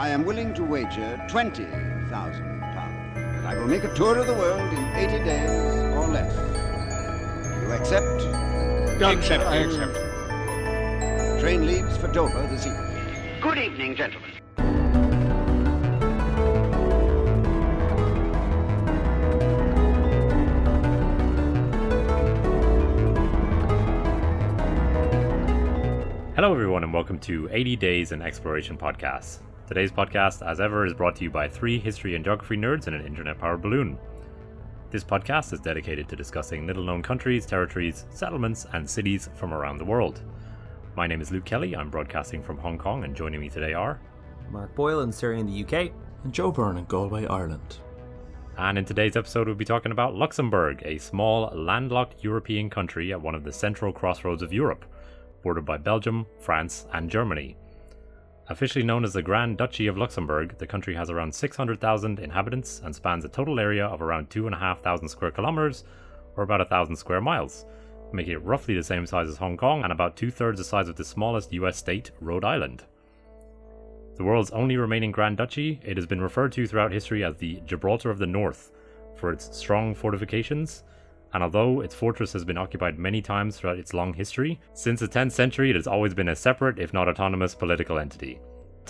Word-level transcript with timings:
I 0.00 0.08
am 0.08 0.24
willing 0.24 0.54
to 0.54 0.64
wager 0.64 1.22
20,000 1.28 1.70
pounds 2.08 2.38
that 3.14 3.44
I 3.44 3.54
will 3.54 3.66
make 3.66 3.84
a 3.84 3.94
tour 3.94 4.16
of 4.16 4.26
the 4.26 4.32
world 4.32 4.72
in 4.72 4.82
80 4.94 5.24
days 5.24 5.50
or 5.92 6.08
less. 6.08 6.34
Do 7.44 7.66
you 7.66 7.72
accept? 7.72 8.22
Accept, 9.02 9.44
I 9.44 9.56
accept. 9.56 11.40
Train 11.42 11.66
leaves 11.66 11.98
for 11.98 12.08
Dover 12.08 12.46
this 12.46 12.64
evening. 12.66 13.40
Good 13.42 13.58
evening, 13.58 13.94
gentlemen. 13.94 14.30
Hello, 26.36 26.54
everyone, 26.54 26.84
and 26.84 26.94
welcome 26.94 27.18
to 27.18 27.50
80 27.52 27.76
Days 27.76 28.12
in 28.12 28.22
Exploration 28.22 28.78
podcast. 28.78 29.40
Today's 29.70 29.92
podcast, 29.92 30.44
as 30.44 30.60
ever, 30.60 30.84
is 30.84 30.94
brought 30.94 31.14
to 31.14 31.22
you 31.22 31.30
by 31.30 31.48
three 31.48 31.78
history 31.78 32.16
and 32.16 32.24
geography 32.24 32.56
nerds 32.56 32.88
and 32.88 32.96
an 32.96 33.06
internet 33.06 33.38
powered 33.38 33.62
balloon. 33.62 33.96
This 34.90 35.04
podcast 35.04 35.52
is 35.52 35.60
dedicated 35.60 36.08
to 36.08 36.16
discussing 36.16 36.66
little 36.66 36.82
known 36.82 37.04
countries, 37.04 37.46
territories, 37.46 38.04
settlements, 38.10 38.66
and 38.72 38.90
cities 38.90 39.28
from 39.36 39.54
around 39.54 39.78
the 39.78 39.84
world. 39.84 40.22
My 40.96 41.06
name 41.06 41.20
is 41.20 41.30
Luke 41.30 41.44
Kelly. 41.44 41.76
I'm 41.76 41.88
broadcasting 41.88 42.42
from 42.42 42.58
Hong 42.58 42.78
Kong, 42.78 43.04
and 43.04 43.14
joining 43.14 43.38
me 43.38 43.48
today 43.48 43.72
are. 43.72 44.00
Mark 44.50 44.74
Boyle 44.74 45.02
in 45.02 45.12
Surrey 45.12 45.38
in 45.38 45.46
the 45.46 45.62
UK. 45.62 45.92
And 46.24 46.32
Joe 46.32 46.50
Byrne 46.50 46.78
in 46.78 46.84
Galway, 46.86 47.26
Ireland. 47.26 47.78
And 48.58 48.76
in 48.76 48.84
today's 48.84 49.14
episode, 49.14 49.46
we'll 49.46 49.54
be 49.54 49.64
talking 49.64 49.92
about 49.92 50.16
Luxembourg, 50.16 50.82
a 50.84 50.98
small, 50.98 51.48
landlocked 51.54 52.24
European 52.24 52.70
country 52.70 53.12
at 53.12 53.22
one 53.22 53.36
of 53.36 53.44
the 53.44 53.52
central 53.52 53.92
crossroads 53.92 54.42
of 54.42 54.52
Europe, 54.52 54.84
bordered 55.44 55.64
by 55.64 55.76
Belgium, 55.76 56.26
France, 56.40 56.88
and 56.92 57.08
Germany. 57.08 57.56
Officially 58.50 58.84
known 58.84 59.04
as 59.04 59.12
the 59.12 59.22
Grand 59.22 59.58
Duchy 59.58 59.86
of 59.86 59.96
Luxembourg, 59.96 60.58
the 60.58 60.66
country 60.66 60.92
has 60.96 61.08
around 61.08 61.32
600,000 61.32 62.18
inhabitants 62.18 62.82
and 62.84 62.92
spans 62.92 63.24
a 63.24 63.28
total 63.28 63.60
area 63.60 63.86
of 63.86 64.02
around 64.02 64.28
2,500 64.28 65.08
square 65.08 65.30
kilometers, 65.30 65.84
or 66.36 66.42
about 66.42 66.58
1,000 66.58 66.96
square 66.96 67.20
miles, 67.20 67.64
making 68.12 68.32
it 68.32 68.42
roughly 68.42 68.74
the 68.74 68.82
same 68.82 69.06
size 69.06 69.28
as 69.28 69.36
Hong 69.36 69.56
Kong 69.56 69.84
and 69.84 69.92
about 69.92 70.16
two 70.16 70.32
thirds 70.32 70.58
the 70.58 70.64
size 70.64 70.88
of 70.88 70.96
the 70.96 71.04
smallest 71.04 71.52
US 71.52 71.76
state, 71.76 72.10
Rhode 72.20 72.44
Island. 72.44 72.82
The 74.16 74.24
world's 74.24 74.50
only 74.50 74.76
remaining 74.76 75.12
Grand 75.12 75.36
Duchy, 75.36 75.80
it 75.84 75.96
has 75.96 76.06
been 76.06 76.20
referred 76.20 76.50
to 76.52 76.66
throughout 76.66 76.90
history 76.90 77.22
as 77.22 77.36
the 77.36 77.62
Gibraltar 77.66 78.10
of 78.10 78.18
the 78.18 78.26
North 78.26 78.72
for 79.14 79.32
its 79.32 79.56
strong 79.56 79.94
fortifications, 79.94 80.82
and 81.32 81.42
although 81.42 81.80
its 81.80 81.94
fortress 81.94 82.32
has 82.32 82.44
been 82.44 82.58
occupied 82.58 82.98
many 82.98 83.22
times 83.22 83.56
throughout 83.56 83.78
its 83.78 83.94
long 83.94 84.12
history, 84.12 84.60
since 84.74 85.00
the 85.00 85.08
10th 85.08 85.32
century 85.32 85.70
it 85.70 85.76
has 85.76 85.86
always 85.86 86.14
been 86.14 86.28
a 86.28 86.36
separate, 86.36 86.78
if 86.78 86.92
not 86.92 87.08
autonomous, 87.08 87.54
political 87.54 87.98
entity. 87.98 88.40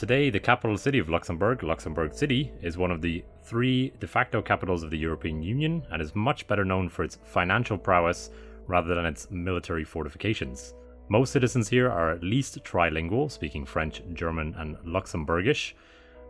Today, 0.01 0.31
the 0.31 0.41
capital 0.41 0.79
city 0.79 0.99
of 0.99 1.11
Luxembourg, 1.11 1.63
Luxembourg 1.63 2.15
City, 2.15 2.51
is 2.63 2.79
one 2.79 2.91
of 2.91 3.03
the 3.03 3.23
three 3.43 3.93
de 4.01 4.07
facto 4.07 4.41
capitals 4.41 4.83
of 4.83 4.89
the 4.89 4.97
European 4.97 5.43
Union 5.43 5.83
and 5.91 6.01
is 6.01 6.17
much 6.17 6.47
better 6.47 6.65
known 6.65 6.89
for 6.89 7.03
its 7.03 7.19
financial 7.23 7.77
prowess 7.77 8.31
rather 8.67 8.95
than 8.95 9.05
its 9.05 9.31
military 9.31 9.85
fortifications. 9.85 10.73
Most 11.11 11.35
citizens 11.35 11.69
here 11.69 11.91
are 11.91 12.13
at 12.13 12.25
least 12.25 12.65
trilingual, 12.65 13.31
speaking 13.31 13.67
French, 13.67 14.01
German, 14.15 14.55
and 14.57 14.79
Luxembourgish, 14.87 15.75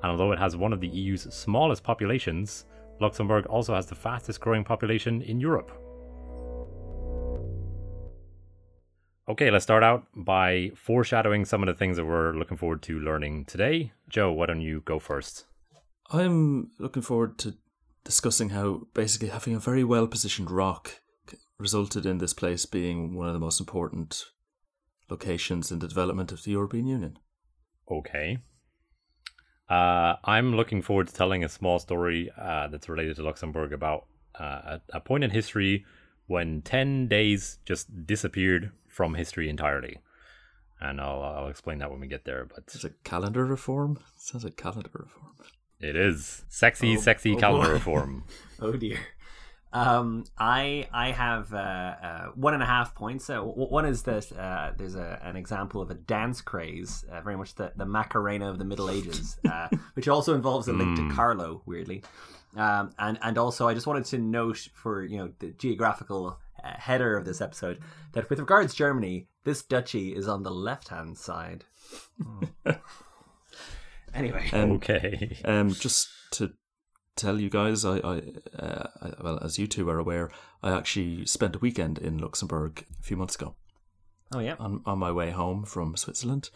and 0.02 0.10
although 0.10 0.32
it 0.32 0.40
has 0.40 0.56
one 0.56 0.72
of 0.72 0.80
the 0.80 0.88
EU's 0.88 1.32
smallest 1.32 1.84
populations, 1.84 2.64
Luxembourg 2.98 3.46
also 3.46 3.72
has 3.72 3.86
the 3.86 3.94
fastest 3.94 4.40
growing 4.40 4.64
population 4.64 5.22
in 5.22 5.38
Europe. 5.38 5.70
Okay, 9.30 9.48
let's 9.48 9.62
start 9.62 9.84
out 9.84 10.08
by 10.12 10.72
foreshadowing 10.74 11.44
some 11.44 11.62
of 11.62 11.68
the 11.68 11.78
things 11.78 11.96
that 11.96 12.04
we're 12.04 12.32
looking 12.32 12.56
forward 12.56 12.82
to 12.82 12.98
learning 12.98 13.44
today. 13.44 13.92
Joe, 14.08 14.32
why 14.32 14.46
don't 14.46 14.60
you 14.60 14.80
go 14.80 14.98
first? 14.98 15.44
I'm 16.10 16.72
looking 16.80 17.02
forward 17.02 17.38
to 17.38 17.54
discussing 18.02 18.48
how 18.48 18.88
basically 18.92 19.28
having 19.28 19.54
a 19.54 19.60
very 19.60 19.84
well 19.84 20.08
positioned 20.08 20.50
rock 20.50 21.00
resulted 21.58 22.06
in 22.06 22.18
this 22.18 22.34
place 22.34 22.66
being 22.66 23.14
one 23.14 23.28
of 23.28 23.32
the 23.32 23.38
most 23.38 23.60
important 23.60 24.24
locations 25.08 25.70
in 25.70 25.78
the 25.78 25.86
development 25.86 26.32
of 26.32 26.42
the 26.42 26.50
European 26.50 26.88
Union. 26.88 27.16
Okay. 27.88 28.38
Uh, 29.68 30.16
I'm 30.24 30.56
looking 30.56 30.82
forward 30.82 31.06
to 31.06 31.14
telling 31.14 31.44
a 31.44 31.48
small 31.48 31.78
story 31.78 32.32
uh, 32.36 32.66
that's 32.66 32.88
related 32.88 33.14
to 33.14 33.22
Luxembourg 33.22 33.72
about 33.72 34.06
uh, 34.40 34.78
a, 34.78 34.80
a 34.94 35.00
point 35.00 35.22
in 35.22 35.30
history 35.30 35.84
when 36.26 36.62
10 36.62 37.06
days 37.06 37.58
just 37.64 38.06
disappeared 38.06 38.72
from 39.00 39.14
history 39.14 39.48
entirely. 39.48 39.96
And 40.78 41.00
I'll, 41.00 41.22
I'll 41.22 41.48
explain 41.48 41.78
that 41.78 41.90
when 41.90 42.00
we 42.00 42.06
get 42.06 42.26
there. 42.26 42.44
But 42.44 42.64
Is 42.74 42.84
it 42.84 43.02
calendar 43.02 43.46
reform? 43.46 43.92
It 44.14 44.20
sounds 44.20 44.44
like 44.44 44.58
calendar 44.58 44.90
reform. 44.92 45.32
it 45.80 45.96
is 45.96 46.44
sexy, 46.50 46.98
Oh, 46.98 47.00
sexy 47.00 47.32
oh 47.34 47.38
calendar 47.38 47.68
boy. 47.68 47.72
reform. 47.80 48.24
Oh 48.60 48.72
dear. 48.72 48.98
Um, 49.72 50.24
I 50.36 50.86
I 50.92 51.12
have 51.12 51.54
uh, 51.54 51.56
uh, 51.56 52.24
one 52.34 52.52
and 52.52 52.62
a 52.62 52.66
half 52.66 52.94
points. 52.94 53.30
Uh, 53.30 53.40
one 53.40 53.86
is 53.86 54.02
that 54.02 54.30
uh, 54.36 54.72
there's 54.76 54.96
a, 54.96 55.18
an 55.22 55.36
example 55.36 55.80
of 55.80 55.90
a 55.90 55.94
dance 55.94 56.42
craze, 56.42 57.02
uh, 57.10 57.22
very 57.22 57.36
much 57.38 57.54
the, 57.54 57.72
the 57.76 57.86
Macarena 57.86 58.50
of 58.50 58.58
the 58.58 58.64
Middle 58.66 58.90
Ages, 58.96 59.38
uh, 59.50 59.68
which 59.94 60.08
also 60.08 60.34
involves 60.34 60.68
a 60.68 60.74
link 60.74 60.94
to 60.98 61.08
Carlow, 61.14 61.62
weirdly. 61.64 62.02
Um, 62.54 62.90
and 62.98 63.16
and 63.22 63.38
also 63.38 63.66
I 63.66 63.72
just 63.72 63.86
wanted 63.86 64.04
to 64.06 64.18
note 64.18 64.68
for 64.74 65.04
you 65.04 65.16
know 65.18 65.30
the 65.38 65.52
geographical 65.52 66.38
uh, 66.64 66.72
header 66.78 67.16
of 67.16 67.24
this 67.24 67.40
episode 67.40 67.78
that 68.12 68.28
with 68.30 68.38
regards 68.38 68.74
Germany, 68.74 69.28
this 69.44 69.62
duchy 69.62 70.14
is 70.14 70.26
on 70.28 70.42
the 70.42 70.50
left 70.50 70.88
hand 70.88 71.16
side. 71.18 71.64
anyway, 74.14 74.48
Um, 74.52 74.72
okay. 74.72 75.38
Um, 75.44 75.70
just 75.72 76.08
to 76.32 76.52
tell 77.16 77.40
you 77.40 77.50
guys, 77.50 77.84
I, 77.84 77.98
I, 77.98 78.22
uh, 78.58 78.86
I, 79.02 79.12
well, 79.22 79.38
as 79.42 79.58
you 79.58 79.66
two 79.66 79.88
are 79.90 79.98
aware, 79.98 80.30
I 80.62 80.72
actually 80.76 81.26
spent 81.26 81.56
a 81.56 81.58
weekend 81.58 81.98
in 81.98 82.18
Luxembourg 82.18 82.84
a 82.98 83.02
few 83.02 83.16
months 83.16 83.34
ago 83.34 83.54
oh 84.34 84.38
yeah, 84.40 84.56
on, 84.58 84.82
on 84.86 84.98
my 84.98 85.10
way 85.10 85.30
home 85.30 85.64
from 85.64 85.96
Switzerland, 85.96 86.50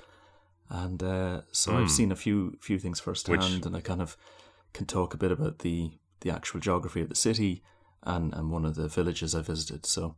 and 0.69 1.03
uh, 1.03 1.41
so 1.53 1.73
Hmm. 1.73 1.79
I've 1.79 1.91
seen 1.91 2.13
a 2.13 2.17
few 2.17 2.57
few 2.61 2.79
things 2.79 3.01
firsthand, 3.01 3.41
Which- 3.43 3.67
and 3.67 3.77
I 3.77 3.81
kind 3.81 4.01
of 4.03 4.17
can 4.73 4.87
talk 4.87 5.15
a 5.15 5.19
bit 5.19 5.33
about 5.33 5.61
the 5.61 5.93
the 6.21 6.31
actual 6.31 6.61
geography 6.61 7.01
of 7.01 7.09
the 7.09 7.15
city 7.15 7.63
and 8.05 8.33
and 8.35 8.51
one 8.51 8.65
of 8.65 8.75
the 8.75 8.89
villages 8.89 9.35
I 9.35 9.43
visited. 9.43 9.87
So, 9.87 10.17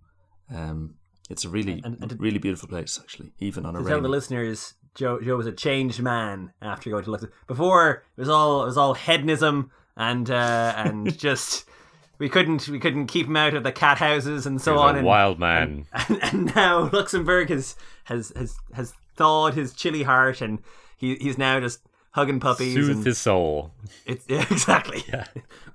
um, 0.55 0.95
it's 1.31 1.45
a 1.45 1.49
really 1.49 1.81
And- 1.85 1.99
and 2.01 2.11
to- 2.11 2.17
really 2.17 2.39
beautiful 2.39 2.69
place, 2.69 2.99
actually, 3.03 3.33
even 3.39 3.67
on 3.67 3.75
a 3.77 3.83
to 3.83 3.89
tell 3.89 4.01
the 4.01 4.09
listeners, 4.09 4.75
Joe 4.95 5.21
Joe 5.21 5.37
was 5.37 5.47
a 5.47 5.53
changed 5.53 6.01
man 6.03 6.53
after 6.63 6.91
going 6.91 7.05
to 7.05 7.11
Luxembourg. 7.11 7.37
Before 7.47 7.91
it 8.17 8.21
was 8.21 8.29
all 8.29 8.63
it 8.63 8.67
was 8.67 8.79
all 8.79 8.95
hedonism 8.95 9.71
and 9.97 10.31
uh, 10.31 10.73
and 10.77 11.19
just 11.29 11.65
we 12.19 12.29
couldn't 12.29 12.67
we 12.69 12.79
couldn't 12.79 13.07
keep 13.09 13.27
him 13.27 13.37
out 13.37 13.55
of 13.55 13.63
the 13.63 13.73
cat 13.73 13.99
houses 13.99 14.47
and 14.47 14.61
so 14.61 14.73
He 14.73 14.79
was 14.79 14.89
on. 14.89 14.95
a 14.95 14.99
and, 14.99 15.07
wild 15.07 15.39
man. 15.39 15.87
and, 15.93 16.19
and 16.25 16.55
now 16.57 16.89
Luxembourg 16.93 17.51
has 17.51 17.77
has 18.05 18.33
has 18.37 18.57
has 18.73 18.95
thawed 19.17 19.55
his 19.55 19.73
chilly 19.75 20.03
heart 20.05 20.41
and 20.41 20.61
he 20.97 21.17
he's 21.17 21.37
now 21.39 21.61
just 21.61 21.81
hugging 22.17 22.41
puppies. 22.41 22.75
Soothed 22.75 22.91
and 22.97 23.05
his 23.07 23.19
soul. 23.19 23.73
it's 24.07 24.25
yeah, 24.29 24.45
exactly 24.51 25.05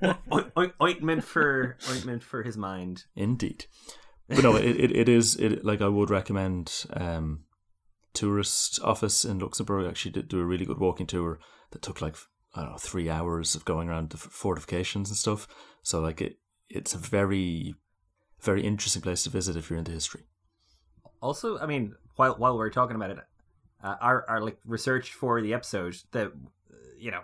O- 0.02 0.52
o- 0.58 0.72
ointment 0.82 1.24
for 1.24 1.78
ointment 1.90 2.24
for 2.24 2.44
his 2.44 2.58
mind. 2.58 3.06
Indeed. 3.16 3.66
But 4.28 4.44
no, 4.44 4.56
it, 4.56 4.66
it, 4.66 4.92
it 4.96 5.08
is 5.10 5.36
it 5.36 5.64
like 5.64 5.82
I 5.82 5.88
would 5.88 6.10
recommend 6.10 6.86
um 6.94 7.44
tourist 8.14 8.80
office 8.84 9.24
in 9.24 9.40
Luxembourg 9.40 9.86
actually 9.88 10.12
did 10.12 10.28
do 10.28 10.40
a 10.40 10.46
really 10.46 10.66
good 10.66 10.80
walking 10.80 11.08
tour 11.08 11.40
that 11.72 11.82
took 11.82 12.02
like 12.02 12.16
I 12.56 12.62
don't 12.62 12.72
know 12.72 12.78
three 12.78 13.10
hours 13.10 13.56
of 13.56 13.64
going 13.64 13.88
around 13.88 14.10
the 14.10 14.18
fortifications 14.18 15.10
and 15.10 15.18
stuff. 15.18 15.48
So 15.84 16.02
like 16.02 16.22
it 16.22 16.40
it's 16.70 16.94
a 16.94 16.98
very 16.98 17.76
very 18.42 18.64
interesting 18.64 19.02
place 19.04 19.24
to 19.24 19.30
visit 19.30 19.56
if 19.56 19.70
you're 19.70 19.80
into 19.80 19.92
history. 19.92 20.24
Also, 21.22 21.60
I 21.60 21.68
mean, 21.68 21.94
while 22.16 22.34
while 22.36 22.58
we're 22.58 22.72
talking 22.72 22.96
about 22.96 23.12
it, 23.12 23.18
uh, 23.84 23.96
our 24.02 24.30
our 24.30 24.42
like 24.42 24.58
research 24.66 25.14
for 25.14 25.42
the 25.42 25.54
episode 25.54 25.98
that 26.12 26.32
you 26.98 27.12
know 27.12 27.22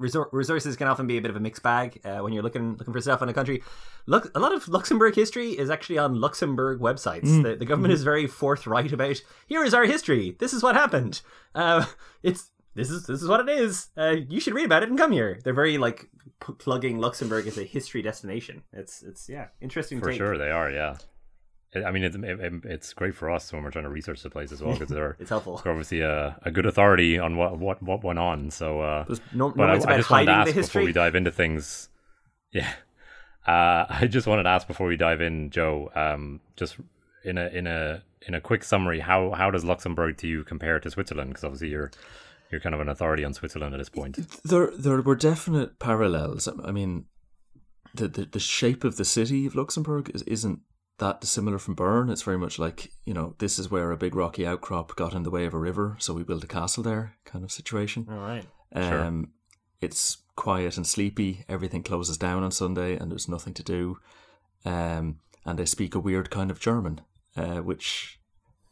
resor- 0.00 0.28
resources 0.32 0.76
can 0.76 0.88
often 0.88 1.06
be 1.06 1.16
a 1.16 1.22
bit 1.22 1.30
of 1.30 1.36
a 1.36 1.40
mixed 1.40 1.62
bag 1.62 2.00
uh, 2.04 2.18
when 2.18 2.32
you're 2.32 2.42
looking 2.42 2.76
looking 2.76 2.92
for 2.92 3.00
stuff 3.00 3.22
in 3.22 3.28
a 3.28 3.34
country. 3.34 3.62
Look, 4.06 4.30
a 4.34 4.40
lot 4.40 4.52
of 4.52 4.68
Luxembourg 4.68 5.14
history 5.14 5.52
is 5.52 5.70
actually 5.70 5.98
on 5.98 6.20
Luxembourg 6.20 6.80
websites. 6.80 7.42
The, 7.42 7.56
the 7.56 7.64
government 7.64 7.94
is 7.94 8.02
very 8.02 8.26
forthright 8.26 8.92
about 8.92 9.22
here 9.46 9.64
is 9.64 9.74
our 9.74 9.84
history. 9.84 10.36
This 10.38 10.52
is 10.52 10.62
what 10.62 10.74
happened. 10.74 11.22
Uh, 11.54 11.86
it's 12.22 12.50
this 12.74 12.90
is 12.90 13.06
this 13.06 13.22
is 13.22 13.28
what 13.28 13.40
it 13.40 13.48
is. 13.48 13.88
Uh, 13.96 14.16
you 14.28 14.40
should 14.40 14.54
read 14.54 14.66
about 14.66 14.82
it 14.82 14.88
and 14.88 14.98
come 14.98 15.12
here. 15.12 15.38
They're 15.42 15.54
very 15.54 15.78
like 15.78 16.08
p- 16.44 16.54
plugging 16.58 16.98
Luxembourg 16.98 17.46
as 17.46 17.58
a 17.58 17.64
history 17.64 18.02
destination. 18.02 18.62
It's 18.72 19.02
it's 19.02 19.28
yeah 19.28 19.48
interesting. 19.60 20.00
For 20.00 20.10
take. 20.10 20.18
sure, 20.18 20.36
they 20.36 20.50
are. 20.50 20.70
Yeah. 20.70 20.96
I 21.74 21.90
mean, 21.90 22.04
it's 22.04 22.16
it, 22.16 22.64
it's 22.64 22.92
great 22.92 23.14
for 23.14 23.30
us 23.30 23.52
when 23.52 23.62
we're 23.62 23.70
trying 23.70 23.84
to 23.84 23.90
research 23.90 24.22
the 24.22 24.30
place 24.30 24.52
as 24.52 24.62
well 24.62 24.72
because 24.74 24.88
they're 24.88 25.16
It's 25.20 25.30
helpful. 25.30 25.60
they're 25.62 25.72
obviously 25.72 26.00
a, 26.00 26.38
a 26.42 26.50
good 26.50 26.66
authority 26.66 27.18
on 27.18 27.36
what 27.36 27.58
what 27.58 27.82
what 27.82 28.04
went 28.04 28.18
on. 28.18 28.50
So, 28.50 28.80
uh, 28.80 29.04
No, 29.32 29.50
but 29.50 29.56
normally 29.56 29.84
I, 29.86 29.94
I 29.94 29.96
just 29.96 30.10
wanted 30.10 30.26
to 30.26 30.32
hiding 30.32 30.48
ask 30.48 30.54
the 30.54 30.60
before 30.62 30.82
we 30.82 30.92
dive 30.92 31.14
into 31.14 31.30
things. 31.32 31.88
Yeah, 32.52 32.72
uh, 33.48 33.86
I 33.88 34.06
just 34.08 34.28
wanted 34.28 34.44
to 34.44 34.50
ask 34.50 34.68
before 34.68 34.86
we 34.86 34.96
dive 34.96 35.20
in, 35.20 35.50
Joe. 35.50 35.90
Um, 35.96 36.40
just 36.56 36.76
in 37.24 37.36
a 37.36 37.46
in 37.48 37.66
a 37.66 38.02
in 38.28 38.34
a 38.34 38.40
quick 38.40 38.62
summary, 38.62 39.00
how 39.00 39.32
how 39.32 39.50
does 39.50 39.64
Luxembourg 39.64 40.16
to 40.18 40.28
you 40.28 40.44
compare 40.44 40.78
to 40.78 40.88
Switzerland? 40.90 41.30
Because 41.30 41.42
obviously 41.44 41.70
you're 41.70 41.90
You're 42.50 42.60
kind 42.60 42.74
of 42.76 42.80
an 42.80 42.88
authority 42.88 43.24
on 43.24 43.34
Switzerland 43.34 43.74
at 43.74 43.78
this 43.78 43.88
point. 43.88 44.16
There, 44.44 44.70
there 44.78 45.00
were 45.02 45.16
definite 45.16 45.80
parallels. 45.80 46.46
I 46.64 46.70
mean, 46.70 47.06
the, 47.92 48.06
the 48.06 48.24
the 48.26 48.38
shape 48.38 48.84
of 48.84 48.96
the 48.96 49.04
city 49.04 49.46
of 49.46 49.56
Luxembourg 49.56 50.10
is, 50.14 50.22
isn't 50.22 50.60
that 50.98 51.20
dissimilar 51.20 51.58
from 51.58 51.74
Bern. 51.74 52.08
It's 52.10 52.22
very 52.22 52.38
much 52.38 52.58
like 52.58 52.90
you 53.04 53.14
know 53.14 53.34
this 53.38 53.58
is 53.58 53.70
where 53.70 53.90
a 53.90 53.96
big 53.96 54.14
rocky 54.14 54.46
outcrop 54.46 54.94
got 54.96 55.14
in 55.14 55.22
the 55.24 55.30
way 55.30 55.44
of 55.44 55.54
a 55.54 55.58
river, 55.58 55.96
so 55.98 56.14
we 56.14 56.22
built 56.24 56.44
a 56.44 56.48
castle 56.48 56.82
there, 56.82 57.16
kind 57.24 57.44
of 57.44 57.50
situation. 57.52 58.06
All 58.10 58.18
right. 58.18 58.46
Um, 58.74 59.32
It's 59.80 60.18
quiet 60.36 60.76
and 60.76 60.86
sleepy. 60.86 61.44
Everything 61.48 61.82
closes 61.82 62.16
down 62.16 62.42
on 62.42 62.50
Sunday, 62.50 62.96
and 62.96 63.10
there's 63.10 63.28
nothing 63.28 63.52
to 63.54 63.62
do. 63.62 63.98
Um, 64.64 65.18
and 65.44 65.58
they 65.58 65.66
speak 65.66 65.94
a 65.94 65.98
weird 66.00 66.30
kind 66.30 66.50
of 66.50 66.58
German, 66.58 67.02
uh, 67.36 67.58
which 67.58 68.18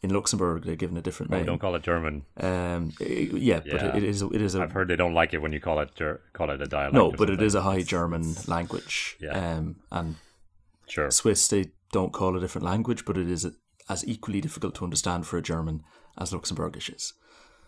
in 0.03 0.11
Luxembourg 0.11 0.65
they're 0.65 0.75
given 0.75 0.97
a 0.97 1.03
different 1.03 1.31
Oh, 1.33 1.37
name. 1.37 1.47
don't 1.47 1.59
call 1.59 1.75
it 1.75 1.83
German. 1.83 2.25
Um, 2.39 2.93
i- 3.01 3.05
yeah, 3.35 3.61
but 3.61 3.81
Yeah. 3.83 3.97
it 3.97 4.03
is 4.05 4.23
it 4.23 4.41
is 4.41 4.55
a 4.55 4.63
I've 4.63 4.73
heard 4.73 4.89
they 4.89 4.97
don't 4.97 5.13
like 5.15 5.35
it 5.35 5.39
when 5.43 5.53
you 5.53 5.61
call 5.61 5.81
it 5.81 5.95
ger- 5.95 6.23
call 6.33 6.49
it 6.51 6.63
a 6.63 6.67
dialect. 6.67 6.95
no, 6.95 7.11
but 7.11 7.29
it 7.29 7.35
something. 7.35 7.47
is 7.47 7.55
a 7.55 7.63
High 7.63 7.83
German 7.83 8.35
language. 8.49 9.17
Yeah. 9.21 9.33
Um, 9.59 9.77
and 9.91 10.17
Sure. 10.89 11.11
Swiss 11.11 11.47
they 11.49 11.73
don't 11.93 12.13
call 12.13 12.37
a 12.37 12.41
different 12.41 12.65
language, 12.65 13.05
but 13.05 13.17
it 13.17 13.31
is 13.31 13.47
as 13.89 14.07
equally 14.07 14.41
difficult 14.41 14.75
to 14.77 14.85
understand 14.85 15.27
for 15.27 15.39
a 15.39 15.43
German 15.43 15.83
as 16.19 16.33
Luxembourgish 16.33 16.95
is. 16.95 17.15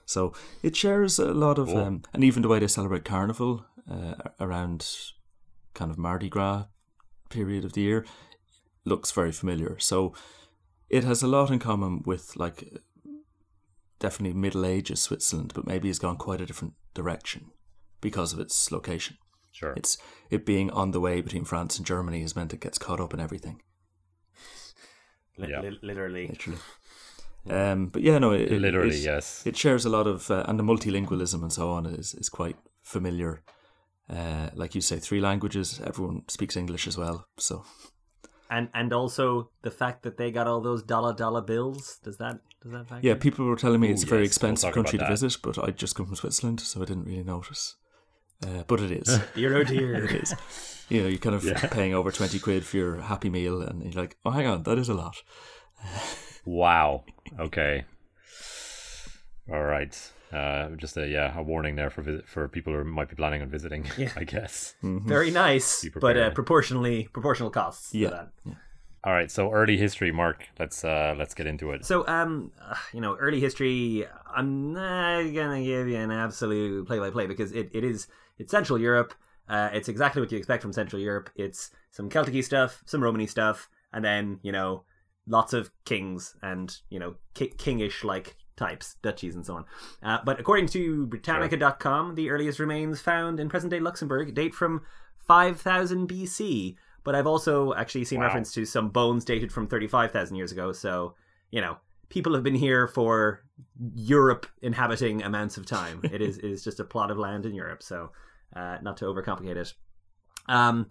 So 0.06 0.32
it 0.62 0.76
shares 0.76 1.18
a 1.18 1.32
lot 1.32 1.58
of, 1.58 1.68
um, 1.74 2.02
and 2.12 2.24
even 2.24 2.42
the 2.42 2.48
way 2.48 2.58
they 2.58 2.66
celebrate 2.66 3.04
Carnival 3.04 3.64
uh, 3.90 4.14
around 4.40 4.86
kind 5.72 5.90
of 5.90 5.98
Mardi 5.98 6.28
Gras 6.28 6.66
period 7.30 7.64
of 7.64 7.72
the 7.72 7.82
year 7.82 8.04
looks 8.84 9.10
very 9.12 9.32
familiar. 9.32 9.78
So 9.78 10.14
it 10.90 11.04
has 11.04 11.22
a 11.22 11.26
lot 11.26 11.50
in 11.50 11.58
common 11.58 12.02
with 12.04 12.36
like 12.36 12.70
definitely 13.98 14.38
Middle 14.38 14.66
Ages 14.66 15.00
Switzerland, 15.00 15.52
but 15.54 15.66
maybe 15.66 15.88
has 15.88 15.98
gone 15.98 16.16
quite 16.16 16.40
a 16.40 16.46
different 16.46 16.74
direction 16.92 17.50
because 18.00 18.32
of 18.32 18.40
its 18.40 18.70
location. 18.70 19.16
Sure. 19.52 19.72
It's 19.76 19.96
it 20.30 20.44
being 20.44 20.70
on 20.70 20.90
the 20.90 21.00
way 21.00 21.20
between 21.20 21.44
France 21.44 21.78
and 21.78 21.86
Germany 21.86 22.20
has 22.20 22.36
meant 22.36 22.52
it 22.52 22.60
gets 22.60 22.76
caught 22.76 23.00
up 23.00 23.14
in 23.14 23.20
everything, 23.20 23.62
Li- 25.38 25.48
Yeah. 25.50 25.60
li- 25.60 25.78
literally. 25.82 26.26
literally. 26.28 26.58
Um, 27.50 27.88
but 27.88 28.02
yeah, 28.02 28.18
no, 28.18 28.32
it, 28.32 28.50
it- 28.52 28.60
Literally, 28.60 28.96
it, 28.96 29.04
yes. 29.04 29.42
It 29.46 29.56
shares 29.56 29.84
a 29.84 29.90
lot 29.90 30.06
of, 30.06 30.30
uh, 30.30 30.44
and 30.48 30.58
the 30.58 30.64
multilingualism 30.64 31.42
and 31.42 31.52
so 31.52 31.70
on 31.70 31.86
is 31.86 32.14
is 32.14 32.28
quite 32.30 32.56
familiar. 32.82 33.42
Uh, 34.08 34.48
like 34.54 34.74
you 34.74 34.80
say, 34.82 34.98
three 34.98 35.20
languages. 35.20 35.80
Everyone 35.84 36.22
speaks 36.28 36.56
English 36.56 36.86
as 36.86 36.96
well. 36.98 37.26
So 37.36 37.64
And 38.50 38.68
and 38.72 38.92
also 38.92 39.50
the 39.62 39.70
fact 39.70 40.02
that 40.02 40.16
they 40.16 40.30
got 40.30 40.46
all 40.46 40.60
those 40.62 40.82
dollar 40.86 41.14
dollar 41.14 41.42
bills. 41.42 41.98
Does 42.04 42.16
that 42.16 42.40
does 42.62 42.72
that 42.72 42.88
factor? 42.88 43.06
yeah, 43.08 43.14
people 43.14 43.44
were 43.44 43.56
telling 43.56 43.80
me 43.80 43.90
it's 43.90 44.04
Ooh, 44.04 44.06
a 44.06 44.10
very 44.10 44.22
yes, 44.24 44.38
we'll 44.42 44.52
expensive 44.52 44.72
country 44.74 44.98
to 44.98 45.06
visit, 45.06 45.36
but 45.42 45.58
I 45.58 45.70
just 45.82 45.94
come 45.96 46.06
from 46.06 46.16
Switzerland, 46.16 46.60
so 46.60 46.80
I 46.82 46.84
didn't 46.86 47.04
really 47.04 47.24
notice. 47.24 47.76
Uh, 48.44 48.62
but 48.66 48.80
it 48.80 48.90
is. 48.92 49.20
Dear 49.34 49.56
oh 49.56 49.64
dear. 49.64 50.04
it 50.04 50.12
is. 50.22 50.34
You 50.90 51.02
know, 51.02 51.08
you're 51.08 51.18
kind 51.18 51.34
of 51.34 51.44
paying 51.70 51.94
over 51.94 52.10
twenty 52.12 52.38
quid 52.38 52.64
for 52.64 52.76
your 52.76 52.96
happy 53.00 53.30
meal, 53.30 53.62
and 53.62 53.82
you're 53.82 54.02
like, 54.02 54.16
oh, 54.24 54.30
hang 54.30 54.46
on, 54.46 54.62
that 54.64 54.78
is 54.78 54.88
a 54.88 54.94
lot. 54.94 55.16
Wow. 56.44 57.04
Okay. 57.40 57.84
All 59.50 59.62
right. 59.62 60.10
Uh, 60.32 60.70
just 60.76 60.96
a 60.96 61.06
yeah, 61.06 61.38
a 61.38 61.42
warning 61.42 61.76
there 61.76 61.90
for 61.90 62.02
visit 62.02 62.26
for 62.26 62.48
people 62.48 62.72
who 62.72 62.82
might 62.84 63.08
be 63.08 63.14
planning 63.14 63.40
on 63.42 63.48
visiting. 63.48 63.86
I 64.16 64.24
guess. 64.24 64.74
Very 64.82 65.30
nice, 65.30 65.86
but 66.00 66.16
uh, 66.16 66.30
proportionally 66.30 67.08
proportional 67.12 67.50
costs. 67.50 67.90
to 67.92 67.98
Yeah. 67.98 68.10
that. 68.10 68.28
All 69.04 69.12
right. 69.12 69.30
So 69.30 69.52
early 69.52 69.76
history, 69.76 70.10
Mark. 70.12 70.46
Let's 70.58 70.84
uh 70.84 71.14
let's 71.16 71.34
get 71.34 71.46
into 71.46 71.70
it. 71.70 71.84
So, 71.84 72.06
um, 72.08 72.50
uh, 72.60 72.74
you 72.92 73.00
know, 73.00 73.16
early 73.16 73.38
history. 73.40 74.06
I'm 74.34 74.72
not 74.72 75.22
gonna 75.32 75.62
give 75.62 75.86
you 75.88 75.96
an 75.98 76.10
absolute 76.10 76.86
play-by-play 76.88 77.26
because 77.26 77.52
it, 77.52 77.70
it 77.72 77.84
is 77.84 78.08
it's 78.38 78.50
Central 78.50 78.78
Europe. 78.78 79.14
Uh, 79.48 79.68
it's 79.72 79.88
exactly 79.88 80.20
what 80.22 80.32
you 80.32 80.38
expect 80.38 80.62
from 80.62 80.72
Central 80.72 81.00
Europe. 81.00 81.30
It's 81.36 81.70
some 81.90 82.08
Celtic 82.08 82.42
stuff, 82.44 82.82
some 82.86 83.02
Romany 83.02 83.26
stuff, 83.26 83.68
and 83.92 84.04
then 84.04 84.38
you 84.42 84.52
know, 84.52 84.84
lots 85.26 85.52
of 85.52 85.70
kings 85.84 86.34
and 86.42 86.76
you 86.90 86.98
know, 86.98 87.14
ki- 87.34 87.52
kingish 87.56 88.04
like 88.04 88.36
types, 88.56 88.96
duchies, 89.02 89.34
and 89.34 89.44
so 89.44 89.56
on. 89.56 89.64
Uh, 90.02 90.18
but 90.24 90.38
according 90.40 90.66
to 90.68 91.06
Britannica.com, 91.06 92.14
the 92.14 92.30
earliest 92.30 92.58
remains 92.58 93.00
found 93.00 93.40
in 93.40 93.48
present-day 93.48 93.80
Luxembourg 93.80 94.32
date 94.34 94.54
from 94.54 94.82
5000 95.26 96.08
BC. 96.08 96.76
But 97.02 97.14
I've 97.14 97.26
also 97.26 97.74
actually 97.74 98.04
seen 98.04 98.20
Wow. 98.20 98.26
reference 98.26 98.52
to 98.52 98.64
some 98.64 98.88
bones 98.88 99.24
dated 99.26 99.52
from 99.52 99.66
35,000 99.66 100.36
years 100.36 100.52
ago. 100.52 100.72
So, 100.72 101.14
you 101.50 101.60
know, 101.60 101.76
people 102.14 102.32
have 102.34 102.44
been 102.44 102.54
here 102.54 102.86
for 102.86 103.42
Europe 103.94 104.46
inhabiting 104.62 105.22
amounts 105.24 105.56
of 105.56 105.66
time. 105.66 106.00
it 106.04 106.22
is 106.22 106.38
it 106.38 106.44
is 106.44 106.62
just 106.62 106.78
a 106.78 106.84
plot 106.84 107.10
of 107.10 107.18
land 107.18 107.44
in 107.44 107.54
Europe. 107.54 107.82
So, 107.82 108.12
uh, 108.54 108.78
not 108.80 108.96
to 108.98 109.06
overcomplicate 109.06 109.56
it. 109.56 109.74
Um, 110.48 110.86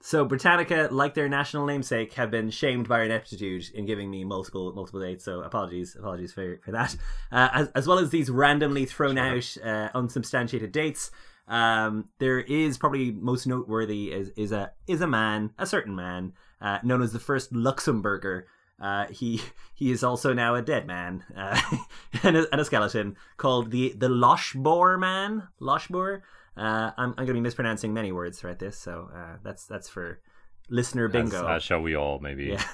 so 0.00 0.24
Britannica, 0.24 0.88
like 0.92 1.14
their 1.14 1.28
national 1.28 1.66
namesake, 1.66 2.12
have 2.14 2.30
been 2.30 2.50
shamed 2.50 2.86
by 2.86 3.02
ineptitude 3.02 3.64
in 3.74 3.86
giving 3.86 4.10
me 4.10 4.24
multiple 4.24 4.72
multiple 4.74 5.00
dates. 5.00 5.24
So 5.24 5.40
apologies, 5.40 5.96
apologies 5.98 6.34
for 6.34 6.60
for 6.62 6.72
that. 6.72 6.94
Uh, 7.32 7.48
as 7.52 7.68
as 7.74 7.86
well 7.88 7.98
as 7.98 8.10
these 8.10 8.30
randomly 8.30 8.84
thrown 8.84 9.16
out 9.16 9.56
uh, 9.64 9.88
unsubstantiated 9.94 10.70
dates. 10.70 11.10
Um, 11.48 12.10
there 12.18 12.40
is 12.40 12.76
probably 12.76 13.10
most 13.10 13.46
noteworthy 13.46 14.12
is 14.12 14.28
is 14.36 14.52
a 14.52 14.72
is 14.86 15.00
a 15.00 15.06
man, 15.06 15.52
a 15.58 15.66
certain 15.66 15.96
man, 15.96 16.34
uh, 16.60 16.78
known 16.82 17.00
as 17.00 17.12
the 17.14 17.18
first 17.18 17.54
Luxemburger. 17.54 18.44
Uh, 18.80 19.06
he 19.10 19.40
he 19.74 19.90
is 19.90 20.04
also 20.04 20.32
now 20.32 20.54
a 20.54 20.62
dead 20.62 20.86
man 20.86 21.24
uh, 21.36 21.60
and, 22.22 22.36
a, 22.36 22.46
and 22.52 22.60
a 22.60 22.64
skeleton 22.64 23.16
called 23.36 23.70
the 23.70 23.92
the 23.96 24.08
Loschbour 24.08 24.98
man. 24.98 25.48
Loschbour. 25.60 26.22
Uh, 26.56 26.90
I'm 26.96 27.10
I'm 27.10 27.14
going 27.14 27.28
to 27.28 27.34
be 27.34 27.40
mispronouncing 27.40 27.92
many 27.92 28.12
words 28.12 28.38
throughout 28.40 28.58
this, 28.58 28.76
so 28.78 29.10
uh, 29.14 29.36
that's 29.42 29.66
that's 29.66 29.88
for 29.88 30.20
listener 30.68 31.08
bingo. 31.08 31.46
as 31.46 31.62
shall 31.62 31.80
we 31.80 31.94
all? 31.96 32.18
Maybe. 32.20 32.46
Yeah. 32.46 32.62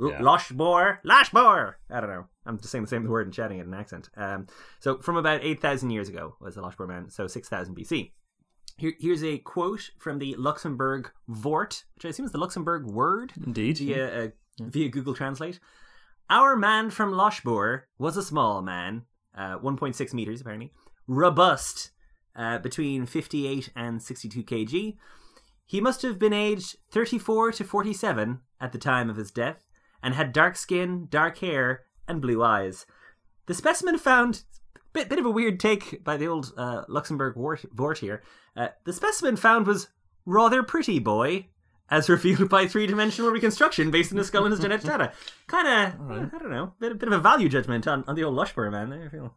Yeah. 0.00 0.20
Loschbour, 0.20 0.98
Loschbour. 1.04 1.74
I 1.90 2.00
don't 2.00 2.08
know. 2.10 2.26
I'm 2.46 2.58
just 2.58 2.70
saying 2.70 2.84
the 2.84 2.88
same 2.88 3.04
word 3.06 3.26
and 3.26 3.34
chatting 3.34 3.58
it 3.58 3.62
in 3.66 3.74
an 3.74 3.78
accent. 3.78 4.08
Um, 4.16 4.46
so 4.78 4.98
from 4.98 5.16
about 5.16 5.42
eight 5.42 5.60
thousand 5.60 5.90
years 5.90 6.08
ago 6.08 6.36
was 6.40 6.54
the 6.54 6.62
Loschbour 6.62 6.86
man. 6.86 7.10
So 7.10 7.26
six 7.26 7.48
thousand 7.48 7.76
BC. 7.76 8.12
Here, 8.78 8.92
here's 8.98 9.24
a 9.24 9.38
quote 9.38 9.90
from 9.98 10.20
the 10.20 10.36
Luxembourg 10.36 11.10
Vort, 11.28 11.84
which 11.96 12.06
I 12.06 12.10
assume 12.10 12.24
is 12.24 12.32
the 12.32 12.38
Luxembourg 12.38 12.86
word 12.86 13.32
Indeed. 13.44 13.78
via 13.78 14.24
uh, 14.24 14.28
via 14.58 14.88
Google 14.88 15.14
Translate. 15.14 15.60
Our 16.28 16.56
man 16.56 16.90
from 16.90 17.12
Loschbour 17.12 17.82
was 17.98 18.16
a 18.16 18.22
small 18.22 18.62
man, 18.62 19.02
uh, 19.36 19.58
1.6 19.58 20.14
meters 20.14 20.40
apparently, 20.40 20.72
robust, 21.06 21.90
uh, 22.36 22.58
between 22.58 23.06
58 23.06 23.70
and 23.74 24.02
62 24.02 24.42
kg. 24.42 24.96
He 25.66 25.80
must 25.80 26.02
have 26.02 26.18
been 26.18 26.32
aged 26.32 26.76
34 26.90 27.52
to 27.52 27.64
47 27.64 28.40
at 28.60 28.72
the 28.72 28.78
time 28.78 29.10
of 29.10 29.16
his 29.16 29.30
death, 29.30 29.66
and 30.02 30.14
had 30.14 30.32
dark 30.32 30.56
skin, 30.56 31.06
dark 31.10 31.38
hair, 31.38 31.84
and 32.08 32.20
blue 32.20 32.42
eyes. 32.42 32.86
The 33.46 33.54
specimen 33.54 33.98
found 33.98 34.42
bit 34.92 35.08
bit 35.08 35.18
of 35.18 35.26
a 35.26 35.30
weird 35.30 35.60
take 35.60 36.02
by 36.02 36.16
the 36.16 36.26
old 36.26 36.52
uh, 36.56 36.82
Luxembourg 36.88 37.34
Vort, 37.36 37.64
Vort 37.72 37.98
here. 37.98 38.22
Uh, 38.56 38.68
the 38.84 38.92
specimen 38.92 39.36
found 39.36 39.66
was 39.66 39.88
rather 40.26 40.62
pretty 40.62 40.98
boy, 40.98 41.46
as 41.90 42.08
revealed 42.08 42.48
by 42.48 42.66
three 42.66 42.86
dimensional 42.86 43.30
reconstruction 43.30 43.90
based 43.90 44.12
on 44.12 44.18
the 44.18 44.24
skull 44.24 44.44
and 44.44 44.52
his 44.52 44.60
genetic 44.60 44.86
data. 44.86 45.12
Kind 45.46 45.68
of, 45.68 46.10
I 46.10 46.38
don't 46.38 46.50
know, 46.50 46.74
bit 46.78 46.98
bit 46.98 47.08
of 47.08 47.12
a 47.12 47.18
value 47.18 47.48
judgment 47.48 47.86
on, 47.86 48.04
on 48.06 48.14
the 48.14 48.24
old 48.24 48.36
Lushborough 48.36 48.70
man 48.70 48.90
there. 48.90 49.04
I 49.04 49.08
feel 49.08 49.34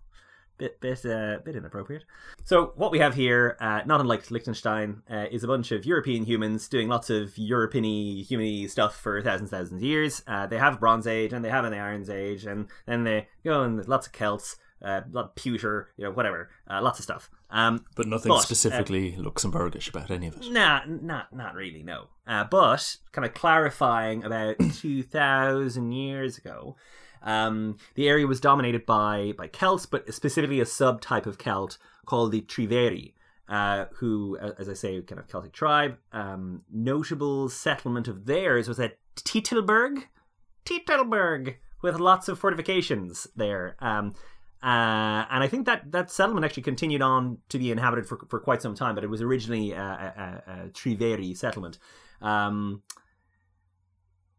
bit 0.57 0.79
bit 0.79 1.05
uh, 1.05 1.39
bit 1.43 1.55
inappropriate. 1.55 2.03
So 2.43 2.73
what 2.75 2.91
we 2.91 2.99
have 2.99 3.15
here, 3.15 3.57
uh, 3.59 3.81
not 3.85 4.01
unlike 4.01 4.29
Liechtenstein, 4.29 5.01
uh, 5.09 5.25
is 5.31 5.43
a 5.43 5.47
bunch 5.47 5.71
of 5.71 5.85
European 5.85 6.25
humans 6.25 6.67
doing 6.67 6.87
lots 6.87 7.09
of 7.09 7.37
European 7.37 7.83
humany 7.83 8.69
stuff 8.69 8.95
for 8.95 9.21
thousands 9.21 9.49
thousands 9.49 9.81
of 9.81 9.83
years. 9.83 10.23
Uh, 10.27 10.47
they 10.47 10.57
have 10.57 10.79
Bronze 10.79 11.07
Age 11.07 11.33
and 11.33 11.43
they 11.43 11.49
have 11.49 11.65
an 11.65 11.73
Iron 11.73 12.09
Age, 12.09 12.45
and 12.45 12.67
then 12.85 13.03
they 13.03 13.27
go 13.43 13.63
and 13.63 13.85
lots 13.87 14.07
of 14.07 14.13
Celts, 14.13 14.57
uh, 14.83 15.01
pewter, 15.35 15.89
you 15.97 16.03
know, 16.03 16.11
whatever, 16.11 16.49
uh, 16.69 16.81
lots 16.81 16.99
of 16.99 17.03
stuff. 17.03 17.29
Um, 17.49 17.85
But 17.95 18.07
nothing 18.07 18.29
But, 18.29 18.37
uh, 18.37 18.41
specifically 18.41 19.13
Luxembourgish 19.13 19.89
about 19.89 20.11
any 20.11 20.27
of 20.27 20.37
it. 20.37 20.51
Nah, 20.51 20.81
not 20.87 21.33
not 21.33 21.55
really. 21.55 21.83
No, 21.83 22.07
uh, 22.27 22.43
but 22.43 22.97
kind 23.11 23.25
of 23.25 23.33
clarifying 23.33 24.23
about 24.23 24.55
two 24.75 25.03
thousand 25.03 25.91
years 25.91 26.37
ago, 26.37 26.75
um, 27.21 27.77
the 27.95 28.07
area 28.07 28.27
was 28.27 28.39
dominated 28.41 28.85
by 28.85 29.33
by 29.37 29.47
Celts, 29.47 29.85
but 29.85 30.11
specifically 30.13 30.59
a 30.59 30.65
subtype 30.65 31.25
of 31.25 31.37
Celt 31.37 31.77
called 32.05 32.31
the 32.31 32.41
Treveri, 32.41 33.13
uh, 33.47 33.85
who, 33.95 34.37
as 34.57 34.67
I 34.67 34.73
say, 34.73 35.01
kind 35.01 35.19
of 35.19 35.27
Celtic 35.27 35.53
tribe. 35.53 35.97
Um, 36.11 36.63
notable 36.71 37.49
settlement 37.49 38.07
of 38.07 38.25
theirs 38.25 38.67
was 38.67 38.79
at 38.79 38.97
Titelberg, 39.15 40.03
Titelberg, 40.65 41.55
with 41.81 41.99
lots 41.99 42.27
of 42.27 42.39
fortifications 42.39 43.27
there. 43.35 43.75
Um, 43.79 44.13
uh, 44.63 45.25
and 45.29 45.43
I 45.43 45.47
think 45.49 45.65
that 45.65 45.91
that 45.91 46.09
settlement 46.09 46.45
actually 46.45 46.63
continued 46.63 47.01
on 47.01 47.39
to 47.49 47.59
be 47.59 47.69
inhabited 47.69 48.07
for, 48.07 48.17
for 48.29 48.39
quite 48.39 48.61
some 48.61 48.75
time, 48.75 48.95
but 48.95 49.03
it 49.03 49.09
was 49.09 49.21
originally 49.21 49.73
a, 49.73 49.77
a, 49.77 50.41
a, 50.47 50.53
a 50.53 50.69
Treveri 50.69 51.35
settlement. 51.35 51.79
Um, 52.21 52.81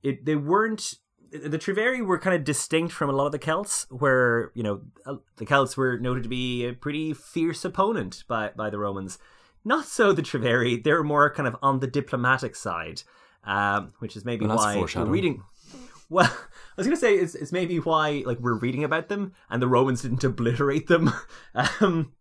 it 0.03 0.25
they 0.25 0.37
weren't 0.37 0.95
the 1.31 1.59
Treveri 1.59 2.05
were 2.05 2.19
kind 2.19 2.35
of 2.37 2.45
distinct 2.45 2.93
from 2.93 3.11
a 3.11 3.13
lot 3.13 3.27
of 3.27 3.33
the 3.33 3.39
Celts, 3.39 3.87
where 3.91 4.51
you 4.55 4.63
know 4.63 4.81
uh, 5.05 5.17
the 5.37 5.45
Celts 5.45 5.77
were 5.77 5.99
noted 5.99 6.23
to 6.23 6.29
be 6.31 6.65
a 6.65 6.73
pretty 6.73 7.13
fierce 7.13 7.63
opponent 7.65 8.25
by 8.27 8.51
by 8.57 8.71
the 8.71 8.79
Romans. 8.79 9.19
Not 9.63 9.85
so 9.85 10.15
the 10.15 10.23
Treveri; 10.23 10.83
they 10.83 10.93
were 10.93 11.05
more 11.05 11.33
kind 11.35 11.47
of 11.47 11.57
on 11.61 11.81
the 11.81 11.87
diplomatic 11.87 12.57
side, 12.57 13.03
um, 13.45 13.93
which 13.99 14.17
is 14.17 14.25
maybe 14.25 14.47
Well, 14.47 14.57
why 14.57 14.77
we're 14.77 15.05
reading. 15.05 15.43
Well, 16.15 16.31
I 16.33 16.77
was 16.77 16.87
gonna 16.87 16.97
say 16.97 17.17
it's, 17.17 17.35
it's 17.35 17.53
maybe 17.53 17.79
why 17.79 18.23
like 18.25 18.39
we're 18.39 18.55
reading 18.55 18.85
about 18.85 19.09
them 19.09 19.33
and 19.51 19.61
the 19.61 19.69
Romans 19.69 20.03
didn't 20.03 20.25
obliterate 20.25 20.87
them. 20.87 21.13
Um, 21.81 22.13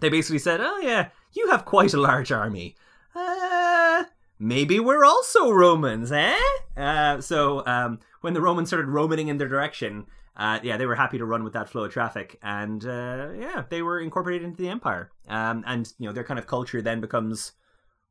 they 0.00 0.10
basically 0.10 0.38
said, 0.38 0.60
"Oh 0.60 0.78
yeah, 0.78 1.08
you 1.32 1.48
have 1.50 1.64
quite 1.64 1.94
a 1.94 2.00
large 2.00 2.30
army. 2.30 2.76
Uh, 3.14 4.04
maybe 4.38 4.78
we're 4.78 5.06
also 5.06 5.50
Romans, 5.50 6.12
eh?" 6.12 6.38
Uh, 6.76 7.20
so 7.22 7.64
um, 7.66 8.00
when 8.20 8.34
the 8.34 8.42
Romans 8.42 8.68
started 8.68 8.88
roaming 8.88 9.28
in 9.28 9.38
their 9.38 9.48
direction, 9.48 10.04
uh, 10.36 10.58
yeah, 10.62 10.76
they 10.76 10.84
were 10.84 10.96
happy 10.96 11.16
to 11.16 11.24
run 11.24 11.44
with 11.44 11.54
that 11.54 11.70
flow 11.70 11.84
of 11.84 11.92
traffic, 11.92 12.38
and 12.42 12.84
uh, 12.84 13.30
yeah, 13.38 13.64
they 13.70 13.80
were 13.80 14.00
incorporated 14.00 14.44
into 14.44 14.60
the 14.60 14.68
empire. 14.68 15.10
Um, 15.28 15.64
and 15.66 15.90
you 15.98 16.06
know 16.06 16.12
their 16.12 16.24
kind 16.24 16.38
of 16.38 16.46
culture 16.46 16.82
then 16.82 17.00
becomes 17.00 17.52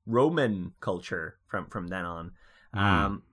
Roman 0.07 0.73
culture 0.79 1.37
from 1.47 1.67
from 1.67 1.87
then 1.87 2.05
on. 2.05 2.31
Um, 2.73 3.23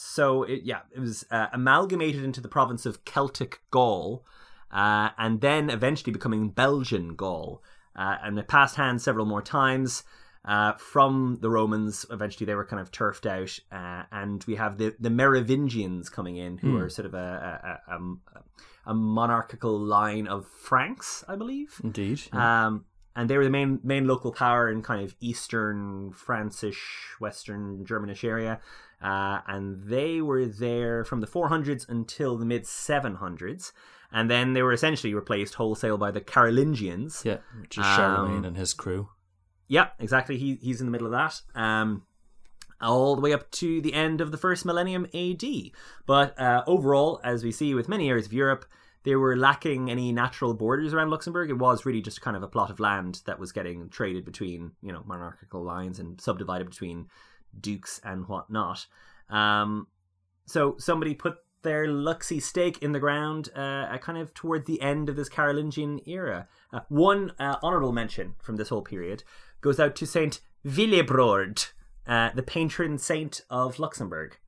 so 0.00 0.44
it, 0.44 0.62
yeah, 0.64 0.80
it 0.94 0.98
was 0.98 1.26
uh, 1.30 1.48
amalgamated 1.52 2.24
into 2.24 2.40
the 2.40 2.48
province 2.48 2.86
of 2.86 3.04
Celtic 3.04 3.60
Gaul, 3.70 4.24
uh, 4.70 5.10
and 5.18 5.40
then 5.40 5.68
eventually 5.68 6.12
becoming 6.12 6.48
Belgian 6.48 7.14
Gaul. 7.14 7.62
Uh, 7.94 8.16
and 8.22 8.38
it 8.38 8.48
passed 8.48 8.76
hands 8.76 9.04
several 9.04 9.26
more 9.26 9.42
times 9.42 10.04
uh, 10.46 10.72
from 10.74 11.38
the 11.42 11.50
Romans. 11.50 12.06
Eventually, 12.10 12.46
they 12.46 12.54
were 12.54 12.64
kind 12.64 12.80
of 12.80 12.90
turfed 12.90 13.26
out, 13.26 13.58
uh, 13.70 14.04
and 14.10 14.42
we 14.44 14.54
have 14.54 14.78
the 14.78 14.94
the 14.98 15.10
Merovingians 15.10 16.08
coming 16.08 16.36
in, 16.36 16.56
who 16.58 16.78
are 16.78 16.88
sort 16.88 17.04
of 17.04 17.14
a 17.14 17.80
a, 17.88 17.94
a, 17.94 18.00
a 18.86 18.94
monarchical 18.94 19.78
line 19.78 20.26
of 20.26 20.46
Franks, 20.46 21.24
I 21.28 21.36
believe. 21.36 21.78
Indeed. 21.84 22.22
yeah. 22.32 22.68
Um, 22.68 22.86
and 23.20 23.28
they 23.28 23.36
were 23.36 23.44
the 23.44 23.50
main 23.50 23.78
main 23.82 24.06
local 24.06 24.32
power 24.32 24.70
in 24.70 24.80
kind 24.80 25.04
of 25.04 25.14
eastern 25.20 26.10
Francish, 26.10 26.78
western 27.20 27.84
Germanish 27.84 28.24
area. 28.24 28.60
Uh, 29.02 29.40
and 29.46 29.82
they 29.84 30.22
were 30.22 30.46
there 30.46 31.04
from 31.04 31.20
the 31.20 31.26
400s 31.26 31.86
until 31.86 32.38
the 32.38 32.46
mid 32.46 32.64
700s. 32.64 33.72
And 34.10 34.30
then 34.30 34.54
they 34.54 34.62
were 34.62 34.72
essentially 34.72 35.12
replaced 35.12 35.54
wholesale 35.54 35.98
by 35.98 36.10
the 36.10 36.22
Carolingians. 36.22 37.22
yeah, 37.22 37.38
just 37.68 37.86
Charlemagne 37.94 38.38
um, 38.38 38.44
and 38.46 38.56
his 38.56 38.72
crew. 38.72 39.10
Yeah, 39.68 39.88
exactly. 39.98 40.38
He, 40.38 40.58
he's 40.62 40.80
in 40.80 40.86
the 40.86 40.90
middle 40.90 41.06
of 41.06 41.12
that. 41.12 41.42
Um, 41.54 42.04
all 42.80 43.16
the 43.16 43.20
way 43.20 43.34
up 43.34 43.50
to 43.50 43.82
the 43.82 43.92
end 43.92 44.22
of 44.22 44.30
the 44.30 44.38
first 44.38 44.64
millennium 44.64 45.06
AD. 45.12 45.44
But 46.06 46.40
uh, 46.40 46.64
overall, 46.66 47.20
as 47.22 47.44
we 47.44 47.52
see 47.52 47.74
with 47.74 47.86
many 47.86 48.08
areas 48.08 48.24
of 48.24 48.32
Europe, 48.32 48.64
they 49.02 49.16
were 49.16 49.36
lacking 49.36 49.90
any 49.90 50.12
natural 50.12 50.54
borders 50.54 50.92
around 50.92 51.10
Luxembourg. 51.10 51.50
It 51.50 51.58
was 51.58 51.86
really 51.86 52.02
just 52.02 52.20
kind 52.20 52.36
of 52.36 52.42
a 52.42 52.48
plot 52.48 52.70
of 52.70 52.80
land 52.80 53.22
that 53.26 53.38
was 53.38 53.52
getting 53.52 53.88
traded 53.88 54.24
between, 54.24 54.72
you 54.82 54.92
know, 54.92 55.02
monarchical 55.06 55.62
lines 55.62 55.98
and 55.98 56.20
subdivided 56.20 56.68
between 56.68 57.08
dukes 57.58 58.00
and 58.04 58.28
whatnot. 58.28 58.86
Um, 59.28 59.86
so 60.46 60.76
somebody 60.78 61.14
put 61.14 61.36
their 61.62 61.86
Luxy 61.86 62.42
stake 62.42 62.78
in 62.82 62.92
the 62.92 62.98
ground 62.98 63.50
uh, 63.54 63.96
kind 63.98 64.18
of 64.18 64.34
toward 64.34 64.66
the 64.66 64.80
end 64.80 65.08
of 65.08 65.16
this 65.16 65.28
Carolingian 65.28 66.00
era. 66.06 66.48
Uh, 66.72 66.80
one 66.88 67.32
uh, 67.38 67.56
honourable 67.62 67.92
mention 67.92 68.34
from 68.40 68.56
this 68.56 68.68
whole 68.68 68.82
period 68.82 69.24
goes 69.60 69.78
out 69.78 69.94
to 69.96 70.06
Saint 70.06 70.40
Willibrord, 70.64 71.70
uh, 72.06 72.30
the 72.34 72.42
patron 72.42 72.98
saint 72.98 73.42
of 73.50 73.78
Luxembourg. 73.78 74.38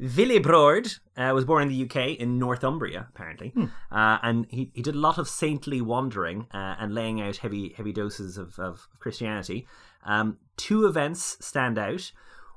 Willibrord 0.00 1.00
uh, 1.16 1.32
was 1.34 1.44
born 1.44 1.64
in 1.64 1.68
the 1.68 1.84
UK 1.84 2.16
in 2.18 2.38
Northumbria, 2.38 3.08
apparently, 3.10 3.52
uh, 3.90 4.18
and 4.22 4.46
he, 4.50 4.70
he 4.74 4.82
did 4.82 4.94
a 4.94 4.98
lot 4.98 5.18
of 5.18 5.28
saintly 5.28 5.80
wandering 5.80 6.46
uh, 6.52 6.76
and 6.78 6.94
laying 6.94 7.20
out 7.20 7.38
heavy 7.38 7.74
heavy 7.76 7.92
doses 7.92 8.38
of, 8.38 8.58
of 8.58 8.88
Christianity. 9.00 9.66
Um, 10.04 10.38
two 10.56 10.86
events 10.86 11.36
stand 11.40 11.78
out. 11.78 12.12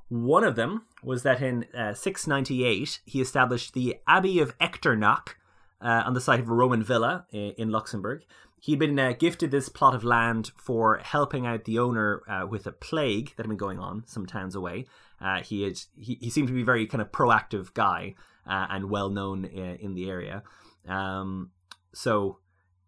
One 0.10 0.44
of 0.44 0.56
them 0.56 0.86
was 1.02 1.24
that 1.24 1.42
in 1.42 1.66
uh, 1.74 1.94
698 1.94 3.00
he 3.06 3.22
established 3.22 3.74
the 3.74 3.98
Abbey 4.08 4.40
of 4.40 4.58
Echternach 4.60 5.36
uh, 5.82 6.04
on 6.06 6.14
the 6.14 6.22
site 6.22 6.40
of 6.40 6.50
a 6.50 6.54
Roman 6.54 6.84
villa 6.84 7.26
in, 7.32 7.54
in 7.58 7.70
Luxembourg. 7.70 8.24
He'd 8.60 8.78
been 8.78 9.00
uh, 9.00 9.14
gifted 9.18 9.50
this 9.50 9.70
plot 9.70 9.96
of 9.96 10.04
land 10.04 10.52
for 10.56 10.98
helping 10.98 11.48
out 11.48 11.64
the 11.64 11.80
owner 11.80 12.22
uh, 12.30 12.46
with 12.46 12.68
a 12.68 12.72
plague 12.72 13.34
that 13.36 13.44
had 13.44 13.50
been 13.50 13.58
going 13.58 13.80
on 13.80 14.04
some 14.06 14.28
towns 14.28 14.54
away. 14.54 14.86
Uh, 15.22 15.42
he 15.44 15.64
had 15.64 15.80
he, 15.98 16.16
he 16.22 16.30
seemed 16.30 16.48
to 16.48 16.54
be 16.54 16.62
a 16.62 16.66
very 16.66 16.88
kind 16.88 17.02
of 17.02 17.12
proactive 17.12 17.74
guy 17.74 18.16
uh, 18.48 18.68
and 18.70 18.90
well 18.90 19.10
known 19.10 19.46
uh, 19.46 19.76
in 19.80 19.94
the 19.94 20.10
area. 20.10 20.44
Um, 20.88 21.52
so 21.94 22.40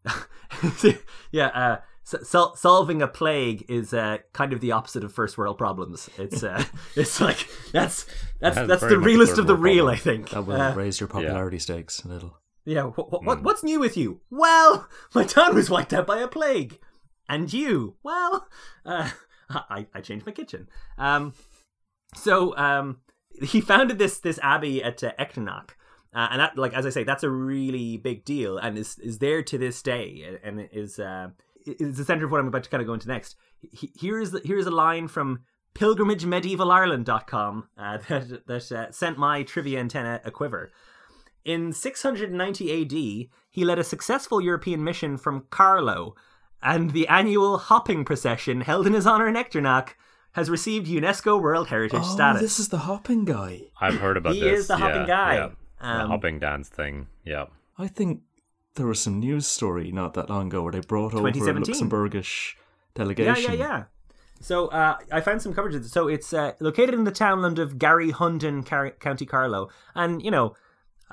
yeah, 1.31 1.47
uh, 1.47 1.77
sol- 2.03 2.55
solving 2.55 3.01
a 3.01 3.07
plague 3.07 3.65
is 3.69 3.93
uh, 3.93 4.17
kind 4.33 4.53
of 4.53 4.59
the 4.61 4.71
opposite 4.71 5.03
of 5.03 5.13
first 5.13 5.37
world 5.37 5.57
problems. 5.57 6.09
It's 6.17 6.43
uh, 6.43 6.63
it's 6.95 7.19
like 7.21 7.47
that's 7.71 8.05
that's 8.39 8.55
That's 8.55 8.67
that's 8.67 8.81
the 8.81 8.99
realest 8.99 9.37
of 9.37 9.47
the 9.47 9.55
real, 9.55 9.85
problem. 9.85 9.93
I 9.93 9.97
think. 9.97 10.29
That 10.29 10.45
will 10.45 10.61
Uh, 10.61 10.73
raise 10.75 10.99
your 10.99 11.07
popularity 11.07 11.59
stakes 11.59 12.03
a 12.03 12.07
little. 12.07 12.37
yeah, 12.65 12.83
what, 12.83 13.23
what, 13.23 13.43
what's 13.43 13.63
new 13.63 13.79
with 13.79 13.95
you? 13.97 14.21
Well, 14.29 14.87
my 15.15 15.23
town 15.23 15.55
was 15.55 15.69
wiped 15.69 15.93
out 15.93 16.07
by 16.07 16.19
a 16.19 16.27
plague. 16.27 16.79
And 17.29 17.51
you? 17.53 17.95
Well, 18.03 18.47
uh, 18.85 19.09
I, 19.49 19.87
I 19.93 20.01
changed 20.01 20.25
my 20.25 20.33
kitchen. 20.33 20.67
Um, 20.97 21.33
so 22.15 22.55
um, 22.58 23.00
he 23.41 23.62
founded 23.62 23.98
this 24.00 24.20
this 24.20 24.39
abbey 24.41 24.84
at 24.84 25.03
uh, 25.03 25.12
Echternach. 25.20 25.72
Uh, 26.15 26.27
and 26.29 26.39
that, 26.39 26.55
like 26.58 26.74
as 26.75 26.86
I 26.86 26.89
say, 26.91 27.03
that's 27.03 27.24
a 27.24 27.29
really 27.29 27.98
big 27.98 28.24
deal, 28.24 28.58
and 28.60 28.77
is 28.77 29.00
is 29.00 29.17
there 29.17 29.41
to 29.41 29.58
this 29.58 29.82
day, 29.82 30.38
and 30.43 30.70
is 30.72 31.00
uh, 31.00 31.29
is 31.65 31.98
the 31.98 32.05
center 32.05 32.25
of 32.25 32.32
what 32.32 32.39
I'm 32.39 32.48
about 32.48 32.63
to 32.65 32.70
kind 32.70 32.82
of 32.82 32.88
go 32.88 32.93
into 32.93 33.08
next. 33.08 33.36
He- 33.62 33.91
Here's 34.00 34.29
the, 34.29 34.41
here's 34.46 34.67
a 34.67 34.72
line 34.72 35.08
from 35.08 35.39
pilgrimagemedievalireland.com 35.74 37.67
uh, 37.77 37.98
that 38.10 38.46
that 38.48 38.72
uh, 38.72 38.91
sent 38.91 39.17
my 39.17 39.43
trivia 39.43 39.79
antenna 39.79 40.22
a 40.24 40.32
quiver. 40.32 40.72
In 41.46 41.74
690 41.74 42.82
AD, 42.82 43.29
he 43.51 43.65
led 43.65 43.79
a 43.79 43.84
successful 43.84 44.39
European 44.39 44.84
mission 44.84 45.17
from 45.17 45.46
Carlow, 45.50 46.15
and 46.62 46.91
the 46.91 47.08
annual 47.08 47.58
hopping 47.58 48.05
procession 48.05 48.62
held 48.62 48.88
in 48.88 48.93
his 48.93 49.05
honor 49.08 49.27
in 49.27 49.36
Echternach 49.36 49.89
has 50.33 50.49
received 50.49 50.87
UNESCO 50.87 51.41
World 51.41 51.67
Heritage 51.69 52.01
Oh, 52.03 52.13
status. 52.13 52.41
this 52.41 52.59
is 52.59 52.69
the 52.69 52.79
hopping 52.79 53.25
guy. 53.25 53.61
I've 53.79 53.99
heard 53.99 54.17
about 54.17 54.35
He 54.35 54.41
this. 54.41 54.61
is 54.61 54.67
the 54.67 54.77
hopping 54.77 55.01
yeah, 55.01 55.07
guy. 55.07 55.35
yeah. 55.35 55.49
Um, 55.79 55.97
the 56.01 56.07
hopping 56.07 56.39
dance 56.39 56.69
thing. 56.69 57.07
Yeah. 57.25 57.45
I 57.77 57.87
think 57.87 58.21
there 58.75 58.85
was 58.87 58.99
some 58.99 59.19
news 59.19 59.45
story 59.47 59.91
not 59.91 60.13
that 60.15 60.29
long 60.29 60.47
ago 60.47 60.61
where 60.63 60.71
they 60.71 60.79
brought 60.81 61.13
over 61.13 61.27
a 61.27 61.31
Luxembourgish 61.31 62.53
delegation. 62.95 63.51
yeah, 63.53 63.57
yeah. 63.57 63.67
Yeah. 63.67 63.83
So 64.41 64.67
uh, 64.67 64.97
I 65.11 65.21
found 65.21 65.41
some 65.41 65.53
coverage. 65.53 65.75
of 65.75 65.83
it. 65.85 65.89
So 65.89 66.07
it's 66.07 66.33
uh, 66.33 66.53
located 66.59 66.93
in 66.95 67.03
the 67.05 67.11
townland 67.11 67.59
of 67.59 67.77
Gary 67.79 68.11
Hunden, 68.11 68.63
Car- 68.63 68.91
County 68.91 69.25
Carlow, 69.25 69.69
and 69.95 70.21
you 70.23 70.31
know. 70.31 70.55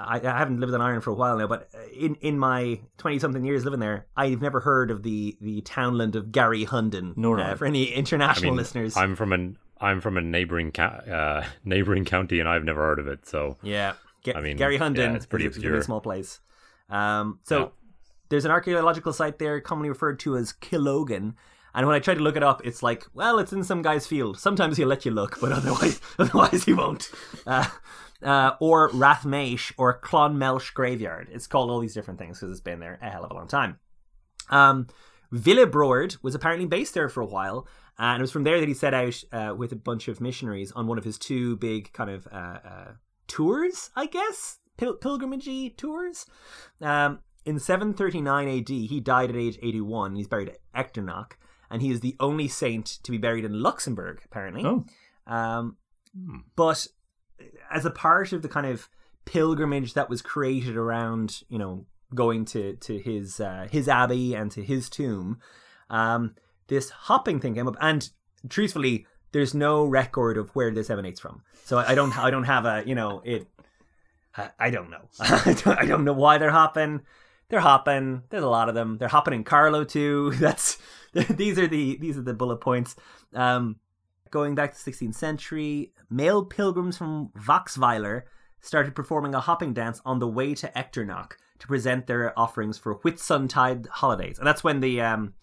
I, 0.00 0.16
I 0.16 0.38
haven't 0.38 0.60
lived 0.60 0.72
in 0.72 0.80
Ireland 0.80 1.04
for 1.04 1.10
a 1.10 1.14
while 1.14 1.36
now, 1.38 1.46
but 1.46 1.68
uh, 1.74 1.78
in, 1.96 2.14
in 2.16 2.38
my 2.38 2.80
twenty 2.98 3.18
something 3.18 3.44
years 3.44 3.64
living 3.64 3.80
there, 3.80 4.06
I've 4.16 4.40
never 4.40 4.60
heard 4.60 4.90
of 4.90 5.02
the, 5.02 5.36
the 5.40 5.60
townland 5.62 6.16
of 6.16 6.32
Gary 6.32 6.64
Hunden. 6.64 7.14
Nor 7.16 7.40
uh, 7.40 7.54
for 7.56 7.66
any 7.66 7.84
international 7.92 8.48
I 8.48 8.50
mean, 8.50 8.56
listeners. 8.56 8.96
I'm 8.96 9.14
from 9.16 9.32
an 9.32 9.58
I'm 9.80 10.00
from 10.00 10.16
a 10.16 10.20
neighboring 10.20 10.72
ca- 10.72 11.02
uh, 11.10 11.44
neighboring 11.64 12.04
county, 12.04 12.40
and 12.40 12.48
I've 12.48 12.64
never 12.64 12.80
heard 12.82 12.98
of 12.98 13.06
it. 13.08 13.26
So 13.26 13.56
Yeah, 13.62 13.94
Ga- 14.24 14.34
I 14.34 14.40
mean, 14.40 14.56
Gary 14.56 14.76
Hunden 14.76 15.10
yeah, 15.10 15.16
it's 15.16 15.26
pretty 15.26 15.46
is, 15.46 15.56
is 15.56 15.62
a 15.62 15.66
obscure. 15.66 15.82
small 15.82 16.00
place. 16.00 16.40
Um, 16.88 17.38
so 17.44 17.58
Yeah. 17.58 17.66
there's 18.30 18.44
an 18.44 18.50
archaeological 18.50 19.12
site 19.12 19.38
there, 19.38 19.60
commonly 19.60 19.88
referred 19.88 20.18
to 20.20 20.36
as 20.36 20.52
Killogan. 20.52 21.34
And 21.72 21.86
when 21.86 21.94
I 21.94 22.00
try 22.00 22.14
to 22.14 22.20
look 22.20 22.36
it 22.36 22.42
up, 22.42 22.66
it's 22.66 22.82
like, 22.82 23.06
well, 23.14 23.38
it's 23.38 23.52
in 23.52 23.62
some 23.62 23.80
guy's 23.80 24.04
field. 24.06 24.38
Sometimes 24.40 24.76
he'll 24.76 24.88
let 24.88 25.04
you 25.04 25.12
look, 25.12 25.38
but 25.40 25.52
otherwise, 25.60 26.00
otherwise 26.18 26.64
he 26.64 26.72
won't. 26.72 27.10
Uh, 27.46 27.68
uh, 28.22 28.52
or 28.60 28.90
Rathmaish 28.90 29.72
or 29.76 30.00
Clonmelsh 30.00 30.72
Graveyard. 30.74 31.28
It's 31.32 31.46
called 31.46 31.70
all 31.70 31.80
these 31.80 31.94
different 31.94 32.18
things 32.18 32.38
because 32.38 32.50
it's 32.52 32.60
been 32.60 32.80
there 32.80 32.98
a 33.02 33.10
hell 33.10 33.24
of 33.24 33.30
a 33.30 33.34
long 33.34 33.48
time. 33.48 33.78
Um, 34.50 34.88
was 35.30 36.34
apparently 36.34 36.66
based 36.66 36.94
there 36.94 37.08
for 37.08 37.20
a 37.20 37.26
while, 37.26 37.66
and 37.98 38.20
it 38.20 38.22
was 38.22 38.32
from 38.32 38.44
there 38.44 38.58
that 38.60 38.68
he 38.68 38.74
set 38.74 38.94
out 38.94 39.22
uh, 39.32 39.54
with 39.56 39.72
a 39.72 39.76
bunch 39.76 40.08
of 40.08 40.20
missionaries 40.20 40.72
on 40.72 40.86
one 40.86 40.98
of 40.98 41.04
his 41.04 41.18
two 41.18 41.56
big 41.56 41.92
kind 41.92 42.10
of 42.10 42.26
uh, 42.32 42.58
uh, 42.64 42.92
tours, 43.28 43.90
I 43.94 44.06
guess, 44.06 44.58
Pil- 44.76 44.96
pilgrimagey 44.96 45.76
tours. 45.76 46.26
Um, 46.80 47.20
in 47.44 47.58
739 47.58 48.48
AD, 48.48 48.68
he 48.68 49.00
died 49.00 49.30
at 49.30 49.36
age 49.36 49.58
81. 49.62 50.16
He's 50.16 50.28
buried 50.28 50.48
at 50.50 50.58
Echternach, 50.74 51.32
and 51.70 51.80
he 51.80 51.90
is 51.90 52.00
the 52.00 52.16
only 52.18 52.48
saint 52.48 52.86
to 53.02 53.10
be 53.10 53.18
buried 53.18 53.44
in 53.44 53.62
Luxembourg, 53.62 54.20
apparently. 54.24 54.64
Oh, 54.64 54.84
Um, 55.26 55.76
but 56.56 56.86
as 57.70 57.84
a 57.84 57.90
part 57.90 58.32
of 58.32 58.42
the 58.42 58.48
kind 58.48 58.66
of 58.66 58.88
pilgrimage 59.24 59.94
that 59.94 60.08
was 60.08 60.22
created 60.22 60.76
around, 60.76 61.42
you 61.48 61.58
know, 61.58 61.86
going 62.14 62.44
to 62.44 62.76
to 62.76 62.98
his 62.98 63.40
uh, 63.40 63.68
his 63.70 63.88
abbey 63.88 64.34
and 64.34 64.50
to 64.52 64.62
his 64.62 64.88
tomb, 64.88 65.38
um, 65.88 66.34
this 66.68 66.90
hopping 66.90 67.40
thing 67.40 67.54
came 67.54 67.68
up. 67.68 67.76
And 67.80 68.08
truthfully, 68.48 69.06
there's 69.32 69.54
no 69.54 69.84
record 69.84 70.36
of 70.36 70.50
where 70.50 70.70
this 70.70 70.90
emanates 70.90 71.20
from. 71.20 71.42
So 71.64 71.78
I 71.78 71.94
don't 71.94 72.16
I 72.18 72.30
don't 72.30 72.44
have 72.44 72.64
a 72.66 72.82
you 72.86 72.94
know 72.94 73.22
it. 73.24 73.46
I, 74.36 74.50
I 74.58 74.70
don't 74.70 74.90
know. 74.90 75.08
I, 75.20 75.56
don't, 75.64 75.78
I 75.78 75.84
don't 75.84 76.04
know 76.04 76.12
why 76.12 76.38
they're 76.38 76.50
hopping. 76.50 77.02
They're 77.48 77.60
hopping. 77.60 78.22
There's 78.30 78.44
a 78.44 78.48
lot 78.48 78.68
of 78.68 78.76
them. 78.76 78.98
They're 78.98 79.08
hopping 79.08 79.34
in 79.34 79.44
Carlow 79.44 79.84
too. 79.84 80.32
That's 80.34 80.78
these 81.12 81.58
are 81.58 81.66
the 81.66 81.96
these 81.96 82.16
are 82.16 82.22
the 82.22 82.34
bullet 82.34 82.58
points. 82.58 82.96
Um, 83.34 83.76
going 84.30 84.54
back 84.54 84.72
to 84.72 84.78
16th 84.78 85.14
century, 85.14 85.92
male 86.10 86.44
pilgrims 86.44 86.96
from 86.98 87.30
Waxweiler 87.38 88.22
started 88.60 88.94
performing 88.94 89.34
a 89.34 89.40
hopping 89.40 89.72
dance 89.72 90.00
on 90.04 90.18
the 90.18 90.28
way 90.28 90.54
to 90.54 90.68
Echternach 90.76 91.32
to 91.60 91.66
present 91.66 92.06
their 92.06 92.38
offerings 92.38 92.78
for 92.78 92.96
Whitsuntide 92.96 93.86
holidays, 93.88 94.38
and 94.38 94.46
that's 94.46 94.64
when 94.64 94.80
the 94.80 95.00
um, 95.00 95.34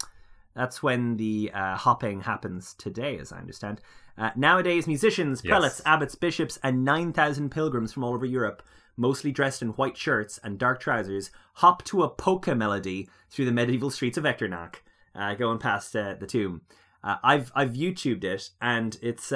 that's 0.56 0.82
when 0.82 1.18
the 1.18 1.52
uh, 1.54 1.76
hopping 1.76 2.22
happens 2.22 2.74
today, 2.76 3.18
as 3.20 3.32
I 3.32 3.38
understand. 3.38 3.80
Uh, 4.18 4.32
nowadays, 4.36 4.88
musicians, 4.88 5.42
Yes. 5.44 5.52
prelates, 5.52 5.82
abbots, 5.86 6.16
bishops, 6.16 6.58
and 6.64 6.84
9,000 6.84 7.52
pilgrims 7.52 7.94
from 7.94 8.04
all 8.04 8.16
over 8.16 8.26
Europe, 8.26 8.64
mostly 8.96 9.32
dressed 9.32 9.62
in 9.62 9.70
white 9.70 9.96
shirts 9.96 10.40
and 10.44 10.58
dark 10.58 10.80
trousers, 10.80 11.30
hop 11.56 11.84
to 11.84 12.02
a 12.02 12.10
polka 12.10 12.56
melody 12.56 13.08
through 13.30 13.46
the 13.46 13.52
medieval 13.52 13.92
streets 13.92 14.18
of 14.18 14.24
Echternach, 14.24 14.78
uh, 15.14 15.36
going 15.36 15.60
past 15.60 15.96
uh, 15.96 16.16
the 16.20 16.26
tomb. 16.26 16.62
Uh, 17.04 17.18
I've 17.24 17.52
I've 17.54 17.74
YouTubed 17.74 18.24
it, 18.24 18.50
and 18.60 18.98
it's 19.04 19.32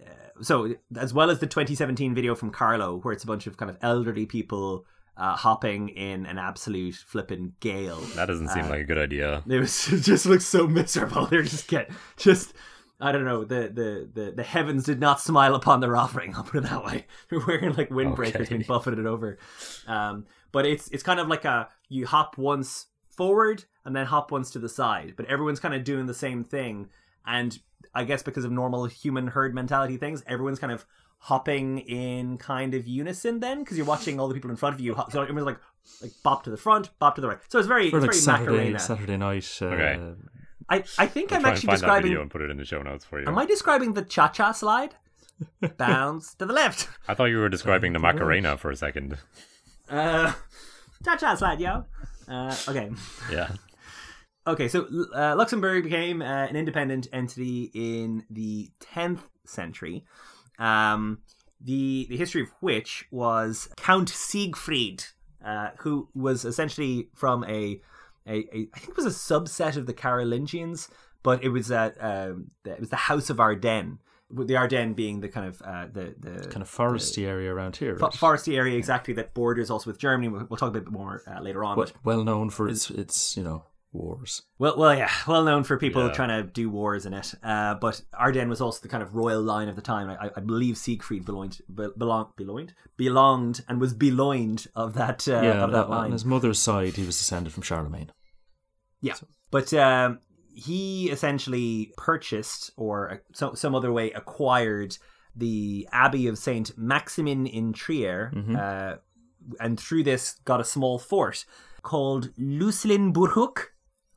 uh, 0.00 0.10
uh, 0.10 0.42
so 0.42 0.74
as 0.96 1.12
well 1.14 1.30
as 1.30 1.38
the 1.40 1.46
2017 1.46 2.14
video 2.14 2.34
from 2.34 2.50
Carlow, 2.50 2.96
where 2.98 3.12
it's 3.12 3.24
a 3.24 3.26
bunch 3.26 3.46
of 3.46 3.56
kind 3.56 3.70
of 3.70 3.76
elderly 3.82 4.26
people 4.26 4.86
uh, 5.16 5.34
hopping 5.34 5.88
in 5.90 6.26
an 6.26 6.38
absolute 6.38 6.94
flipping 6.94 7.52
gale. 7.60 8.00
That 8.14 8.26
doesn't 8.26 8.48
seem 8.48 8.68
like 8.68 8.80
a 8.80 8.84
good 8.84 8.98
idea. 8.98 9.42
It 9.48 9.58
was 9.58 9.92
it 9.92 10.00
just 10.02 10.26
looks 10.26 10.44
so 10.46 10.66
miserable. 10.66 11.26
They're 11.30 11.42
just 11.42 11.66
get 11.68 11.90
just 12.16 12.54
I 13.00 13.12
don't 13.12 13.24
know 13.24 13.44
the, 13.44 13.68
the 13.72 14.08
the 14.12 14.30
the 14.32 14.42
heavens 14.42 14.84
did 14.84 15.00
not 15.00 15.20
smile 15.20 15.54
upon 15.54 15.80
their 15.80 15.96
offering. 15.96 16.34
I'll 16.34 16.44
put 16.44 16.64
it 16.64 16.68
that 16.68 16.84
way. 16.84 17.06
They're 17.30 17.44
wearing 17.46 17.74
like 17.74 17.88
windbreakers 17.90 18.42
Okay. 18.42 18.56
being 18.56 18.62
buffeted 18.66 19.06
over. 19.06 19.38
Um, 19.86 20.26
but 20.52 20.66
it's 20.66 20.88
it's 20.88 21.02
kind 21.02 21.18
of 21.20 21.28
like 21.28 21.44
a 21.44 21.68
you 21.88 22.06
hop 22.06 22.38
once 22.38 22.86
forward 23.08 23.64
and 23.84 23.96
then 23.96 24.06
hop 24.06 24.30
once 24.30 24.50
to 24.52 24.58
the 24.60 24.68
side, 24.68 25.14
but 25.16 25.26
everyone's 25.26 25.58
kind 25.58 25.74
of 25.74 25.82
doing 25.82 26.06
the 26.06 26.14
same 26.14 26.44
thing. 26.44 26.88
And 27.26 27.58
I 27.94 28.04
guess 28.04 28.22
because 28.22 28.44
of 28.44 28.52
normal 28.52 28.86
human 28.86 29.28
herd 29.28 29.54
mentality 29.54 29.96
things, 29.96 30.22
everyone's 30.26 30.58
kind 30.58 30.72
of 30.72 30.84
hopping 31.20 31.78
in 31.80 32.38
kind 32.38 32.74
of 32.74 32.86
unison 32.86 33.40
then 33.40 33.58
because 33.60 33.76
you're 33.76 33.86
watching 33.86 34.20
all 34.20 34.28
the 34.28 34.34
people 34.34 34.50
in 34.50 34.56
front 34.56 34.74
of 34.74 34.80
you. 34.80 34.94
hop- 34.94 35.10
So 35.12 35.20
everyone's 35.22 35.46
like 35.46 35.58
like 36.02 36.12
bop 36.22 36.44
to 36.44 36.50
the 36.50 36.56
front, 36.56 36.90
bop 36.98 37.14
to 37.16 37.20
the 37.20 37.28
right. 37.28 37.38
So 37.48 37.58
it's 37.58 37.66
very 37.68 37.90
For 37.90 38.00
like 38.00 38.10
it's 38.10 38.24
very 38.24 38.38
Saturday 38.38 38.56
Macarena. 38.56 38.78
Saturday 38.78 39.16
night. 39.16 39.58
Uh, 39.60 39.64
Okay. 39.66 40.14
I, 40.70 40.84
I 40.98 41.06
think 41.06 41.32
I'll 41.32 41.36
I'm 41.38 41.42
try 41.42 41.48
and 41.50 41.56
actually 41.56 41.66
find 41.78 41.80
that 41.80 42.02
video 42.02 42.20
and 42.20 42.30
put 42.30 42.42
it 42.42 42.50
in 42.50 42.58
the 42.58 42.64
show 42.66 42.82
notes 42.82 43.02
for 43.04 43.20
you. 43.20 43.26
Am 43.26 43.38
I 43.38 43.46
describing 43.46 43.94
the 43.94 44.02
cha 44.02 44.28
cha 44.28 44.52
slide? 44.52 44.94
Bounce 45.78 46.34
to 46.34 46.44
the 46.46 46.52
left. 46.52 46.88
I 47.08 47.14
thought 47.14 47.26
you 47.26 47.38
were 47.38 47.48
describing 47.48 47.94
the 47.94 47.98
Macarena 47.98 48.56
for 48.58 48.70
a 48.70 48.76
second. 48.76 49.16
Uh, 49.88 50.32
cha 51.04 51.16
cha 51.16 51.34
slide, 51.36 51.58
yo. 51.60 51.84
Uh, 52.28 52.54
okay. 52.68 52.90
Yeah. 53.32 53.52
Okay, 54.48 54.68
so 54.68 54.86
uh, 55.14 55.34
Luxembourg 55.36 55.84
became 55.84 56.22
uh, 56.22 56.46
an 56.46 56.56
independent 56.56 57.06
entity 57.12 57.70
in 57.74 58.24
the 58.30 58.70
10th 58.94 59.20
century. 59.44 60.04
Um, 60.58 61.18
the 61.60 62.06
the 62.08 62.16
history 62.16 62.42
of 62.42 62.48
which 62.60 63.06
was 63.10 63.68
Count 63.76 64.08
Siegfried, 64.08 65.04
uh, 65.44 65.70
who 65.80 66.08
was 66.14 66.44
essentially 66.44 67.08
from 67.14 67.44
a, 67.44 67.80
a, 68.26 68.36
a 68.56 68.68
I 68.74 68.78
think 68.78 68.90
it 68.90 68.96
was 68.96 69.06
a 69.06 69.10
subset 69.10 69.76
of 69.76 69.86
the 69.86 69.92
Carolingians, 69.92 70.88
but 71.22 71.42
it 71.44 71.50
was 71.50 71.70
uh, 71.70 71.90
um, 72.00 72.50
the- 72.62 72.72
it 72.72 72.80
was 72.80 72.90
the 72.90 72.96
House 72.96 73.28
of 73.28 73.38
Ardennes. 73.38 73.98
The 74.30 74.56
Ardennes 74.56 74.94
being 74.94 75.20
the 75.20 75.28
kind 75.28 75.46
of 75.46 75.60
uh, 75.62 75.86
the 75.92 76.14
the 76.18 76.48
kind 76.48 76.62
of 76.62 76.70
foresty 76.70 77.26
area 77.26 77.52
around 77.52 77.76
here. 77.76 77.94
right? 77.96 78.12
foresty 78.12 78.56
area 78.56 78.76
exactly 78.76 79.14
that 79.14 79.34
borders 79.34 79.70
also 79.70 79.90
with 79.90 79.98
Germany. 79.98 80.28
We'll, 80.28 80.46
we'll 80.48 80.56
talk 80.58 80.68
a 80.68 80.80
bit 80.80 80.90
more 80.90 81.22
uh, 81.26 81.40
later 81.40 81.64
on. 81.64 81.76
well, 81.76 81.88
well 82.04 82.24
known 82.24 82.50
for 82.50 82.68
its 82.68 82.90
its 82.90 83.36
you 83.36 83.42
know 83.42 83.64
wars. 83.92 84.42
Well, 84.58 84.76
well, 84.76 84.94
yeah, 84.96 85.10
well 85.26 85.44
known 85.44 85.64
for 85.64 85.76
people 85.78 86.06
Yeah. 86.06 86.12
trying 86.12 86.28
to 86.28 86.42
do 86.48 86.68
wars 86.70 87.06
in 87.06 87.14
it. 87.14 87.34
Uh, 87.42 87.74
but 87.74 88.02
Arden 88.12 88.48
was 88.48 88.60
also 88.60 88.80
the 88.82 88.88
kind 88.88 89.02
of 89.02 89.14
royal 89.14 89.42
line 89.42 89.68
of 89.68 89.76
the 89.76 89.82
time. 89.82 90.10
I, 90.10 90.30
I 90.36 90.40
believe 90.40 90.76
Siegfried 90.76 91.24
belonged, 91.24 91.58
be, 91.74 91.88
belonged, 91.96 92.28
belonged, 92.36 92.74
belonged, 92.96 93.64
and 93.68 93.80
was 93.80 93.94
beloined 93.94 94.66
of 94.74 94.94
that 94.94 95.26
uh, 95.26 95.40
yeah, 95.42 95.64
of 95.64 95.72
that 95.72 95.84
on 95.86 95.90
line. 95.90 96.12
his 96.12 96.24
mother's 96.24 96.58
side, 96.58 96.96
he 96.96 97.04
was 97.06 97.16
descended 97.18 97.52
from 97.52 97.62
Charlemagne. 97.62 98.12
Yeah, 99.00 99.14
but 99.50 99.72
um, 99.74 100.18
he 100.52 101.10
essentially 101.10 101.92
purchased 101.96 102.70
or 102.76 103.10
uh, 103.12 103.16
so, 103.32 103.54
some 103.54 103.74
other 103.74 103.92
way 103.92 104.10
acquired 104.12 104.98
the 105.36 105.88
Abbey 105.92 106.26
of 106.26 106.36
Saint 106.36 106.76
Maximin 106.76 107.46
in 107.46 107.72
Trier, 107.72 108.32
uh, 108.58 108.96
and 109.60 109.78
through 109.78 110.02
this 110.02 110.36
got 110.44 110.60
a 110.60 110.64
small 110.64 110.98
fort 110.98 111.44
called 111.82 112.30
Luslinburg, 112.36 113.58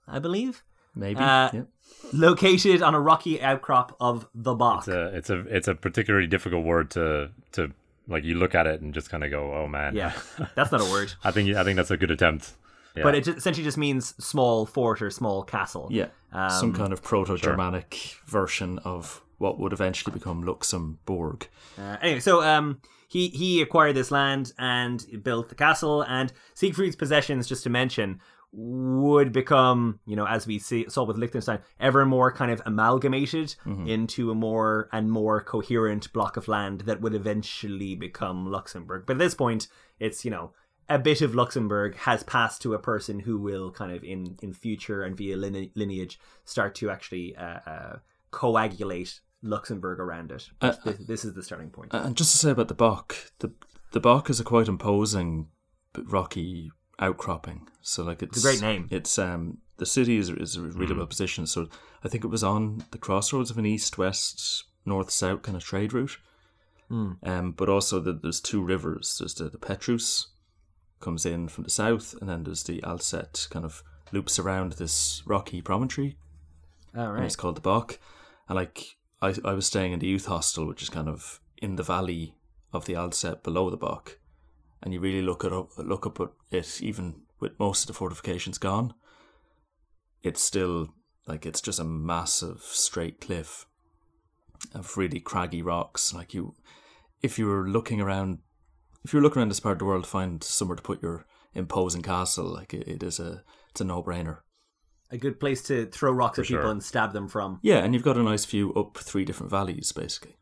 I 0.08 0.20
believe. 0.20 0.64
Maybe. 0.96 1.20
Uh, 1.20 1.50
yeah. 1.54 1.62
located 2.14 2.82
on 2.82 2.94
a 2.94 3.00
rocky 3.00 3.42
outcrop 3.42 3.96
of 4.00 4.28
the 4.36 4.54
Bock. 4.54 4.80
It's 4.80 4.88
a 4.90 5.06
it's 5.18 5.30
a 5.30 5.40
it's 5.56 5.68
a 5.68 5.76
particularly 5.76 6.28
difficult 6.28 6.66
word 6.66 6.90
to 6.92 7.30
to 7.54 7.72
like 8.08 8.24
you 8.24 8.36
look 8.36 8.56
at 8.56 8.68
it 8.68 8.82
and 8.82 8.94
just 8.94 9.10
kind 9.10 9.24
of 9.24 9.32
go, 9.32 9.54
"Oh 9.54 9.68
man." 9.68 9.96
yeah, 9.96 10.14
that's 10.56 10.72
not 10.72 10.82
a 10.82 10.92
word, 10.92 11.14
I 11.24 11.32
think 11.32 11.56
I 11.56 11.64
think 11.64 11.78
that's 11.78 11.92
a 11.92 11.98
good 11.98 12.12
attempt. 12.12 12.54
Yeah. 12.94 13.04
but 13.04 13.16
it 13.16 13.26
essentially 13.26 13.64
just 13.64 13.78
means 13.78 14.14
small 14.22 14.66
fort 14.66 15.02
or 15.02 15.10
small 15.10 15.44
castle. 15.44 15.88
Yeah, 15.90 16.08
Um, 16.34 16.50
some 16.50 16.74
kind 16.74 16.92
of 16.92 17.02
proto-Germanic 17.02 18.18
version 18.26 18.80
of 18.80 19.24
what 19.38 19.58
would 19.60 19.72
eventually 19.72 20.14
become 20.14 20.44
Luxembourg. 20.44 21.48
Uh, 21.80 21.96
anyway, 22.02 22.20
so 22.20 22.44
um, 22.44 22.82
he 23.08 23.30
he 23.30 23.62
acquired 23.62 23.96
this 23.96 24.12
land 24.12 24.52
and 24.60 25.06
built 25.24 25.48
the 25.48 25.56
castle, 25.56 26.02
and 26.02 26.34
Siegfried's 26.54 26.98
possessions, 26.98 27.48
just 27.48 27.64
to 27.64 27.70
mention, 27.70 28.20
would 28.54 29.32
become, 29.32 30.00
you 30.06 30.16
know, 30.16 30.28
as 30.28 30.46
we 30.46 30.60
see, 30.60 30.86
saw 30.90 31.04
with 31.04 31.18
Liechtenstein, 31.18 31.60
ever 31.80 32.06
more 32.06 32.32
kind 32.32 32.52
of 32.52 32.62
amalgamated 32.66 33.56
into 33.88 34.30
a 34.30 34.36
more 34.36 34.90
and 34.92 35.10
more 35.10 35.42
coherent 35.42 36.12
block 36.12 36.36
of 36.36 36.48
land 36.48 36.82
that 36.82 37.02
would 37.02 37.16
eventually 37.16 37.96
become 37.96 38.52
Luxembourg. 38.52 39.06
But 39.08 39.14
at 39.14 39.20
this 39.20 39.36
point, 39.36 39.68
it's 40.00 40.26
you 40.26 40.32
know 40.32 40.52
a 40.90 41.00
bit 41.00 41.22
of 41.22 41.34
Luxembourg 41.34 41.96
has 41.96 42.24
passed 42.24 42.62
to 42.64 42.74
a 42.74 42.80
person 42.80 43.22
who 43.22 43.38
will 43.38 43.72
kind 43.72 43.92
of 43.94 44.04
in 44.04 44.38
in 44.42 44.52
future 44.54 45.04
and 45.04 45.16
via 45.16 45.38
line- 45.38 45.72
lineage 45.76 46.20
start 46.44 46.76
to 46.76 46.90
actually 46.90 47.36
uh, 47.38 47.60
uh, 47.66 47.96
coagulate 48.32 49.22
Luxembourg 49.42 50.00
around 50.00 50.32
it. 50.32 50.50
Uh, 50.60 50.74
this, 50.84 50.98
this 50.98 51.26
is 51.26 51.34
the 51.34 51.44
starting 51.44 51.70
point. 51.70 51.94
And 51.94 52.18
just 52.18 52.34
to 52.34 52.38
say 52.38 52.52
about 52.52 52.68
the 52.68 52.74
Bock, 52.74 53.16
the 53.40 53.54
the 53.94 54.02
Bock 54.02 54.30
is 54.30 54.42
a 54.42 54.44
quite 54.44 54.68
imposing 54.68 55.48
rocky 55.98 56.72
outcropping. 57.02 57.68
So 57.82 58.04
like 58.04 58.22
it's, 58.22 58.38
a 58.38 58.42
great 58.42 58.62
name. 58.62 58.88
It's 58.92 59.18
um 59.18 59.58
the 59.78 59.86
city 59.86 60.18
is 60.18 60.30
is 60.30 60.56
a 60.56 60.62
really 60.62 60.94
well 60.94 61.08
positioned. 61.08 61.50
So 61.50 61.68
I 62.04 62.08
think 62.08 62.24
it 62.24 62.30
was 62.30 62.44
on 62.44 62.86
the 62.92 62.98
crossroads 62.98 63.52
of 63.52 63.58
an 63.58 63.66
east 63.66 63.98
west 63.98 64.66
north 64.86 65.12
south 65.12 65.42
kind 65.42 65.58
of 65.58 65.64
trade 65.64 65.94
route. 65.94 66.18
Um, 67.24 67.54
but 67.54 67.70
also 67.70 68.00
the, 68.02 68.12
there's 68.14 68.42
two 68.42 68.62
rivers. 68.62 69.18
There's 69.18 69.34
the, 69.34 69.46
the 69.46 69.58
Pétrusse 69.58 70.28
comes 71.00 71.26
in 71.26 71.48
from 71.48 71.64
the 71.64 71.70
south, 71.70 72.14
and 72.20 72.30
then 72.30 72.44
there's 72.44 72.64
the 72.64 72.82
Alzette 72.82 73.50
kind 73.50 73.64
of 73.64 73.82
loops 74.12 74.38
around 74.38 74.74
this 74.74 75.24
rocky 75.26 75.62
promontory 75.62 76.18
All 76.96 77.06
and 77.06 77.14
right. 77.14 77.24
it's 77.24 77.38
called 77.38 77.56
the 77.56 77.62
Bock. 77.62 77.98
And 78.50 78.58
like 78.58 78.98
I, 79.22 79.34
I 79.46 79.54
was 79.54 79.66
staying 79.66 79.94
in 79.94 80.00
the 80.00 80.08
youth 80.08 80.26
hostel, 80.26 80.68
which 80.68 80.82
is 80.82 80.90
kind 80.90 81.08
of 81.08 81.40
in 81.58 81.78
the 81.78 81.84
valley 81.84 82.36
of 82.74 82.86
the 82.86 82.94
Alzette 82.94 83.44
below 83.44 83.70
the 83.70 83.78
Bock, 83.78 84.20
and 84.82 84.94
you 84.94 85.00
really 85.00 85.22
look 85.22 85.44
it 85.44 85.54
up, 85.54 85.70
look 85.78 86.06
up 86.06 86.20
at 86.20 86.30
it, 86.52 86.82
even 86.82 87.22
with 87.40 87.60
most 87.60 87.84
of 87.84 87.88
the 87.88 87.94
fortifications 87.94 88.58
gone. 88.58 88.94
It's 90.24 90.42
still 90.42 90.90
like 91.28 91.46
it's 91.46 91.62
just 91.62 91.80
a 91.80 91.84
massive 91.84 92.62
straight 92.62 93.22
cliff 93.22 93.66
of 94.74 94.98
really 94.98 95.20
craggy 95.20 95.62
rocks. 95.62 96.14
Like 96.14 96.34
you, 96.34 96.56
if 97.22 97.38
you 97.40 97.48
were 97.48 97.68
looking 97.68 98.02
around, 98.02 98.40
if 99.04 99.14
you're 99.14 99.22
looking 99.22 99.40
around 99.40 99.50
this 99.50 99.60
part 99.60 99.74
of 99.74 99.80
the 99.80 99.86
world, 99.86 100.04
to 100.04 100.10
find 100.10 100.44
somewhere 100.44 100.76
to 100.76 100.84
put 100.84 101.02
your 101.02 101.26
imposing 101.54 102.02
castle. 102.02 102.46
Like 102.46 102.74
it, 102.74 102.88
it 102.88 103.04
is 103.04 103.20
a, 103.20 103.44
it's 103.70 103.82
a 103.82 103.84
no 103.84 104.04
brainer. 104.04 104.40
A 105.10 105.18
good 105.18 105.40
place 105.40 105.62
to 105.64 105.88
throw 105.88 106.12
rocks 106.12 106.40
at 106.40 106.46
people 106.46 106.70
and 106.70 106.82
stab 106.82 107.12
them 107.12 107.28
from. 107.28 107.60
Yeah, 107.62 107.80
and 107.80 107.94
you've 107.94 108.04
got 108.04 108.18
a 108.18 108.24
nice 108.24 108.46
view 108.46 108.74
up 108.76 108.98
three 108.98 109.26
different 109.26 109.50
valleys, 109.50 109.92
basically. 109.92 110.38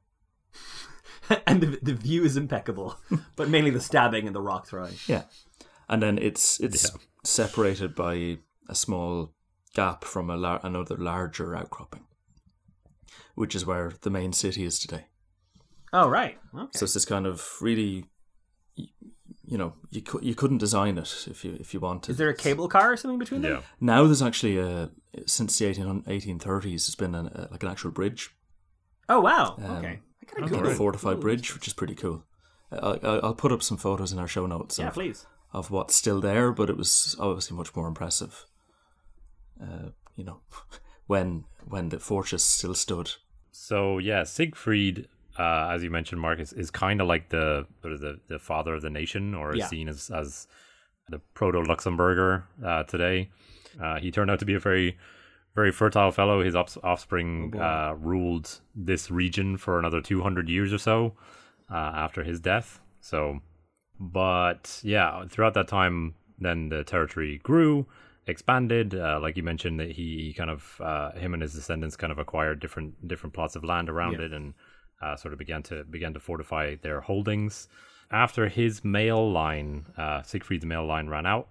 and 1.48 1.62
the, 1.62 1.80
the 1.82 1.94
view 1.94 2.24
is 2.24 2.38
impeccable, 2.38 2.98
but 3.36 3.50
mainly 3.50 3.72
the 3.72 3.80
stabbing 3.80 4.26
and 4.28 4.36
the 4.36 4.42
rock 4.42 4.68
throwing. 4.68 4.96
Yeah, 5.08 5.24
and 5.88 6.02
then 6.02 6.18
it's 6.18 6.60
it's 6.60 6.92
separated 7.24 7.96
by 7.96 8.38
a 8.68 8.76
small 8.76 9.34
gap 9.74 10.04
from 10.04 10.30
a 10.30 10.38
lar- 10.38 10.60
another 10.64 10.98
larger 10.98 11.56
outcropping, 11.56 12.06
which 13.36 13.56
is 13.56 13.66
where 13.66 13.94
the 14.02 14.10
main 14.10 14.34
city 14.34 14.64
is 14.64 14.80
today. 14.80 15.06
Oh, 15.92 16.08
right. 16.08 16.38
Okay. 16.56 16.70
So 16.78 16.84
it's 16.84 16.94
this 16.94 17.06
kind 17.06 17.26
of 17.26 17.48
really, 17.62 18.06
you 18.76 19.58
know, 19.58 19.74
you 19.90 20.02
cou- 20.02 20.22
you 20.22 20.36
couldn't 20.36 20.60
design 20.60 20.98
it 20.98 21.28
if 21.28 21.44
you 21.44 21.58
if 21.60 21.74
you 21.74 21.80
wanted. 21.80 22.12
is 22.12 22.18
there 22.18 22.30
a 22.30 22.36
cable 22.36 22.68
car 22.68 22.94
or 22.94 22.98
something 22.98 23.20
between 23.20 23.42
them? 23.42 23.52
Yeah. 23.54 23.62
Now 23.80 24.04
there's 24.06 24.22
actually 24.22 24.58
a 24.58 24.92
since 25.26 25.58
the 25.58 25.66
18, 25.66 26.04
1830s, 26.04 26.74
it's 26.88 26.96
been 26.96 27.16
an, 27.16 27.28
a, 27.28 27.48
like 27.52 27.64
an 27.64 27.70
actual 27.70 27.90
bridge, 27.92 28.32
Oh, 29.10 29.20
wow. 29.20 29.56
Um, 29.58 29.78
okay. 29.78 30.00
Kind 30.36 30.52
of 30.54 30.62
cool. 30.62 30.68
a 30.72 30.76
fortified 30.76 31.20
bridge, 31.20 31.54
which 31.54 31.68
is 31.68 31.74
pretty 31.74 31.96
cool. 31.96 32.24
I, 32.72 32.78
I- 32.78 33.20
I'll 33.24 33.34
put 33.36 33.52
up 33.52 33.64
some 33.64 33.78
photos 33.78 34.12
in 34.14 34.20
our 34.20 34.28
show 34.28 34.46
notes 34.46 34.78
Yeah, 34.80 34.88
of, 34.90 34.94
please. 34.94 35.26
of 35.54 35.72
what's 35.72 35.96
still 35.96 36.22
there, 36.22 36.52
but 36.52 36.70
it 36.70 36.78
was 36.78 37.16
obviously 37.20 37.58
much 37.58 37.76
more 37.76 37.88
impressive. 37.88 38.46
Uh, 39.62 39.90
you 40.16 40.24
know, 40.24 40.40
when 41.08 41.46
when 41.68 41.90
the 41.90 42.00
fortress 42.00 42.44
still 42.44 42.74
stood. 42.76 43.12
So 43.52 43.98
yeah, 43.98 44.24
Siegfried, 44.24 45.08
uh, 45.38 45.70
as 45.72 45.84
you 45.84 45.90
mentioned, 45.90 46.22
Marcus, 46.22 46.54
is 46.54 46.72
kind 46.72 47.02
of 47.02 47.08
like 47.08 47.30
the 47.30 47.66
sort 47.82 47.94
of 47.94 48.00
the, 48.02 48.20
the 48.28 48.40
father 48.40 48.74
of 48.76 48.82
the 48.82 48.90
nation, 48.90 49.34
or 49.34 49.52
is 49.54 49.60
Yeah. 49.60 49.68
seen 49.68 49.90
as 49.90 50.10
as 50.10 50.48
the 51.10 51.20
proto 51.34 51.62
Luxemburger 51.64 52.44
uh, 52.64 52.84
today. 52.84 53.30
Uh, 53.82 54.00
he 54.00 54.12
turned 54.12 54.30
out 54.32 54.40
to 54.40 54.46
be 54.46 54.54
a 54.54 54.60
very 54.60 54.98
very 55.56 55.72
fertile 55.72 56.12
fellow. 56.12 56.44
His 56.44 56.56
offspring 56.56 57.54
uh, 57.60 57.96
ruled 58.00 58.60
this 58.76 59.12
region 59.12 59.58
for 59.58 59.80
another 59.80 60.02
two 60.02 60.22
hundred 60.22 60.50
years 60.50 60.72
or 60.72 60.78
so 60.78 61.14
uh, 61.70 61.92
after 61.96 62.24
his 62.24 62.40
death. 62.40 62.80
So, 63.02 63.40
but 64.00 64.80
yeah, 64.84 65.26
throughout 65.28 65.54
that 65.56 65.68
time, 65.68 66.16
then 66.40 66.70
the 66.70 66.84
territory 66.84 67.40
grew, 67.44 67.86
expanded. 68.28 68.96
Uh, 68.96 69.20
like 69.22 69.36
you 69.36 69.44
mentioned, 69.44 69.80
that 69.80 69.92
he, 69.92 70.28
he 70.28 70.34
kind 70.34 70.50
of 70.50 70.80
uh, 70.80 71.12
him 71.14 71.34
and 71.34 71.42
his 71.42 71.54
descendants 71.54 71.98
kind 71.98 72.12
of 72.12 72.20
acquired 72.20 72.60
different 72.60 73.08
different 73.08 73.34
plots 73.34 73.56
of 73.56 73.64
land 73.64 73.90
around 73.90 74.20
it, 74.22 74.32
and 74.32 74.54
uh, 75.02 75.16
sort 75.16 75.34
of 75.34 75.40
began 75.40 75.64
to 75.64 75.84
began 75.84 76.14
to 76.14 76.20
fortify 76.20 76.76
their 76.82 77.02
holdings. 77.02 77.68
After 78.12 78.48
his 78.48 78.84
male 78.84 79.32
line, 79.32 79.86
uh, 79.98 80.24
Siegfried's 80.24 80.66
male 80.66 80.86
line 80.86 81.10
ran 81.10 81.26
out, 81.26 81.48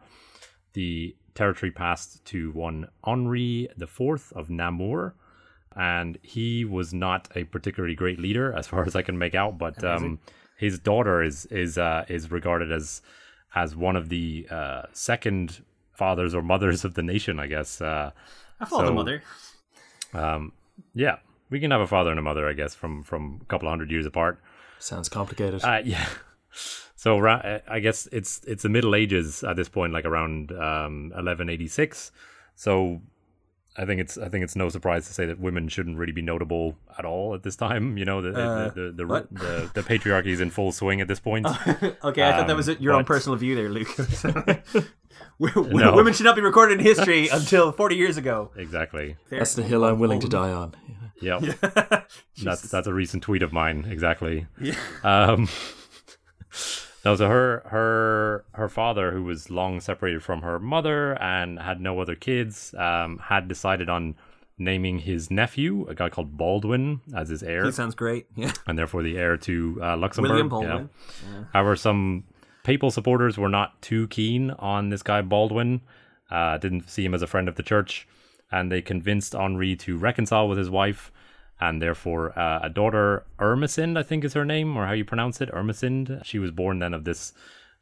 the 0.73 1.15
territory 1.39 1.71
passed 1.71 2.25
to 2.27 2.51
one 2.53 2.89
Henri 3.05 3.69
IV 3.81 4.33
of 4.35 4.51
Namur, 4.51 5.15
and 5.77 6.19
he 6.23 6.65
was 6.65 6.93
not 6.93 7.29
a 7.37 7.45
particularly 7.45 7.95
great 7.95 8.19
leader, 8.19 8.53
as 8.53 8.67
far 8.67 8.85
as 8.85 8.95
I 8.97 9.03
can 9.03 9.17
make 9.19 9.35
out. 9.35 9.57
But 9.59 9.83
um, 9.85 10.19
his 10.57 10.79
daughter 10.79 11.23
is 11.23 11.47
is 11.47 11.79
uh, 11.79 12.05
is 12.09 12.31
regarded 12.31 12.71
as 12.73 13.01
as 13.55 13.75
one 13.77 13.97
of 13.97 14.09
the 14.09 14.47
uh, 14.51 14.83
second 14.93 15.63
fathers 15.93 16.35
or 16.35 16.43
mothers 16.43 16.85
of 16.85 16.95
the 16.95 17.03
nation, 17.03 17.39
I 17.39 17.47
guess. 17.47 17.81
Uh, 17.81 18.11
I 18.61 18.65
follow 18.65 18.83
the 18.83 18.89
So- 18.89 18.95
mother. 18.95 19.23
um, 20.13 20.53
yeah, 20.95 21.17
we 21.51 21.61
can 21.61 21.71
have 21.71 21.81
a 21.81 21.87
father 21.87 22.11
and 22.11 22.19
a 22.19 22.23
mother, 22.23 22.49
I 22.49 22.53
guess, 22.53 22.75
from 22.75 23.03
from 23.05 23.39
a 23.43 23.45
couple 23.47 23.69
of 23.69 23.73
hundred 23.73 23.91
years 23.91 24.07
apart. 24.07 24.41
Sounds 24.81 25.09
complicated. 25.09 25.65
Uh, 25.65 25.81
yeah. 25.85 26.09
So 26.99 27.17
ra- 27.21 27.61
I 27.71 27.79
guess 27.79 28.09
it's 28.11 28.41
it's 28.45 28.65
the 28.65 28.69
Middle 28.69 28.97
Ages 28.97 29.45
at 29.45 29.55
this 29.55 29.69
point, 29.69 29.93
like 29.93 30.05
around 30.05 30.51
um, 30.51 31.11
1186. 31.15 32.11
So 32.57 33.01
I 33.77 33.85
think 33.85 34.01
it's 34.01 34.19
I 34.19 34.29
think 34.29 34.43
it's 34.43 34.57
no 34.57 34.69
surprise 34.69 35.07
to 35.07 35.15
say 35.15 35.25
that 35.27 35.39
women 35.39 35.69
shouldn't 35.69 35.97
really 35.97 36.11
be 36.13 36.23
notable 36.23 36.77
at 36.99 37.05
all 37.05 37.37
at 37.37 37.45
this 37.45 37.55
time. 37.55 37.97
You 37.99 38.05
know, 38.05 38.21
the 38.21 38.31
Uh, 38.31 38.71
the, 38.71 38.81
the, 38.83 38.93
the, 38.97 39.07
what? 39.07 39.33
the 39.33 39.71
the 39.75 39.83
patriarchy 39.83 40.33
is 40.33 40.41
in 40.41 40.51
full 40.51 40.73
swing 40.73 41.01
at 41.01 41.07
this 41.07 41.21
point. 41.21 41.47
okay, 42.03 42.25
I 42.25 42.33
thought 42.33 42.49
that 42.49 42.57
was 42.57 42.69
Um, 42.69 42.77
your 42.81 42.95
own 42.95 43.05
personal 43.05 43.37
view 43.39 43.55
there, 43.55 43.69
Luke. 43.69 43.95
W- 45.41 45.55
w- 45.55 45.79
No. 45.79 45.95
Women 45.95 46.13
should 46.15 46.25
not 46.27 46.35
be 46.35 46.43
recorded 46.43 46.81
in 46.81 46.85
history 46.85 47.29
until 47.33 47.71
40 47.71 47.95
years 47.95 48.17
ago. 48.17 48.51
exactly. 48.57 49.15
That's 49.31 49.55
the 49.55 49.63
hill 49.63 49.85
I'm 49.85 50.01
willing 50.01 50.19
to 50.21 50.29
die 50.29 50.51
on. 50.53 50.75
Yep. 51.23 51.41
Jesus. 51.43 51.57
That's 52.43 52.63
that's 52.63 52.89
a 52.89 52.93
recent 52.95 53.23
tweet 53.23 53.43
of 53.43 53.53
mine. 53.53 53.87
Exactly. 53.89 54.47
Um, 55.05 55.49
no, 57.05 57.17
so 57.17 57.29
her 57.29 57.63
her 57.67 58.45
her 58.53 58.69
father, 58.69 59.13
who 59.13 59.23
was 59.25 59.51
long 59.51 59.81
separated 59.81 60.23
from 60.23 60.43
her 60.43 60.59
mother 60.59 61.21
and 61.23 61.59
had 61.59 61.81
no 61.81 62.01
other 62.01 62.15
kids, 62.15 62.75
um, 62.77 63.19
had 63.19 63.49
decided 63.49 63.89
on 63.89 64.15
naming 64.61 64.99
his 64.99 65.31
nephew, 65.31 65.87
a 65.89 65.95
guy 65.95 66.09
called 66.09 66.37
Baldwin, 66.37 67.01
as 67.15 67.29
his 67.29 67.43
heir, 67.45 67.65
He 67.65 67.71
sounds 67.73 67.95
great. 67.95 68.27
Yeah. 68.37 68.53
and 68.67 68.77
therefore 68.77 69.03
the 69.05 69.17
heir 69.17 69.37
to 69.37 69.79
uh, 69.81 69.97
Luxembourg. 69.97 70.31
William 70.31 70.47
you 70.47 70.51
know. 70.69 70.89
Baldwin. 71.29 71.47
However, 71.53 71.77
some 71.77 72.25
papal 72.65 72.91
supporters 72.91 73.39
were 73.39 73.49
not 73.49 73.81
too 73.81 74.09
keen 74.09 74.51
on 74.59 74.89
this 74.89 75.03
guy 75.03 75.23
Baldwin. 75.23 75.81
Uh, 76.31 76.59
didn't 76.59 76.91
see 76.91 77.05
him 77.05 77.15
as 77.15 77.23
a 77.23 77.27
friend 77.27 77.49
of 77.49 77.55
the 77.55 77.63
church, 77.63 78.07
and 78.51 78.71
they 78.71 78.83
convinced 78.83 79.35
Henri 79.35 79.77
to 79.77 79.97
reconcile 79.97 80.49
with 80.49 80.59
his 80.59 80.69
wife, 80.69 81.11
and 81.61 81.83
therefore 81.83 82.39
uh, 82.39 82.61
a 82.63 82.71
daughter, 82.71 83.25
Ermesind, 83.39 83.99
I 83.99 84.03
think 84.03 84.25
is 84.25 84.35
her 84.35 84.45
name, 84.45 84.77
or 84.77 84.87
how 84.87 84.93
you 84.93 85.05
pronounce 85.05 85.41
it, 85.41 85.51
Ermesind. 85.53 86.25
She 86.25 86.39
was 86.39 86.51
born 86.51 86.79
then 86.79 86.95
of 86.95 87.05
this 87.05 87.33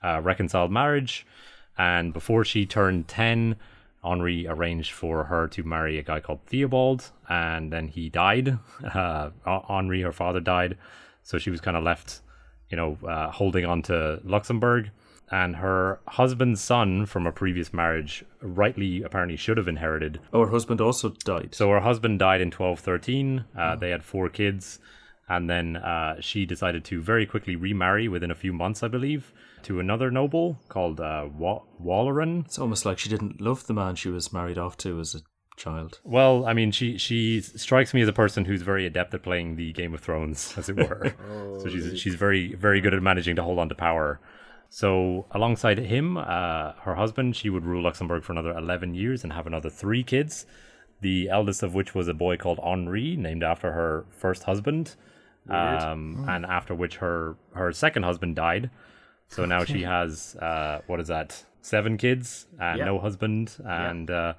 uh, 0.03 0.21
reconciled 0.23 0.71
marriage, 0.71 1.27
and 1.77 2.12
before 2.12 2.45
she 2.45 2.67
turned 2.67 3.09
ten. 3.09 3.57
Henri 4.05 4.47
arranged 4.47 4.93
for 4.93 5.25
her 5.25 5.49
to 5.49 5.65
marry 5.65 5.99
a 5.99 6.03
guy 6.03 6.21
called 6.21 6.39
Theobald, 6.47 7.11
and 7.29 7.73
then 7.73 7.89
he 7.89 8.09
died. 8.09 8.59
Uh, 8.95 9.31
Henri, 9.45 10.03
her 10.03 10.12
father, 10.12 10.39
died, 10.39 10.79
so 11.25 11.39
she 11.39 11.51
was 11.51 11.61
kind 11.61 11.77
of 11.77 11.83
left 11.83 12.21
you 12.71 12.77
know, 12.77 12.99
uh, 13.07 13.31
holding 13.31 13.65
on 13.65 13.83
to 13.83 14.21
Luxembourg. 14.25 14.91
And 15.31 15.57
her 15.57 15.99
husband's 16.07 16.61
son 16.61 17.05
from 17.07 17.27
a 17.27 17.33
previous 17.33 17.73
marriage 17.73 18.25
rightly 18.41 19.03
apparently 19.03 19.37
should 19.37 19.57
have 19.57 19.67
inherited. 19.69 20.21
Oh, 20.33 20.45
her 20.45 20.51
husband 20.53 20.81
also 20.81 21.11
died. 21.25 21.55
So 21.55 21.69
her 21.71 21.81
husband 21.81 22.19
died 22.21 22.41
in 22.41 22.49
1213. 22.53 23.45
Uh, 23.59 23.75
They 23.77 23.91
had 23.91 24.05
four 24.05 24.29
kids. 24.29 24.79
And 25.29 25.51
then 25.51 25.77
uh, 25.77 26.21
she 26.21 26.47
decided 26.47 26.85
to 26.85 27.03
very 27.03 27.27
quickly 27.27 27.57
remarry 27.57 28.07
within 28.07 28.31
a 28.31 28.35
few 28.37 28.53
months, 28.53 28.85
I 28.85 28.89
believe, 28.89 29.33
to 29.65 29.81
another 29.81 30.09
noble 30.12 30.61
called 30.69 31.01
uh, 31.01 31.27
Wa- 31.37 31.62
Waleran. 31.83 32.45
It's 32.45 32.61
almost 32.61 32.87
like 32.87 32.99
she 33.01 33.09
didn't 33.09 33.41
love 33.41 33.67
the 33.67 33.75
man 33.75 33.97
she 33.97 34.09
was 34.09 34.33
married 34.33 34.57
off 34.59 34.77
to 34.79 35.01
as 35.01 35.17
a 35.17 35.23
child. 35.57 35.99
Well, 36.05 36.47
I 36.47 36.53
mean, 36.53 36.71
she 36.71 36.97
she 36.97 37.41
strikes 37.41 37.93
me 37.93 38.03
as 38.03 38.09
a 38.09 38.12
person 38.12 38.45
who's 38.45 38.62
very 38.62 38.87
adept 38.87 39.15
at 39.15 39.25
playing 39.25 39.57
the 39.57 39.73
Game 39.73 39.95
of 39.95 40.01
Thrones, 40.01 40.55
as 40.57 40.69
it 40.69 40.77
were. 40.77 41.12
so 41.61 41.69
she's 41.69 41.99
she's 41.99 42.15
very 42.15 42.55
very 42.55 42.81
good 42.81 42.95
at 42.95 43.03
managing 43.03 43.35
to 43.35 43.43
hold 43.43 43.59
on 43.59 43.69
to 43.71 43.75
power. 43.75 44.21
So 44.69 45.27
alongside 45.31 45.79
him, 45.79 46.17
uh, 46.17 46.73
her 46.83 46.95
husband, 46.97 47.37
she 47.37 47.51
would 47.51 47.65
rule 47.65 47.83
Luxembourg 47.83 48.23
for 48.25 48.33
another 48.33 48.51
eleven 48.57 48.95
years 48.95 49.25
and 49.25 49.33
have 49.33 49.47
another 49.47 49.71
three 49.71 50.03
kids. 50.03 50.47
The 51.01 51.29
eldest 51.29 51.63
of 51.63 51.75
which 51.75 51.95
was 51.95 52.09
a 52.09 52.15
boy 52.15 52.37
called 52.37 52.59
Henri, 52.63 53.17
named 53.17 53.43
after 53.43 53.73
her 53.73 54.07
first 54.11 54.45
husband, 54.45 54.95
um, 55.49 56.25
and 56.29 56.45
after 56.47 56.75
which 56.75 56.97
her 56.97 57.37
her 57.55 57.73
second 57.73 58.03
husband 58.05 58.37
died. 58.37 58.71
So 59.29 59.45
now 59.45 59.65
she 59.65 59.83
has 59.83 60.37
uh, 60.37 60.81
what 60.87 61.01
is 61.01 61.09
that? 61.09 61.45
Seven 61.61 61.97
kids 61.97 62.47
and 62.61 62.79
Yeah. 62.79 62.85
no 62.87 62.99
husband, 62.99 63.57
and 63.65 64.11
uh, 64.11 64.35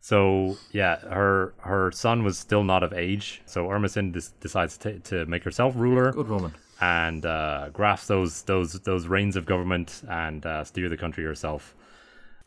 so 0.00 0.56
yeah, 0.72 0.96
her 1.00 1.54
her 1.58 1.90
son 1.90 2.22
was 2.24 2.38
still 2.38 2.64
not 2.64 2.82
of 2.82 2.92
age. 2.92 3.42
So 3.46 3.66
Ermesinde 3.68 4.12
des- 4.12 4.34
decides 4.40 4.76
to, 4.78 4.98
to 5.00 5.26
make 5.26 5.42
herself 5.44 5.74
ruler 5.76 6.12
Good 6.12 6.28
woman. 6.28 6.52
And 6.80 7.26
uh, 7.26 7.68
grasp 7.72 8.08
those 8.08 8.42
those 8.42 8.72
those 8.80 9.06
reins 9.06 9.36
of 9.36 9.46
government 9.46 10.02
and 10.08 10.44
uh, 10.46 10.64
steer 10.64 10.88
the 10.88 10.96
country 10.96 11.24
herself. 11.24 11.74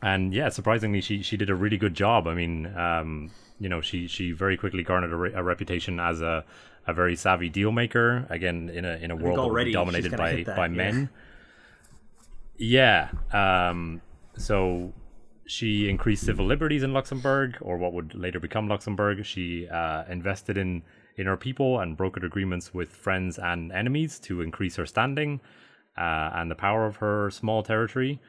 And 0.02 0.34
yeah, 0.34 0.48
surprisingly, 0.48 1.00
she 1.00 1.22
she 1.22 1.36
did 1.36 1.50
a 1.50 1.54
really 1.54 1.78
good 1.78 1.94
job. 1.94 2.26
I 2.26 2.34
mean, 2.34 2.66
um, 2.76 3.30
you 3.60 3.68
know, 3.68 3.80
she 3.80 4.06
she 4.06 4.32
very 4.32 4.56
quickly 4.56 4.82
garnered 4.82 5.12
a, 5.12 5.16
re- 5.16 5.32
a 5.34 5.42
reputation 5.42 6.00
as 6.00 6.20
a 6.20 6.44
a 6.86 6.92
very 6.92 7.16
savvy 7.16 7.48
deal 7.48 7.72
maker. 7.72 8.26
Again, 8.28 8.70
in 8.70 8.84
a 8.84 8.96
in 8.96 9.10
a 9.10 9.16
world 9.16 9.38
already 9.38 9.72
dominated 9.72 10.16
by 10.16 10.42
that, 10.42 10.56
by 10.56 10.66
yeah. 10.66 10.68
men. 10.68 11.10
Yeah. 12.56 13.08
Um, 13.32 14.00
so 14.36 14.92
she 15.46 15.88
increased 15.88 16.24
civil 16.24 16.46
liberties 16.46 16.82
in 16.82 16.92
Luxembourg, 16.92 17.56
or 17.60 17.76
what 17.78 17.92
would 17.92 18.14
later 18.14 18.40
become 18.40 18.68
Luxembourg. 18.68 19.24
She 19.24 19.68
uh, 19.68 20.04
invested 20.08 20.56
in 20.56 20.82
in 21.16 21.26
her 21.26 21.36
people 21.36 21.80
and 21.80 21.96
brokered 21.96 22.24
agreements 22.24 22.74
with 22.74 22.90
friends 22.90 23.38
and 23.38 23.72
enemies 23.72 24.18
to 24.20 24.40
increase 24.40 24.76
her 24.76 24.86
standing 24.86 25.40
uh, 25.96 26.30
and 26.34 26.50
the 26.50 26.54
power 26.54 26.86
of 26.86 26.96
her 26.96 27.30
small 27.30 27.62
territory. 27.62 28.20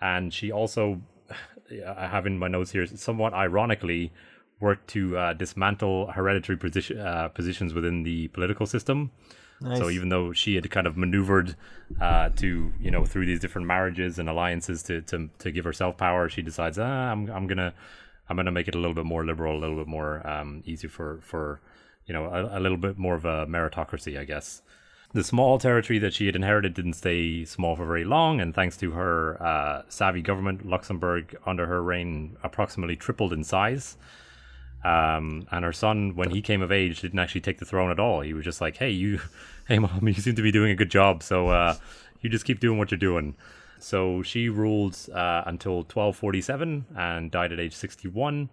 And 0.00 0.32
she 0.32 0.50
also, 0.50 1.00
I 1.96 2.06
have 2.06 2.26
in 2.26 2.38
my 2.38 2.48
notes 2.48 2.72
here, 2.72 2.86
somewhat 2.86 3.32
ironically, 3.32 4.12
worked 4.60 4.88
to 4.90 5.16
uh, 5.16 5.32
dismantle 5.32 6.12
hereditary 6.12 6.56
position, 6.56 6.98
uh, 6.98 7.28
positions 7.28 7.74
within 7.74 8.02
the 8.04 8.28
political 8.28 8.66
system. 8.66 9.10
So 9.76 9.90
even 9.90 10.08
though 10.08 10.32
she 10.32 10.56
had 10.56 10.68
kind 10.70 10.88
of 10.88 10.96
maneuvered 10.96 11.54
uh, 12.00 12.30
to, 12.30 12.72
you 12.80 12.90
know, 12.90 13.04
through 13.04 13.26
these 13.26 13.38
different 13.38 13.66
marriages 13.68 14.18
and 14.18 14.28
alliances 14.28 14.82
to, 14.84 15.02
to, 15.02 15.30
to 15.38 15.50
give 15.52 15.64
herself 15.64 15.96
power, 15.96 16.28
she 16.28 16.42
decides, 16.42 16.80
ah, 16.80 17.12
I'm, 17.12 17.30
I'm 17.30 17.46
gonna, 17.46 17.72
I'm 18.28 18.36
gonna 18.36 18.50
make 18.50 18.66
it 18.66 18.74
a 18.74 18.78
little 18.78 18.94
bit 18.94 19.04
more 19.04 19.24
liberal, 19.24 19.56
a 19.56 19.60
little 19.60 19.76
bit 19.76 19.86
more 19.86 20.26
um, 20.26 20.62
easy 20.66 20.88
for, 20.88 21.20
for, 21.22 21.60
you 22.06 22.14
know, 22.14 22.26
a, 22.26 22.58
a 22.58 22.60
little 22.60 22.76
bit 22.76 22.98
more 22.98 23.14
of 23.14 23.24
a 23.24 23.46
meritocracy, 23.46 24.18
I 24.18 24.24
guess. 24.24 24.62
The 25.14 25.22
small 25.22 25.58
territory 25.58 25.98
that 25.98 26.14
she 26.14 26.24
had 26.24 26.34
inherited 26.34 26.72
didn't 26.72 26.94
stay 26.94 27.44
small 27.44 27.76
for 27.76 27.84
very 27.84 28.04
long, 28.04 28.40
and 28.40 28.54
thanks 28.54 28.78
to 28.78 28.92
her 28.92 29.42
uh, 29.42 29.82
savvy 29.88 30.22
government, 30.22 30.66
Luxembourg 30.66 31.36
under 31.44 31.66
her 31.66 31.82
reign 31.82 32.36
approximately 32.42 32.96
tripled 32.96 33.32
in 33.32 33.44
size. 33.44 33.98
Um, 34.84 35.46
and 35.50 35.64
her 35.64 35.72
son, 35.72 36.16
when 36.16 36.30
he 36.30 36.40
came 36.40 36.62
of 36.62 36.72
age, 36.72 37.02
didn't 37.02 37.18
actually 37.18 37.42
take 37.42 37.58
the 37.58 37.66
throne 37.66 37.90
at 37.90 38.00
all. 38.00 38.22
He 38.22 38.32
was 38.32 38.44
just 38.44 38.60
like, 38.60 38.78
"Hey, 38.78 38.90
you, 38.90 39.20
hey 39.68 39.78
mom, 39.78 40.08
you 40.08 40.14
seem 40.14 40.34
to 40.34 40.42
be 40.42 40.50
doing 40.50 40.70
a 40.70 40.74
good 40.74 40.90
job, 40.90 41.22
so 41.22 41.48
uh, 41.48 41.76
you 42.20 42.30
just 42.30 42.46
keep 42.46 42.58
doing 42.58 42.78
what 42.78 42.90
you're 42.90 42.98
doing." 42.98 43.36
So 43.78 44.22
she 44.22 44.48
ruled 44.48 44.96
uh, 45.12 45.42
until 45.44 45.78
1247 45.78 46.86
and 46.96 47.30
died 47.30 47.52
at 47.52 47.60
age 47.60 47.74
61. 47.74 48.48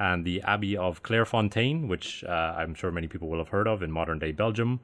And 0.00 0.24
the 0.24 0.40
Abbey 0.42 0.76
of 0.78 1.02
Clairefontaine, 1.02 1.86
which 1.86 2.24
uh, 2.24 2.54
I'm 2.56 2.74
sure 2.74 2.90
many 2.90 3.06
people 3.06 3.28
will 3.28 3.38
have 3.38 3.50
heard 3.50 3.68
of 3.68 3.82
in 3.82 3.92
modern 3.92 4.18
day 4.18 4.32
Belgium, 4.32 4.80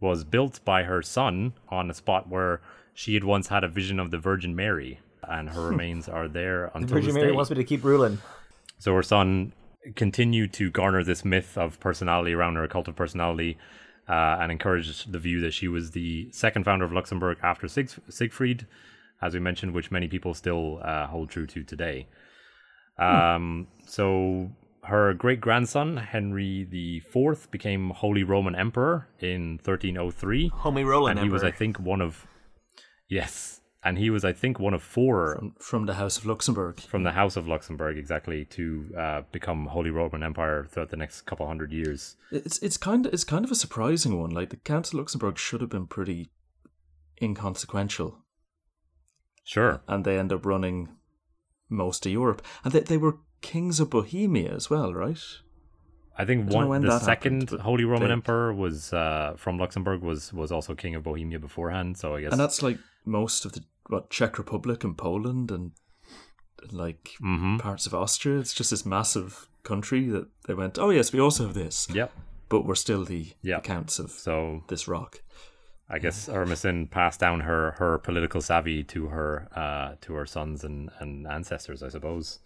was 0.00 0.24
built 0.24 0.58
by 0.64 0.82
her 0.82 1.02
son 1.02 1.54
on 1.68 1.88
a 1.88 1.94
spot 1.94 2.28
where 2.28 2.60
she 2.92 3.14
had 3.14 3.22
once 3.22 3.46
had 3.46 3.62
a 3.62 3.68
vision 3.68 4.00
of 4.00 4.10
the 4.10 4.18
Virgin 4.18 4.56
Mary, 4.56 4.98
and 5.22 5.50
her 5.50 5.66
remains 5.70 6.08
are 6.08 6.26
there 6.26 6.72
until 6.74 6.88
the 6.88 6.94
Virgin 6.94 7.14
Mary 7.14 7.32
wants 7.32 7.50
me 7.50 7.56
to 7.56 7.64
keep 7.64 7.84
ruling. 7.84 8.18
So 8.78 8.92
her 8.94 9.04
son 9.04 9.52
continued 9.94 10.52
to 10.54 10.70
garner 10.70 11.04
this 11.04 11.24
myth 11.24 11.56
of 11.56 11.78
personality 11.78 12.32
around 12.32 12.56
her, 12.56 12.64
a 12.64 12.68
cult 12.68 12.88
of 12.88 12.96
personality, 12.96 13.56
uh, 14.08 14.38
and 14.40 14.50
encouraged 14.50 15.12
the 15.12 15.18
view 15.18 15.40
that 15.40 15.54
she 15.54 15.68
was 15.68 15.92
the 15.92 16.28
second 16.32 16.64
founder 16.64 16.84
of 16.84 16.92
Luxembourg 16.92 17.38
after 17.42 17.68
Sig- 17.68 17.90
Siegfried, 18.08 18.66
as 19.22 19.32
we 19.32 19.40
mentioned, 19.40 19.72
which 19.72 19.90
many 19.90 20.08
people 20.08 20.34
still 20.34 20.80
uh, 20.82 21.06
hold 21.06 21.30
true 21.30 21.46
to 21.46 21.62
today. 21.62 22.06
Um, 22.98 23.68
So 23.86 24.50
her 24.84 25.14
great 25.14 25.40
grandson 25.40 25.96
Henry 25.96 26.64
the 26.70 27.00
Fourth 27.00 27.50
became 27.50 27.90
Holy 27.90 28.22
Roman 28.24 28.54
Emperor 28.54 29.08
in 29.20 29.58
1303, 29.62 30.50
Homie 30.50 30.84
Roland. 30.86 31.18
and 31.18 31.26
he 31.26 31.32
was, 31.32 31.42
I 31.44 31.50
think, 31.50 31.78
one 31.80 32.00
of 32.00 32.26
yes, 33.08 33.60
and 33.84 33.98
he 33.98 34.10
was, 34.10 34.24
I 34.24 34.32
think, 34.32 34.58
one 34.58 34.74
of 34.74 34.82
four 34.82 35.40
From 35.60 35.86
the 35.86 35.94
House 35.94 36.18
of 36.18 36.26
Luxembourg. 36.26 36.80
from 36.80 37.02
the 37.04 37.12
House 37.12 37.36
of 37.36 37.46
Luxembourg 37.46 37.96
exactly 37.98 38.44
to 38.46 38.90
uh, 38.98 39.22
become 39.32 39.66
Holy 39.66 39.90
Roman 39.90 40.22
Empire 40.22 40.66
throughout 40.68 40.90
the 40.90 40.96
next 40.96 41.22
couple 41.22 41.46
hundred 41.46 41.72
years. 41.72 42.16
It's 42.32 42.58
it's 42.58 42.76
kind 42.76 43.06
of 43.06 43.12
it's 43.14 43.24
kind 43.24 43.44
of 43.44 43.50
a 43.50 43.54
surprising 43.56 44.20
one. 44.20 44.30
Like 44.30 44.50
the 44.50 44.56
Count 44.56 44.88
of 44.88 44.94
Luxembourg 44.94 45.38
should 45.38 45.60
have 45.60 45.70
been 45.70 45.86
pretty 45.86 46.30
inconsequential, 47.22 48.18
Sure. 49.44 49.80
and 49.88 50.04
they 50.04 50.18
end 50.18 50.32
up 50.32 50.44
running 50.44 50.88
most 51.68 52.06
of 52.06 52.12
Europe. 52.12 52.42
And 52.64 52.72
they 52.72 52.80
they 52.80 52.96
were 52.98 53.18
kings 53.40 53.80
of 53.80 53.90
Bohemia 53.90 54.52
as 54.54 54.70
well, 54.70 54.92
right? 54.94 55.20
I 56.18 56.24
think 56.24 56.48
don't 56.48 56.60
one 56.60 56.68
when 56.68 56.82
the 56.82 56.98
second 56.98 57.42
happened, 57.42 57.60
Holy 57.60 57.84
Roman 57.84 58.08
they- 58.08 58.12
Emperor 58.12 58.52
was 58.54 58.92
uh, 58.92 59.34
from 59.36 59.58
Luxembourg 59.58 60.00
was 60.02 60.32
was 60.32 60.50
also 60.50 60.74
king 60.74 60.94
of 60.94 61.02
Bohemia 61.02 61.38
beforehand. 61.38 61.98
So 61.98 62.14
I 62.16 62.22
guess 62.22 62.32
And 62.32 62.40
that's 62.40 62.62
like 62.62 62.78
most 63.04 63.44
of 63.44 63.52
the 63.52 63.62
what 63.88 64.10
Czech 64.10 64.38
Republic 64.38 64.82
and 64.84 64.96
Poland 64.96 65.50
and 65.50 65.72
like 66.72 67.10
Mhm. 67.22 67.58
parts 67.60 67.86
of 67.86 67.94
Austria. 67.94 68.38
It's 68.40 68.54
just 68.54 68.70
this 68.70 68.86
massive 68.86 69.48
country 69.62 70.08
that 70.08 70.26
they 70.46 70.54
went. 70.54 70.78
Oh 70.78 70.90
yes, 70.90 71.12
we 71.12 71.20
also 71.20 71.44
have 71.44 71.54
this, 71.54 71.86
Yep. 71.92 72.10
but 72.48 72.64
we're 72.64 72.74
still 72.74 73.04
the 73.04 73.32
Yeah. 73.42 73.58
accounts 73.58 73.98
of 73.98 74.10
So 74.10 74.64
this 74.68 74.88
rock. 74.88 75.22
I 75.88 75.98
guess 75.98 76.28
Ermison 76.28 76.90
passed 76.90 77.20
down 77.20 77.40
her, 77.40 77.72
her 77.72 77.98
political 77.98 78.40
savvy 78.40 78.82
to 78.84 79.06
her 79.06 79.48
uh, 79.54 79.94
to 80.00 80.14
her 80.14 80.26
sons 80.26 80.64
and, 80.64 80.90
and 80.98 81.26
ancestors, 81.26 81.82
I 81.82 81.88
suppose. 81.88 82.40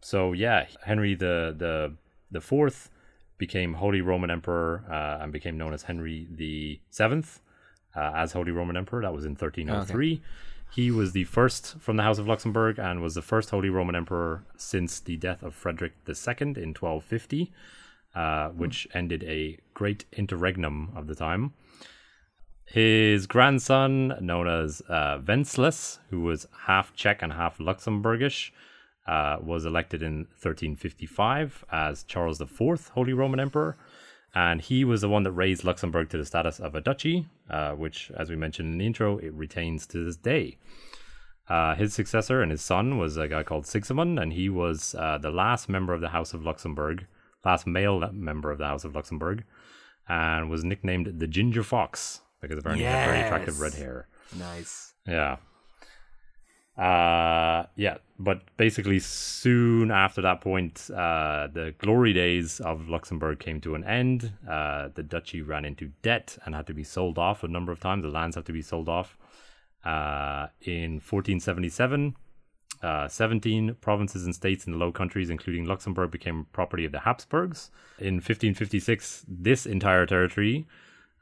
So 0.00 0.32
yeah, 0.32 0.66
Henry 0.84 1.14
the 1.14 1.54
the 1.56 1.94
the 2.30 2.40
fourth 2.40 2.90
became 3.38 3.74
Holy 3.74 4.00
Roman 4.00 4.30
Emperor 4.30 4.84
uh, 4.90 5.22
and 5.22 5.32
became 5.32 5.56
known 5.56 5.74
as 5.74 5.84
Henry 5.84 6.26
the 6.30 6.80
Seventh 6.90 7.40
uh, 7.94 8.12
as 8.16 8.32
Holy 8.32 8.50
Roman 8.50 8.76
Emperor. 8.76 9.02
That 9.02 9.12
was 9.12 9.24
in 9.24 9.32
1303. 9.32 10.20
He 10.74 10.90
was 10.90 11.12
the 11.12 11.24
first 11.24 11.78
from 11.78 11.96
the 11.96 12.02
House 12.02 12.18
of 12.18 12.26
Luxembourg 12.26 12.78
and 12.78 13.00
was 13.00 13.14
the 13.14 13.22
first 13.22 13.50
Holy 13.50 13.70
Roman 13.70 13.94
Emperor 13.94 14.44
since 14.56 14.98
the 15.00 15.16
death 15.16 15.42
of 15.42 15.54
Frederick 15.54 15.92
II 16.08 16.14
in 16.40 16.74
1250, 16.74 17.52
uh, 18.14 18.48
which 18.48 18.88
ended 18.92 19.22
a 19.24 19.58
great 19.74 20.04
interregnum 20.12 20.90
of 20.96 21.06
the 21.06 21.14
time. 21.14 21.52
His 22.66 23.28
grandson, 23.28 24.16
known 24.20 24.48
as 24.48 24.82
uh, 24.88 25.20
Wenceslas, 25.26 26.00
who 26.10 26.22
was 26.22 26.48
half 26.66 26.94
Czech 26.94 27.22
and 27.22 27.32
half 27.32 27.58
Luxembourgish, 27.58 28.50
uh, 29.06 29.36
was 29.40 29.64
elected 29.64 30.02
in 30.02 30.26
1355 30.42 31.64
as 31.70 32.02
Charles 32.02 32.40
IV, 32.40 32.90
Holy 32.94 33.12
Roman 33.12 33.38
Emperor. 33.38 33.76
And 34.34 34.60
he 34.60 34.84
was 34.84 35.00
the 35.00 35.08
one 35.08 35.22
that 35.22 35.32
raised 35.32 35.64
Luxembourg 35.64 36.10
to 36.10 36.18
the 36.18 36.26
status 36.26 36.58
of 36.58 36.74
a 36.74 36.80
duchy, 36.80 37.28
uh, 37.48 37.70
which, 37.72 38.10
as 38.16 38.28
we 38.28 38.36
mentioned 38.36 38.72
in 38.72 38.78
the 38.78 38.86
intro, 38.86 39.16
it 39.18 39.32
retains 39.32 39.86
to 39.86 40.04
this 40.04 40.16
day. 40.16 40.58
Uh, 41.48 41.76
his 41.76 41.94
successor 41.94 42.42
and 42.42 42.50
his 42.50 42.60
son 42.60 42.98
was 42.98 43.16
a 43.16 43.28
guy 43.28 43.44
called 43.44 43.66
Sigismund, 43.66 44.18
and 44.18 44.32
he 44.32 44.48
was 44.48 44.96
uh, 44.98 45.18
the 45.18 45.30
last 45.30 45.68
member 45.68 45.94
of 45.94 46.00
the 46.00 46.08
House 46.08 46.34
of 46.34 46.44
Luxembourg, 46.44 47.06
last 47.44 47.66
male 47.66 48.10
member 48.12 48.50
of 48.50 48.58
the 48.58 48.66
House 48.66 48.84
of 48.84 48.96
Luxembourg, 48.96 49.44
and 50.08 50.50
was 50.50 50.64
nicknamed 50.64 51.20
the 51.20 51.28
Ginger 51.28 51.62
Fox 51.62 52.22
because 52.40 52.58
apparently 52.58 52.84
he 52.84 52.90
had 52.90 53.06
very 53.06 53.20
attractive 53.22 53.60
red 53.60 53.74
hair. 53.74 54.08
Nice. 54.36 54.94
Yeah. 55.06 55.36
Uh, 56.76 57.64
yeah, 57.76 57.96
but 58.18 58.42
basically 58.58 58.98
soon 58.98 59.90
after 59.90 60.20
that 60.20 60.42
point, 60.42 60.90
uh, 60.90 61.48
the 61.52 61.74
glory 61.78 62.12
days 62.12 62.60
of 62.60 62.88
Luxembourg 62.88 63.38
came 63.38 63.60
to 63.62 63.74
an 63.74 63.84
end. 63.84 64.32
Uh, 64.48 64.88
the 64.94 65.02
duchy 65.02 65.40
ran 65.40 65.64
into 65.64 65.90
debt 66.02 66.36
and 66.44 66.54
had 66.54 66.66
to 66.66 66.74
be 66.74 66.84
sold 66.84 67.18
off 67.18 67.42
a 67.42 67.48
number 67.48 67.72
of 67.72 67.80
times. 67.80 68.02
The 68.02 68.10
lands 68.10 68.36
had 68.36 68.44
to 68.46 68.52
be 68.52 68.62
sold 68.62 68.88
off. 68.88 69.16
Uh, 69.84 70.48
in 70.62 70.94
1477, 70.94 72.14
uh, 72.82 73.08
17 73.08 73.76
provinces 73.80 74.24
and 74.24 74.34
states 74.34 74.66
in 74.66 74.72
the 74.72 74.78
Low 74.78 74.92
Countries, 74.92 75.30
including 75.30 75.64
Luxembourg, 75.64 76.10
became 76.10 76.46
property 76.52 76.84
of 76.84 76.92
the 76.92 77.00
Habsburgs. 77.00 77.70
In 77.98 78.16
1556, 78.16 79.24
this 79.28 79.64
entire 79.64 80.04
territory 80.04 80.66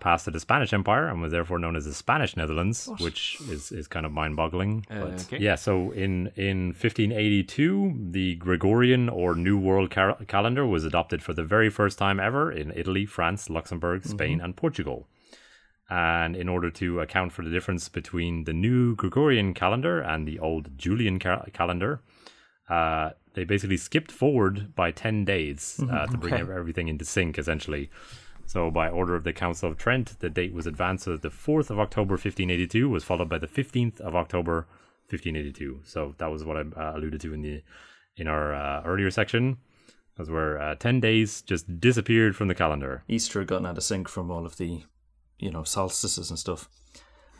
passed 0.00 0.26
to 0.26 0.30
the 0.30 0.40
Spanish 0.40 0.72
Empire 0.72 1.08
and 1.08 1.22
was 1.22 1.32
therefore 1.32 1.58
known 1.58 1.76
as 1.76 1.84
the 1.86 1.94
Spanish 1.94 2.36
Netherlands, 2.36 2.88
which 3.00 3.38
is, 3.48 3.72
is 3.72 3.88
kind 3.88 4.04
of 4.04 4.12
mind 4.12 4.36
boggling. 4.36 4.84
But 4.88 5.24
okay. 5.26 5.38
yeah, 5.38 5.54
so 5.54 5.92
in, 5.92 6.26
in 6.36 6.68
1582, 6.68 7.94
the 8.10 8.34
Gregorian 8.36 9.08
or 9.08 9.34
New 9.34 9.58
World 9.58 9.90
cal- 9.90 10.16
calendar 10.26 10.66
was 10.66 10.84
adopted 10.84 11.22
for 11.22 11.32
the 11.32 11.44
very 11.44 11.70
first 11.70 11.98
time 11.98 12.20
ever 12.20 12.50
in 12.52 12.72
Italy, 12.76 13.06
France, 13.06 13.48
Luxembourg, 13.48 14.04
Spain, 14.04 14.40
and 14.40 14.56
Portugal. 14.56 15.08
And 15.88 16.34
in 16.34 16.48
order 16.48 16.70
to 16.72 17.00
account 17.00 17.32
for 17.32 17.42
the 17.42 17.50
difference 17.50 17.88
between 17.88 18.44
the 18.44 18.52
new 18.52 18.96
Gregorian 18.96 19.54
calendar 19.54 20.00
and 20.00 20.26
the 20.26 20.38
old 20.38 20.76
Julian 20.78 21.18
ca- 21.18 21.44
calendar, 21.52 22.00
uh, 22.68 23.10
they 23.34 23.44
basically 23.44 23.76
skipped 23.76 24.10
forward 24.10 24.74
by 24.74 24.90
10 24.90 25.24
days 25.24 25.80
uh, 25.90 26.06
to 26.06 26.16
bring 26.16 26.34
Okay. 26.34 26.52
everything 26.52 26.88
into 26.88 27.04
sync, 27.04 27.38
essentially. 27.38 27.90
So, 28.46 28.70
by 28.70 28.88
order 28.88 29.14
of 29.14 29.24
the 29.24 29.32
Council 29.32 29.70
of 29.70 29.76
Trent, 29.78 30.18
the 30.20 30.30
date 30.30 30.52
was 30.52 30.66
advanced 30.66 31.04
so 31.04 31.12
that 31.12 31.22
the 31.22 31.28
4th 31.30 31.70
of 31.70 31.78
October 31.80 32.12
1582 32.12 32.88
was 32.88 33.02
followed 33.04 33.28
by 33.28 33.38
the 33.38 33.46
15th 33.48 34.00
of 34.00 34.14
October 34.14 34.66
1582. 35.08 35.80
So, 35.84 36.14
that 36.18 36.30
was 36.30 36.44
what 36.44 36.56
I 36.56 36.60
uh, 36.60 36.96
alluded 36.96 37.20
to 37.22 37.34
in 37.34 37.42
the 37.42 37.62
in 38.16 38.28
our 38.28 38.54
uh, 38.54 38.82
earlier 38.84 39.10
section. 39.10 39.56
Those 40.16 40.30
were 40.30 40.60
uh, 40.60 40.76
10 40.76 41.00
days 41.00 41.42
just 41.42 41.80
disappeared 41.80 42.36
from 42.36 42.46
the 42.48 42.54
calendar. 42.54 43.02
Easter 43.08 43.40
had 43.40 43.48
gotten 43.48 43.66
out 43.66 43.76
of 43.76 43.82
sync 43.82 44.08
from 44.08 44.30
all 44.30 44.46
of 44.46 44.56
the, 44.58 44.84
you 45.40 45.50
know, 45.50 45.64
solstices 45.64 46.30
and 46.30 46.38
stuff. 46.38 46.68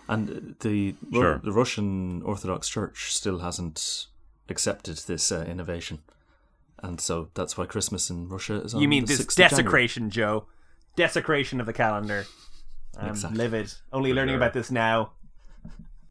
And 0.08 0.56
the 0.60 0.96
Ru- 1.12 1.20
Sure. 1.20 1.40
the 1.44 1.52
Russian 1.52 2.20
Orthodox 2.22 2.68
Church 2.68 3.12
still 3.14 3.38
hasn't 3.38 4.06
accepted 4.48 4.96
this 5.06 5.30
uh, 5.32 5.44
innovation, 5.48 6.00
and 6.82 7.00
so 7.00 7.30
that's 7.34 7.56
why 7.56 7.64
Christmas 7.64 8.10
in 8.10 8.28
Russia 8.28 8.56
is 8.56 8.74
on. 8.74 8.82
You 8.82 8.88
mean 8.88 9.04
the 9.06 9.14
this 9.14 9.20
6th 9.20 9.28
of 9.30 9.36
January. 9.36 9.50
desecration, 9.62 10.10
Joe? 10.10 10.44
Desecration 10.96 11.60
of 11.60 11.66
the 11.66 11.72
calendar. 11.72 12.26
I'm 12.98 13.10
Exactly. 13.10 13.38
livid. 13.38 13.72
Only 13.92 14.10
For 14.10 14.16
learning 14.16 14.32
sure. 14.34 14.36
about 14.38 14.52
this 14.52 14.70
now. 14.70 15.12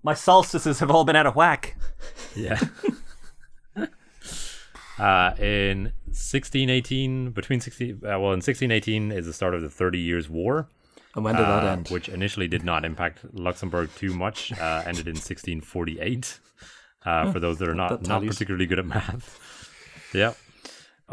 My 0.04 0.13
solstices 0.13 0.80
have 0.80 0.91
all 0.91 1.06
been 1.06 1.15
out 1.15 1.26
of 1.26 1.36
whack. 1.36 1.78
Yeah. 2.36 2.60
uh, 5.00 5.32
in 5.39 5.93
1618, 6.08 7.32
between 7.32 7.60
16, 7.62 7.96
uh, 7.96 8.00
well, 8.04 8.34
in 8.34 8.41
1618 8.41 9.12
is 9.12 9.26
the 9.26 9.34
start 9.34 9.54
of 9.56 9.62
the 9.62 9.69
Thirty 9.69 10.00
Years' 10.00 10.30
War, 10.30 10.67
And 11.15 11.24
when 11.24 11.36
did 11.36 11.46
that 11.46 11.63
uh, 11.63 11.67
end? 11.72 11.88
which 11.89 12.10
initially 12.10 12.48
did 12.48 12.63
not 12.63 12.84
impact 12.86 13.19
Luxembourg 13.34 13.89
too 13.96 14.13
much. 14.13 14.52
Uh, 14.52 14.84
ended 14.86 15.08
in 15.08 15.15
1648. 15.15 16.39
Uh, 17.06 17.32
for 17.34 17.39
those 17.39 17.58
that 17.60 17.67
are 17.67 17.76
not 17.76 18.02
that 18.02 18.08
not 18.08 18.22
particularly 18.26 18.65
good 18.65 18.80
at 18.80 18.86
math, 18.86 19.69
yeah, 20.13 20.34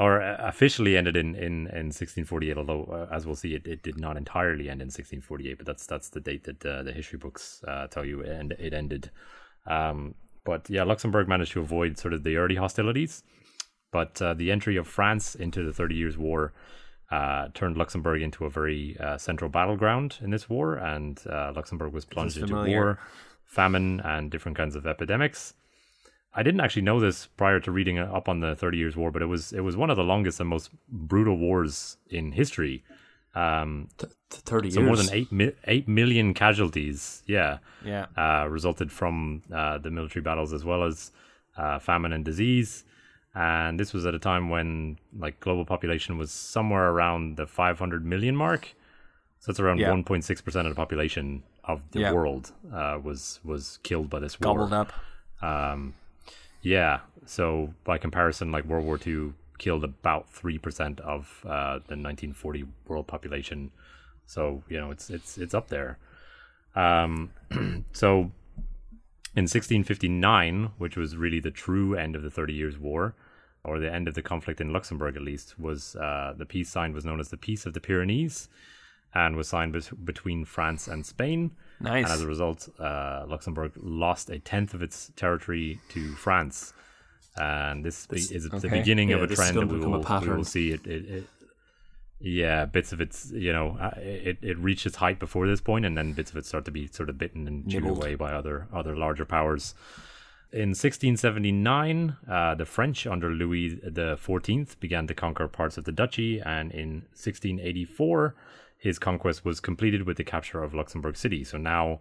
or 0.00 0.22
uh, 0.22 0.36
officially 0.40 0.96
ended 0.96 1.16
in 1.16 1.34
in, 1.34 1.66
in 1.68 1.92
1648. 1.92 2.56
Although, 2.56 2.84
uh, 2.84 3.14
as 3.14 3.26
we'll 3.26 3.36
see, 3.36 3.54
it, 3.54 3.66
it 3.66 3.82
did 3.82 4.00
not 4.00 4.16
entirely 4.16 4.70
end 4.70 4.80
in 4.80 4.86
1648. 4.86 5.58
But 5.58 5.66
that's 5.66 5.86
that's 5.86 6.08
the 6.08 6.20
date 6.20 6.44
that 6.44 6.64
uh, 6.64 6.82
the 6.82 6.92
history 6.92 7.18
books 7.18 7.62
uh, 7.68 7.86
tell 7.86 8.04
you, 8.04 8.24
and 8.24 8.52
it 8.52 8.72
ended. 8.72 9.10
Um, 9.66 10.14
but 10.44 10.68
yeah, 10.70 10.84
Luxembourg 10.84 11.28
managed 11.28 11.52
to 11.52 11.60
avoid 11.60 11.98
sort 11.98 12.14
of 12.14 12.24
the 12.24 12.36
early 12.36 12.56
hostilities. 12.56 13.22
But 13.92 14.22
uh, 14.22 14.34
the 14.34 14.50
entry 14.50 14.76
of 14.76 14.88
France 14.88 15.34
into 15.34 15.62
the 15.62 15.72
Thirty 15.72 15.96
Years' 15.96 16.16
War 16.16 16.54
uh, 17.10 17.48
turned 17.52 17.76
Luxembourg 17.76 18.22
into 18.22 18.46
a 18.46 18.50
very 18.50 18.96
uh, 18.98 19.18
central 19.18 19.50
battleground 19.50 20.18
in 20.22 20.30
this 20.30 20.48
war, 20.48 20.76
and 20.76 21.20
uh, 21.28 21.52
Luxembourg 21.54 21.92
was 21.92 22.06
plunged 22.06 22.38
into 22.38 22.54
war, 22.54 22.98
famine, 23.44 24.00
and 24.00 24.30
different 24.30 24.56
kinds 24.56 24.76
of 24.76 24.86
epidemics. 24.86 25.54
I 26.32 26.42
didn't 26.42 26.60
actually 26.60 26.82
know 26.82 27.00
this 27.00 27.26
prior 27.26 27.58
to 27.60 27.70
reading 27.72 27.98
up 27.98 28.28
on 28.28 28.40
the 28.40 28.54
Thirty 28.54 28.78
Years' 28.78 28.96
War, 28.96 29.10
but 29.10 29.22
it 29.22 29.26
was 29.26 29.52
it 29.52 29.60
was 29.60 29.76
one 29.76 29.90
of 29.90 29.96
the 29.96 30.04
longest 30.04 30.38
and 30.40 30.48
most 30.48 30.70
brutal 30.88 31.36
wars 31.36 31.96
in 32.08 32.32
history. 32.32 32.84
Um, 33.34 33.88
Th- 33.98 34.12
th- 34.30 34.42
Thirty 34.42 34.70
so 34.70 34.80
years. 34.80 34.86
more 34.88 34.96
than 34.96 35.10
eight 35.14 35.30
mi- 35.32 35.52
eight 35.66 35.88
million 35.88 36.34
casualties. 36.34 37.22
Yeah, 37.26 37.58
Yeah. 37.84 38.06
uh, 38.16 38.46
resulted 38.48 38.90
from 38.92 39.42
uh, 39.52 39.78
the 39.78 39.90
military 39.90 40.22
battles 40.22 40.52
as 40.52 40.64
well 40.64 40.82
as 40.84 41.12
uh, 41.56 41.78
famine 41.78 42.12
and 42.12 42.24
disease. 42.24 42.84
And 43.34 43.78
this 43.78 43.92
was 43.92 44.06
at 44.06 44.14
a 44.14 44.18
time 44.18 44.50
when 44.50 44.98
like 45.16 45.38
global 45.40 45.64
population 45.64 46.18
was 46.18 46.30
somewhere 46.32 46.90
around 46.90 47.36
the 47.36 47.46
500 47.46 48.04
million 48.04 48.34
mark. 48.34 48.74
So 49.38 49.50
it's 49.50 49.60
around 49.60 49.78
Yeah. 49.78 49.90
1.6 49.90 50.44
percent 50.44 50.66
of 50.66 50.72
the 50.74 50.76
population 50.76 51.42
of 51.64 51.82
the 51.92 52.00
Yeah. 52.00 52.12
world 52.12 52.52
uh, 52.72 52.98
was 53.02 53.40
was 53.44 53.78
killed 53.84 54.10
by 54.10 54.18
this 54.20 54.38
war. 54.40 54.54
Gobbled 54.54 54.72
up. 54.72 54.92
Um, 55.42 55.94
yeah. 56.62 57.00
So 57.26 57.74
by 57.84 57.98
comparison, 57.98 58.52
like 58.52 58.64
World 58.64 58.84
War 58.84 58.98
II 59.04 59.32
killed 59.58 59.84
about 59.84 60.30
three 60.30 60.58
percent 60.58 61.00
of 61.00 61.42
uh, 61.44 61.78
the 61.86 61.96
1940 61.96 62.64
world 62.88 63.06
population. 63.06 63.70
So 64.26 64.62
you 64.68 64.78
know 64.78 64.90
it's 64.90 65.10
it's 65.10 65.38
it's 65.38 65.54
up 65.54 65.68
there. 65.68 65.98
Um, 66.74 67.30
so 67.92 68.30
in 69.36 69.44
1659, 69.44 70.70
which 70.78 70.96
was 70.96 71.16
really 71.16 71.40
the 71.40 71.50
true 71.50 71.94
end 71.94 72.16
of 72.16 72.22
the 72.22 72.30
Thirty 72.30 72.54
Years' 72.54 72.78
War, 72.78 73.14
or 73.64 73.78
the 73.78 73.92
end 73.92 74.08
of 74.08 74.14
the 74.14 74.22
conflict 74.22 74.60
in 74.60 74.72
Luxembourg 74.72 75.16
at 75.16 75.22
least, 75.22 75.58
was 75.58 75.96
uh, 75.96 76.34
the 76.36 76.46
peace 76.46 76.70
signed 76.70 76.94
was 76.94 77.04
known 77.04 77.20
as 77.20 77.28
the 77.28 77.36
Peace 77.36 77.66
of 77.66 77.74
the 77.74 77.80
Pyrenees, 77.80 78.48
and 79.14 79.36
was 79.36 79.48
signed 79.48 79.72
bet- 79.72 80.04
between 80.04 80.44
France 80.44 80.88
and 80.88 81.06
Spain. 81.06 81.52
Nice. 81.80 82.04
And 82.04 82.12
as 82.12 82.22
a 82.22 82.26
result, 82.26 82.68
uh, 82.78 83.24
Luxembourg 83.26 83.72
lost 83.76 84.30
a 84.30 84.38
tenth 84.38 84.74
of 84.74 84.82
its 84.82 85.10
territory 85.16 85.80
to 85.90 86.12
France. 86.12 86.72
And 87.36 87.84
this 87.84 88.06
is 88.10 88.48
the 88.48 88.56
okay. 88.56 88.68
beginning 88.68 89.12
of 89.12 89.22
a 89.22 89.34
trend 89.34 89.56
that 89.56 89.66
we 89.66 89.78
will, 89.78 90.00
we 90.02 90.28
will, 90.28 90.44
see. 90.44 90.72
It, 90.72 90.86
it, 90.86 91.08
it, 91.08 91.24
yeah, 92.20 92.66
bits 92.66 92.92
of 92.92 93.00
its, 93.00 93.30
you 93.30 93.52
know, 93.52 93.78
uh, 93.80 93.92
it, 93.96 94.38
it 94.42 94.58
reached 94.58 94.84
its 94.84 94.96
height 94.96 95.18
before 95.18 95.46
this 95.46 95.60
point, 95.60 95.86
and 95.86 95.96
then 95.96 96.12
bits 96.12 96.30
of 96.30 96.36
it 96.36 96.44
start 96.44 96.66
to 96.66 96.70
be 96.70 96.86
sort 96.88 97.08
of 97.08 97.16
bitten 97.16 97.46
and 97.46 97.70
chewed 97.70 97.84
Nibbled. 97.84 98.02
away 98.02 98.14
by 98.14 98.32
other 98.32 98.68
other 98.72 98.94
larger 98.94 99.24
powers. 99.24 99.74
In 100.52 100.70
1679, 100.70 102.16
uh, 102.28 102.56
the 102.56 102.66
French 102.66 103.06
under 103.06 103.30
Louis 103.30 103.76
the 103.76 104.18
Fourteenth 104.20 104.78
began 104.80 105.06
to 105.06 105.14
conquer 105.14 105.48
parts 105.48 105.78
of 105.78 105.84
the 105.84 105.92
duchy, 105.92 106.40
and 106.40 106.72
in 106.72 107.02
1684, 107.14 108.34
his 108.80 108.98
conquest 108.98 109.44
was 109.44 109.60
completed 109.60 110.06
with 110.06 110.16
the 110.16 110.24
capture 110.24 110.62
of 110.62 110.72
Luxembourg 110.74 111.16
City. 111.16 111.44
So 111.44 111.58
now, 111.58 112.00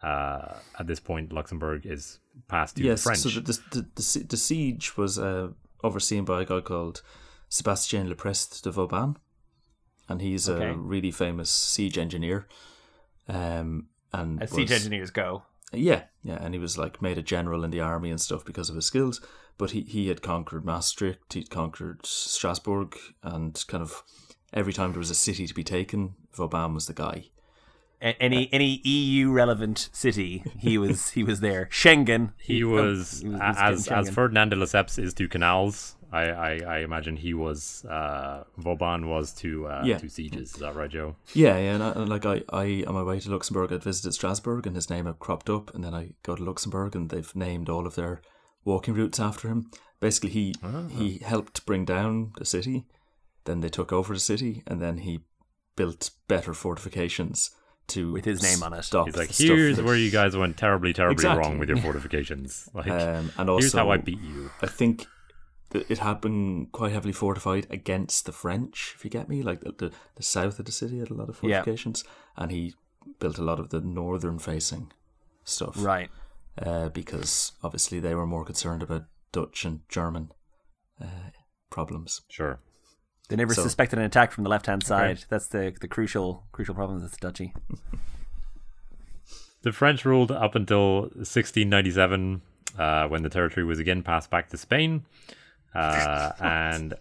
uh, 0.00 0.54
at 0.78 0.86
this 0.86 1.00
point, 1.00 1.32
Luxembourg 1.32 1.84
is 1.84 2.20
passed 2.46 2.76
to 2.76 2.84
yes, 2.84 3.00
the 3.00 3.08
French. 3.08 3.18
so 3.18 3.28
the, 3.28 3.40
the, 3.70 3.86
the, 3.96 4.26
the, 4.28 4.36
siege 4.36 4.96
was 4.96 5.18
uh, 5.18 5.48
overseen 5.82 6.24
by 6.24 6.42
a 6.42 6.44
guy 6.44 6.60
called 6.60 7.02
Sebastien 7.48 8.08
Le 8.08 8.14
Prestre 8.14 8.62
de 8.62 8.70
Vauban, 8.70 9.16
and 10.08 10.22
he's 10.22 10.48
Okay. 10.48 10.70
a 10.70 10.74
really 10.74 11.10
famous 11.10 11.50
siege 11.50 11.98
engineer. 11.98 12.46
Um, 13.28 13.88
and 14.12 14.40
As 14.40 14.52
siege 14.52 14.70
engineers 14.70 15.10
go. 15.10 15.42
Yeah, 15.72 16.04
yeah, 16.22 16.38
and 16.40 16.54
he 16.54 16.60
was 16.60 16.78
like 16.78 17.02
made 17.02 17.18
a 17.18 17.22
general 17.22 17.64
in 17.64 17.70
the 17.70 17.80
army 17.80 18.10
and 18.10 18.20
stuff 18.20 18.44
because 18.44 18.70
of 18.70 18.76
his 18.76 18.86
skills. 18.86 19.20
But 19.58 19.72
he, 19.72 19.82
he 19.82 20.08
had 20.08 20.22
conquered 20.22 20.64
Maastricht, 20.64 21.32
he'd 21.34 21.50
conquered 21.50 22.06
Strasbourg, 22.06 22.96
and 23.22 23.62
kind 23.68 23.82
of 23.82 24.02
every 24.52 24.72
time 24.72 24.92
there 24.92 24.98
was 24.98 25.10
a 25.10 25.14
city 25.14 25.46
to 25.46 25.54
be 25.54 25.62
taken, 25.62 26.14
Vauban 26.34 26.74
was 26.74 26.86
the 26.86 26.94
guy. 26.94 27.26
A- 28.02 28.16
any 28.22 28.48
any 28.52 28.80
EU 28.84 29.30
relevant 29.30 29.90
city, 29.92 30.42
he 30.58 30.78
was 30.78 31.10
he 31.10 31.22
was 31.22 31.40
there. 31.40 31.68
Schengen. 31.70 32.32
he 32.38 32.64
was, 32.64 33.20
he 33.22 33.28
was 33.28 33.40
as 33.42 33.84
getting 33.88 33.98
as 33.98 34.10
Ferdinand 34.10 34.48
de 34.50 34.56
Lesseps 34.56 34.98
is 34.98 35.12
to 35.14 35.28
canals. 35.28 35.96
I, 36.12 36.22
I, 36.30 36.60
I 36.66 36.78
imagine 36.78 37.16
he 37.16 37.34
was 37.34 37.84
uh, 37.84 38.42
Vauban 38.56 39.08
was 39.08 39.32
to 39.34 39.68
uh, 39.68 39.82
Yeah. 39.84 39.98
to 39.98 40.08
sieges. 40.08 40.54
Is 40.54 40.60
that 40.60 40.74
right, 40.74 40.90
Joe? 40.90 41.14
Yeah, 41.34 41.56
yeah, 41.58 41.74
and, 41.74 41.82
I, 41.84 41.90
and 41.92 42.08
like 42.08 42.26
I, 42.26 42.42
I 42.52 42.84
on 42.86 42.94
my 42.94 43.02
way 43.04 43.20
to 43.20 43.30
Luxembourg, 43.30 43.72
I'd 43.72 43.84
visited 43.84 44.14
Strasbourg, 44.14 44.66
and 44.66 44.74
his 44.74 44.90
name 44.90 45.06
had 45.06 45.20
cropped 45.20 45.48
up, 45.48 45.72
and 45.74 45.84
then 45.84 45.94
I 45.94 46.14
go 46.24 46.34
to 46.34 46.42
Luxembourg, 46.42 46.96
and 46.96 47.10
they've 47.10 47.36
named 47.36 47.68
all 47.68 47.86
of 47.86 47.94
their 47.94 48.22
walking 48.64 48.94
routes 48.94 49.20
after 49.20 49.46
him. 49.48 49.70
Basically, 50.00 50.30
he 50.30 50.54
he 50.90 51.18
helped 51.18 51.64
bring 51.66 51.84
down 51.84 52.32
the 52.38 52.44
city, 52.46 52.86
then 53.44 53.60
they 53.60 53.68
took 53.68 53.92
over 53.92 54.14
the 54.14 54.20
city, 54.20 54.62
and 54.66 54.80
then 54.80 54.98
he 54.98 55.20
built 55.76 56.10
better 56.28 56.52
fortifications 56.54 57.50
to 57.88 58.12
With 58.12 58.24
his 58.24 58.42
name 58.42 58.62
on 58.62 58.72
it. 58.72 58.82
Stop 58.84 59.06
He's 59.06 59.16
like, 59.16 59.28
the 59.28 59.34
stuff 59.34 59.46
here's 59.48 59.82
where 59.82 59.96
you 59.96 60.10
guys 60.10 60.36
went 60.36 60.56
terribly, 60.56 60.92
terribly 60.92 61.14
Exactly. 61.14 61.40
wrong 61.42 61.58
with 61.58 61.68
your 61.68 61.78
fortifications. 61.78 62.68
Like, 62.74 62.88
Um, 62.88 63.32
and 63.36 63.50
also, 63.50 63.62
here's 63.62 63.72
how 63.72 63.90
I 63.90 63.96
beat 63.96 64.20
you. 64.20 64.50
I 64.62 64.66
think 64.66 65.06
it 65.72 65.98
had 65.98 66.20
been 66.20 66.66
quite 66.66 66.92
heavily 66.92 67.12
fortified 67.12 67.66
against 67.70 68.26
the 68.26 68.32
French, 68.32 68.92
if 68.96 69.04
you 69.04 69.10
get 69.10 69.28
me. 69.28 69.42
Like 69.42 69.60
the, 69.60 69.72
the, 69.72 69.92
the 70.16 70.22
south 70.22 70.58
of 70.60 70.66
the 70.66 70.72
city 70.72 70.98
had 71.00 71.10
a 71.10 71.14
lot 71.14 71.28
of 71.28 71.36
Yeah. 71.42 71.58
fortifications, 71.62 72.04
and 72.36 72.50
he 72.52 72.74
built 73.18 73.38
a 73.38 73.44
lot 73.44 73.58
of 73.58 73.70
the 73.70 73.80
northern 73.80 74.38
facing 74.38 74.92
stuff. 75.44 75.74
Right. 75.76 76.10
Uh, 76.60 76.90
because 76.90 77.52
obviously 77.62 77.98
they 78.00 78.14
were 78.14 78.26
more 78.26 78.44
concerned 78.44 78.82
about 78.82 79.04
Dutch 79.32 79.64
and 79.64 79.80
German 79.88 80.30
uh, 81.00 81.30
problems. 81.70 82.20
Sure. 82.28 82.60
They 83.30 83.36
never 83.36 83.54
So- 83.54 83.62
suspected 83.62 83.98
an 83.98 84.04
attack 84.04 84.32
from 84.32 84.44
the 84.44 84.50
left 84.50 84.66
hand 84.66 84.82
side. 84.84 85.24
That's 85.30 85.46
the 85.46 85.72
the 85.80 85.88
crucial 85.88 86.44
crucial 86.52 86.74
problem 86.74 87.00
with 87.00 87.10
the 87.12 87.18
duchy. 87.18 87.54
The 89.62 89.72
French 89.72 90.06
ruled 90.06 90.30
up 90.32 90.54
until 90.54 91.10
1697, 91.16 92.40
uh, 92.78 93.08
when 93.08 93.22
the 93.22 93.28
territory 93.28 93.64
was 93.66 93.78
again 93.78 94.02
passed 94.02 94.30
back 94.30 94.48
to 94.48 94.56
Spain. 94.56 95.04
Uh, 95.74 96.32
and 96.40 96.94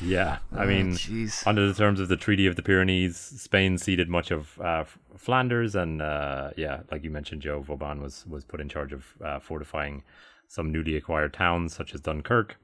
yeah, 0.00 0.38
I 0.54 0.64
mean, 0.64 0.92
jeez. 0.92 1.44
under 1.44 1.66
the 1.66 1.74
terms 1.74 1.98
of 1.98 2.06
the 2.06 2.16
Treaty 2.16 2.46
of 2.46 2.54
the 2.54 2.62
Pyrenees, 2.62 3.16
Spain 3.16 3.78
ceded 3.78 4.08
much 4.08 4.30
of 4.30 4.60
uh, 4.60 4.84
Flanders, 5.16 5.74
and 5.74 6.00
uh, 6.00 6.50
yeah, 6.56 6.82
like 6.92 7.02
you 7.02 7.10
mentioned, 7.10 7.42
Joe 7.42 7.60
Vauban 7.62 8.00
was 8.00 8.24
was 8.28 8.44
put 8.44 8.60
in 8.60 8.68
charge 8.68 8.92
of 8.92 9.04
uh, 9.24 9.40
fortifying 9.40 10.04
some 10.46 10.70
newly 10.70 10.94
acquired 10.96 11.32
towns 11.32 11.74
such 11.74 11.94
as 11.94 12.00
Dunkirk. 12.00 12.56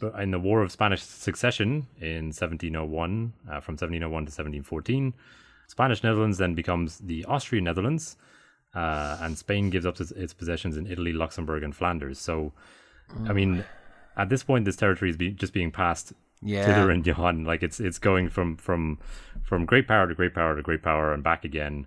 But 0.00 0.18
in 0.20 0.30
the 0.30 0.38
War 0.38 0.62
of 0.62 0.70
Spanish 0.72 1.02
Succession 1.02 1.86
in 2.00 2.26
1701, 2.32 3.32
uh, 3.46 3.60
from 3.60 3.74
1701 3.74 4.10
to 4.10 4.30
1714, 4.30 5.14
Spanish 5.66 6.02
Netherlands 6.02 6.38
then 6.38 6.54
becomes 6.54 6.98
the 6.98 7.24
Austrian 7.26 7.64
Netherlands, 7.64 8.16
uh, 8.74 9.18
and 9.20 9.36
Spain 9.38 9.70
gives 9.70 9.84
up 9.86 10.00
its, 10.00 10.10
its 10.12 10.32
possessions 10.32 10.76
in 10.76 10.86
Italy, 10.86 11.12
Luxembourg, 11.12 11.62
and 11.62 11.74
Flanders. 11.76 12.18
So, 12.18 12.52
I 13.26 13.32
mean, 13.32 13.64
at 14.16 14.28
this 14.28 14.42
point, 14.42 14.64
this 14.64 14.76
territory 14.76 15.10
is 15.10 15.16
be, 15.16 15.30
just 15.30 15.52
being 15.52 15.70
passed 15.70 16.12
Yeah. 16.42 16.66
hither 16.66 16.90
and 16.90 17.06
yon. 17.06 17.44
Like 17.44 17.62
it's 17.62 17.80
it's 17.80 17.98
going 17.98 18.28
from 18.30 18.56
from 18.56 18.98
from 19.42 19.66
great 19.66 19.86
power 19.88 20.06
to 20.08 20.14
great 20.14 20.34
power 20.34 20.54
to 20.56 20.62
great 20.62 20.82
power 20.82 21.12
and 21.12 21.22
back 21.22 21.44
again. 21.44 21.86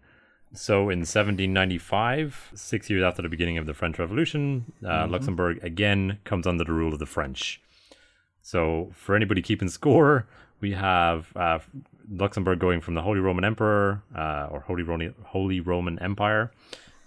So 0.54 0.90
in 0.90 1.06
1795, 1.06 2.52
six 2.56 2.90
years 2.90 3.04
after 3.04 3.22
the 3.22 3.30
beginning 3.30 3.58
of 3.58 3.66
the 3.66 3.74
French 3.74 3.98
Revolution, 4.00 4.74
uh, 4.86 5.08
Luxembourg 5.08 5.60
again 5.64 6.18
comes 6.26 6.46
under 6.46 6.64
the 6.66 6.74
rule 6.74 6.94
of 6.94 7.00
the 7.00 7.06
French. 7.06 7.62
So 8.42 8.92
for 8.94 9.16
anybody 9.16 9.42
keeping 9.42 9.70
score, 9.70 10.28
we 10.60 10.74
have 10.74 11.32
uh, 11.36 11.60
Luxembourg 12.10 12.60
going 12.60 12.82
from 12.82 12.96
the 12.96 13.02
Holy 13.02 13.20
Roman 13.20 13.44
Emperor 13.46 14.04
uh, 14.16 14.48
or 14.52 14.62
Holy 14.62 14.84
Roman 14.84 15.14
Holy 15.26 15.60
Roman 15.60 16.00
Empire 16.00 16.52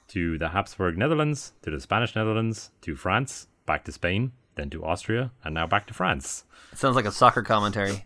to 0.08 0.38
the 0.38 0.48
Habsburg 0.48 0.96
Netherlands, 0.98 1.52
to 1.62 1.70
the 1.70 1.80
Spanish 1.80 2.14
Netherlands, 2.14 2.70
to 2.82 2.94
France, 2.94 3.48
back 3.66 3.84
to 3.84 3.92
Spain, 3.92 4.32
then 4.54 4.70
to 4.70 4.84
Austria, 4.84 5.32
and 5.42 5.54
now 5.54 5.66
back 5.66 5.86
to 5.88 5.94
France. 5.94 6.44
Sounds 6.74 6.96
like 6.96 7.04
a 7.04 7.12
soccer 7.12 7.42
commentary. 7.42 8.04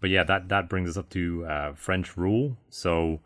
But 0.00 0.10
yeah, 0.10 0.24
that 0.24 0.48
that 0.48 0.68
brings 0.68 0.88
us 0.88 0.96
up 0.96 1.10
to 1.10 1.44
uh, 1.44 1.72
French 1.74 2.16
rule. 2.16 2.56
So 2.70 3.20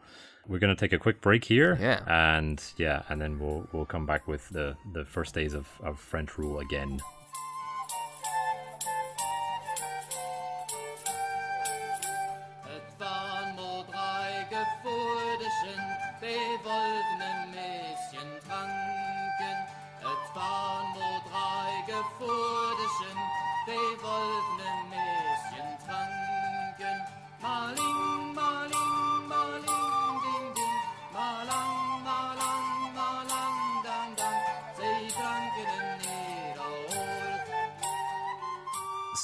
we're 0.46 0.59
gonna 0.59 0.74
take 0.74 0.92
a 0.92 0.98
quick 0.98 1.20
break 1.20 1.44
here. 1.44 1.79
Yeah. 1.81 2.00
And 2.07 2.62
yeah, 2.77 3.03
and 3.09 3.20
then 3.20 3.38
we'll 3.38 3.68
we'll 3.72 3.87
come 3.87 4.07
back 4.07 4.27
with 4.27 4.48
the 4.50 4.77
the 4.92 5.05
first 5.05 5.35
days 5.35 5.55
of, 5.55 5.68
of 5.83 6.00
French 6.00 6.37
rule 6.37 6.59
again. 6.59 7.00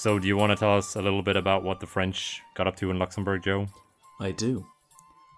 So 0.01 0.18
do 0.18 0.26
you 0.26 0.34
want 0.38 0.48
to 0.48 0.57
tell 0.57 0.78
us 0.78 0.96
a 0.96 1.03
little 1.03 1.20
bit 1.20 1.36
about 1.36 1.62
what 1.62 1.80
the 1.80 1.86
French 1.86 2.40
got 2.55 2.66
up 2.66 2.74
to 2.76 2.90
in 2.90 2.98
Luxembourg, 2.98 3.42
Joe? 3.42 3.66
I 4.18 4.30
do. 4.30 4.66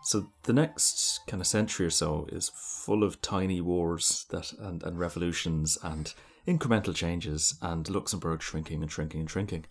So 0.05 0.31
the 0.45 0.53
next 0.53 1.19
kind 1.27 1.41
of 1.41 1.49
century 1.49 1.85
or 1.85 1.91
so 1.91 2.29
is 2.31 2.53
full 2.55 3.03
of 3.03 3.21
tiny 3.21 3.61
wars 3.61 4.25
that 4.31 4.53
and, 4.53 4.81
and 4.85 5.01
revolutions 5.01 5.79
and 5.83 6.15
incremental 6.47 6.95
changes 6.95 7.59
and 7.61 7.91
Luxembourg 7.91 8.41
shrinking 8.41 8.83
and 8.83 8.93
shrinking 8.93 9.19
and 9.19 9.29
shrinking. 9.29 9.65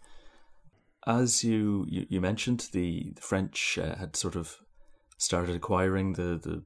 As 1.08 1.42
you 1.42 1.86
you, 1.88 2.06
you 2.10 2.20
mentioned, 2.20 2.68
the, 2.74 3.14
the 3.16 3.22
French 3.22 3.80
uh, 3.82 3.96
had 3.96 4.18
sort 4.18 4.36
of 4.36 4.58
started 5.18 5.56
acquiring 5.56 6.14
the, 6.14 6.38
the 6.38 6.64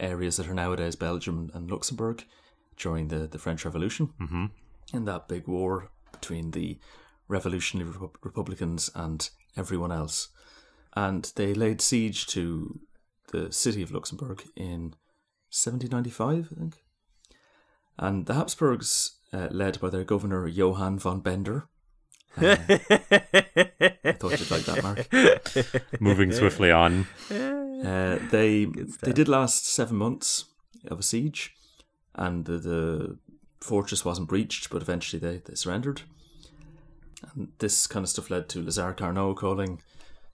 areas 0.00 0.38
that 0.38 0.48
are 0.48 0.54
nowadays 0.54 0.96
Belgium 0.96 1.50
and 1.52 1.70
Luxembourg 1.70 2.24
during 2.78 3.08
the, 3.08 3.26
the 3.26 3.38
French 3.38 3.66
Revolution. 3.66 4.14
Mm-hmm. 4.18 4.46
in 4.94 5.04
that 5.04 5.28
big 5.28 5.46
war 5.46 5.90
between 6.10 6.52
the 6.52 6.78
revolutionary 7.28 7.90
Repu- 7.90 8.14
Republicans 8.22 8.90
and 8.94 9.28
everyone 9.56 9.92
else. 9.92 10.28
and 10.96 11.30
they 11.36 11.54
laid 11.54 11.80
siege 11.80 12.26
to 12.26 12.80
the 13.32 13.52
city 13.52 13.82
of 13.82 13.92
Luxembourg 13.92 14.42
in 14.56 14.94
1795, 15.50 16.48
I 16.50 16.54
think. 16.60 16.82
And 17.98 18.26
the 18.26 18.34
Habsburgs, 18.34 19.18
uh, 19.32 19.48
led 19.50 19.78
by 19.80 19.90
their 19.90 20.04
governor 20.04 20.48
Johann 20.48 20.98
von 20.98 21.20
Bender, 21.20 21.68
uh, 22.40 22.56
I 22.68 24.12
thought 24.18 24.38
you'd 24.40 24.50
like 24.50 24.64
that, 24.64 24.82
Mark. 24.82 26.00
Moving 26.00 26.32
swiftly 26.32 26.70
on. 26.70 27.06
Uh, 27.30 28.18
they 28.30 28.66
they 29.02 29.12
did 29.12 29.28
last 29.28 29.66
seven 29.66 29.96
months 29.96 30.44
of 30.90 30.98
a 30.98 31.02
siege, 31.02 31.54
and 32.14 32.44
the, 32.44 32.58
the 32.58 33.18
fortress 33.60 34.04
wasn't 34.04 34.28
breached, 34.28 34.70
but 34.70 34.82
eventually 34.82 35.20
they, 35.20 35.38
they 35.44 35.54
surrendered. 35.54 36.02
And 37.34 37.48
this 37.58 37.86
kind 37.86 38.04
of 38.04 38.10
stuff 38.10 38.30
led 38.30 38.48
to 38.50 38.62
Lazare 38.62 38.96
Carnot 38.96 39.36
calling 39.36 39.80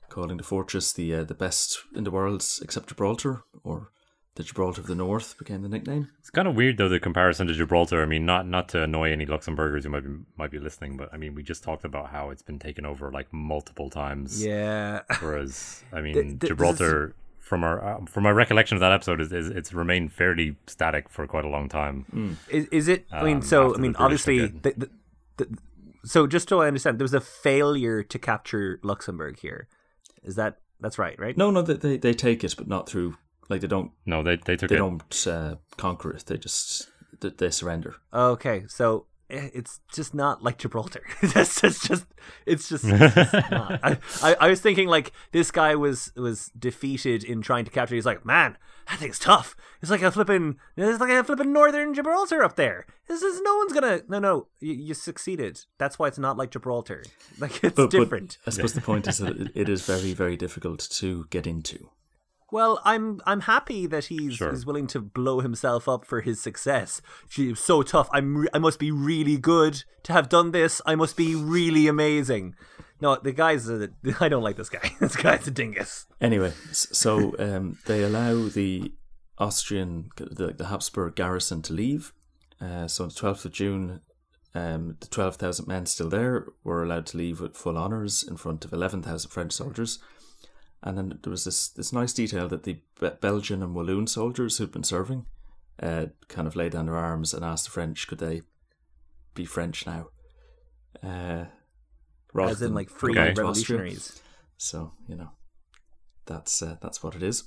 calling 0.08 0.36
the 0.36 0.44
fortress 0.44 0.92
the 0.92 1.14
uh, 1.14 1.24
the 1.24 1.34
best 1.34 1.82
in 1.94 2.04
the 2.04 2.10
world 2.10 2.44
except 2.62 2.88
Gibraltar, 2.88 3.42
or 3.62 3.90
the 4.36 4.42
Gibraltar 4.42 4.80
of 4.80 4.86
the 4.86 4.94
North 4.94 5.38
became 5.38 5.62
the 5.62 5.68
nickname. 5.68 6.08
It's 6.20 6.30
kind 6.30 6.48
of 6.48 6.54
weird 6.56 6.76
though 6.76 6.88
the 6.88 7.00
comparison 7.00 7.46
to 7.46 7.54
Gibraltar. 7.54 8.02
I 8.02 8.06
mean, 8.06 8.26
not 8.26 8.46
not 8.46 8.68
to 8.70 8.82
annoy 8.82 9.12
any 9.12 9.26
Luxembourgers 9.26 9.84
who 9.84 9.90
might 9.90 10.04
be 10.04 10.10
might 10.36 10.50
be 10.50 10.58
listening, 10.58 10.96
but 10.96 11.12
I 11.12 11.16
mean, 11.16 11.34
we 11.34 11.42
just 11.42 11.62
talked 11.64 11.84
about 11.84 12.10
how 12.10 12.30
it's 12.30 12.42
been 12.42 12.58
taken 12.58 12.84
over 12.86 13.10
like 13.12 13.32
multiple 13.32 13.90
times. 13.90 14.44
Yeah. 14.44 15.02
Whereas, 15.20 15.82
I 15.92 16.00
mean, 16.04 16.14
th- 16.14 16.38
this 16.40 16.48
Gibraltar, 16.48 17.14
from 17.40 17.62
our 17.64 17.84
uh, 17.84 18.04
from 18.06 18.22
my 18.24 18.30
recollection 18.30 18.76
of 18.76 18.80
that 18.80 18.92
episode, 18.92 19.20
is, 19.20 19.32
is 19.32 19.48
it's 19.50 19.72
remained 19.72 20.12
fairly 20.12 20.56
static 20.66 21.08
for 21.08 21.26
quite 21.26 21.44
a 21.44 21.48
long 21.48 21.68
time. 21.68 22.36
Is, 22.48 22.66
is 22.68 22.88
it? 22.88 23.06
I 23.12 23.22
mean, 23.22 23.36
Um, 23.36 23.42
so 23.42 23.74
I 23.74 23.78
mean, 23.78 23.94
obviously, 23.96 24.46
the, 24.46 24.70
the, 24.72 24.90
the, 25.36 25.58
so 26.04 26.26
just 26.26 26.48
so 26.48 26.60
I 26.60 26.66
understand, 26.68 26.98
there 26.98 27.04
was 27.04 27.14
a 27.14 27.20
failure 27.20 28.02
to 28.02 28.18
capture 28.18 28.78
Luxembourg 28.82 29.38
here. 29.40 29.68
Is 30.22 30.36
that 30.36 30.58
that's 30.80 30.98
right? 30.98 31.18
Right? 31.18 31.36
No, 31.36 31.50
no, 31.50 31.62
they 31.62 31.74
they, 31.74 31.96
they 31.96 32.12
take 32.14 32.44
it, 32.44 32.54
but 32.56 32.68
not 32.68 32.88
through 32.88 33.16
like 33.48 33.60
they 33.60 33.66
don't 33.66 33.90
No, 34.06 34.22
they 34.22 34.36
they 34.36 34.56
took 34.56 34.68
they 34.70 34.76
it. 34.76 34.78
don't 34.78 35.26
uh, 35.26 35.56
conquer 35.76 36.10
it. 36.12 36.24
They 36.26 36.36
just 36.38 36.88
they, 37.20 37.30
they 37.30 37.50
surrender. 37.50 37.96
Okay, 38.12 38.64
so 38.68 39.06
Eh, 39.30 39.48
it's 39.54 39.80
just 39.92 40.14
not 40.14 40.42
like 40.42 40.58
Gibraltar. 40.58 41.02
that's, 41.22 41.60
that's 41.60 41.86
just 41.86 42.06
it's 42.46 42.68
just, 42.68 42.84
it's 42.88 43.14
just 43.14 43.50
not. 43.50 43.80
I, 43.82 43.98
I 44.22 44.36
I 44.40 44.48
was 44.48 44.60
thinking 44.60 44.88
like 44.88 45.12
this 45.32 45.50
guy 45.50 45.74
was 45.74 46.12
was 46.16 46.50
defeated 46.58 47.24
in 47.24 47.40
trying 47.40 47.64
to 47.64 47.70
capture. 47.70 47.94
He's 47.94 48.04
like, 48.04 48.26
man, 48.26 48.58
that 48.88 48.98
thing's 48.98 49.18
tough. 49.18 49.56
It's 49.80 49.90
like 49.90 50.02
a 50.02 50.10
flipping 50.10 50.56
it's 50.76 51.00
like 51.00 51.10
a 51.10 51.24
flipping 51.24 51.52
northern 51.52 51.94
Gibraltar 51.94 52.42
up 52.42 52.56
there. 52.56 52.86
This 53.08 53.22
is 53.22 53.40
no 53.40 53.56
one's 53.56 53.72
gonna 53.72 54.02
no 54.08 54.18
no 54.18 54.48
you, 54.60 54.74
you 54.74 54.94
succeeded. 54.94 55.60
That's 55.78 55.98
why 55.98 56.08
it's 56.08 56.18
not 56.18 56.36
like 56.36 56.50
Gibraltar. 56.50 57.02
Like 57.38 57.64
it's 57.64 57.74
But, 57.74 57.76
but 57.76 57.90
different. 57.90 58.38
I 58.46 58.50
suppose 58.50 58.74
the 58.74 58.80
point 58.80 59.08
is 59.08 59.18
that 59.18 59.36
it, 59.36 59.52
it 59.54 59.68
is 59.68 59.86
very 59.86 60.12
very 60.12 60.36
difficult 60.36 60.86
to 60.92 61.26
get 61.30 61.46
into. 61.46 61.88
Well, 62.52 62.80
I'm 62.84 63.20
I'm 63.26 63.40
happy 63.42 63.86
that 63.86 64.06
he's 64.06 64.34
Sure. 64.34 64.50
he's 64.50 64.64
willing 64.66 64.86
to 64.88 65.00
blow 65.00 65.40
himself 65.40 65.88
up 65.88 66.04
for 66.04 66.20
his 66.20 66.40
success. 66.40 67.00
Gee, 67.28 67.50
it's 67.50 67.60
so 67.60 67.82
tough. 67.82 68.08
I'm 68.12 68.36
re- 68.36 68.48
I 68.54 68.58
must 68.58 68.78
be 68.78 68.90
really 68.90 69.36
good 69.36 69.82
to 70.04 70.12
have 70.12 70.28
done 70.28 70.52
this. 70.52 70.80
I 70.86 70.94
must 70.94 71.16
be 71.16 71.34
really 71.34 71.88
amazing. 71.88 72.54
No, 73.00 73.16
the 73.22 73.32
guy's 73.32 73.68
a, 73.68 73.88
I 74.20 74.28
don't 74.28 74.42
like 74.42 74.56
this 74.56 74.68
guy. 74.68 74.92
This 75.00 75.16
guy's 75.16 75.46
a 75.48 75.50
dingus. 75.50 76.06
Anyway, 76.20 76.52
so 76.72 77.34
um, 77.38 77.78
they 77.86 78.02
allow 78.04 78.48
the 78.48 78.92
Austrian, 79.38 80.10
the, 80.16 80.54
the 80.56 80.66
Habsburg 80.66 81.16
garrison 81.16 81.60
to 81.62 81.72
leave. 81.72 82.12
Uh, 82.60 82.86
so 82.86 83.02
on 83.04 83.08
the 83.10 83.14
12th 83.16 83.44
of 83.46 83.52
June, 83.52 84.00
um, 84.54 84.96
the 85.00 85.08
12,000 85.08 85.66
men 85.66 85.86
still 85.86 86.08
there 86.08 86.46
were 86.62 86.84
allowed 86.84 87.06
to 87.06 87.16
leave 87.16 87.40
with 87.40 87.56
full 87.56 87.76
honours 87.76 88.22
in 88.22 88.36
front 88.36 88.64
of 88.64 88.72
11,000 88.72 89.28
French 89.30 89.52
soldiers. 89.52 89.98
And 90.86 90.98
then 90.98 91.18
there 91.22 91.30
was 91.30 91.44
this, 91.44 91.68
this 91.68 91.92
nice 91.94 92.12
detail 92.12 92.46
that 92.48 92.64
the 92.64 92.80
Be- 93.00 93.10
Belgian 93.20 93.62
and 93.62 93.74
Walloon 93.74 94.06
soldiers 94.06 94.58
who'd 94.58 94.70
been 94.70 94.84
serving 94.84 95.24
uh, 95.82 96.06
kind 96.28 96.46
of 96.46 96.54
laid 96.56 96.72
down 96.72 96.86
their 96.86 96.96
arms 96.96 97.32
and 97.32 97.42
asked 97.44 97.64
the 97.64 97.70
French, 97.70 98.06
could 98.06 98.18
they 98.18 98.42
be 99.34 99.46
French 99.46 99.86
now? 99.86 100.08
Uh, 101.02 101.46
rather 102.34 102.52
As 102.52 102.60
in 102.60 102.68
than 102.68 102.74
like 102.74 102.90
free 102.90 103.14
go 103.14 103.24
back 103.24 103.34
to 103.36 103.44
Austria. 103.46 103.78
revolutionaries, 103.78 104.22
So 104.58 104.92
you 105.08 105.16
know, 105.16 105.30
that's 106.26 106.62
uh, 106.62 106.76
that's 106.82 107.02
what 107.02 107.16
it 107.16 107.22
is. 107.22 107.44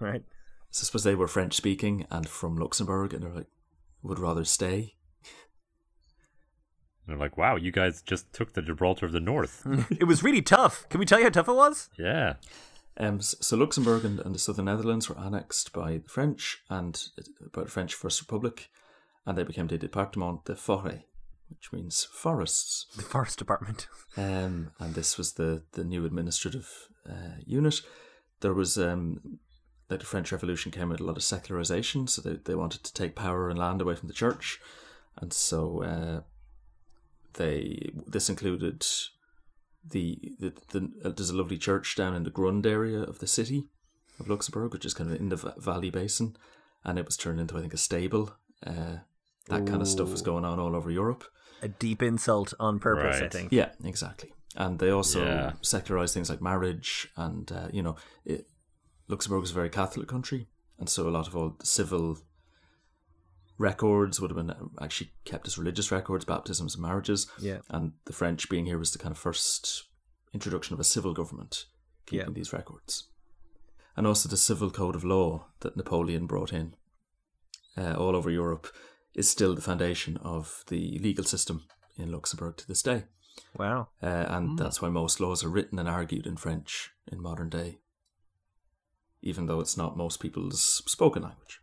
right? 0.00 0.22
So 0.70 0.82
I 0.82 0.84
suppose 0.86 1.04
they 1.04 1.14
were 1.14 1.28
French 1.28 1.54
speaking 1.54 2.06
and 2.10 2.26
from 2.28 2.56
Luxembourg, 2.56 3.12
and 3.14 3.22
they're 3.22 3.32
like, 3.34 3.46
would 4.02 4.18
rather 4.18 4.44
stay. 4.44 4.94
They're 7.06 7.16
like, 7.16 7.38
wow, 7.38 7.56
you 7.56 7.72
guys 7.72 8.02
just 8.02 8.32
took 8.34 8.52
the 8.52 8.60
Gibraltar 8.62 9.06
of 9.06 9.12
the 9.12 9.20
North. 9.20 9.66
it 9.90 10.04
was 10.04 10.22
really 10.22 10.42
tough. 10.42 10.86
Can 10.90 11.00
we 11.00 11.06
tell 11.06 11.18
you 11.18 11.24
how 11.24 11.30
tough 11.30 11.48
it 11.48 11.52
was? 11.54 11.88
yeah. 11.98 12.34
Um, 12.98 13.20
so 13.20 13.56
Luxembourg 13.56 14.04
and, 14.04 14.18
and 14.20 14.34
the 14.34 14.40
southern 14.40 14.64
Netherlands 14.64 15.08
were 15.08 15.18
annexed 15.18 15.72
by 15.72 15.98
the 15.98 16.08
French 16.08 16.58
and 16.68 17.00
uh, 17.18 17.48
by 17.52 17.62
the 17.62 17.70
French 17.70 17.94
First 17.94 18.20
Republic, 18.20 18.70
and 19.24 19.38
they 19.38 19.44
became 19.44 19.68
the 19.68 19.78
Département 19.78 20.44
de 20.44 20.54
Forêt, 20.54 21.04
which 21.48 21.72
means 21.72 22.04
forests. 22.04 22.86
The 22.96 23.02
forest 23.02 23.38
department. 23.38 23.88
Um, 24.16 24.72
and 24.80 24.96
this 24.96 25.16
was 25.16 25.34
the 25.34 25.62
the 25.72 25.84
new 25.84 26.04
administrative 26.04 26.88
uh, 27.08 27.36
unit. 27.46 27.82
There 28.40 28.54
was 28.54 28.76
um, 28.76 29.38
like 29.88 30.00
the 30.00 30.06
French 30.06 30.32
Revolution 30.32 30.72
came 30.72 30.88
with 30.88 30.98
a 30.98 31.04
lot 31.04 31.16
of 31.16 31.22
secularization, 31.22 32.08
so 32.08 32.20
they 32.20 32.34
they 32.44 32.56
wanted 32.56 32.82
to 32.82 32.92
take 32.92 33.14
power 33.14 33.48
and 33.48 33.56
land 33.56 33.80
away 33.80 33.94
from 33.94 34.08
the 34.08 34.14
church, 34.14 34.58
and 35.16 35.32
so 35.32 35.84
uh, 35.84 36.20
they 37.34 37.92
this 38.08 38.28
included 38.28 38.84
the 39.90 40.18
the, 40.38 40.52
the 40.70 40.90
uh, 41.04 41.10
there's 41.10 41.30
a 41.30 41.36
lovely 41.36 41.58
church 41.58 41.94
down 41.96 42.14
in 42.14 42.24
the 42.24 42.30
Grund 42.30 42.66
area 42.66 43.00
of 43.00 43.18
the 43.18 43.26
city 43.26 43.64
of 44.20 44.28
Luxembourg, 44.28 44.72
which 44.72 44.84
is 44.84 44.94
kind 44.94 45.10
of 45.12 45.20
in 45.20 45.28
the 45.28 45.36
va- 45.36 45.54
valley 45.58 45.90
basin, 45.90 46.36
and 46.84 46.98
it 46.98 47.04
was 47.06 47.16
turned 47.16 47.40
into 47.40 47.56
I 47.56 47.60
think 47.60 47.74
a 47.74 47.78
stable. 47.78 48.32
Uh, 48.66 48.98
that 49.48 49.64
kind 49.66 49.80
of 49.80 49.88
stuff 49.88 50.10
was 50.10 50.20
going 50.20 50.44
on 50.44 50.58
all 50.58 50.76
over 50.76 50.90
Europe. 50.90 51.24
A 51.62 51.68
deep 51.68 52.02
insult 52.02 52.52
on 52.60 52.78
purpose, 52.78 53.20
I 53.22 53.28
think. 53.28 53.50
Yeah, 53.50 53.70
exactly. 53.82 54.32
And 54.56 54.78
they 54.78 54.90
also 54.90 55.24
Yeah. 55.24 55.52
secularized 55.62 56.12
things 56.14 56.28
like 56.28 56.42
marriage, 56.42 57.08
and 57.16 57.50
uh, 57.50 57.68
you 57.72 57.82
know, 57.82 57.96
it, 58.24 58.46
Luxembourg 59.08 59.44
is 59.44 59.50
a 59.52 59.54
very 59.54 59.70
Catholic 59.70 60.06
country, 60.08 60.48
and 60.78 60.88
so 60.88 61.08
a 61.08 61.10
lot 61.10 61.26
of 61.28 61.34
all 61.36 61.54
the 61.58 61.66
civil 61.66 62.18
records 63.58 64.20
would 64.20 64.30
have 64.30 64.36
been 64.36 64.54
actually 64.80 65.10
kept 65.24 65.46
as 65.46 65.58
religious 65.58 65.90
records, 65.90 66.24
baptisms 66.24 66.74
and 66.74 66.82
marriages. 66.82 67.26
Yeah. 67.40 67.58
And 67.68 67.92
the 68.04 68.12
French 68.12 68.48
being 68.48 68.66
here 68.66 68.78
was 68.78 68.92
the 68.92 68.98
kind 68.98 69.12
of 69.12 69.18
first 69.18 69.84
introduction 70.32 70.74
of 70.74 70.80
a 70.80 70.84
civil 70.84 71.12
government 71.12 71.64
keeping 72.06 72.28
Yeah. 72.28 72.32
these 72.32 72.52
records, 72.52 73.08
and 73.96 74.06
also 74.06 74.28
the 74.28 74.36
civil 74.36 74.70
code 74.70 74.94
of 74.96 75.04
law 75.04 75.48
that 75.60 75.76
Napoleon 75.76 76.26
brought 76.26 76.52
in 76.52 76.74
uh, 77.76 77.94
all 77.94 78.16
over 78.16 78.30
Europe 78.30 78.68
is 79.14 79.28
still 79.28 79.54
the 79.54 79.60
foundation 79.60 80.16
of 80.18 80.64
the 80.68 80.98
legal 81.00 81.24
system 81.24 81.64
in 81.96 82.10
Luxembourg 82.12 82.56
to 82.56 82.66
this 82.66 82.82
day. 82.82 83.04
Wow. 83.56 83.88
Uh, 84.02 84.06
and 84.28 84.58
that's 84.58 84.80
why 84.82 84.88
most 84.88 85.20
laws 85.20 85.44
are 85.44 85.48
written 85.48 85.78
and 85.78 85.88
argued 85.88 86.26
in 86.26 86.36
French 86.36 86.90
in 87.10 87.20
modern 87.22 87.48
day, 87.48 87.78
even 89.22 89.46
though 89.46 89.60
it's 89.60 89.76
not 89.76 89.96
most 89.96 90.20
people's 90.20 90.82
spoken 90.86 91.22
language. 91.22 91.60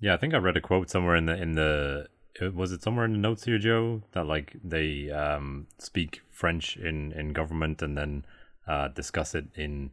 Yeah, 0.00 0.14
I 0.14 0.16
think 0.16 0.34
I 0.34 0.38
read 0.38 0.56
a 0.56 0.60
quote 0.60 0.90
somewhere 0.90 1.16
in 1.16 1.26
the 1.26 1.36
in 1.40 1.52
the 1.54 2.06
uh, 2.40 2.50
was 2.52 2.72
it 2.72 2.82
somewhere 2.82 3.04
in 3.04 3.12
the 3.12 3.18
notes 3.18 3.44
here, 3.44 3.58
Joe, 3.58 4.02
that 4.12 4.26
like 4.26 4.56
they 4.64 5.10
um, 5.10 5.66
speak 5.78 6.22
French 6.30 6.76
in, 6.76 7.12
in 7.12 7.32
government 7.32 7.82
and 7.82 7.98
then 7.98 8.24
uh, 8.66 8.88
discuss 8.88 9.34
it 9.34 9.46
in 9.54 9.90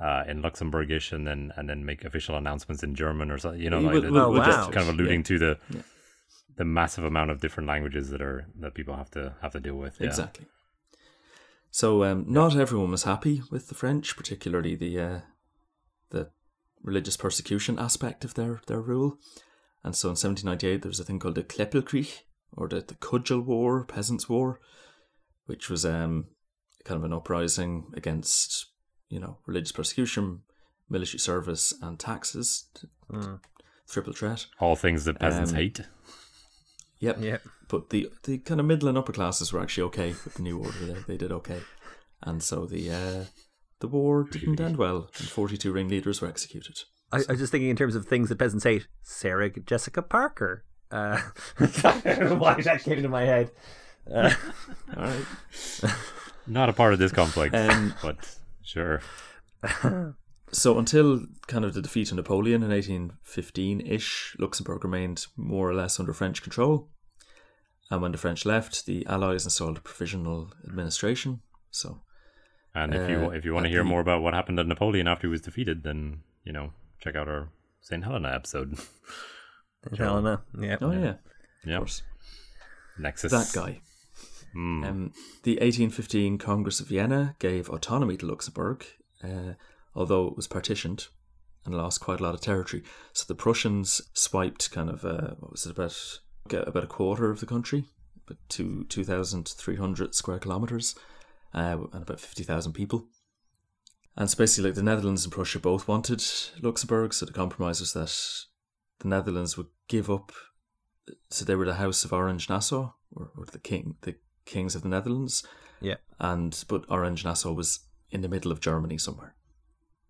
uh, 0.00 0.24
in 0.26 0.42
Luxembourgish 0.42 1.12
and 1.12 1.26
then 1.26 1.52
and 1.56 1.68
then 1.68 1.84
make 1.84 2.04
official 2.04 2.36
announcements 2.36 2.82
in 2.82 2.94
German 2.94 3.30
or 3.30 3.38
something. 3.38 3.60
You 3.60 3.70
know, 3.70 3.80
like 3.80 3.94
with- 3.94 4.04
Oh, 4.06 4.30
wow. 4.30 4.70
kind 4.70 4.88
of 4.88 4.94
alluding 4.94 5.20
yeah. 5.20 5.24
to 5.24 5.38
the 5.38 5.58
Yeah. 5.70 5.82
the 6.56 6.64
massive 6.64 7.04
amount 7.04 7.30
of 7.30 7.40
different 7.40 7.68
languages 7.68 8.08
that 8.10 8.22
are 8.22 8.46
that 8.60 8.74
people 8.74 8.96
have 8.96 9.10
to 9.12 9.34
have 9.42 9.52
to 9.52 9.60
deal 9.60 9.76
with. 9.76 10.00
Yeah. 10.00 10.06
Exactly. 10.06 10.46
So 11.70 12.04
um, 12.04 12.24
not 12.28 12.56
everyone 12.56 12.90
was 12.90 13.04
happy 13.04 13.42
with 13.50 13.68
the 13.68 13.74
French, 13.74 14.16
particularly 14.16 14.74
the 14.76 15.00
uh, 15.00 15.18
the 15.18 15.22
religious 16.82 17.16
persecution 17.16 17.78
aspect 17.78 18.24
of 18.24 18.34
their, 18.34 18.60
their 18.66 18.80
rule. 18.80 19.18
And 19.84 19.94
so 19.96 20.08
in 20.08 20.12
1798 20.12 20.82
there 20.82 20.88
was 20.88 21.00
a 21.00 21.04
thing 21.04 21.18
called 21.18 21.34
the 21.34 21.42
Kleppelkrieg, 21.42 22.20
or 22.56 22.68
the, 22.68 22.80
the 22.80 22.94
Cudgel 22.94 23.40
War, 23.44 23.84
Peasants' 23.84 24.28
War, 24.28 24.60
which 25.46 25.68
was 25.70 25.84
um, 25.84 26.26
kind 26.84 26.98
of 26.98 27.04
an 27.04 27.12
uprising 27.12 27.86
against, 27.94 28.66
you 29.08 29.18
know, 29.18 29.38
religious 29.46 29.72
persecution, 29.72 30.42
military 30.88 31.18
service, 31.18 31.72
and 31.82 31.98
taxes. 31.98 32.68
Triple 33.88 34.12
threat. 34.12 34.46
All 34.60 34.76
things 34.76 35.04
that 35.04 35.18
peasants 35.18 35.50
Um, 35.50 35.56
hate. 35.56 35.80
Yep. 37.00 37.18
Yeah. 37.20 37.38
But 37.68 37.90
the 37.90 38.08
the 38.24 38.38
kind 38.38 38.60
of 38.60 38.66
middle 38.66 38.88
and 38.88 38.96
upper 38.96 39.12
classes 39.12 39.52
were 39.52 39.60
actually 39.60 39.84
okay 39.84 40.08
with 40.24 40.34
the 40.34 40.42
new 40.42 40.58
order. 40.58 40.78
They, 40.78 41.00
they 41.08 41.16
did 41.16 41.32
okay, 41.32 41.60
and 42.22 42.42
so 42.42 42.64
the 42.66 42.90
uh, 42.90 43.24
the 43.82 43.88
war 43.88 44.24
didn't 44.24 44.60
end 44.60 44.76
well, 44.78 45.10
and 45.18 45.28
forty 45.28 45.58
two 45.58 45.72
ringleaders 45.72 46.22
were 46.22 46.28
executed. 46.28 46.78
I, 47.12 47.18
I 47.28 47.32
was 47.32 47.40
just 47.40 47.52
thinking 47.52 47.68
in 47.68 47.76
terms 47.76 47.94
of 47.94 48.06
things 48.06 48.30
that 48.30 48.38
peasants 48.38 48.64
hate. 48.64 48.86
Sarah 49.02 49.50
Jessica 49.50 50.00
Parker. 50.00 50.64
Uh, 50.90 51.20
I 51.58 52.00
don't 52.04 52.20
know 52.20 52.34
why 52.36 52.60
that 52.62 52.82
came 52.82 52.98
into 52.98 53.08
my 53.08 53.22
head. 53.24 53.50
Uh, 54.10 54.32
All 54.96 55.04
right. 55.04 55.24
Not 56.46 56.68
a 56.68 56.72
part 56.72 56.92
of 56.92 56.98
this 56.98 57.12
conflict, 57.12 57.54
Um, 57.54 57.94
but 58.02 58.16
sure. 58.62 59.00
so 60.52 60.78
until 60.78 61.26
kind 61.46 61.64
of 61.64 61.74
the 61.74 61.82
defeat 61.82 62.10
of 62.10 62.16
Napoleon 62.16 62.62
in 62.62 62.70
1815-ish, 62.70 64.36
Luxembourg 64.38 64.84
remained 64.84 65.26
more 65.36 65.68
or 65.70 65.74
less 65.74 65.98
under 65.98 66.12
French 66.12 66.42
control. 66.42 66.88
And 67.90 68.02
when 68.02 68.12
the 68.12 68.18
French 68.18 68.44
left, 68.44 68.86
the 68.86 69.06
Allies 69.06 69.44
installed 69.44 69.78
a 69.78 69.80
provisional 69.80 70.52
administration. 70.66 71.40
So 71.70 72.00
And 72.74 72.94
if 72.94 73.08
you 73.10 73.26
Uh, 73.26 73.28
if 73.30 73.44
you 73.44 73.52
want 73.54 73.64
to 73.64 73.70
hear 73.70 73.80
the- 73.82 73.88
more 73.88 74.00
about 74.00 74.22
what 74.22 74.34
happened 74.34 74.58
to 74.58 74.64
Napoleon 74.64 75.06
after 75.08 75.26
he 75.26 75.30
was 75.30 75.42
defeated, 75.42 75.82
then 75.82 76.22
you 76.44 76.52
know 76.52 76.72
check 77.00 77.14
out 77.16 77.28
our 77.28 77.48
Saint 77.80 78.04
Helena 78.04 78.28
episode. 78.32 78.78
Helena. 79.96 80.42
Yeah. 80.58 80.76
Oh 80.80 80.92
yeah, 80.92 81.14
yeah, 81.64 81.74
of 81.74 81.80
course. 81.80 82.02
Nexus. 82.98 83.32
That 83.32 83.50
guy. 83.54 83.80
Mm. 84.54 84.84
Um, 84.86 85.12
the 85.44 85.52
1815 85.52 86.36
Congress 86.38 86.78
of 86.80 86.88
Vienna 86.88 87.34
gave 87.38 87.70
autonomy 87.70 88.16
to 88.18 88.26
Luxembourg, 88.26 88.84
uh, 89.24 89.54
although 89.94 90.26
it 90.28 90.36
was 90.36 90.46
partitioned 90.46 91.08
and 91.64 91.74
lost 91.74 92.00
quite 92.02 92.20
a 92.20 92.22
lot 92.22 92.34
of 92.34 92.40
territory. 92.42 92.82
So 93.14 93.24
the 93.26 93.34
Prussians 93.34 94.02
swiped 94.12 94.70
kind 94.70 94.90
of 94.90 95.04
uh, 95.04 95.34
what 95.40 95.52
was 95.52 95.66
it 95.66 95.70
about 95.72 96.20
about 96.50 96.84
a 96.84 96.88
quarter 96.88 97.30
of 97.30 97.40
the 97.40 97.46
country, 97.46 97.84
about 98.26 98.38
two 98.48 98.84
two 98.84 99.04
thousand 99.04 99.48
three 99.48 99.76
hundred 99.76 100.14
square 100.14 100.38
kilometers, 100.38 100.94
uh, 101.54 101.78
and 101.92 102.02
about 102.02 102.20
fifty 102.20 102.42
thousand 102.42 102.72
people. 102.72 103.06
And 104.16 104.28
so 104.28 104.36
basically, 104.36 104.68
like 104.70 104.74
the 104.74 104.82
Netherlands 104.82 105.24
and 105.24 105.32
Prussia 105.32 105.58
both 105.58 105.88
wanted 105.88 106.22
Luxembourg, 106.60 107.14
so 107.14 107.24
the 107.24 107.32
compromise 107.32 107.80
was 107.80 107.92
that 107.94 108.14
the 108.98 109.08
Netherlands 109.08 109.56
would 109.56 109.68
give 109.88 110.10
up. 110.10 110.32
So 111.30 111.44
they 111.44 111.54
were 111.56 111.64
the 111.66 111.74
House 111.74 112.04
of 112.04 112.12
Orange 112.12 112.48
Nassau, 112.48 112.92
or, 113.10 113.30
or 113.36 113.46
the 113.46 113.58
king, 113.58 113.96
the 114.02 114.16
kings 114.44 114.74
of 114.74 114.82
the 114.82 114.88
Netherlands, 114.88 115.44
Yeah. 115.80 115.96
and 116.20 116.62
but 116.68 116.84
Orange 116.88 117.24
Nassau 117.24 117.52
was 117.52 117.80
in 118.10 118.20
the 118.20 118.28
middle 118.28 118.52
of 118.52 118.60
Germany 118.60 118.98
somewhere. 118.98 119.34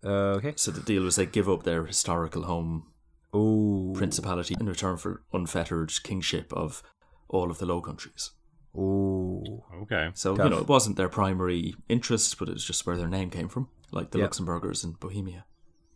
Okay. 0.05 0.55
So 0.57 0.73
the 0.73 0.81
deal 0.81 1.05
was 1.05 1.15
they 1.17 1.27
give 1.27 1.49
up 1.49 1.63
their 1.63 1.87
historical 1.87 2.43
home 2.43 2.93
Ooh. 3.37 3.93
principality 3.95 4.57
in 4.59 4.67
return 4.67 4.97
for 4.97 5.23
unfettered 5.33 5.93
kingship 6.03 6.53
of 6.53 6.83
all 7.29 7.51
of 7.51 7.59
the 7.59 7.67
Low 7.67 7.81
Countries. 7.81 8.33
Ooh. 8.77 9.63
Okay. 9.83 10.11
So 10.15 10.35
Tough. 10.37 10.45
you 10.45 10.51
know 10.51 10.59
it 10.59 10.69
wasn't 10.69 10.97
their 10.97 11.09
primary 11.09 11.75
interest, 11.89 12.39
but 12.39 12.49
it 12.49 12.53
was 12.55 12.65
just 12.65 12.87
where 12.87 12.97
their 12.97 13.09
name 13.09 13.31
came 13.31 13.49
from, 13.49 13.69
like 13.91 14.11
the 14.11 14.19
Yeah. 14.19 14.25
Luxembourgers 14.27 14.85
in 14.85 14.93
Bohemia. 14.93 15.45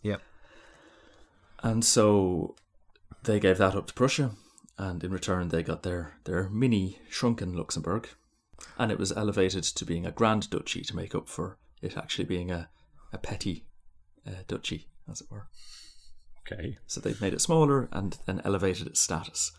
Yep. 0.03 0.21
And 1.63 1.85
so 1.85 2.55
they 3.25 3.41
gave 3.41 3.59
that 3.59 3.75
up 3.75 3.87
to 3.89 3.95
Prussia, 3.95 4.33
and 4.79 5.03
in 5.03 5.11
return 5.11 5.49
they 5.49 5.63
got 5.63 5.83
their 5.83 6.19
their 6.25 6.49
mini 6.51 7.01
shrunken 7.09 7.55
Luxembourg, 7.55 8.09
and 8.79 8.93
it 8.93 8.99
was 8.99 9.11
elevated 9.13 9.65
to 9.65 9.85
being 9.85 10.05
a 10.07 10.13
grand 10.13 10.51
duchy 10.51 10.83
to 10.83 10.97
make 10.97 11.15
up 11.15 11.29
for 11.29 11.59
it 11.81 11.97
actually 11.97 12.25
being 12.25 12.51
a 12.51 12.69
a 13.13 13.19
petty 13.19 13.65
uh, 14.27 14.43
duchy, 14.49 14.89
as 15.11 15.21
it 15.23 15.31
were. 15.31 15.47
Okay. 16.41 16.77
So 16.87 17.01
they've 17.01 17.21
made 17.21 17.33
it 17.33 17.41
smaller 17.41 17.89
and 17.91 18.19
then 18.27 18.41
elevated 18.45 18.87
its 18.87 19.01
status. 19.01 19.53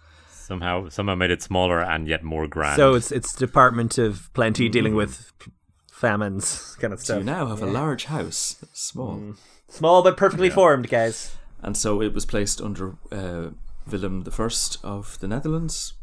Somehow, 0.48 0.88
somehow 0.88 1.16
made 1.16 1.30
it 1.32 1.41
smaller 1.41 1.82
and 1.82 2.08
yet 2.08 2.24
more 2.24 2.48
grand. 2.48 2.78
So 2.78 2.93
it's 2.93 3.12
it's 3.12 3.36
Department 3.36 3.98
of 3.98 4.30
Plenty 4.34 4.70
dealing 4.70 4.95
with 4.95 5.34
p- 5.39 5.52
famines 5.91 6.78
kind 6.80 6.93
of 6.93 7.00
So 7.00 7.04
stuff. 7.06 7.18
you 7.20 7.24
now 7.26 7.48
have 7.48 7.62
a 7.62 7.66
large 7.66 8.06
house, 8.06 8.54
that's 8.62 8.82
small. 8.82 9.34
Small 9.68 10.04
but 10.04 10.16
perfectly 10.16 10.50
formed, 10.50 10.88
guys. 10.88 11.36
And 11.62 11.76
so 11.76 12.02
it 12.02 12.14
was 12.14 12.26
placed 12.26 12.62
under 12.62 12.95
uh, 13.12 13.50
Willem 13.91 14.24
I 14.26 14.50
of 14.84 15.20
the 15.20 15.28
Netherlands, 15.28 15.95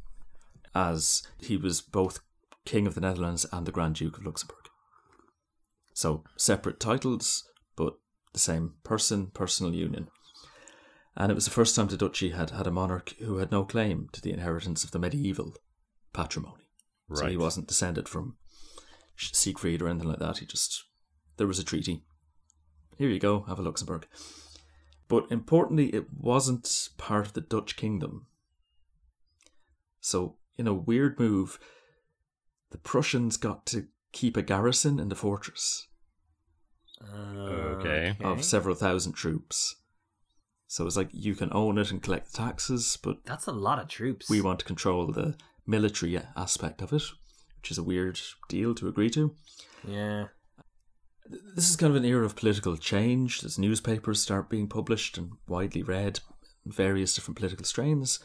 as 0.75 1.23
he 1.39 1.57
was 1.57 1.81
both 1.81 2.21
King 2.67 2.87
of 2.87 2.95
the 2.95 3.01
Netherlands 3.01 3.47
and 3.51 3.65
the 3.65 3.73
Grand 3.73 3.95
Duke 3.95 4.19
of 4.19 4.27
Luxembourg. 4.27 4.59
So 5.95 6.23
separate 6.37 6.81
titles, 6.81 7.45
but 7.77 7.95
the 8.35 8.41
same 8.41 8.75
person, 8.85 9.29
personal 9.33 9.75
union. 9.75 10.09
And 11.17 11.31
it 11.31 11.35
was 11.35 11.45
the 11.45 11.51
first 11.51 11.77
time 11.77 11.87
the 11.87 11.97
duchy 11.97 12.31
had 12.31 12.51
had 12.51 12.67
a 12.67 12.73
monarch 12.73 13.15
who 13.21 13.37
had 13.37 13.53
no 13.53 13.65
claim 13.65 14.09
to 14.13 14.21
the 14.21 14.33
inheritance 14.33 14.83
of 14.83 14.91
the 14.91 14.99
medieval 14.99 15.55
patrimony. 16.13 16.65
Right. 17.09 17.19
So 17.19 17.27
he 17.27 17.37
wasn't 17.37 17.69
descended 17.69 18.09
from 18.09 18.37
Siegfried 19.17 19.81
or 19.81 19.89
anything 19.89 20.09
like 20.09 20.19
that. 20.19 20.39
He 20.39 20.47
just, 20.47 20.85
there 21.37 21.47
was 21.47 21.59
a 21.59 21.65
treaty. 21.65 22.03
Here 22.97 23.09
you 23.09 23.21
go, 23.21 23.43
have 23.43 23.59
a 23.59 23.63
Luxembourg. 23.63 24.07
But 25.09 25.27
importantly, 25.31 25.87
it 25.95 26.07
wasn't 26.13 26.89
part 26.97 27.27
of 27.27 27.33
the 27.35 27.41
Dutch 27.41 27.77
kingdom. 27.77 28.27
So, 30.01 30.37
in 30.57 30.67
a 30.67 30.75
weird 30.75 31.19
move, 31.19 31.59
the 32.71 32.79
Prussians 32.79 33.37
got 33.37 33.67
to 33.67 33.87
keep 34.13 34.37
a 34.37 34.43
garrison 34.43 34.99
in 34.99 35.09
the 35.09 35.15
fortress 35.15 35.87
oh, 37.03 37.77
okay. 37.79 38.17
of 38.23 38.45
several 38.45 38.75
thousand 38.75 39.13
troops. 39.13 39.77
So 40.67 40.87
it's 40.87 40.97
like 40.97 41.11
you 41.13 41.35
can 41.35 41.51
own 41.53 41.79
it 41.79 41.91
and 41.91 42.03
collect 42.03 42.33
the 42.33 42.39
taxes, 42.39 42.99
but 43.03 43.25
That's 43.25 43.47
a 43.47 43.53
lot 43.53 43.79
of 43.79 43.89
troops. 43.89 44.29
we 44.29 44.41
want 44.41 44.59
to 44.61 44.65
control 44.65 45.07
the 45.07 45.37
military 45.67 46.21
aspect 46.37 46.83
of 46.83 46.93
it, 46.93 47.03
which 47.59 47.71
is 47.71 47.79
a 47.79 47.83
weird 47.83 48.21
deal 48.49 48.75
to 48.77 48.89
agree 48.89 49.11
to. 49.11 49.35
Yeah. 49.87 50.27
This 51.55 51.71
is 51.71 51.77
kind 51.77 51.91
of 51.91 51.97
an 51.97 52.05
era 52.05 52.25
of 52.25 52.37
political 52.37 52.77
change. 52.77 53.45
As 53.45 53.59
newspapers 53.59 54.21
start 54.21 54.51
being 54.51 54.69
published 54.69 55.17
and 55.17 55.33
widely 55.47 55.83
read, 55.83 56.21
in 56.65 56.73
various 56.73 57.15
different 57.15 57.37
political 57.37 57.65
strains. 57.65 58.19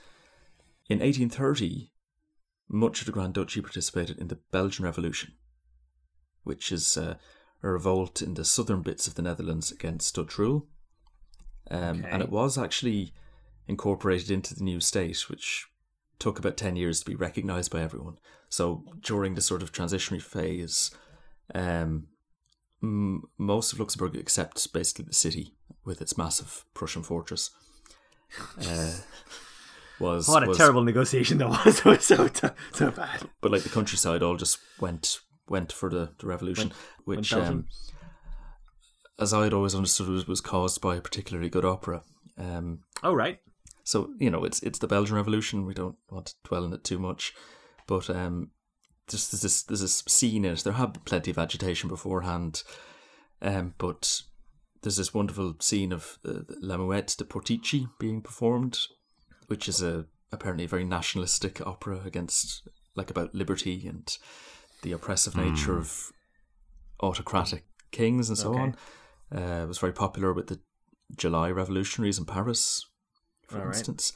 In 0.89 0.99
1830, 0.99 1.91
much 2.67 2.99
of 3.01 3.05
the 3.05 3.11
Grand 3.11 3.33
Duchy 3.33 3.61
participated 3.61 4.17
in 4.17 4.27
the 4.27 4.39
Belgian 4.51 4.85
Revolution, 4.85 5.33
which 6.43 6.71
is 6.71 6.97
uh, 6.97 7.15
a 7.61 7.69
revolt 7.69 8.21
in 8.21 8.33
the 8.33 8.45
southern 8.45 8.81
bits 8.81 9.07
of 9.07 9.15
the 9.15 9.21
Netherlands 9.21 9.71
against 9.71 10.15
Dutch 10.15 10.37
rule. 10.37 10.67
Um, 11.72 12.05
And 12.09 12.22
it 12.22 12.30
was 12.30 12.57
actually 12.57 13.13
incorporated 13.67 14.32
into 14.32 14.55
the 14.55 14.63
new 14.63 14.80
state, 14.80 15.30
which 15.30 15.67
took 16.17 16.39
about 16.39 16.57
10 16.57 16.76
years 16.76 16.99
to 16.99 17.05
be 17.05 17.15
recognised 17.15 17.72
by 17.72 17.82
everyone. 17.82 18.17
So 18.49 18.84
during 19.01 19.36
the 19.36 19.41
sort 19.41 19.61
of 19.61 19.72
transitionary 19.72 20.22
phase, 20.22 20.91
um, 21.53 22.07
m- 22.82 23.24
most 23.38 23.72
of 23.74 23.80
Luxembourg, 23.80 24.15
except 24.15 24.74
basically 24.74 25.05
the 25.05 25.13
city 25.13 25.53
with 25.86 26.01
its 26.01 26.17
massive 26.17 26.65
Prussian 26.74 27.03
fortress, 27.03 27.51
uh, 28.67 28.93
was 29.99 30.28
What 30.28 30.43
a 30.43 30.47
was- 30.47 30.57
terrible 30.57 30.84
negotiation 30.84 31.38
that 31.39 31.49
was. 31.49 31.84
Was 31.86 32.05
so, 32.05 32.28
t- 32.28 32.47
so 32.74 32.91
bad. 32.91 33.30
But 33.41 33.51
like 33.51 33.63
the 33.63 33.70
countryside, 33.70 34.24
all 34.24 34.36
just 34.38 34.59
went 34.80 35.20
went 35.47 35.72
for 35.72 35.89
the, 35.89 36.11
the 36.20 36.28
revolution, 36.28 36.72
which, 37.05 37.34
went 37.34 37.47
um, 37.47 37.65
as 39.20 39.34
I 39.34 39.43
had 39.43 39.53
always 39.53 39.76
understood, 39.76 40.07
was, 40.07 40.28
was 40.28 40.41
caused 40.41 40.82
by 40.82 40.95
a 40.95 41.01
particularly 41.01 41.49
good 41.49 41.65
opera. 41.65 42.03
Um, 42.38 42.80
Oh, 43.03 43.13
right. 43.13 43.39
so 43.84 44.09
you 44.20 44.30
know, 44.30 44.43
it's 44.43 44.61
it's 44.63 44.80
the 44.80 44.88
Belgian 44.88 45.15
Revolution. 45.15 45.65
We 45.65 45.74
don't 45.74 45.97
want 46.09 46.28
to 46.28 46.34
dwell 46.43 46.63
on 46.65 46.74
it 46.74 46.84
too 46.84 46.99
much, 46.99 47.34
but 47.88 48.09
um, 48.09 48.51
just 49.07 49.32
there's 49.32 49.41
this 49.41 49.63
there's 49.63 49.82
this 49.82 50.03
scene 50.07 50.45
in 50.45 50.53
it. 50.53 50.63
There 50.63 50.74
had 50.74 50.93
been 50.93 51.01
plenty 51.03 51.32
of 51.32 51.38
agitation 51.38 51.89
beforehand, 51.89 52.63
um, 53.41 53.74
but 53.78 54.22
there's 54.82 54.97
this 54.97 55.13
wonderful 55.13 55.55
scene 55.59 55.91
of 55.91 56.17
uh, 56.26 56.41
La 56.61 56.78
Muette 56.78 57.15
de 57.17 57.26
Portici 57.26 57.89
being 57.99 58.22
performed, 58.22 58.80
which 59.47 59.67
is 59.67 59.82
a 59.82 60.05
apparently 60.32 60.65
a 60.65 60.70
very 60.70 60.86
nationalistic 60.86 61.65
opera 61.67 62.01
against 62.05 62.67
like 62.95 63.09
about 63.09 63.34
liberty 63.36 63.86
and 63.88 64.17
the 64.84 64.91
oppressive 64.93 65.36
nature 65.36 65.78
of 65.78 66.11
autocratic 67.01 67.65
kings 67.91 68.30
and 68.30 68.38
so 68.38 68.51
Okay. 68.51 68.59
on. 68.61 68.76
Uh, 69.34 69.63
it 69.63 69.67
was 69.67 69.77
very 69.77 69.93
popular 69.93 70.34
with 70.34 70.47
the 70.47 70.59
July 71.15 71.49
revolutionaries 71.51 72.19
in 72.19 72.25
Paris, 72.25 72.86
for 73.47 73.59
All 73.59 73.65
right. 73.65 73.75
instance. 73.75 74.13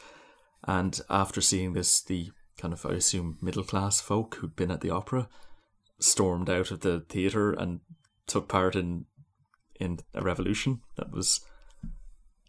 And 0.66 1.00
after 1.10 1.42
seeing 1.42 1.74
this, 1.74 2.02
the 2.02 2.32
kind 2.58 2.74
of, 2.74 2.86
I 2.86 2.94
assume, 2.94 3.38
middle 3.42 3.64
class 3.64 4.00
folk 4.00 4.36
who'd 4.36 4.56
been 4.56 4.72
at 4.72 4.82
the 4.82 4.90
opera 4.90 5.28
stormed 6.00 6.50
out 6.50 6.72
of 6.72 6.82
the 6.82 7.02
theatre 7.10 7.52
and 7.52 7.80
took 8.28 8.48
part 8.48 8.76
in 8.76 9.06
in 9.80 10.00
a 10.14 10.22
revolution 10.22 10.82
that 10.96 11.12
was 11.12 11.42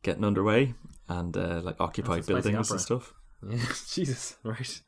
getting 0.03 0.25
underway 0.25 0.75
and 1.09 1.37
uh, 1.37 1.61
like 1.63 1.81
occupied 1.81 2.19
That's 2.19 2.29
a 2.29 2.33
spicy 2.33 2.51
buildings 2.51 2.71
and 2.71 2.81
stuff. 2.81 3.15
Yeah. 3.47 3.59
Jesus. 3.91 4.39
Right. 4.43 4.81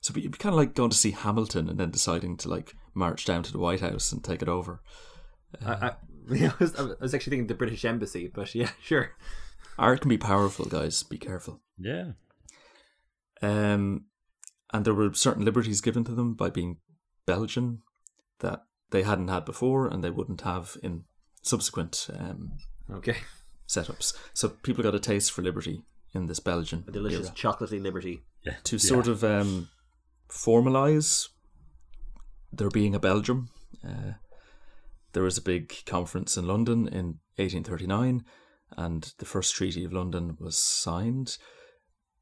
So 0.00 0.14
you'd 0.16 0.32
be 0.32 0.38
kind 0.38 0.54
of 0.54 0.56
like 0.56 0.74
going 0.74 0.88
to 0.88 0.96
see 0.96 1.10
Hamilton 1.10 1.68
and 1.68 1.78
then 1.78 1.90
deciding 1.90 2.38
to 2.38 2.48
like 2.48 2.74
march 2.94 3.26
down 3.26 3.42
to 3.42 3.52
the 3.52 3.58
White 3.58 3.80
House 3.80 4.10
and 4.10 4.24
take 4.24 4.40
it 4.40 4.48
over. 4.48 4.80
I, 5.62 5.72
I, 5.72 5.92
I, 6.30 6.52
was, 6.58 6.74
I 6.76 6.82
was 7.00 7.14
actually 7.14 7.30
thinking 7.30 7.46
the 7.48 7.54
British 7.54 7.84
Embassy, 7.84 8.30
but 8.32 8.54
yeah, 8.54 8.70
sure. 8.82 9.12
Art 9.78 10.00
can 10.00 10.08
be 10.08 10.18
powerful, 10.18 10.64
guys. 10.66 11.02
Be 11.02 11.18
careful. 11.18 11.60
Yeah. 11.78 12.12
Um, 13.42 14.04
and 14.72 14.84
there 14.84 14.94
were 14.94 15.12
certain 15.14 15.44
liberties 15.44 15.80
given 15.80 16.04
to 16.04 16.12
them 16.12 16.34
by 16.34 16.50
being 16.50 16.78
Belgian 17.26 17.80
that 18.40 18.64
they 18.90 19.02
hadn't 19.02 19.28
had 19.28 19.44
before 19.44 19.86
and 19.88 20.02
they 20.02 20.10
wouldn't 20.10 20.42
have 20.42 20.76
in 20.82 21.04
subsequent 21.42 22.08
um, 22.18 22.52
Okay. 22.90 23.16
setups. 23.68 24.14
So 24.32 24.48
people 24.48 24.82
got 24.84 24.94
a 24.94 25.00
taste 25.00 25.32
for 25.32 25.42
liberty 25.42 25.82
in 26.14 26.26
this 26.26 26.40
Belgian 26.40 26.84
A 26.86 26.92
delicious 26.92 27.26
era. 27.26 27.34
chocolatey 27.34 27.82
liberty. 27.82 28.22
Yeah. 28.44 28.54
to 28.64 28.76
Yeah. 28.76 28.80
sort 28.80 29.08
of 29.08 29.24
um, 29.24 29.68
formalize 30.30 31.28
there 32.52 32.70
being 32.70 32.94
a 32.94 33.00
Belgium. 33.00 33.48
Uh, 33.86 34.12
there 35.14 35.22
was 35.22 35.38
a 35.38 35.42
big 35.42 35.72
conference 35.86 36.36
in 36.36 36.46
London 36.46 36.86
in 36.88 37.18
1839, 37.36 38.24
and 38.76 39.12
the 39.18 39.24
first 39.24 39.54
Treaty 39.54 39.84
of 39.84 39.92
London 39.92 40.36
was 40.38 40.58
signed. 40.58 41.38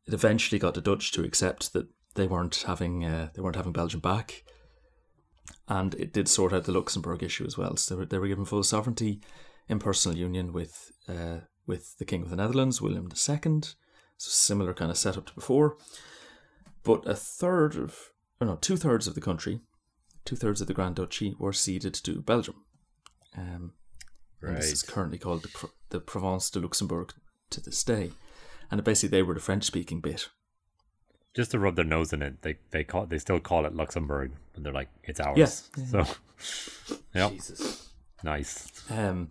It 0.07 0.15
eventually 0.15 0.59
got 0.59 0.75
the 0.75 0.81
Dutch 0.81 1.11
to 1.13 1.25
accept 1.25 1.73
that 1.73 1.89
they 2.15 2.27
weren't 2.27 2.65
having 2.67 3.05
uh, 3.05 3.31
they 3.35 3.43
weren't 3.43 3.57
having 3.57 3.73
Belgium 3.73 4.01
back, 4.01 4.45
and 5.69 5.95
it 5.95 6.13
did 6.13 6.29
sort 6.29 6.53
out 6.53 6.65
the 6.65 6.73
Luxembourg 6.73 7.23
issue 7.23 7.47
as 7.47 7.57
well. 7.57 7.77
So 7.77 7.95
they 7.95 7.99
were, 7.99 8.07
they 8.07 8.19
were 8.19 8.29
given 8.29 8.45
full 8.45 8.63
sovereignty 8.63 9.21
in 9.69 9.79
personal 9.79 10.17
union 10.17 10.53
with 10.53 10.93
uh, 11.09 11.39
with 11.67 11.97
the 11.99 12.05
King 12.05 12.23
of 12.23 12.31
the 12.31 12.37
Netherlands, 12.37 12.83
William 12.83 13.09
II. 13.11 13.63
So 14.19 14.29
similar 14.29 14.75
kind 14.75 14.91
of 14.91 14.99
setup 14.99 15.27
to 15.27 15.35
before, 15.35 15.79
but 16.85 17.09
a 17.09 17.15
third 17.15 17.77
of 17.77 18.11
or 18.41 18.47
no 18.47 18.57
two 18.57 18.77
thirds 18.77 19.07
of 19.07 19.15
the 19.15 19.21
country, 19.21 19.61
two 20.25 20.37
thirds 20.37 20.61
of 20.61 20.67
the 20.67 20.75
Grand 20.75 20.97
Duchy 20.97 21.35
were 21.39 21.53
ceded 21.53 21.95
to 21.95 22.21
Belgium. 22.21 22.57
Um, 23.37 23.73
and 24.41 24.57
this 24.57 24.73
is 24.73 24.83
currently 24.83 25.19
called 25.19 25.43
the, 25.43 25.49
Pro- 25.49 25.71
the 25.91 26.01
Province 26.01 26.51
de 26.51 26.61
Luxembourg 26.61 27.13
to 27.51 27.61
this 27.61 27.83
day. 27.85 28.11
And 28.71 28.83
basically, 28.83 29.17
they 29.17 29.23
were 29.23 29.35
the 29.35 29.41
French 29.41 29.65
speaking 29.65 30.01
bit. 30.01 30.29
Just 31.35 31.53
to 31.53 31.59
rub 31.59 31.77
their 31.77 31.85
nose 31.85 32.13
in 32.13 32.23
it, 32.23 32.43
they 32.43 32.57
they 32.73 32.85
call 32.85 33.07
they 33.07 33.19
still 33.19 33.41
call 33.41 33.65
it 33.65 33.75
Luxembourg, 33.75 34.33
and 34.55 34.67
they're 34.67 34.73
like 34.73 34.89
it's 35.05 35.21
ours. 35.21 35.39
Yes. 35.39 35.71
So, 35.91 36.07
yeah, 37.15 37.31
Jesus. 37.31 37.89
nice. 38.23 38.71
Um, 38.91 39.31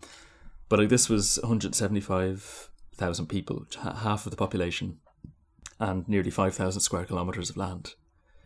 but 0.67 0.79
like 0.79 0.89
this 0.89 1.09
was 1.09 1.37
175,000 1.43 3.27
people, 3.27 3.65
half 3.83 4.25
of 4.25 4.31
the 4.31 4.37
population, 4.37 4.99
and 5.79 6.07
nearly 6.07 6.31
5,000 6.31 6.79
square 6.81 7.05
kilometers 7.05 7.49
of 7.49 7.57
land. 7.57 7.95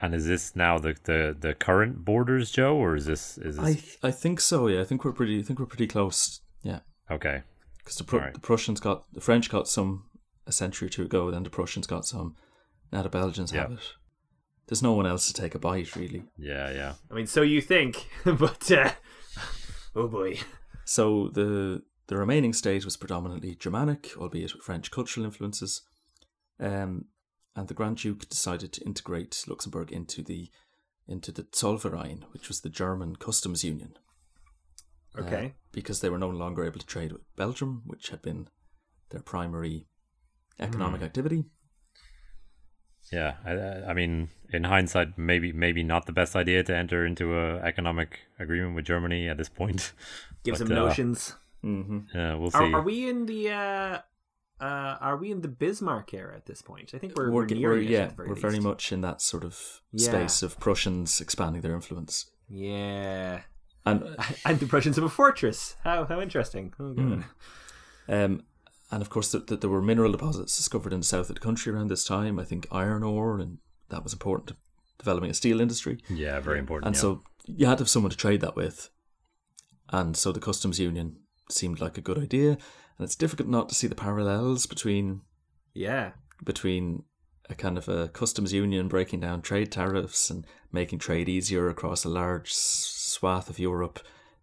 And 0.06 0.14
is 0.14 0.28
this 0.28 0.56
now 0.56 0.78
the, 0.78 0.95
the, 1.03 1.36
the 1.39 1.53
current 1.56 2.06
borders, 2.06 2.51
Joe, 2.51 2.76
or 2.76 2.95
is 2.95 3.06
this 3.06 3.38
is 3.39 3.58
this 3.58 3.95
I 4.03 4.08
I 4.08 4.12
think 4.12 4.39
so. 4.39 4.68
Yeah, 4.68 4.82
I 4.82 4.84
think 4.84 5.03
we're 5.03 5.14
pretty. 5.14 5.39
I 5.39 5.41
think 5.41 5.60
we're 5.60 5.66
pretty 5.66 5.88
close. 5.88 6.41
Yeah, 6.62 6.82
okay? 7.10 7.41
because 7.86 7.97
the, 7.97 8.03
Pru- 8.03 8.20
Alright. 8.20 8.34
the 8.34 8.39
Prussians 8.39 8.80
got 8.80 9.06
the 9.14 9.22
French 9.22 9.49
got 9.49 9.68
some 9.68 10.06
a 10.47 10.51
century 10.51 10.88
or 10.88 10.89
two 10.89 11.03
ago. 11.03 11.32
Then 11.32 11.43
the 11.43 11.49
Prussians 11.49 11.88
got 11.88 12.06
some. 12.06 12.36
Now 12.91 13.03
the 13.03 13.10
Belgians 13.10 13.51
have 13.51 13.72
it. 13.72 13.93
There's 14.68 14.82
no 14.82 14.93
one 14.93 15.06
else 15.06 15.28
to 15.28 15.34
take 15.34 15.53
a 15.53 15.60
bite, 15.60 15.95
really. 15.95 16.24
Yeah, 16.38 16.72
yeah. 16.72 16.93
I 17.12 17.14
mean, 17.14 17.28
so 17.28 17.43
you 17.43 17.62
think, 17.62 18.08
but 18.26 18.72
uh, 18.72 18.91
oh 19.95 20.08
boy. 20.08 20.39
So 20.86 21.30
the 21.34 21.84
the 22.08 22.18
remaining 22.18 22.53
state 22.53 22.86
was 22.86 22.97
predominantly 22.97 23.56
Germanic, 23.56 24.12
albeit 24.18 24.53
with 24.53 24.64
French 24.64 24.91
cultural 24.91 25.26
influences. 25.26 25.82
Um, 26.60 27.06
and 27.56 27.68
the 27.68 27.74
Grand 27.74 27.97
Duke 27.97 28.28
decided 28.30 28.72
to 28.74 28.86
integrate 28.86 29.43
Luxembourg 29.47 29.91
into 29.91 30.22
the 30.22 30.49
into 31.08 31.32
the 31.32 31.43
Zollverein, 31.43 32.24
which 32.34 32.47
was 32.47 32.62
the 32.62 32.70
German 32.70 33.16
customs 33.16 33.64
union, 33.64 33.97
uh, 35.16 35.22
Okay. 35.22 35.53
because 35.72 36.01
they 36.01 36.10
were 36.10 36.18
no 36.18 36.30
longer 36.30 36.66
able 36.66 36.80
to 36.80 36.86
trade 36.86 37.12
with 37.12 37.22
Belgium, 37.36 37.84
which 37.86 38.10
had 38.10 38.22
been 38.24 38.47
their 39.10 39.22
primary 39.22 39.88
economic 40.60 41.01
activity. 41.03 41.45
Yeah, 43.12 43.36
I- 43.45 43.51
I, 43.51 43.89
I 43.91 43.93
mean, 43.93 44.30
in 44.51 44.64
hindsight, 44.64 45.16
maybe 45.18 45.51
maybe 45.53 45.84
not 45.84 46.08
the 46.08 46.12
best 46.12 46.36
idea 46.36 46.64
to 46.64 46.76
enter 46.76 47.06
into 47.06 47.38
a 47.38 47.58
economic 47.60 48.22
agreement 48.39 48.76
with 48.76 48.86
Germany 48.86 49.30
at 49.30 49.38
this 49.38 49.49
point. 49.49 49.93
Give 50.43 50.58
some 50.58 50.72
uh, 50.72 50.76
notions. 50.76 51.36
Mm-hmm. 51.64 51.99
Yeah, 52.18 52.34
we'll 52.36 52.49
see. 52.51 52.58
Are, 52.58 52.76
are 52.78 52.82
we 52.82 53.08
in 53.08 53.26
the? 53.28 53.49
Uh, 53.51 53.99
uh, 54.62 54.97
are 55.01 55.18
we 55.18 55.32
in 55.32 55.41
the 55.41 55.47
Bismarck 55.47 56.14
era 56.14 56.36
at 56.36 56.45
this 56.45 56.62
point? 56.62 56.91
I 56.93 56.97
think 56.97 57.14
we're, 57.18 57.30
we're, 57.32 57.45
We're, 57.47 57.70
we're- 57.70 57.86
yeah, 57.88 58.10
very 58.16 58.30
we're 58.30 58.36
very 58.36 58.60
much 58.60 58.91
in 58.91 59.01
that 59.01 59.22
sort 59.22 59.43
of 59.43 59.82
Yeah. 59.91 60.10
space 60.10 60.43
of 60.43 60.60
Prussians 60.60 61.20
expanding 61.22 61.62
their 61.62 61.74
influence. 61.76 62.32
Yeah. 62.49 63.41
And 63.86 64.16
And 64.45 64.60
the 64.60 64.66
Prussians 64.68 64.95
have 64.95 65.06
a 65.06 65.10
fortress. 65.10 65.76
How 65.84 66.06
how 66.06 66.22
interesting. 66.22 66.74
Oh, 66.80 66.93
God. 66.93 67.24
Um, 68.08 68.43
and 68.91 69.01
of 69.01 69.10
course, 69.10 69.32
th- 69.32 69.45
th- 69.47 69.60
there 69.62 69.70
were 69.70 69.82
mineral 69.82 70.12
deposits 70.12 70.56
discovered 70.56 70.93
in 70.93 70.99
the 70.99 71.06
south 71.06 71.30
of 71.30 71.36
the 71.36 71.41
country 71.41 71.74
around 71.74 71.89
this 71.89 72.03
time. 72.06 72.39
I 72.39 72.45
think 72.45 72.68
iron 72.72 73.03
ore, 73.03 73.39
and 73.39 73.58
that 73.89 74.03
was 74.03 74.14
important 74.14 74.47
to 74.49 74.56
developing 74.99 75.30
a 75.32 75.34
steel 75.34 75.60
industry. 75.60 75.97
yeah, 76.10 76.39
very 76.39 76.60
important. 76.60 76.88
And 76.88 76.95
yeah. 76.95 77.01
so 77.01 77.24
you 77.45 77.66
had 77.66 77.78
to 77.80 77.82
have 77.84 77.89
someone 77.89 78.12
to 78.12 78.18
trade 78.18 78.41
that 78.41 78.56
with. 78.56 78.89
And 79.89 80.16
so 80.18 80.32
the 80.32 80.39
customs 80.39 80.80
union 80.80 81.18
seemed 81.49 81.80
like 81.82 81.97
a 81.97 82.01
good 82.01 82.18
idea. 82.18 82.58
And 82.98 83.06
it's 83.06 83.16
difficult 83.16 83.50
not 83.50 83.70
to 83.70 83.76
see 83.76 83.88
the 83.88 83.96
parallels 83.96 84.66
between 84.66 85.22
Yeah. 85.74 86.14
between 86.43 87.04
a 87.50 87.56
kind 87.56 87.78
of 87.78 87.88
a 87.88 88.08
customs 88.10 88.54
union 88.54 88.88
breaking 88.88 89.20
down 89.20 89.41
trade 89.41 89.72
tariffs 89.72 90.30
and 90.30 90.46
making 90.72 91.00
trade 91.00 91.30
easier 91.30 91.70
across 91.70 92.04
a 92.04 92.10
large 92.10 92.52
swath 92.54 93.50
of 93.50 93.60
Europe, 93.60 94.00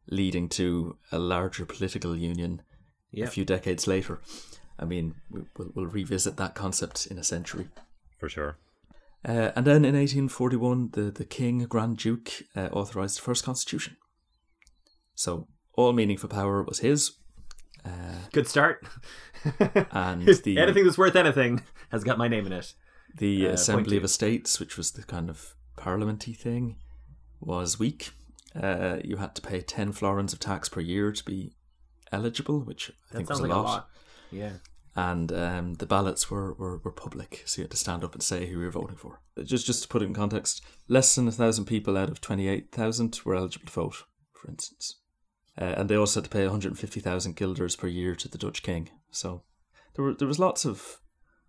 leading 0.08 0.48
to 0.50 0.96
a 1.10 1.18
larger 1.18 1.64
political 1.66 2.16
union 2.16 2.62
Yep. 3.10 3.28
a 3.28 3.30
few 3.30 3.44
decades 3.44 3.86
later. 3.86 4.20
I 4.78 4.84
mean, 4.84 5.14
we- 5.30 5.44
we'll, 5.56 5.70
we'll 5.74 5.86
revisit 5.86 6.36
that 6.36 6.54
concept 6.54 7.06
in 7.06 7.18
a 7.18 7.24
century. 7.24 7.68
for 8.18 8.28
sure. 8.28 8.56
Uh, 9.24 9.50
and 9.56 9.66
then 9.66 9.84
in 9.84 9.96
1841, 9.96 10.90
the, 10.92 11.10
the 11.10 11.24
King, 11.24 11.58
Grand 11.66 11.96
Duke, 11.98 12.30
uh, 12.54 12.68
authorised 12.72 13.18
the 13.18 13.22
first 13.22 13.44
constitution. 13.44 13.96
So 15.14 15.48
all 15.74 15.92
meaningful 15.92 16.28
power 16.28 16.62
was 16.62 16.78
his, 16.80 17.12
Good 18.32 18.48
start. 18.48 18.86
and 19.90 20.22
the 20.44 20.58
anything 20.58 20.84
that's 20.84 20.98
worth 20.98 21.16
anything 21.16 21.62
has 21.90 22.04
got 22.04 22.18
my 22.18 22.28
name 22.28 22.46
in 22.46 22.52
it. 22.52 22.72
the 23.18 23.48
Uh, 23.48 23.52
Assembly 23.52 23.96
of 23.96 24.04
Estates, 24.04 24.58
which 24.60 24.76
was 24.76 24.92
the 24.92 25.02
kind 25.02 25.28
of 25.28 25.54
parliamenty 25.76 26.32
thing, 26.32 26.76
was 27.40 27.78
weak. 27.78 28.12
Uh, 28.54 28.98
you 29.04 29.16
had 29.16 29.34
to 29.34 29.42
pay 29.42 29.60
10 29.60 29.92
florins 29.92 30.32
of 30.32 30.38
tax 30.38 30.68
per 30.68 30.80
year 30.80 31.12
to 31.12 31.24
be 31.24 31.52
eligible, 32.10 32.60
which 32.60 32.90
I 32.90 32.94
That 33.12 33.16
think 33.18 33.30
was 33.30 33.38
a 33.40 33.42
like 33.42 33.50
lot. 33.50 33.60
a 33.64 33.68
lot. 33.68 33.88
Yeah. 34.30 34.52
And 34.94 35.32
um, 35.32 35.74
the 35.74 35.86
ballots 35.86 36.30
were, 36.30 36.52
were, 36.54 36.76
were 36.78 36.92
public, 36.92 37.42
so 37.46 37.60
you 37.60 37.64
had 37.64 37.70
to 37.70 37.76
stand 37.78 38.04
up 38.04 38.12
and 38.14 38.22
say 38.22 38.46
who 38.46 38.58
you 38.58 38.64
were 38.66 38.70
voting 38.70 38.96
for. 38.96 39.20
Just 39.42 39.64
just 39.66 39.82
to 39.82 39.88
put 39.88 40.02
it 40.02 40.06
in 40.06 40.12
context, 40.14 40.62
less 40.86 41.14
than 41.14 41.26
a 41.26 41.32
thousand 41.32 41.64
people 41.64 41.96
out 41.96 42.10
of 42.10 42.20
twenty 42.20 42.46
eight 42.46 42.70
thousand 42.72 43.18
were 43.24 43.34
eligible 43.34 43.64
to 43.66 43.72
vote, 43.72 44.04
for 44.34 44.48
instance, 44.50 44.96
uh, 45.60 45.74
and 45.76 45.88
they 45.88 45.96
also 45.96 46.20
had 46.20 46.24
to 46.24 46.30
pay 46.30 46.42
one 46.42 46.50
hundred 46.50 46.78
fifty 46.78 47.00
thousand 47.00 47.36
guilders 47.36 47.76
per 47.76 47.86
year 47.86 48.14
to 48.14 48.28
the 48.28 48.38
Dutch 48.38 48.62
king. 48.62 48.90
So 49.10 49.42
there 49.94 50.04
were 50.04 50.14
there 50.14 50.28
was 50.28 50.38
lots 50.38 50.64
of 50.64 51.00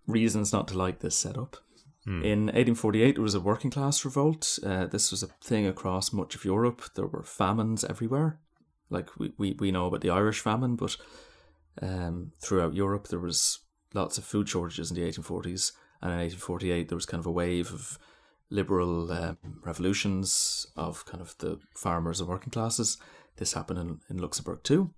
reasons 0.08 0.52
not 0.52 0.68
to 0.70 0.78
like 0.78 1.00
this 1.00 1.18
setup. 1.18 1.58
In 2.06 2.48
1848, 2.48 3.16
there 3.16 3.24
was 3.24 3.34
a 3.34 3.40
working 3.40 3.72
class 3.72 4.04
revolt. 4.04 4.60
Uh, 4.62 4.88
this 4.88 5.10
was 5.10 5.24
a 5.24 5.28
thing 5.28 5.66
across 5.66 6.12
much 6.12 6.36
of 6.36 6.44
Europe. 6.44 6.82
There 6.96 7.08
were 7.08 7.24
famines 7.24 7.86
everywhere. 7.86 8.40
Like 8.90 9.18
we, 9.18 9.32
we, 9.38 9.56
we 9.58 9.72
know 9.72 9.86
about 9.86 10.02
the 10.02 10.10
Irish 10.10 10.42
famine, 10.42 10.76
but 10.76 10.98
um, 11.82 12.34
throughout 12.42 12.74
Europe 12.74 13.08
there 13.08 13.20
was 13.20 13.60
lots 13.94 14.18
of 14.18 14.26
food 14.26 14.50
shortages 14.50 14.92
in 14.92 14.98
the 14.98 15.10
1840s. 15.10 15.72
And 16.02 16.12
in 16.12 16.20
1848, 16.20 16.90
there 16.90 16.98
was 16.98 17.06
kind 17.06 17.20
of 17.20 17.26
a 17.26 17.32
wave 17.32 17.72
of 17.72 17.98
liberal 18.50 19.10
um, 19.10 19.38
revolutions 19.64 20.68
of 20.76 21.06
kind 21.06 21.22
of 21.22 21.38
the 21.38 21.60
farmers 21.74 22.20
and 22.20 22.28
working 22.28 22.52
classes. 22.52 22.98
This 23.38 23.54
happened 23.54 23.80
in, 23.80 24.00
in 24.10 24.18
Luxembourg 24.18 24.64
too. 24.64 24.94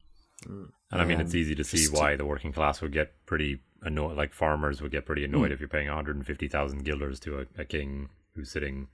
And 0.46 0.72
I 0.92 1.06
mean, 1.06 1.20
it's 1.22 1.34
Um, 1.34 1.38
easy 1.40 1.56
to 1.56 1.64
see 1.64 1.78
just- 1.78 1.94
why 1.94 2.16
the 2.16 2.26
working 2.26 2.52
class 2.54 2.82
would 2.82 2.92
get 2.92 3.26
pretty 3.26 3.62
annoyed. 3.82 4.18
Like 4.18 4.34
farmers 4.34 4.82
would 4.82 4.92
get 4.92 5.06
pretty 5.06 5.26
Hmm. 5.26 5.34
annoyed 5.36 5.52
if 5.52 5.60
you're 5.60 5.70
paying 5.70 5.88
150,000 5.88 6.84
guilders 6.84 7.20
to 7.22 7.40
a, 7.40 7.46
a 7.58 7.66
king 7.66 8.10
who's 8.34 8.52
sitting 8.52 8.88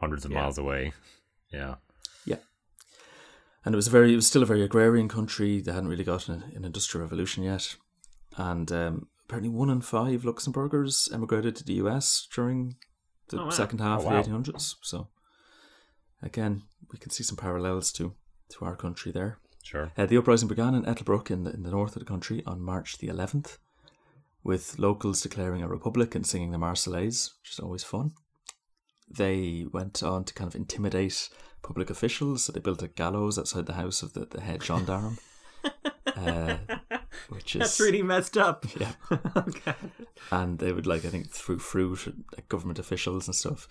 hundreds 0.00 0.24
of 0.24 0.32
Yeah. 0.32 0.40
miles 0.40 0.58
away. 0.58 0.92
Yeah. 1.52 1.76
Yeah. 2.24 2.38
And 3.64 3.74
it 3.74 3.76
was 3.76 3.88
very, 3.88 4.12
it 4.12 4.16
was 4.16 4.26
still 4.26 4.42
a 4.42 4.46
very 4.46 4.62
agrarian 4.62 5.08
country. 5.08 5.60
They 5.60 5.72
hadn't 5.72 5.88
really 5.88 6.02
gotten 6.04 6.42
an, 6.42 6.52
an 6.56 6.64
industrial 6.64 7.04
revolution 7.06 7.44
yet, 7.44 7.76
and 8.36 8.70
um, 8.72 9.08
apparently 9.24 9.50
one 9.50 9.70
in 9.70 9.80
five 9.82 10.24
Luxembourgers 10.24 11.12
emigrated 11.12 11.54
to 11.56 11.64
the 11.64 11.74
US 11.74 12.26
during 12.34 12.76
the 13.28 13.38
Oh, 13.40 13.44
wow. 13.44 13.50
second 13.50 13.78
half 13.80 14.00
Oh, 14.02 14.08
of 14.08 14.24
the 14.24 14.30
1800s. 14.30 14.76
So 14.82 15.08
again, 16.20 16.62
we 16.90 16.98
can 16.98 17.10
see 17.10 17.22
some 17.22 17.36
parallels 17.36 17.92
to 17.92 18.14
to 18.52 18.64
our 18.64 18.76
country 18.76 19.12
there. 19.12 19.38
Sure. 19.62 19.92
Uh, 19.96 20.06
the 20.06 20.16
uprising 20.16 20.48
began 20.48 20.74
in 20.74 20.84
Ettelbruck 20.84 21.30
in 21.30 21.44
the, 21.44 21.52
in 21.52 21.62
the 21.62 21.70
north 21.70 21.94
of 21.94 22.00
the 22.00 22.06
country 22.06 22.42
on 22.46 22.60
March 22.60 22.98
the 22.98 23.08
11th, 23.08 23.58
with 24.42 24.78
locals 24.78 25.20
declaring 25.20 25.62
a 25.62 25.68
republic 25.68 26.14
and 26.14 26.26
singing 26.26 26.50
the 26.50 26.58
Marseillaise, 26.58 27.30
which 27.40 27.52
is 27.52 27.60
always 27.60 27.84
fun. 27.84 28.12
They 29.08 29.66
went 29.72 30.02
on 30.02 30.24
to 30.24 30.34
kind 30.34 30.48
of 30.48 30.56
intimidate 30.56 31.28
public 31.62 31.90
officials, 31.90 32.44
so 32.44 32.52
they 32.52 32.60
built 32.60 32.82
a 32.82 32.88
gallows 32.88 33.38
outside 33.38 33.66
the 33.66 33.74
house 33.74 34.02
of 34.02 34.14
the, 34.14 34.26
the 34.26 34.40
head 34.40 34.62
gendarme, 34.62 35.18
uh, 36.16 36.56
which 37.28 37.54
is 37.56 37.60
That's 37.60 37.80
really 37.80 38.02
messed 38.02 38.36
up. 38.36 38.66
yeah. 38.80 38.92
okay. 39.36 39.74
and 40.30 40.58
they 40.58 40.72
would 40.72 40.86
like 40.86 41.04
I 41.04 41.08
think 41.08 41.30
through 41.30 41.60
fruit 41.60 42.06
at 42.08 42.14
like, 42.36 42.48
government 42.48 42.78
officials 42.78 43.28
and 43.28 43.34
stuff, 43.34 43.68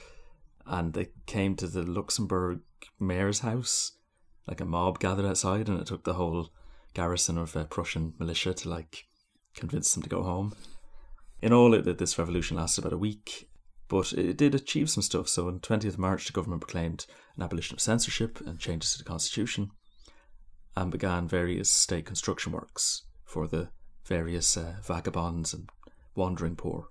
and 0.66 0.94
they 0.94 1.10
came 1.26 1.56
to 1.56 1.68
the 1.68 1.84
Luxembourg 1.84 2.62
mayor's 3.00 3.40
house, 3.40 3.94
like 4.48 4.62
a 4.62 4.66
mob 4.66 5.00
gathered 5.00 5.26
outside, 5.26 5.70
and 5.70 5.80
it 5.80 5.88
took 5.88 6.04
the 6.04 6.14
whole 6.16 6.50
garrison 6.94 7.38
of 7.38 7.56
uh, 7.56 7.64
Prussian 7.66 8.14
militia 8.20 8.54
to 8.54 8.70
like 8.70 9.06
convince 9.56 9.94
them 9.94 10.04
to 10.04 10.10
go 10.10 10.24
home. 10.24 10.54
In 11.42 11.54
all, 11.54 11.74
it, 11.74 11.98
this 11.98 12.18
revolution 12.20 12.58
lasted 12.58 12.82
about 12.84 12.94
a 12.94 12.98
week, 12.98 13.50
but 13.88 14.14
it 14.14 14.38
did 14.38 14.54
achieve 14.56 14.90
some 14.90 15.02
stuff. 15.04 15.28
So 15.28 15.48
on 15.48 15.60
20th 15.60 15.98
March, 15.98 16.26
the 16.28 16.34
government 16.34 16.62
proclaimed 16.62 17.06
an 17.36 17.44
abolition 17.44 17.76
of 17.76 17.82
censorship 17.82 18.40
and 18.46 18.60
changes 18.60 18.92
to 18.94 18.98
the 19.00 19.04
constitution. 19.04 19.72
and 20.76 20.92
began 20.92 21.28
various 21.28 21.70
state 21.72 22.06
construction 22.06 22.52
works 22.54 23.04
for 23.26 23.48
the 23.48 23.70
various 24.06 24.56
uh, 24.58 24.76
vagabonds 24.84 25.54
and 25.54 25.70
wandering 26.16 26.56
poor. 26.56 26.88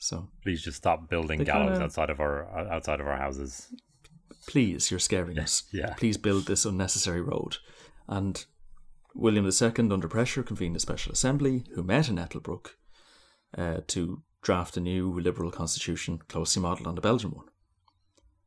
So 0.00 0.28
Please 0.42 0.62
just 0.62 0.76
stop 0.78 1.08
building 1.08 1.38
They 1.38 1.44
gallows 1.44 1.70
kinda- 1.72 1.84
outside 1.84 2.10
of 2.10 2.20
our 2.20 2.46
outside 2.72 3.00
of 3.00 3.06
our 3.06 3.16
houses. 3.16 3.68
Please, 4.46 4.90
you're 4.90 5.00
scaring 5.00 5.38
us. 5.38 5.64
Yeah. 5.72 5.94
Please 5.94 6.16
build 6.16 6.46
this 6.46 6.64
unnecessary 6.64 7.20
road. 7.20 7.56
And 8.08 8.44
William 9.14 9.46
II, 9.46 9.90
under 9.90 10.08
pressure, 10.08 10.42
convened 10.42 10.76
a 10.76 10.80
special 10.80 11.12
assembly 11.12 11.64
who 11.74 11.82
met 11.82 12.08
in 12.08 12.16
Ettelbruck 12.16 12.70
uh, 13.56 13.78
to 13.88 14.22
draft 14.42 14.76
a 14.76 14.80
new 14.80 15.18
liberal 15.20 15.50
constitution 15.50 16.18
closely 16.28 16.60
modelled 16.60 16.86
on 16.86 16.94
the 16.94 17.00
Belgian 17.00 17.30
one. 17.30 17.46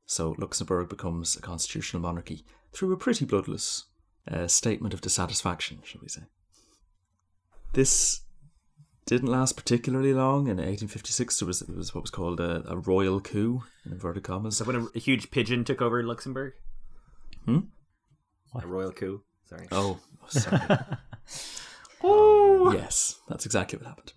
So 0.06 0.36
Luxembourg 0.38 0.90
becomes 0.90 1.36
a 1.36 1.42
constitutional 1.42 2.02
monarchy 2.02 2.46
through 2.72 2.94
a 2.94 2.98
pretty 2.98 3.26
bloodless 3.26 3.86
uh, 4.30 4.48
statement 4.48 4.94
of 4.94 5.02
dissatisfaction, 5.02 5.80
shall 5.84 6.02
we 6.02 6.10
say. 6.10 6.22
This 7.74 8.22
didn't 9.08 9.30
last 9.30 9.56
particularly 9.56 10.14
long. 10.14 10.42
In 10.42 10.58
1856, 10.58 11.40
there 11.40 11.48
was, 11.48 11.60
there 11.62 11.76
was 11.76 11.96
what 11.96 12.02
was 12.02 12.12
called 12.12 12.40
a, 12.40 12.64
a 12.68 12.78
royal 12.78 13.20
coup, 13.20 13.64
in 13.86 13.94
inverted 13.94 14.24
commas. 14.24 14.58
So 14.58 14.66
when 14.66 14.76
a, 14.76 14.86
a 14.94 15.00
huge 15.00 15.32
pigeon 15.32 15.64
took 15.64 15.82
over 15.82 16.04
Luxembourg. 16.04 16.54
Hmm? 17.46 17.60
A 18.54 18.68
royal 18.68 18.92
coup. 18.92 19.24
Sorry. 19.46 19.68
Oh, 19.72 20.00
sorry. 20.28 20.60
yes, 22.76 23.16
that's 23.28 23.46
exactly 23.46 23.78
what 23.80 23.88
happened. 23.88 24.14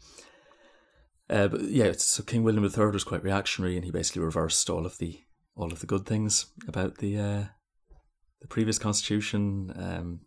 Uh, 1.29 1.49
but 1.49 1.63
yeah, 1.63 1.93
so 1.97 2.23
King 2.25 2.43
William 2.43 2.65
III 2.65 2.87
was 2.91 3.05
quite 3.05 3.23
reactionary, 3.23 3.77
and 3.77 3.85
he 3.85 3.91
basically 3.93 4.23
reversed 4.23 4.69
all 4.69 4.85
of 4.85 4.99
the 4.99 5.21
all 5.55 5.73
of 5.73 5.81
the 5.81 5.87
good 5.87 6.05
things 6.07 6.47
about 6.67 6.99
the 6.99 7.17
uh, 7.17 7.45
the 8.41 8.49
previous 8.49 8.79
constitution. 8.79 9.73
Um, 9.77 10.21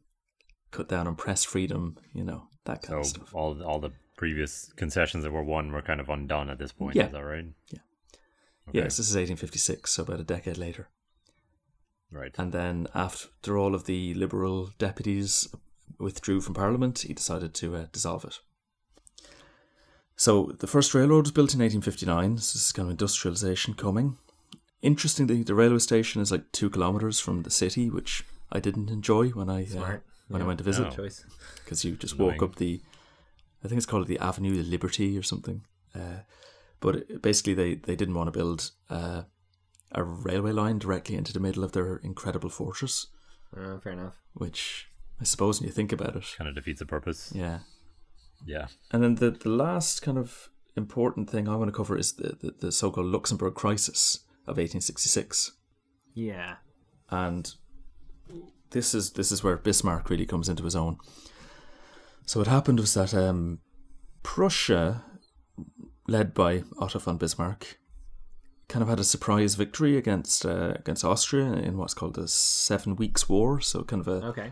cut 0.72 0.88
down 0.88 1.08
on 1.08 1.16
press 1.16 1.44
freedom, 1.44 1.98
you 2.14 2.24
know 2.24 2.44
that 2.66 2.82
kind 2.82 3.06
So 3.06 3.20
of 3.20 3.28
stuff. 3.28 3.36
all 3.36 3.62
all 3.64 3.80
the 3.80 3.92
previous 4.24 4.72
concessions 4.78 5.22
that 5.26 5.34
were 5.34 5.44
won 5.44 5.70
were 5.74 5.82
kind 5.82 6.00
of 6.00 6.08
undone 6.08 6.50
at 6.50 6.58
this 6.58 6.72
point. 6.72 6.96
Yeah. 6.96 7.08
Is 7.08 7.12
that 7.12 7.26
right? 7.26 7.46
Yeah. 7.72 7.80
Okay. 8.70 8.80
Yes, 8.80 8.96
this 8.96 9.10
is 9.10 9.16
1856, 9.16 9.92
so 9.92 10.04
about 10.04 10.22
a 10.22 10.24
decade 10.24 10.58
later. 10.58 10.88
Right. 12.10 12.34
And 12.38 12.54
then 12.54 12.88
after 12.96 13.58
all 13.58 13.76
of 13.76 13.86
the 13.86 14.14
Liberal 14.14 14.70
deputies 14.78 15.54
withdrew 16.00 16.40
from 16.40 16.54
Parliament, 16.54 17.00
he 17.00 17.14
decided 17.14 17.54
to 17.56 17.76
uh, 17.76 17.86
dissolve 17.92 18.24
it. 18.24 18.40
So 20.16 20.54
the 20.60 20.68
first 20.68 20.94
railroad 20.94 21.26
was 21.26 21.34
built 21.34 21.54
in 21.54 21.60
1859. 21.60 22.38
So 22.38 22.54
this 22.56 22.66
is 22.68 22.72
kind 22.72 22.88
of 22.88 22.92
industrialization 22.92 23.74
coming. 23.74 24.18
Interestingly, 24.82 25.44
the 25.44 25.54
railway 25.54 25.80
station 25.80 26.22
is 26.22 26.32
like 26.32 26.50
two 26.54 26.70
kilometers 26.70 27.20
from 27.20 27.44
the 27.44 27.52
city, 27.52 27.90
which 27.90 28.24
I 28.54 28.62
didn't 28.62 28.90
enjoy 28.90 29.32
when 29.32 29.50
I 29.50 29.64
uh, 29.64 29.68
Smart. 29.68 30.04
when 30.30 30.42
I 30.42 30.46
went 30.46 30.60
to 30.60 30.64
visit 30.64 30.84
No. 30.84 30.92
Choice. 30.92 31.26
because 31.64 31.84
you 31.84 31.98
just 31.98 32.16
Annoying. 32.16 32.32
walk 32.40 32.44
up 32.44 32.56
the, 32.56 32.82
I 33.64 33.68
think 33.68 33.78
it's 33.78 33.86
called 33.86 34.08
the 34.08 34.20
Avenue 34.20 34.56
de 34.56 34.70
Liberty 34.70 35.18
or 35.18 35.24
something. 35.24 35.66
Uh, 35.96 36.20
but 36.80 37.22
basically, 37.22 37.54
they, 37.54 37.76
they 37.76 37.96
didn't 37.96 38.16
want 38.16 38.28
to 38.28 38.38
build 38.38 38.72
uh, 38.90 39.24
a 39.92 40.04
railway 40.04 40.52
line 40.52 40.80
directly 40.80 41.16
into 41.16 41.32
the 41.34 41.40
middle 41.40 41.64
of 41.64 41.72
their 41.72 41.98
incredible 41.98 42.50
fortress, 42.50 43.08
Uh, 43.56 43.78
fair 43.80 43.94
enough. 43.94 44.16
which 44.34 44.90
I 45.22 45.24
suppose 45.24 45.60
when 45.62 45.68
you 45.68 45.74
think 45.74 45.92
about 45.94 46.16
it, 46.16 46.26
Kind 46.38 46.50
of 46.50 46.56
defeats 46.56 46.80
the 46.80 46.86
purpose. 46.86 47.32
yeah. 47.36 47.60
Yeah. 48.46 48.68
And 48.92 49.02
then 49.02 49.16
the, 49.16 49.32
the 49.32 49.50
last 49.50 50.02
kind 50.02 50.18
of 50.18 50.50
important 50.76 51.30
thing 51.30 51.48
I 51.48 51.56
want 51.56 51.70
to 51.70 51.78
cover 51.78 51.98
is 51.98 52.14
the, 52.14 52.36
the, 52.42 52.54
the 52.60 52.72
so 52.72 52.92
called 52.92 53.06
Luxembourg 53.08 53.54
Crisis 53.56 54.20
of 54.46 54.58
1866. 54.58 55.52
Yeah. 56.16 56.56
and 57.10 57.54
this 58.72 58.94
is 58.96 59.12
this 59.12 59.32
is 59.32 59.44
where 59.44 59.56
Bismarck 59.58 60.10
really 60.10 60.26
comes 60.26 60.50
into 60.50 60.64
his 60.64 60.76
own. 60.76 60.98
So 62.26 62.40
what 62.40 62.48
happened 62.48 62.80
was 62.80 62.94
that 62.94 63.14
um, 63.14 63.60
Prussia, 64.24 65.04
led 66.08 66.34
by 66.34 66.64
Otto 66.80 67.00
von 67.00 67.18
Bismarck, 67.18 67.78
kind 68.70 68.82
of 68.82 68.90
had 68.90 69.00
a 69.00 69.04
surprise 69.04 69.56
victory 69.56 69.98
against 69.98 70.46
uh, 70.46 70.74
against 70.76 71.04
Austria 71.04 71.46
in 71.54 71.78
what's 71.78 71.94
called 71.94 72.16
the 72.16 72.28
Seven 72.28 72.96
Weeks' 72.96 73.28
War. 73.28 73.60
So 73.60 73.84
kind 73.84 74.00
of 74.02 74.08
a 74.08 74.26
Okay. 74.28 74.52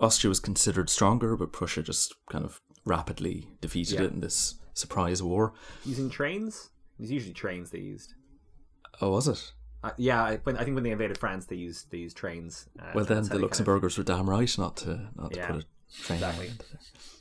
Austria 0.00 0.28
was 0.30 0.40
considered 0.40 0.88
stronger, 0.90 1.36
but 1.36 1.52
Prussia 1.52 1.82
just 1.82 2.14
kind 2.30 2.44
of 2.44 2.60
rapidly 2.84 3.48
defeated 3.60 3.94
Yeah. 4.00 4.04
it 4.06 4.12
in 4.12 4.20
this 4.20 4.54
surprise 4.74 5.22
war. 5.22 5.52
Using 5.84 6.08
trains? 6.10 6.70
It 6.98 7.02
was 7.02 7.10
usually 7.12 7.34
trains 7.34 7.70
they 7.70 7.78
used. 7.78 8.14
Oh, 9.00 9.10
was 9.10 9.28
it? 9.28 9.52
Uh, 9.84 9.90
yeah, 9.96 10.22
I, 10.22 10.36
when, 10.44 10.56
I 10.56 10.64
think 10.64 10.74
when 10.76 10.84
they 10.84 10.90
invaded 10.92 11.18
France, 11.18 11.46
they 11.46 11.56
used 11.56 11.90
they 11.90 11.98
used 11.98 12.16
trains. 12.16 12.66
Uh, 12.80 12.92
Well, 12.94 13.04
then 13.04 13.18
the 13.18 13.22
they 13.24 13.28
kind 13.28 13.44
of- 13.44 13.50
Luxembourgers 13.50 13.98
were 13.98 14.04
damn 14.04 14.28
right 14.30 14.56
not 14.58 14.76
to 14.78 15.10
not 15.16 15.36
Yeah, 15.36 15.46
to 15.48 15.52
put 15.54 15.56
a 15.56 15.62
train 15.62 15.64
exactly. 16.08 16.50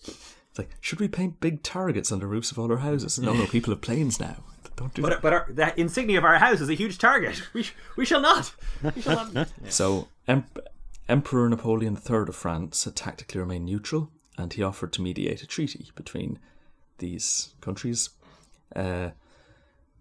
It's 0.05 0.57
like, 0.59 0.69
should 0.81 0.99
we 0.99 1.07
paint 1.07 1.39
big 1.39 1.63
targets 1.63 2.11
on 2.11 2.19
the 2.19 2.27
roofs 2.27 2.51
of 2.51 2.59
all 2.59 2.71
our 2.71 2.79
houses? 2.79 3.17
No, 3.19 3.33
no, 3.33 3.45
people 3.45 3.71
have 3.73 3.81
planes 3.81 4.19
now. 4.19 4.37
Don't 4.75 4.93
do 4.93 5.01
that. 5.03 5.09
But 5.09 5.21
but 5.21 5.33
our, 5.33 5.47
the 5.49 5.79
insignia 5.79 6.17
of 6.17 6.25
our 6.25 6.37
house 6.39 6.59
is 6.61 6.69
a 6.69 6.73
huge 6.73 6.97
target. 6.97 7.41
We 7.53 7.63
sh- 7.63 7.75
we 7.95 8.05
shall 8.05 8.21
not. 8.21 8.53
We 8.95 9.01
shall 9.01 9.31
not. 9.31 9.49
So, 9.69 10.07
em- 10.27 10.45
Emperor 11.07 11.47
Napoleon 11.49 11.95
III 11.97 12.17
of 12.29 12.35
France 12.35 12.83
had 12.85 12.95
tactically 12.95 13.39
remained 13.39 13.65
neutral, 13.65 14.09
and 14.37 14.51
he 14.53 14.63
offered 14.63 14.91
to 14.93 15.01
mediate 15.01 15.41
a 15.43 15.47
treaty 15.47 15.91
between 15.95 16.39
these 16.97 17.53
countries. 17.61 18.09
Uh, 18.75 19.11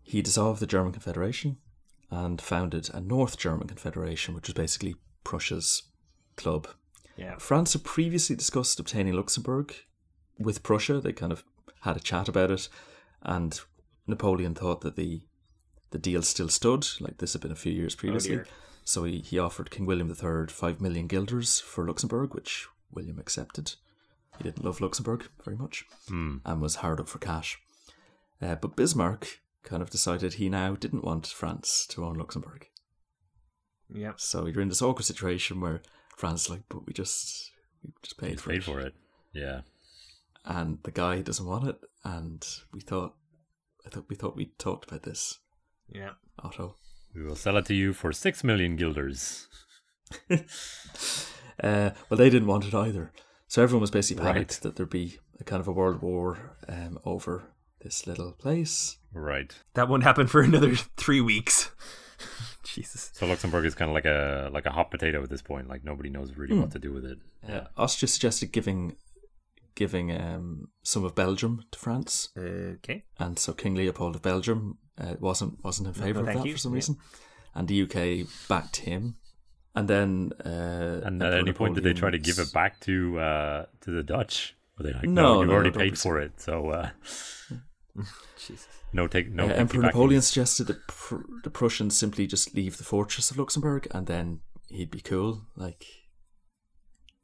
he 0.02 0.22
dissolved 0.22 0.60
the 0.60 0.66
German 0.66 0.92
Confederation 0.92 1.56
and 2.10 2.40
founded 2.40 2.90
a 2.92 3.00
North 3.00 3.38
German 3.38 3.68
Confederation, 3.68 4.34
which 4.34 4.48
was 4.48 4.54
basically 4.54 4.96
Prussia's 5.24 5.84
club. 6.36 6.66
Yeah. 7.20 7.36
France 7.38 7.74
had 7.74 7.84
previously 7.84 8.34
discussed 8.34 8.80
obtaining 8.80 9.12
Luxembourg 9.12 9.74
with 10.38 10.62
Prussia. 10.62 11.00
They 11.00 11.12
kind 11.12 11.32
of 11.32 11.44
had 11.82 11.96
a 11.96 12.00
chat 12.00 12.28
about 12.28 12.50
it, 12.50 12.68
and 13.22 13.60
Napoleon 14.06 14.54
thought 14.54 14.80
that 14.80 14.96
the 14.96 15.20
the 15.90 15.98
deal 15.98 16.22
still 16.22 16.48
stood. 16.48 16.86
Like 16.98 17.18
this 17.18 17.34
had 17.34 17.42
been 17.42 17.52
a 17.52 17.56
few 17.56 17.72
years 17.72 17.94
previously, 17.94 18.36
dear. 18.36 18.46
so 18.84 19.04
he, 19.04 19.18
he 19.18 19.38
offered 19.38 19.70
King 19.70 19.86
William 19.86 20.08
III 20.08 20.46
five 20.48 20.80
million 20.80 21.06
guilders 21.06 21.60
for 21.60 21.86
Luxembourg, 21.86 22.34
which 22.34 22.66
William 22.90 23.18
accepted. 23.18 23.74
He 24.38 24.44
didn't 24.44 24.64
love 24.64 24.80
Luxembourg 24.80 25.28
very 25.44 25.56
much 25.56 25.84
and 26.46 26.62
was 26.62 26.76
hard 26.76 27.00
up 27.00 27.08
for 27.08 27.18
cash. 27.18 27.58
Uh, 28.40 28.54
but 28.54 28.76
Bismarck 28.76 29.40
kind 29.62 29.82
of 29.82 29.90
decided 29.90 30.34
he 30.34 30.48
now 30.48 30.74
didn't 30.74 31.04
want 31.04 31.26
France 31.26 31.86
to 31.90 32.04
own 32.06 32.16
Luxembourg. 32.16 32.66
Yeah. 33.92 34.12
So 34.16 34.46
you're 34.46 34.62
in 34.62 34.68
this 34.68 34.80
awkward 34.80 35.04
situation 35.04 35.60
where 35.60 35.82
France 36.20 36.50
like, 36.50 36.62
but 36.68 36.86
we 36.86 36.92
just 36.92 37.50
we 37.82 37.90
just 38.02 38.18
paid 38.18 38.30
He's 38.32 38.40
for 38.42 38.50
paid 38.50 38.58
it. 38.58 38.64
for 38.64 38.80
it. 38.80 38.94
Yeah. 39.32 39.60
and 40.44 40.78
the 40.82 40.90
guy 40.90 41.22
doesn't 41.22 41.46
want 41.46 41.66
it. 41.68 41.76
And 42.04 42.46
we 42.72 42.80
thought, 42.80 43.14
I 43.86 43.90
thought 43.90 44.06
we 44.08 44.16
thought 44.16 44.36
we 44.36 44.46
talked 44.58 44.84
about 44.88 45.02
this, 45.04 45.38
Yeah. 45.88 46.12
Otto. 46.42 46.76
We 47.14 47.22
will 47.24 47.36
sell 47.36 47.56
it 47.56 47.66
to 47.66 47.74
you 47.74 47.92
for 47.92 48.12
six 48.12 48.44
million 48.44 48.76
guilders. 48.76 49.48
Uh, 51.62 51.90
well, 52.08 52.16
they 52.16 52.30
didn't 52.30 52.48
want 52.48 52.64
it 52.64 52.72
either. 52.74 53.12
So 53.46 53.62
everyone 53.62 53.82
was 53.82 53.90
basically 53.90 54.24
Right. 54.24 54.32
panicked 54.32 54.62
that 54.62 54.76
there'd 54.76 54.88
be 54.88 55.18
a 55.38 55.44
kind 55.44 55.60
of 55.60 55.68
a 55.68 55.72
world 55.72 56.00
war 56.00 56.56
um, 56.66 56.98
over 57.04 57.52
this 57.82 58.06
little 58.06 58.32
place. 58.32 58.96
Right. 59.12 59.54
That 59.74 59.86
won't 59.88 60.02
happen 60.04 60.26
for 60.26 60.40
another 60.50 60.74
three 60.96 61.20
weeks. 61.20 61.70
Jesus. 62.74 63.10
So 63.14 63.26
Luxembourg 63.26 63.64
is 63.64 63.74
kind 63.74 63.90
of 63.90 63.94
like 63.94 64.06
a 64.06 64.50
like 64.52 64.66
a 64.66 64.70
hot 64.70 64.90
potato 64.90 65.22
at 65.22 65.30
this 65.30 65.42
point. 65.42 65.68
Like 65.68 65.84
nobody 65.84 66.10
knows 66.10 66.34
really 66.36 66.54
Hmm. 66.54 66.62
what 66.62 66.70
to 66.72 66.78
do 66.78 66.92
with 66.92 67.04
it. 67.04 67.18
Uh, 67.48 67.64
Austria 67.76 68.08
suggested 68.08 68.52
giving 68.52 68.96
giving 69.74 70.10
um, 70.12 70.68
some 70.82 71.04
of 71.04 71.14
Belgium 71.14 71.64
to 71.70 71.78
France, 71.78 72.28
Okay. 72.36 73.04
and 73.18 73.38
so 73.38 73.52
King 73.52 73.74
Leopold 73.76 74.16
of 74.16 74.22
Belgium 74.22 74.78
uh, 74.98 75.14
wasn't 75.20 75.62
wasn't 75.64 75.88
in 75.88 75.94
favour 75.94 76.20
of 76.20 76.26
that 76.26 76.44
you. 76.44 76.52
for 76.52 76.58
some 76.58 76.72
Yeah. 76.72 76.76
reason, 76.76 76.96
and 77.54 77.68
the 77.68 77.82
UK 77.82 78.26
backed 78.48 78.76
him. 78.78 79.16
And 79.74 79.86
then, 79.88 80.32
uh, 80.44 80.48
And 81.04 81.22
at 81.22 81.32
Emperor 81.32 81.38
any 81.38 81.52
point, 81.52 81.74
did 81.76 81.84
they 81.84 81.92
try 81.92 82.10
to 82.10 82.18
give 82.18 82.40
it 82.40 82.52
back 82.52 82.80
to 82.80 83.20
uh, 83.20 83.66
to 83.82 83.90
the 83.92 84.02
Dutch? 84.02 84.56
Were 84.76 84.82
they 84.84 84.92
like, 84.92 85.04
No, 85.08 85.22
no, 85.22 85.40
you 85.42 85.46
no, 85.46 85.52
already 85.54 85.70
paid 85.70 85.96
for 85.98 86.18
it, 86.20 86.40
so 86.40 86.70
uh, 86.70 86.90
Jesus. 88.38 88.68
no 88.92 89.06
take 89.06 89.30
no. 89.30 89.44
Uh, 89.46 89.52
Emperor. 89.52 89.82
Napoleon 89.82 90.22
suggested 90.22 90.66
that 90.68 90.86
Pr- 90.86 91.22
the 91.44 91.50
Prussians 91.50 91.96
simply 91.96 92.26
just 92.26 92.54
leave 92.54 92.78
the 92.78 92.84
fortress 92.84 93.30
of 93.30 93.38
Luxembourg 93.38 93.86
and 93.90 94.06
then 94.06 94.40
he'd 94.68 94.90
be 94.90 95.00
cool. 95.00 95.42
Like, 95.56 95.84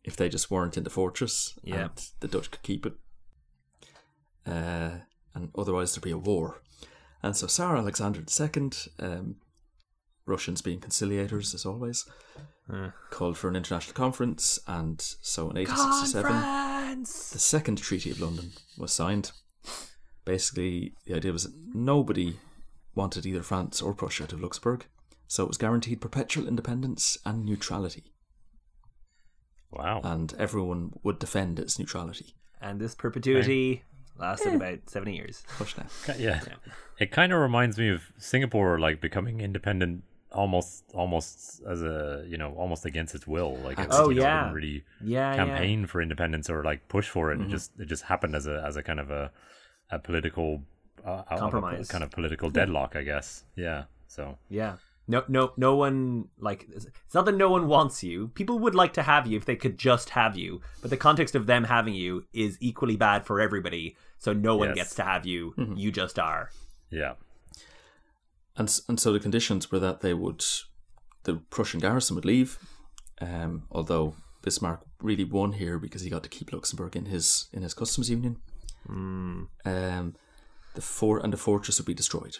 if 0.05 0.17
they 0.17 0.29
just 0.29 0.51
weren't 0.51 0.77
in 0.77 0.85
the 0.85 0.91
fortress 0.91 1.59
Yeah. 1.62 1.83
and 1.87 1.93
the 2.21 2.29
Dutch 2.29 2.51
could 2.51 2.62
keep 2.62 2.87
it. 2.87 2.95
Uh, 4.47 4.99
and 5.35 5.51
otherwise 5.57 5.95
there'd 5.95 6.05
be 6.05 6.11
a 6.11 6.19
war. 6.19 6.62
And 7.23 7.37
so 7.37 7.47
Tsar 7.47 7.77
Alexander 7.77 8.21
II, 8.21 8.71
um, 9.01 9.37
Russians 10.27 10.62
being 10.62 10.81
conciliators 10.81 11.55
as 11.55 11.64
always, 11.67 12.05
Uh. 12.73 12.91
called 13.11 13.37
for 13.39 13.49
an 13.49 13.57
international 13.57 13.95
conference. 13.95 14.59
And 14.67 15.01
so 15.01 15.51
in 15.51 15.57
1867, 15.57 17.03
the 17.03 17.39
Second 17.39 17.79
Treaty 17.79 18.11
of 18.11 18.21
London 18.21 18.53
was 18.77 18.93
signed. 18.93 19.33
Basically, 20.27 20.93
the 21.07 21.14
idea 21.14 21.33
was 21.33 21.45
that 21.45 21.55
nobody 21.72 22.37
wanted 22.95 23.24
either 23.24 23.43
France 23.43 23.81
or 23.81 23.95
Prussia 23.95 24.24
out 24.24 24.35
of 24.35 24.43
Luxembourg, 24.43 24.85
so 25.27 25.45
it 25.45 25.49
was 25.49 25.57
guaranteed 25.57 26.03
perpetual 26.03 26.47
independence 26.47 27.16
and 27.24 27.47
neutrality. 27.47 28.12
Wow. 29.70 30.01
and 30.05 30.33
everyone 30.39 30.93
would 31.03 31.18
defend 31.18 31.59
its 31.59 31.79
neutrality. 31.79 32.35
And 32.61 32.81
this 32.81 32.95
perpetuity 32.95 33.83
lasted 34.18 34.53
eh. 34.53 34.57
about 34.57 34.89
70 34.89 35.14
years. 35.14 35.43
Push 35.59 35.77
now. 35.77 35.87
Ki- 36.07 36.22
yeah. 36.22 36.41
It 36.99 37.11
kind 37.11 37.33
of 37.33 37.41
reminds 37.41 37.77
me 37.77 37.91
of 37.91 38.03
Singapore 38.18 38.79
like 38.79 39.01
becoming 39.01 39.41
independent 39.41 40.05
almost 40.33 40.85
almost 40.93 41.62
as 41.68 41.83
a 41.83 42.24
you 42.29 42.37
know 42.37 42.53
almost 42.55 42.85
against 42.85 43.14
its 43.14 43.27
will 43.27 43.57
like 43.59 43.79
it, 43.79 43.87
Oh, 43.91 44.11
you 44.11 44.16
know, 44.16 44.22
yeah. 44.22 44.41
didn't 44.43 44.55
really 44.55 44.85
Yeah, 45.03 45.31
yeah. 45.31 45.37
campaign 45.37 45.87
for 45.87 46.03
independence 46.03 46.51
or 46.51 46.64
like 46.64 46.89
push 46.89 47.09
for 47.09 47.31
it 47.31 47.37
it 47.37 47.41
mm-hmm. 47.43 47.51
just 47.51 47.72
it 47.79 47.87
just 47.87 48.05
happened 48.05 48.35
as 48.35 48.47
a 48.47 48.62
as 48.66 48.77
a 48.77 48.83
kind 48.83 49.01
of 49.01 49.11
a 49.11 49.31
a 49.91 49.99
political 49.99 50.62
uh, 51.07 51.22
a- 51.30 51.34
a- 51.34 51.39
Compromise. 51.39 51.89
kind 51.89 52.03
of 52.05 52.11
political 52.11 52.51
deadlock 52.51 52.97
i 52.97 53.03
guess 53.03 53.45
yeah 53.57 53.84
so 54.09 54.39
Yeah. 54.49 54.76
No, 55.09 55.22
no, 55.28 55.53
no 55.57 55.76
one 55.76 56.26
like. 56.37 56.66
It's 56.74 57.14
not 57.14 57.26
that 57.26 57.37
no 57.37 57.49
one 57.49 57.68
wants 57.68 58.03
you. 58.03 58.26
People 58.34 58.59
would 58.59 58.74
like 58.74 58.93
to 58.95 59.05
have 59.05 59.24
you 59.28 59.37
if 59.37 59.45
they 59.45 59.55
could 59.55 59.78
just 59.78 60.11
have 60.11 60.37
you. 60.37 60.61
But 60.82 60.91
the 60.91 60.97
context 60.97 61.37
of 61.37 61.47
them 61.47 61.62
having 61.62 61.95
you 61.95 62.24
is 62.32 62.59
equally 62.61 62.97
bad 62.97 63.24
for 63.24 63.41
everybody. 63.41 63.95
So 64.18 64.32
no 64.32 64.57
one 64.57 64.70
Yes. 64.70 64.74
gets 64.78 64.95
to 64.97 65.05
have 65.05 65.24
you. 65.24 65.55
You 65.76 65.93
just 65.93 66.18
are. 66.18 66.51
yeah 66.91 67.14
And 68.57 68.80
and 68.89 68.99
so 68.99 69.12
the 69.12 69.20
conditions 69.20 69.70
were 69.70 69.78
that 69.78 70.01
they 70.01 70.12
would, 70.14 70.45
the 71.22 71.34
Prussian 71.51 71.78
garrison 71.80 72.16
would 72.16 72.24
leave, 72.24 72.59
um, 73.20 73.62
although 73.70 74.14
Bismarck 74.43 74.80
really 75.01 75.24
won 75.24 75.53
here 75.53 75.78
because 75.78 76.03
he 76.03 76.11
got 76.11 76.22
to 76.24 76.28
keep 76.28 76.53
Luxembourg 76.53 76.97
in 76.97 77.07
his 77.07 77.49
in 77.53 77.62
his 77.62 77.74
customs 77.74 78.11
union. 78.11 78.39
Um, 78.89 80.14
the 80.74 80.82
fort 80.82 81.24
and 81.24 81.32
the 81.32 81.39
fortress 81.39 81.78
would 81.78 81.87
be 81.87 81.95
destroyed. 81.95 82.39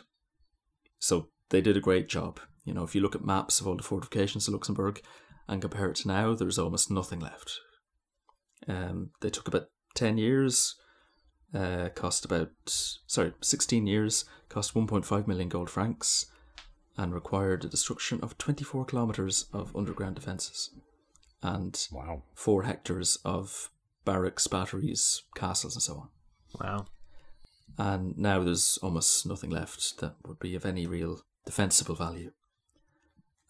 So 0.99 1.29
they 1.51 1.61
did 1.61 1.77
a 1.77 1.81
great 1.81 2.09
job. 2.09 2.41
You 2.65 2.75
know, 2.75 2.85
if 2.85 2.95
you 2.95 3.01
look 3.01 3.15
at 3.15 3.25
maps 3.25 3.61
of 3.61 3.67
all 3.67 3.77
the 3.77 3.83
fortifications 3.83 4.49
of 4.49 4.55
Luxembourg 4.55 5.01
and 5.49 5.61
compare 5.61 5.89
it 5.89 5.97
to 5.97 6.09
now, 6.09 6.35
there's 6.35 6.59
almost 6.59 6.91
nothing 6.91 7.21
left. 7.21 7.61
Um, 8.67 9.11
they 9.21 9.31
took 9.31 9.47
about 9.49 9.69
ten 9.95 10.19
years, 10.19 10.75
uh, 11.55 11.89
cost 11.95 12.25
about 12.25 12.51
sorry, 12.67 13.33
sixteen 13.41 13.87
years, 13.87 14.25
cost 14.49 14.75
one 14.75 14.87
point 14.87 15.05
five 15.05 15.29
million 15.29 15.49
gold 15.49 15.71
francs, 15.71 16.27
and 16.97 17.15
required 17.15 17.63
the 17.63 17.69
destruction 17.69 18.21
of 18.23 18.37
twenty 18.39 18.65
four 18.65 18.85
kilometers 18.85 19.47
of 19.53 19.75
underground 19.77 20.17
defences, 20.17 20.71
and 21.43 21.87
wow 21.93 22.23
four 22.35 22.65
hectares 22.65 23.19
of 23.25 23.71
barracks, 24.05 24.47
batteries, 24.47 25.23
castles, 25.37 25.77
and 25.77 25.83
so 25.83 25.95
on. 25.95 26.09
Wow. 26.61 26.87
And 27.79 28.17
now 28.17 28.43
there's 28.43 28.79
almost 28.83 29.27
nothing 29.27 29.51
left 29.51 29.99
that 30.01 30.15
would 30.27 30.39
be 30.39 30.55
of 30.55 30.65
any 30.65 30.87
real 30.87 31.21
defensible 31.45 31.95
value. 31.95 32.33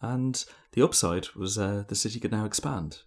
And 0.00 0.44
the 0.72 0.82
upside 0.82 1.28
was 1.36 1.56
uh, 1.58 1.84
the 1.88 1.94
city 1.94 2.18
could 2.20 2.32
now 2.32 2.44
expand. 2.44 2.98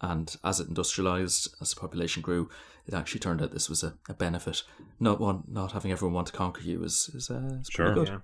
And 0.00 0.34
as 0.42 0.58
it 0.58 0.68
industrialized, 0.68 1.54
as 1.60 1.70
the 1.72 1.80
population 1.80 2.22
grew, 2.22 2.50
it 2.86 2.94
actually 2.94 3.20
turned 3.20 3.40
out 3.40 3.52
this 3.52 3.68
was 3.70 3.84
a, 3.84 3.94
a 4.08 4.14
benefit. 4.14 4.64
Not 4.98 5.20
one, 5.20 5.44
not 5.48 5.72
having 5.72 5.92
everyone 5.92 6.14
want 6.14 6.26
to 6.26 6.32
conquer 6.32 6.62
you 6.62 6.82
is 6.82 7.08
is, 7.14 7.30
uh, 7.30 7.58
is 7.60 7.68
Sure. 7.70 7.86
pretty 7.92 8.00
good. 8.00 8.08
Yeah. 8.08 8.18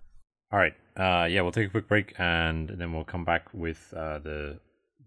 all 0.50 0.58
right 0.58 0.72
uh 0.96 1.26
yeah 1.30 1.42
we'll 1.42 1.52
take 1.52 1.68
a 1.68 1.70
quick 1.70 1.86
break 1.86 2.14
and 2.18 2.70
then 2.78 2.92
we'll 2.92 3.04
come 3.04 3.24
back 3.24 3.44
with 3.54 3.92
uh 3.96 4.18
the 4.18 4.58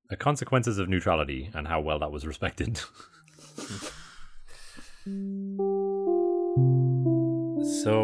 the 0.09 0.15
consequences 0.15 0.77
of 0.77 0.87
neutrality 0.87 1.49
and 1.53 1.67
how 1.67 1.81
well 1.81 1.99
that 1.99 2.11
was 2.11 2.25
respected 2.25 2.79
So, 5.03 5.13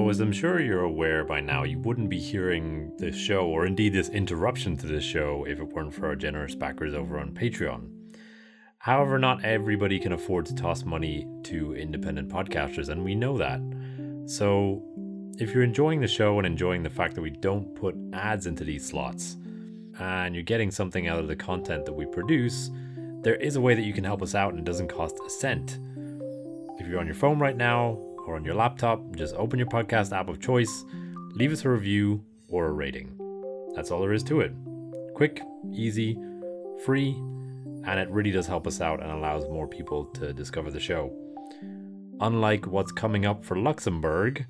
as 0.10 0.20
I'm 0.20 0.32
sure 0.32 0.60
you're 0.60 0.82
aware 0.82 1.24
by 1.24 1.42
now, 1.42 1.62
you 1.62 1.78
wouldn't 1.78 2.10
be 2.10 2.18
hearing 2.20 2.92
this 2.98 3.16
show, 3.16 3.46
or 3.46 3.68
indeed 3.68 3.94
this 3.94 4.10
interruption 4.10 4.76
to 4.78 4.88
this 4.88 5.04
show, 5.04 5.46
if 5.48 5.60
it 5.60 5.74
weren't 5.74 5.94
for 5.94 6.08
our 6.08 6.16
generous 6.16 6.56
backers 6.56 6.96
over 6.96 7.20
on 7.20 7.36
Patreon. 7.36 7.92
However, 8.80 9.20
not 9.20 9.46
everybody 9.46 10.00
can 10.00 10.14
afford 10.14 10.48
to 10.48 10.56
toss 10.56 10.86
money 10.86 11.28
to 11.44 11.76
independent 11.76 12.30
podcasters, 12.30 12.90
and 12.90 13.04
we 13.04 13.14
know 13.14 13.38
that. 13.38 13.62
So, 14.26 14.82
if 15.38 15.54
you're 15.54 15.64
enjoying 15.64 16.02
the 16.02 16.08
show 16.08 16.40
and 16.40 16.48
enjoying 16.48 16.82
the 16.82 16.90
fact 16.90 17.14
that 17.14 17.22
we 17.22 17.30
don't 17.30 17.76
put 17.76 17.96
ads 18.12 18.48
into 18.48 18.64
these 18.64 18.88
slots, 18.88 19.38
and 20.00 20.34
you're 20.34 20.44
getting 20.44 20.72
something 20.72 21.08
out 21.08 21.20
of 21.20 21.28
the 21.28 21.36
content 21.36 21.86
that 21.86 21.94
we 21.94 22.08
produce, 22.08 22.72
there 23.22 23.36
is 23.36 23.56
a 23.56 23.62
way 23.62 23.76
that 23.76 23.84
you 23.84 23.94
can 23.94 24.04
help 24.04 24.24
us 24.24 24.34
out 24.34 24.54
and 24.54 24.60
it 24.60 24.66
doesn't 24.66 24.88
cost 24.88 25.20
a 25.24 25.30
cent. 25.30 25.78
If 26.80 26.88
you're 26.88 27.00
on 27.00 27.06
your 27.06 27.16
phone 27.16 27.40
right 27.40 27.58
now 27.58 27.98
or 28.26 28.36
on 28.36 28.46
your 28.46 28.54
laptop, 28.54 29.16
just 29.16 29.36
open 29.36 29.58
your 29.58 29.68
podcast 29.68 30.16
app 30.16 30.30
of 30.30 30.40
choice, 30.40 30.86
leave 31.34 31.52
us 31.52 31.66
a 31.66 31.70
review 31.70 32.24
or 32.50 32.68
a 32.68 32.72
rating. 32.72 33.18
That's 33.76 33.90
all 33.90 34.00
there 34.02 34.14
is 34.14 34.24
to 34.24 34.42
it. 34.42 34.54
Quick, 35.16 35.42
easy, 35.74 36.18
free, 36.86 37.16
and 37.86 38.00
it 38.00 38.10
really 38.10 38.32
does 38.32 38.46
help 38.46 38.68
us 38.68 38.80
out 38.80 39.02
and 39.02 39.12
allows 39.12 39.44
more 39.50 39.68
people 39.68 40.06
to 40.06 40.34
discover 40.34 40.70
the 40.70 40.80
show. 40.80 41.12
Unlike 42.20 42.68
what's 42.68 42.92
coming 42.92 43.26
up 43.26 43.44
for 43.44 43.58
Luxembourg, 43.58 44.46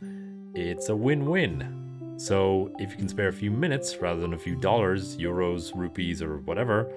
it's 0.54 0.90
a 0.90 0.96
win 0.96 1.26
win. 1.28 2.16
So 2.18 2.74
if 2.80 2.92
you 2.92 2.98
can 2.98 3.08
spare 3.08 3.28
a 3.28 3.34
few 3.34 3.52
minutes 3.52 3.98
rather 3.98 4.20
than 4.20 4.34
a 4.34 4.40
few 4.40 4.56
dollars, 4.56 5.18
euros, 5.18 5.72
rupees, 5.76 6.22
or 6.22 6.40
whatever, 6.40 6.92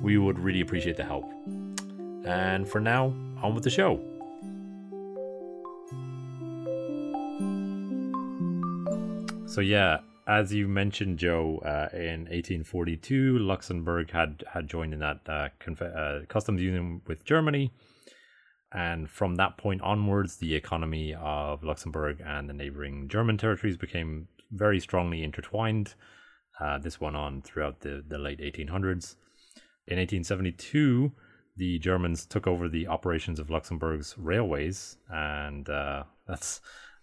we 0.00 0.18
would 0.18 0.38
really 0.38 0.60
appreciate 0.60 0.96
the 0.96 1.04
help. 1.04 1.24
And 2.24 2.68
for 2.68 2.80
now, 2.80 3.06
on 3.42 3.54
with 3.54 3.64
the 3.64 3.70
show. 3.70 4.00
So 9.58 9.62
yeah, 9.62 10.02
as 10.28 10.54
you 10.54 10.68
mentioned, 10.68 11.18
Joe, 11.18 11.60
uh, 11.64 11.88
in 11.92 12.26
1842, 12.30 13.40
Luxembourg 13.40 14.08
had 14.12 14.44
had 14.48 14.68
joined 14.68 14.92
in 14.92 15.00
that 15.00 15.18
uh, 15.28 15.48
conf- 15.58 15.82
uh, 15.82 16.20
customs 16.28 16.62
union 16.62 17.00
with 17.08 17.24
Germany, 17.24 17.72
and 18.72 19.10
from 19.10 19.34
that 19.34 19.58
point 19.58 19.82
onwards, 19.82 20.36
the 20.36 20.54
economy 20.54 21.12
of 21.12 21.64
Luxembourg 21.64 22.22
and 22.24 22.48
the 22.48 22.52
neighboring 22.52 23.08
German 23.08 23.36
territories 23.36 23.76
became 23.76 24.28
very 24.52 24.78
strongly 24.78 25.24
intertwined. 25.24 25.94
Uh, 26.60 26.78
this 26.78 27.00
went 27.00 27.16
on 27.16 27.42
throughout 27.42 27.80
the, 27.80 28.04
the 28.06 28.16
late 28.16 28.38
1800s. 28.38 29.16
In 29.88 29.98
1872, 29.98 31.10
the 31.56 31.80
Germans 31.80 32.26
took 32.26 32.46
over 32.46 32.68
the 32.68 32.86
operations 32.86 33.40
of 33.40 33.50
Luxembourg's 33.50 34.14
railways, 34.16 34.98
and 35.10 35.68
uh, 35.68 36.04
that's, 36.28 36.60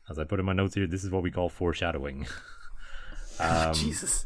as 0.10 0.18
I 0.20 0.24
put 0.24 0.40
in 0.40 0.46
my 0.46 0.54
notes 0.54 0.76
here, 0.76 0.88
this 0.88 1.04
is 1.04 1.10
what 1.12 1.24
we 1.24 1.32
call 1.32 1.50
foreshadowing. 1.50 2.28
Um, 3.38 3.74
Jesus. 3.74 4.26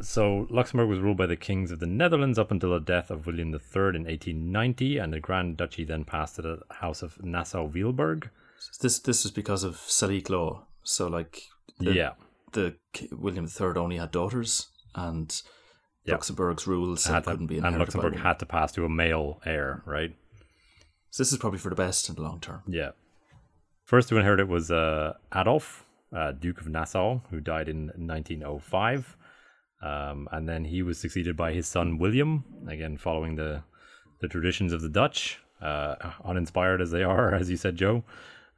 So 0.00 0.46
Luxembourg 0.48 0.88
was 0.88 1.00
ruled 1.00 1.16
by 1.16 1.26
the 1.26 1.34
kings 1.36 1.72
of 1.72 1.80
the 1.80 1.86
Netherlands 1.88 2.38
up 2.38 2.52
until 2.52 2.70
the 2.70 2.78
death 2.78 3.10
of 3.10 3.26
William 3.26 3.48
III 3.48 3.96
in 3.96 4.04
1890, 4.04 4.98
and 4.98 5.12
the 5.12 5.18
Grand 5.18 5.56
Duchy 5.56 5.82
then 5.84 6.04
passed 6.04 6.36
to 6.36 6.42
the 6.42 6.60
House 6.70 7.02
of 7.02 7.20
Nassau-Weilburg. 7.24 8.30
This 8.80 9.00
this 9.00 9.24
is 9.24 9.32
because 9.32 9.64
of 9.64 9.74
Salic 9.74 10.30
law. 10.30 10.66
So 10.84 11.08
like 11.08 11.42
the, 11.80 11.92
yeah, 11.92 12.12
the 12.52 12.76
William 13.10 13.46
III 13.46 13.70
only 13.76 13.96
had 13.96 14.12
daughters, 14.12 14.68
and 14.94 15.28
Yeah. 16.04 16.14
Luxembourg's 16.14 16.66
rules 16.68 17.06
had 17.06 17.24
to- 17.24 17.30
couldn't 17.32 17.48
be 17.48 17.56
and 17.58 17.66
inherited 17.66 17.92
by 17.94 17.98
Luxembourg 18.02 18.22
had 18.24 18.38
to 18.38 18.46
pass 18.46 18.70
to 18.72 18.84
a 18.84 18.88
male 18.88 19.40
heir, 19.44 19.82
right? 19.84 20.14
So 21.10 21.22
this 21.22 21.32
is 21.32 21.38
probably 21.38 21.58
for 21.58 21.70
the 21.70 21.74
best 21.74 22.08
in 22.08 22.14
the 22.14 22.22
long 22.22 22.38
term. 22.40 22.62
Yeah. 22.68 22.90
First 23.88 24.10
to 24.10 24.18
inherit 24.18 24.38
it 24.38 24.48
was 24.48 24.70
uh, 24.70 25.14
Adolf, 25.34 25.86
uh, 26.14 26.32
Duke 26.32 26.60
of 26.60 26.68
Nassau, 26.68 27.20
who 27.30 27.40
died 27.40 27.70
in 27.70 27.86
1905. 27.86 29.16
Um, 29.80 30.28
and 30.30 30.46
then 30.46 30.66
he 30.66 30.82
was 30.82 30.98
succeeded 30.98 31.38
by 31.38 31.54
his 31.54 31.66
son 31.66 31.96
William, 31.96 32.44
again 32.68 32.98
following 32.98 33.36
the 33.36 33.62
the 34.20 34.28
traditions 34.28 34.74
of 34.74 34.82
the 34.82 34.90
Dutch, 34.90 35.38
uh, 35.62 35.94
uninspired 36.22 36.82
as 36.82 36.90
they 36.90 37.02
are, 37.02 37.34
as 37.40 37.48
you 37.48 37.56
said, 37.56 37.76
Joe. 37.76 38.04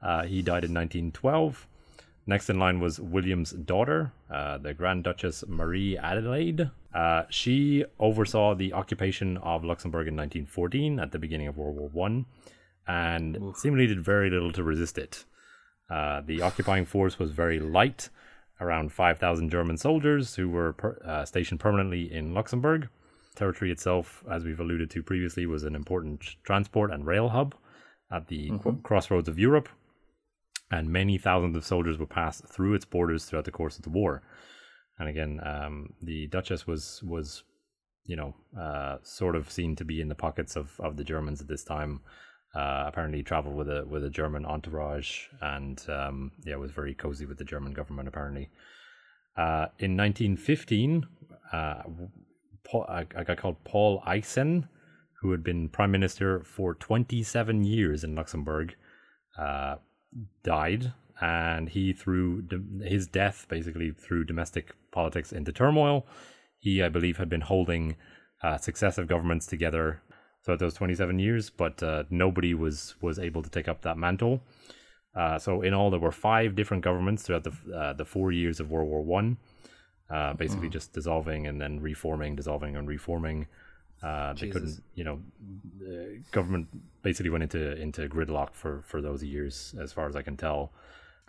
Uh, 0.02 0.24
he 0.24 0.42
died 0.42 0.64
in 0.64 0.74
1912. 0.74 1.64
Next 2.26 2.50
in 2.50 2.58
line 2.58 2.80
was 2.80 2.98
William's 2.98 3.52
daughter, 3.52 4.12
uh, 4.32 4.58
the 4.58 4.74
Grand 4.74 5.04
Duchess 5.04 5.44
Marie 5.46 5.96
Adelaide. 5.96 6.72
Uh, 6.92 7.22
she 7.30 7.84
oversaw 8.00 8.56
the 8.56 8.72
occupation 8.72 9.36
of 9.36 9.62
Luxembourg 9.62 10.08
in 10.08 10.16
1914 10.16 10.98
at 10.98 11.12
the 11.12 11.20
beginning 11.20 11.46
of 11.46 11.56
World 11.56 11.76
War 11.76 11.88
One, 11.92 12.26
and 12.90 13.38
seemingly 13.56 13.86
did 13.86 14.04
very 14.04 14.28
little 14.30 14.52
to 14.52 14.64
resist 14.64 14.98
it. 14.98 15.24
Uh, 15.88 16.22
the 16.26 16.42
occupying 16.42 16.84
force 16.84 17.18
was 17.18 17.30
very 17.30 17.60
light, 17.60 18.08
around 18.60 18.92
5,000 18.92 19.48
German 19.48 19.76
soldiers 19.76 20.34
who 20.34 20.48
were 20.48 20.72
per, 20.72 20.98
uh, 21.04 21.24
stationed 21.24 21.60
permanently 21.60 22.12
in 22.12 22.34
Luxembourg. 22.34 22.88
Territory 23.36 23.70
itself, 23.70 24.24
as 24.30 24.44
we've 24.44 24.58
alluded 24.58 24.90
to 24.90 25.02
previously, 25.04 25.46
was 25.46 25.62
an 25.62 25.76
important 25.76 26.36
transport 26.42 26.90
and 26.92 27.06
rail 27.06 27.28
hub 27.28 27.54
at 28.10 28.26
the 28.26 28.50
qu- 28.58 28.80
crossroads 28.82 29.28
of 29.28 29.38
Europe, 29.38 29.68
and 30.72 30.90
many 30.90 31.16
thousands 31.16 31.56
of 31.56 31.64
soldiers 31.64 31.96
would 31.98 32.10
pass 32.10 32.40
through 32.40 32.74
its 32.74 32.84
borders 32.84 33.24
throughout 33.24 33.44
the 33.44 33.52
course 33.52 33.76
of 33.76 33.84
the 33.84 33.90
war. 33.90 34.22
And 34.98 35.08
again, 35.08 35.40
um, 35.44 35.94
the 36.02 36.26
Duchess 36.26 36.66
was 36.66 37.02
was, 37.04 37.44
you 38.04 38.16
know, 38.16 38.34
uh, 38.60 38.96
sort 39.02 39.36
of 39.36 39.50
seen 39.50 39.76
to 39.76 39.84
be 39.84 40.00
in 40.00 40.08
the 40.08 40.14
pockets 40.14 40.56
of, 40.56 40.78
of 40.80 40.96
the 40.96 41.04
Germans 41.04 41.40
at 41.40 41.48
this 41.48 41.64
time. 41.64 42.00
Uh, 42.52 42.84
apparently, 42.88 43.22
traveled 43.22 43.54
with 43.54 43.68
a 43.68 43.84
with 43.86 44.04
a 44.04 44.10
German 44.10 44.44
entourage, 44.44 45.26
and 45.40 45.84
um, 45.88 46.32
yeah, 46.44 46.56
was 46.56 46.72
very 46.72 46.94
cozy 46.94 47.24
with 47.24 47.38
the 47.38 47.44
German 47.44 47.72
government. 47.72 48.08
Apparently, 48.08 48.50
uh, 49.36 49.66
in 49.78 49.96
1915, 49.96 51.06
uh, 51.52 51.82
Paul, 52.64 52.84
a, 52.88 53.06
a 53.14 53.24
guy 53.24 53.36
called 53.36 53.62
Paul 53.62 54.02
Eyschen, 54.04 54.68
who 55.20 55.30
had 55.30 55.44
been 55.44 55.68
prime 55.68 55.92
minister 55.92 56.42
for 56.42 56.74
27 56.74 57.62
years 57.62 58.02
in 58.02 58.16
Luxembourg, 58.16 58.74
uh, 59.38 59.76
died, 60.42 60.92
and 61.20 61.68
he 61.68 61.92
threw 61.92 62.42
d- 62.42 62.84
his 62.84 63.06
death 63.06 63.46
basically 63.48 63.92
threw 63.92 64.24
domestic 64.24 64.74
politics 64.90 65.32
into 65.32 65.52
turmoil. 65.52 66.04
He, 66.58 66.82
I 66.82 66.88
believe, 66.88 67.18
had 67.18 67.28
been 67.28 67.42
holding 67.42 67.96
uh, 68.42 68.58
successive 68.58 69.06
governments 69.06 69.46
together 69.46 70.02
throughout 70.44 70.58
those 70.58 70.74
27 70.74 71.18
years, 71.18 71.50
but 71.50 71.82
uh, 71.82 72.04
nobody 72.10 72.54
was 72.54 72.94
was 73.00 73.18
able 73.18 73.42
to 73.42 73.50
take 73.50 73.68
up 73.68 73.82
that 73.82 73.98
mantle. 73.98 74.40
Uh, 75.14 75.38
so 75.38 75.62
in 75.62 75.74
all, 75.74 75.90
there 75.90 76.00
were 76.00 76.12
five 76.12 76.54
different 76.54 76.84
governments 76.84 77.22
throughout 77.22 77.44
the 77.44 77.52
uh, 77.74 77.92
the 77.92 78.04
four 78.04 78.32
years 78.32 78.60
of 78.60 78.70
World 78.70 78.88
War 78.88 79.02
One, 79.02 79.38
uh, 80.08 80.34
basically 80.34 80.68
just 80.68 80.92
dissolving 80.92 81.46
and 81.46 81.60
then 81.60 81.80
reforming, 81.80 82.36
dissolving 82.36 82.76
and 82.76 82.88
reforming. 82.88 83.46
Uh, 84.02 84.32
they 84.32 84.48
couldn't, 84.48 84.82
you 84.94 85.04
know, 85.04 85.20
the 85.78 86.22
government 86.30 86.68
basically 87.02 87.28
went 87.28 87.42
into 87.42 87.76
into 87.76 88.08
gridlock 88.08 88.54
for 88.54 88.82
for 88.86 89.02
those 89.02 89.22
years, 89.22 89.74
as 89.80 89.92
far 89.92 90.08
as 90.08 90.16
I 90.16 90.22
can 90.22 90.36
tell. 90.36 90.72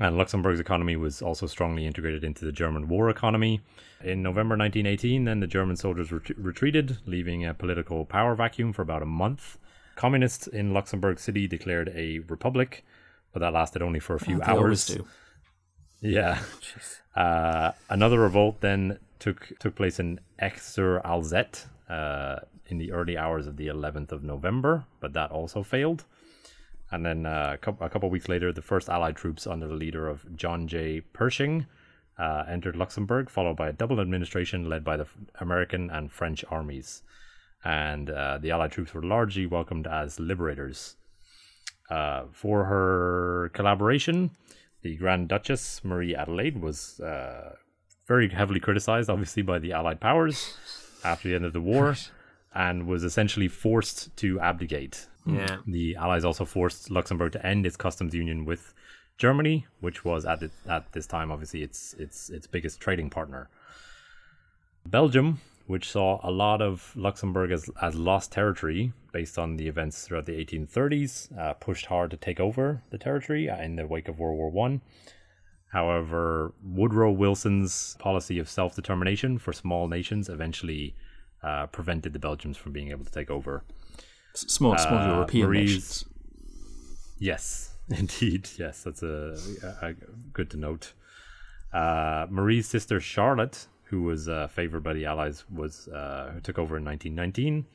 And 0.01 0.17
Luxembourg's 0.17 0.59
economy 0.59 0.95
was 0.95 1.21
also 1.21 1.45
strongly 1.45 1.85
integrated 1.85 2.23
into 2.23 2.43
the 2.43 2.51
German 2.51 2.87
war 2.87 3.11
economy. 3.11 3.61
In 4.03 4.23
November 4.23 4.57
1918, 4.57 5.25
then 5.25 5.41
the 5.41 5.45
German 5.45 5.75
soldiers 5.75 6.11
ret- 6.11 6.35
retreated, 6.35 6.97
leaving 7.05 7.45
a 7.45 7.53
political 7.53 8.03
power 8.05 8.33
vacuum 8.33 8.73
for 8.73 8.81
about 8.81 9.03
a 9.03 9.05
month. 9.05 9.59
Communists 9.95 10.47
in 10.47 10.73
Luxembourg 10.73 11.19
City 11.19 11.47
declared 11.47 11.91
a 11.93 12.17
republic, 12.27 12.83
but 13.31 13.41
that 13.41 13.53
lasted 13.53 13.83
only 13.83 13.99
for 13.99 14.15
a 14.15 14.19
few 14.19 14.41
always 14.41 14.49
hours. 14.49 14.85
do. 14.87 15.07
Yeah. 16.01 16.39
Uh, 17.15 17.73
another 17.89 18.19
revolt 18.21 18.61
then 18.61 18.97
took 19.19 19.51
took 19.59 19.75
place 19.75 19.99
in 19.99 20.19
Esch-sur-Alzette 20.39 21.65
uh, 21.89 22.39
in 22.65 22.79
the 22.79 22.91
early 22.91 23.17
hours 23.17 23.45
of 23.45 23.57
the 23.57 23.67
11th 23.67 24.11
of 24.11 24.23
November, 24.23 24.85
but 24.99 25.13
that 25.13 25.29
also 25.29 25.61
failed. 25.61 26.05
And 26.91 27.05
then 27.05 27.25
uh, 27.25 27.51
a, 27.53 27.57
couple, 27.57 27.85
a 27.85 27.89
couple 27.89 28.09
weeks 28.09 28.27
later, 28.27 28.51
the 28.51 28.61
first 28.61 28.89
Allied 28.89 29.15
troops 29.15 29.47
under 29.47 29.67
the 29.67 29.73
leader 29.73 30.07
of 30.07 30.35
John 30.35 30.67
J. 30.67 31.01
Pershing 31.01 31.65
uh, 32.19 32.43
entered 32.47 32.75
Luxembourg, 32.75 33.29
followed 33.29 33.55
by 33.55 33.69
a 33.69 33.73
double 33.73 34.01
administration 34.01 34.69
led 34.69 34.83
by 34.83 34.97
the 34.97 35.07
American 35.39 35.89
and 35.89 36.11
French 36.11 36.43
armies. 36.49 37.01
And 37.63 38.09
uh, 38.09 38.39
the 38.39 38.51
Allied 38.51 38.71
troops 38.71 38.93
were 38.93 39.03
largely 39.03 39.45
welcomed 39.45 39.87
as 39.87 40.19
liberators. 40.19 40.95
Uh, 41.89 42.23
for 42.31 42.65
her 42.65 43.51
collaboration, 43.53 44.31
the 44.81 44.95
Grand 44.97 45.27
Duchess 45.27 45.83
Marie 45.83 46.15
Adelaide 46.15 46.61
was 46.61 46.99
uh, 46.99 47.55
very 48.07 48.29
heavily 48.29 48.59
criticized, 48.59 49.09
obviously, 49.09 49.43
by 49.43 49.59
the 49.59 49.73
Allied 49.73 49.99
powers 49.99 50.57
after 51.03 51.29
the 51.29 51.35
end 51.35 51.45
of 51.45 51.53
the 51.53 51.61
war, 51.61 51.95
and 52.53 52.87
was 52.87 53.03
essentially 53.03 53.47
forced 53.47 54.15
to 54.17 54.39
abdicate. 54.39 55.07
Yeah. 55.25 55.57
The 55.67 55.95
Allies 55.95 56.25
also 56.25 56.45
forced 56.45 56.89
Luxembourg 56.89 57.31
to 57.33 57.45
end 57.45 57.65
its 57.65 57.77
customs 57.77 58.13
union 58.13 58.45
with 58.45 58.73
Germany, 59.17 59.67
which 59.79 60.03
was 60.03 60.25
at 60.25 60.41
it, 60.41 60.51
at 60.67 60.91
this 60.93 61.05
time 61.05 61.31
obviously 61.31 61.61
its 61.61 61.93
its 61.93 62.29
its 62.29 62.47
biggest 62.47 62.79
trading 62.79 63.09
partner. 63.09 63.49
Belgium, 64.85 65.39
which 65.67 65.91
saw 65.91 66.19
a 66.23 66.31
lot 66.31 66.61
of 66.61 66.91
Luxembourg 66.95 67.51
as, 67.51 67.69
as 67.81 67.93
lost 67.93 68.31
territory 68.31 68.93
based 69.13 69.37
on 69.37 69.57
the 69.57 69.67
events 69.67 70.07
throughout 70.07 70.25
the 70.25 70.43
1830s, 70.43 71.37
uh, 71.37 71.53
pushed 71.53 71.85
hard 71.85 72.09
to 72.11 72.17
take 72.17 72.39
over 72.39 72.81
the 72.89 72.97
territory 72.97 73.49
uh, 73.49 73.61
in 73.61 73.75
the 73.75 73.85
wake 73.85 74.07
of 74.07 74.17
World 74.17 74.37
War 74.37 74.49
One. 74.49 74.81
However, 75.71 76.53
Woodrow 76.63 77.11
Wilson's 77.11 77.95
policy 77.99 78.39
of 78.39 78.49
self 78.49 78.75
determination 78.75 79.37
for 79.37 79.53
small 79.53 79.87
nations 79.87 80.29
eventually 80.29 80.95
uh, 81.43 81.67
prevented 81.67 82.13
the 82.13 82.19
Belgians 82.19 82.57
from 82.57 82.73
being 82.73 82.89
able 82.89 83.05
to 83.05 83.11
take 83.11 83.29
over. 83.31 83.63
Small, 84.33 84.77
small 84.77 84.97
Uh, 84.99 85.07
European 85.15 85.47
Marie's- 85.47 85.69
nations. 85.69 86.05
Yes, 87.19 87.75
indeed. 87.89 88.49
Yes, 88.57 88.83
that's 88.83 89.03
a, 89.03 89.37
a, 89.81 89.87
a 89.89 89.93
good 90.33 90.49
to 90.51 90.57
note. 90.57 90.93
Uh, 91.73 92.27
Marie's 92.29 92.67
sister 92.67 92.99
Charlotte, 92.99 93.67
who 93.85 94.03
was 94.03 94.27
uh, 94.27 94.47
favored 94.47 94.83
by 94.83 94.93
the 94.93 95.05
Allies, 95.05 95.43
was 95.49 95.87
uh, 95.89 96.39
took 96.43 96.57
over 96.57 96.77
in 96.77 96.85
1919. 96.85 97.65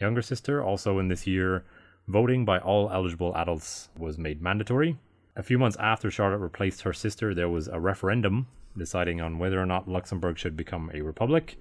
Younger 0.00 0.22
sister, 0.22 0.62
also 0.62 0.98
in 0.98 1.08
this 1.08 1.26
year, 1.26 1.64
voting 2.08 2.44
by 2.44 2.58
all 2.58 2.90
eligible 2.90 3.34
adults 3.36 3.88
was 3.98 4.18
made 4.18 4.40
mandatory. 4.42 4.96
A 5.36 5.42
few 5.42 5.58
months 5.58 5.76
after 5.80 6.10
Charlotte 6.10 6.38
replaced 6.38 6.82
her 6.82 6.92
sister, 6.92 7.34
there 7.34 7.48
was 7.48 7.68
a 7.68 7.80
referendum 7.80 8.46
deciding 8.76 9.20
on 9.20 9.38
whether 9.38 9.60
or 9.60 9.66
not 9.66 9.88
Luxembourg 9.88 10.38
should 10.38 10.56
become 10.56 10.90
a 10.94 11.00
republic 11.00 11.56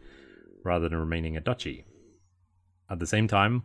rather 0.64 0.88
than 0.90 0.98
remaining 1.00 1.36
a 1.38 1.42
duchy. 1.42 1.86
At 2.90 3.00
the 3.00 3.08
same 3.08 3.28
time, 3.28 3.64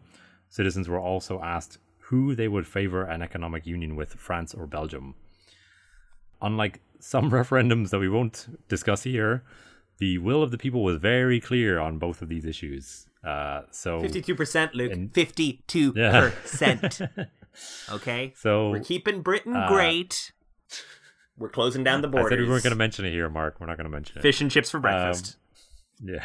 citizens 0.51 0.88
were 0.88 1.01
also 1.01 1.40
asked 1.40 1.78
who 2.11 2.34
they 2.34 2.48
would 2.48 2.66
favor 2.66 3.03
an 3.05 3.22
economic 3.22 3.66
union 3.66 3.96
with, 3.96 4.12
France 4.14 4.53
or 4.53 4.66
Belgium. 4.66 5.14
Unlike 6.42 6.80
some 6.98 7.30
referendums 7.40 7.90
that 7.90 7.98
we 8.01 8.09
won't 8.09 8.46
discuss 8.68 9.05
here, 9.05 9.42
the 9.98 10.18
will 10.18 10.42
of 10.42 10.51
the 10.51 10.59
people 10.59 10.82
was 10.82 10.96
very 10.98 11.40
clear 11.40 11.78
on 11.78 11.98
both 11.98 12.20
of 12.20 12.28
these 12.28 12.44
issues. 12.44 13.07
Uh, 13.24 13.62
so, 13.70 14.01
Fifty-two 14.01 14.34
percent, 14.34 14.74
Luke. 14.74 14.92
And- 14.92 15.12
Fifty-two 15.14 15.94
Yeah. 15.96 16.30
percent. 16.42 17.01
Okay. 17.90 18.32
so 18.36 18.70
We're 18.70 18.78
keeping 18.80 19.22
Britain 19.22 19.57
uh, 19.57 19.66
great. 19.68 20.32
We're 21.36 21.48
closing 21.48 21.82
down 21.82 22.01
the 22.01 22.07
I 22.07 22.12
borders. 22.12 22.30
said 22.30 22.38
we 22.38 22.48
weren't 22.48 22.62
going 22.62 22.70
to 22.70 22.76
mention 22.78 23.05
it 23.05 23.11
here, 23.11 23.28
Mark. 23.28 23.57
We're 23.59 23.66
not 23.66 23.76
going 23.76 23.86
to 23.86 23.90
mention 23.90 24.16
it. 24.18 24.22
Fish 24.22 24.40
and 24.40 24.48
chips 24.51 24.70
for 24.70 24.78
breakfast. 24.78 25.36
Yeah. 26.01 26.24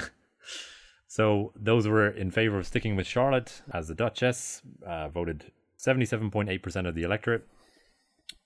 So 1.16 1.53
those 1.55 1.88
were 1.88 2.09
in 2.09 2.30
favor 2.30 2.59
of 2.59 2.68
sticking 2.68 2.97
with 2.97 3.07
Charlotte 3.07 3.61
as 3.72 3.88
the 3.88 3.95
Duchess. 3.95 4.61
Uh, 4.86 5.07
voted 5.07 5.49
77.8% 5.80 6.86
of 6.86 6.93
the 6.93 7.03
electorate. 7.03 7.47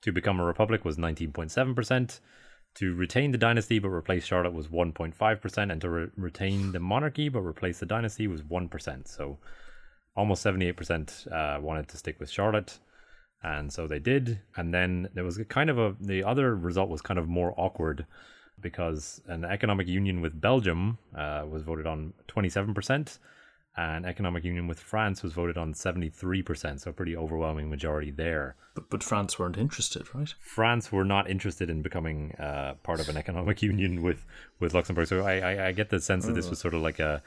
To 0.03 0.11
become 0.11 0.39
a 0.39 0.45
republic 0.45 0.85
was 0.85 0.95
19.7%. 0.95 2.19
To 2.75 2.93
retain 2.93 3.31
the 3.31 3.39
dynasty 3.39 3.79
but 3.79 3.89
replace 3.89 4.23
Charlotte 4.23 4.53
was 4.53 4.67
1.5%. 4.67 5.71
And 5.71 5.81
to 5.81 5.89
re- 5.89 6.07
retain 6.15 6.71
the 6.71 6.79
monarchy 6.79 7.27
but 7.27 7.39
replace 7.39 7.79
the 7.79 7.87
dynasty 7.87 8.27
was 8.27 8.43
1%. 8.43 9.07
So 9.07 9.39
almost 10.15 10.45
78% 10.45 11.31
uh, 11.31 11.59
wanted 11.59 11.87
to 11.87 11.97
stick 11.97 12.19
with 12.19 12.29
Charlotte. 12.29 12.77
And 13.41 13.73
so 13.73 13.87
they 13.87 13.97
did. 13.97 14.41
And 14.55 14.71
then 14.71 15.09
there 15.15 15.23
was 15.23 15.41
kind 15.49 15.71
of 15.71 15.79
a, 15.79 15.95
the 15.99 16.23
other 16.23 16.55
result 16.55 16.89
was 16.89 17.01
kind 17.01 17.17
of 17.17 17.27
more 17.27 17.55
awkward 17.57 18.05
because 18.61 19.21
an 19.27 19.45
economic 19.45 19.87
union 19.87 20.21
with 20.21 20.39
Belgium 20.39 20.97
uh, 21.15 21.45
was 21.49 21.63
voted 21.63 21.87
on 21.87 22.13
27%, 22.27 23.19
and 23.77 24.05
economic 24.05 24.43
union 24.43 24.67
with 24.67 24.79
France 24.79 25.23
was 25.23 25.33
voted 25.33 25.57
on 25.57 25.73
73%, 25.73 26.81
so 26.81 26.89
a 26.89 26.93
pretty 26.93 27.15
overwhelming 27.15 27.69
majority 27.69 28.11
there. 28.11 28.55
But, 28.75 28.89
but 28.89 29.03
France 29.03 29.39
weren't 29.39 29.57
interested, 29.57 30.13
right? 30.13 30.33
France 30.39 30.91
were 30.91 31.05
not 31.05 31.29
interested 31.29 31.69
in 31.69 31.81
becoming 31.81 32.33
uh, 32.33 32.75
part 32.83 32.99
of 32.99 33.09
an 33.09 33.17
economic 33.23 33.61
union 33.61 34.01
with, 34.01 34.25
with 34.59 34.73
Luxembourg, 34.73 35.07
so 35.07 35.25
I, 35.25 35.39
I, 35.39 35.67
I 35.67 35.71
get 35.71 35.89
the 35.89 35.99
sense 35.99 36.25
that 36.25 36.33
this 36.33 36.49
was 36.49 36.59
sort 36.59 36.73
of 36.73 36.81
like 36.81 36.99
a, 36.99 37.21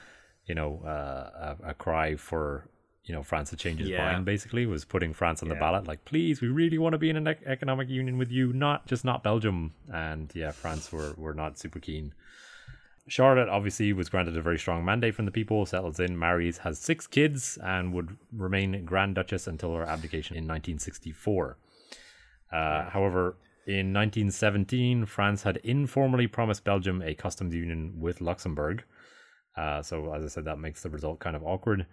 you 0.46 0.54
know, 0.54 0.82
uh, 0.84 1.56
a, 1.64 1.70
a 1.70 1.74
cry 1.74 2.16
for 2.16 2.68
you 3.04 3.12
know 3.14 3.22
France 3.22 3.50
to 3.50 3.56
change 3.56 3.80
its 3.80 3.90
Yeah. 3.90 4.12
mind. 4.12 4.24
Basically, 4.24 4.64
was 4.66 4.84
putting 4.84 5.12
France 5.12 5.42
on 5.42 5.48
the 5.48 5.54
ballot, 5.56 5.86
like, 5.86 6.04
please, 6.04 6.40
we 6.40 6.48
really 6.48 6.78
want 6.78 6.92
to 6.92 6.98
be 6.98 7.10
in 7.10 7.16
an 7.16 7.26
ec- 7.26 7.42
economic 7.46 7.88
union 7.88 8.16
with 8.18 8.30
you, 8.30 8.52
not 8.52 8.86
just 8.86 9.04
not 9.04 9.22
Belgium. 9.22 9.72
And 9.92 10.30
yeah, 10.34 10.52
France 10.52 10.92
were 10.92 11.14
were 11.16 11.34
not 11.34 11.58
super 11.58 11.80
keen. 11.80 12.14
Charlotte 13.08 13.48
obviously 13.48 13.92
was 13.92 14.08
granted 14.08 14.36
a 14.36 14.40
very 14.40 14.58
strong 14.58 14.84
mandate 14.84 15.14
from 15.16 15.24
the 15.24 15.32
people, 15.32 15.66
settles 15.66 15.98
in, 15.98 16.16
marries, 16.16 16.58
has 16.58 16.78
six 16.78 17.08
kids, 17.08 17.58
and 17.60 17.92
would 17.92 18.16
remain 18.32 18.84
Grand 18.84 19.16
Duchess 19.16 19.48
until 19.48 19.74
her 19.74 19.82
abdication 19.82 20.36
in 20.36 20.44
1964. 20.44 21.56
Uh, 22.52 22.90
however, 22.90 23.34
in 23.66 23.92
1917, 23.92 25.06
France 25.06 25.42
had 25.42 25.56
informally 25.58 26.28
promised 26.28 26.62
Belgium 26.62 27.02
a 27.02 27.14
customs 27.14 27.54
union 27.54 27.94
with 27.98 28.20
Luxembourg. 28.20 28.84
Uh, 29.56 29.82
so, 29.82 30.14
as 30.14 30.24
I 30.24 30.28
said, 30.28 30.44
that 30.44 30.58
makes 30.60 30.82
the 30.82 30.90
result 30.90 31.18
kind 31.18 31.34
of 31.34 31.42
awkward. 31.42 31.86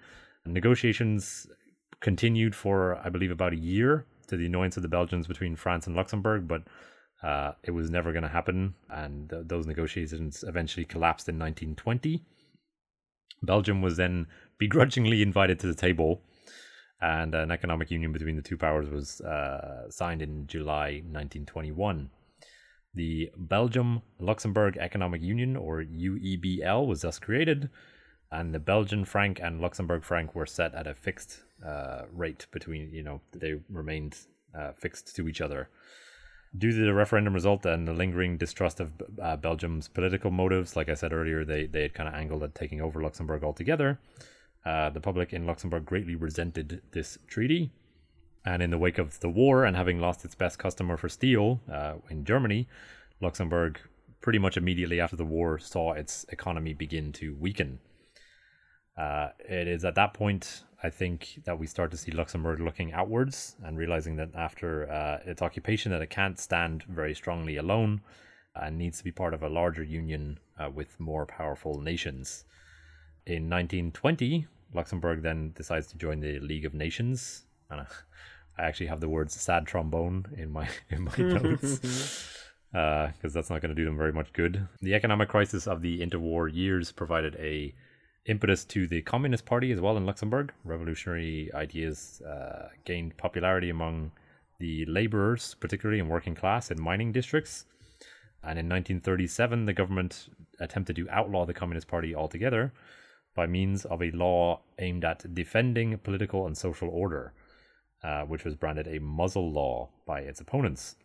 Negotiations 0.45 1.47
continued 1.99 2.55
for, 2.55 2.95
I 2.95 3.09
believe, 3.09 3.31
about 3.31 3.53
a 3.53 3.57
year 3.57 4.05
to 4.27 4.37
the 4.37 4.45
annoyance 4.45 4.77
of 4.77 4.83
the 4.83 4.89
Belgians 4.89 5.27
between 5.27 5.55
France 5.55 5.87
and 5.87 5.95
Luxembourg, 5.95 6.47
but 6.47 6.63
uh, 7.23 7.53
it 7.63 7.71
was 7.71 7.89
never 7.89 8.11
going 8.11 8.23
to 8.23 8.29
happen. 8.29 8.75
And 8.89 9.29
th- 9.29 9.43
those 9.47 9.65
negotiations 9.65 10.43
eventually 10.47 10.85
collapsed 10.85 11.27
in 11.27 11.37
1920. 11.37 12.23
Belgium 13.43 13.81
was 13.81 13.97
then 13.97 14.27
begrudgingly 14.57 15.21
invited 15.29 15.59
to 15.59 15.67
the 15.67 15.75
table, 15.75 16.21
and 17.01 17.35
an 17.35 17.51
economic 17.51 17.91
union 17.91 18.11
between 18.11 18.35
the 18.35 18.41
two 18.41 18.57
powers 18.57 18.89
was 18.89 19.21
uh, 19.21 19.89
signed 19.89 20.21
in 20.21 20.47
July 20.47 21.01
1921. 21.05 22.09
The 22.93 23.29
Belgium 23.37 24.01
Luxembourg 24.19 24.77
Economic 24.77 25.21
Union, 25.21 25.55
or 25.55 25.83
UEBL, 25.83 26.87
was 26.87 27.01
thus 27.01 27.19
created, 27.19 27.69
and 28.31 28.53
the 28.53 28.59
Belgian 28.59 29.05
franc 29.05 29.39
and 29.41 29.59
Luxembourg 29.59 30.03
franc 30.03 30.35
were 30.35 30.45
set 30.45 30.75
at 30.75 30.87
a 30.87 30.93
fixed 30.93 31.43
uh, 31.65 32.03
rate 32.13 32.45
between, 32.51 32.91
you 32.93 33.03
know, 33.03 33.21
they 33.31 33.55
remained 33.69 34.17
uh, 34.57 34.71
fixed 34.77 35.15
to 35.15 35.27
each 35.27 35.41
other. 35.41 35.69
Due 36.57 36.71
to 36.71 36.85
the 36.85 36.93
referendum 36.93 37.33
result 37.33 37.65
and 37.65 37.87
the 37.87 37.93
lingering 37.93 38.37
distrust 38.37 38.79
of 38.79 38.91
uh, 39.21 39.35
Belgium's 39.35 39.87
political 39.87 40.31
motives, 40.31 40.75
like 40.75 40.89
I 40.89 40.95
said 40.95 41.13
earlier, 41.13 41.45
they, 41.45 41.67
they 41.67 41.83
had 41.83 41.93
kind 41.93 42.09
of 42.09 42.15
angled 42.15 42.43
at 42.43 42.55
taking 42.55 42.81
over 42.81 43.01
Luxembourg 43.01 43.43
altogether. 43.43 43.99
Uh, 44.65 44.89
the 44.89 44.99
public 44.99 45.31
in 45.33 45.45
Luxembourg 45.45 45.85
greatly 45.85 46.15
resented 46.15 46.81
this 46.91 47.17
treaty. 47.27 47.71
And 48.45 48.63
in 48.63 48.71
the 48.71 48.77
wake 48.77 48.97
of 48.97 49.19
the 49.19 49.29
war 49.29 49.65
and 49.65 49.75
having 49.75 49.99
lost 49.99 50.25
its 50.25 50.33
best 50.33 50.57
customer 50.57 50.97
for 50.97 51.09
steel 51.09 51.59
uh, 51.71 51.95
in 52.09 52.25
Germany, 52.25 52.67
Luxembourg 53.21 53.79
pretty 54.21 54.39
much 54.39 54.57
immediately 54.57 54.99
after 54.99 55.15
the 55.15 55.25
war 55.25 55.59
saw 55.59 55.93
its 55.93 56.25
economy 56.29 56.73
begin 56.73 57.11
to 57.13 57.35
weaken. 57.35 57.79
Uh, 58.99 59.29
it 59.39 59.67
is 59.67 59.85
at 59.85 59.95
that 59.95 60.13
point, 60.13 60.63
I 60.83 60.89
think, 60.89 61.39
that 61.45 61.57
we 61.57 61.67
start 61.67 61.89
to 61.91 61.97
see 61.97 62.11
Luxembourg 62.11 62.59
looking 62.59 62.91
outwards 62.91 63.55
and 63.63 63.77
realizing 63.77 64.17
that 64.17 64.29
after 64.35 64.91
uh, 64.91 65.19
its 65.25 65.41
occupation, 65.41 65.91
that 65.93 66.01
it 66.01 66.09
can't 66.09 66.37
stand 66.37 66.83
very 66.83 67.15
strongly 67.15 67.55
alone 67.55 68.01
and 68.55 68.77
needs 68.77 68.97
to 68.97 69.05
be 69.05 69.11
part 69.11 69.33
of 69.33 69.41
a 69.41 69.47
larger 69.47 69.83
union 69.83 70.37
uh, 70.59 70.69
with 70.69 70.99
more 70.99 71.25
powerful 71.25 71.79
nations. 71.79 72.43
In 73.25 73.49
1920, 73.49 74.47
Luxembourg 74.73 75.21
then 75.21 75.53
decides 75.55 75.87
to 75.87 75.97
join 75.97 76.19
the 76.19 76.39
League 76.39 76.65
of 76.65 76.73
Nations. 76.73 77.43
And 77.69 77.81
I 77.81 77.85
actually 78.63 78.87
have 78.87 78.99
the 78.99 79.07
words 79.07 79.39
"sad 79.39 79.65
trombone" 79.65 80.25
in 80.35 80.51
my 80.51 80.67
in 80.89 81.03
my 81.03 81.15
notes 81.17 81.79
because 82.71 83.13
uh, 83.23 83.29
that's 83.33 83.49
not 83.49 83.61
going 83.61 83.73
to 83.73 83.81
do 83.81 83.85
them 83.85 83.97
very 83.97 84.11
much 84.11 84.33
good. 84.33 84.67
The 84.81 84.93
economic 84.93 85.29
crisis 85.29 85.67
of 85.67 85.81
the 85.81 86.01
interwar 86.01 86.53
years 86.53 86.91
provided 86.91 87.35
a 87.37 87.73
impetus 88.29 88.63
to 88.63 88.87
the 88.87 89.01
Communist 89.01 89.45
Party 89.45 89.71
as 89.71 89.81
well 89.81 89.97
in 89.97 90.05
Luxembourg. 90.05 90.53
Revolutionary 90.63 91.49
ideas 91.55 92.21
uh, 92.21 92.69
gained 92.85 93.17
popularity 93.17 93.69
among 93.69 94.11
the 94.59 94.85
laborers, 94.85 95.55
particularly 95.59 95.99
in 95.99 96.07
working 96.07 96.35
class 96.35 96.69
and 96.69 96.79
mining 96.79 97.11
districts. 97.11 97.65
And 98.43 98.59
in 98.59 98.69
1937, 98.69 99.65
the 99.65 99.73
government 99.73 100.29
attempted 100.59 100.95
to 100.97 101.09
outlaw 101.09 101.45
the 101.45 101.53
Communist 101.53 101.87
Party 101.87 102.13
altogether 102.13 102.71
by 103.35 103.47
means 103.47 103.85
of 103.85 104.01
a 104.01 104.11
law 104.11 104.61
aimed 104.77 105.03
at 105.03 105.33
defending 105.33 105.97
political 105.97 106.45
and 106.45 106.57
social 106.57 106.89
order, 106.89 107.33
uh, 108.03 108.23
which 108.23 108.45
was 108.45 108.55
branded 108.55 108.87
a 108.87 108.99
muzzle 108.99 109.51
law 109.51 109.89
by 110.05 110.19
its 110.19 110.39
opponents. 110.39 110.95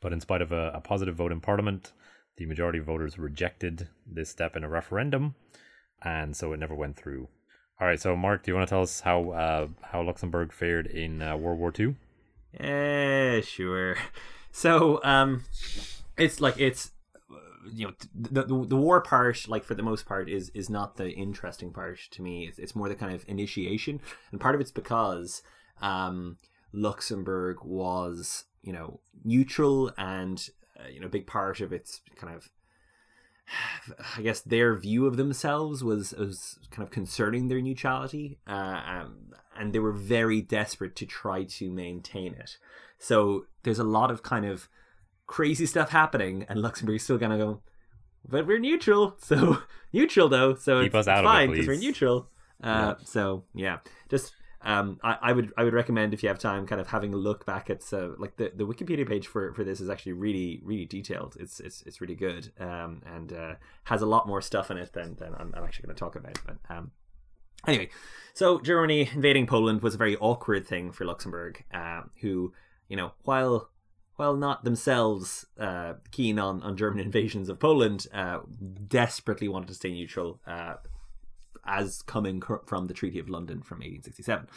But 0.00 0.12
in 0.12 0.20
spite 0.20 0.42
of 0.42 0.52
a, 0.52 0.70
a 0.74 0.80
positive 0.80 1.16
vote 1.16 1.32
in 1.32 1.40
Parliament, 1.40 1.92
the 2.36 2.46
majority 2.46 2.78
of 2.78 2.86
voters 2.86 3.18
rejected 3.18 3.88
this 4.06 4.30
step 4.30 4.56
in 4.56 4.64
a 4.64 4.68
referendum, 4.68 5.34
and 6.04 6.36
so 6.36 6.52
it 6.52 6.58
never 6.58 6.74
went 6.74 6.96
through. 6.96 7.28
All 7.80 7.86
right, 7.86 8.00
so 8.00 8.14
Mark, 8.14 8.44
do 8.44 8.50
you 8.50 8.54
want 8.54 8.68
to 8.68 8.72
tell 8.72 8.82
us 8.82 9.00
how 9.00 9.30
uh, 9.30 9.68
how 9.82 10.02
Luxembourg 10.02 10.52
fared 10.52 10.86
in 10.86 11.20
uh, 11.20 11.36
World 11.36 11.58
War 11.58 11.72
II? 11.78 11.96
Yeah, 12.58 13.40
sure. 13.40 13.96
So, 14.54 15.00
um, 15.02 15.44
it's 16.18 16.38
like 16.38 16.60
it's 16.60 16.90
you 17.72 17.86
know 17.86 17.92
the, 18.14 18.42
the 18.42 18.66
the 18.66 18.76
war 18.76 19.00
part 19.00 19.48
like 19.48 19.64
for 19.64 19.74
the 19.74 19.82
most 19.82 20.04
part 20.06 20.28
is 20.28 20.50
is 20.50 20.68
not 20.68 20.96
the 20.96 21.10
interesting 21.10 21.72
part 21.72 21.98
to 22.10 22.20
me 22.20 22.46
it's, 22.48 22.58
it's 22.58 22.74
more 22.74 22.88
the 22.88 22.94
kind 22.94 23.14
of 23.14 23.24
initiation 23.28 24.00
and 24.30 24.40
part 24.40 24.54
of 24.54 24.60
it's 24.60 24.72
because 24.72 25.42
um 25.80 26.36
luxembourg 26.72 27.58
was 27.64 28.44
you 28.62 28.72
know 28.72 29.00
neutral 29.24 29.92
and 29.96 30.48
uh, 30.78 30.88
you 30.88 31.00
know 31.00 31.08
big 31.08 31.26
part 31.26 31.60
of 31.60 31.72
its 31.72 32.00
kind 32.16 32.34
of 32.34 32.50
I 34.16 34.22
guess 34.22 34.40
their 34.40 34.76
view 34.76 35.06
of 35.06 35.16
themselves 35.16 35.82
was 35.82 36.12
was 36.12 36.58
kind 36.70 36.86
of 36.86 36.90
concerning 36.90 37.48
their 37.48 37.60
neutrality, 37.60 38.38
uh, 38.46 38.80
um, 38.86 39.32
and 39.58 39.72
they 39.72 39.78
were 39.78 39.92
very 39.92 40.40
desperate 40.40 40.96
to 40.96 41.06
try 41.06 41.44
to 41.44 41.70
maintain 41.70 42.34
it. 42.34 42.56
So 42.98 43.46
there's 43.62 43.78
a 43.78 43.84
lot 43.84 44.10
of 44.10 44.22
kind 44.22 44.46
of 44.46 44.68
crazy 45.26 45.66
stuff 45.66 45.90
happening, 45.90 46.46
and 46.48 46.60
Luxembourg's 46.60 47.02
still 47.02 47.18
gonna 47.18 47.38
go, 47.38 47.62
but 48.28 48.46
we're 48.46 48.58
neutral. 48.58 49.16
So 49.22 49.58
neutral 49.92 50.28
though, 50.28 50.54
so 50.54 50.82
Keep 50.82 50.94
it's, 50.94 51.06
us 51.06 51.08
out 51.08 51.24
it's 51.24 51.26
fine 51.26 51.50
because 51.50 51.66
we're 51.66 51.76
neutral. 51.76 52.28
Uh, 52.62 52.94
So 53.04 53.44
yeah, 53.54 53.78
just 54.08 54.34
um, 54.64 54.98
I, 55.02 55.18
I 55.22 55.32
would 55.32 55.52
I 55.56 55.64
would 55.64 55.74
recommend 55.74 56.14
if 56.14 56.22
you 56.22 56.28
have 56.28 56.38
time, 56.38 56.66
kind 56.66 56.80
of 56.80 56.88
having 56.88 57.12
a 57.12 57.16
look 57.16 57.44
back 57.44 57.68
at 57.68 57.82
like 58.18 58.36
the, 58.36 58.52
the 58.54 58.64
Wikipedia 58.64 59.06
page 59.06 59.26
for, 59.26 59.52
for 59.54 59.64
this 59.64 59.80
is 59.80 59.90
actually 59.90 60.12
really 60.12 60.60
really 60.62 60.84
detailed. 60.84 61.36
It's 61.40 61.58
it's 61.60 61.82
it's 61.82 62.00
really 62.00 62.14
good 62.14 62.52
um, 62.60 63.02
and 63.04 63.32
uh, 63.32 63.54
has 63.84 64.02
a 64.02 64.06
lot 64.06 64.26
more 64.26 64.40
stuff 64.40 64.70
in 64.70 64.78
it 64.78 64.92
than, 64.92 65.16
than 65.16 65.34
I'm, 65.34 65.52
I'm 65.56 65.64
actually 65.64 65.86
going 65.86 65.96
to 65.96 66.00
talk 66.00 66.16
about. 66.16 66.38
But 66.46 66.56
um, 66.74 66.92
anyway, 67.66 67.90
so 68.34 68.60
Germany 68.60 69.10
invading 69.12 69.46
Poland 69.46 69.82
was 69.82 69.94
a 69.94 69.98
very 69.98 70.16
awkward 70.16 70.66
thing 70.66 70.92
for 70.92 71.04
Luxembourg, 71.04 71.64
uh, 71.74 72.02
who 72.20 72.52
you 72.88 72.96
know 72.96 73.12
while 73.24 73.70
while 74.16 74.36
not 74.36 74.62
themselves 74.62 75.46
uh, 75.58 75.94
keen 76.12 76.38
on, 76.38 76.62
on 76.62 76.76
German 76.76 77.00
invasions 77.04 77.48
of 77.48 77.58
Poland, 77.58 78.06
uh, 78.12 78.40
desperately 78.86 79.48
wanted 79.48 79.68
to 79.68 79.74
stay 79.74 79.90
neutral, 79.90 80.40
uh, 80.46 80.74
as 81.64 82.02
coming 82.02 82.42
from 82.66 82.86
the 82.86 82.94
Treaty 82.94 83.18
of 83.18 83.28
London 83.28 83.62
from 83.62 83.78
1867. 83.78 84.48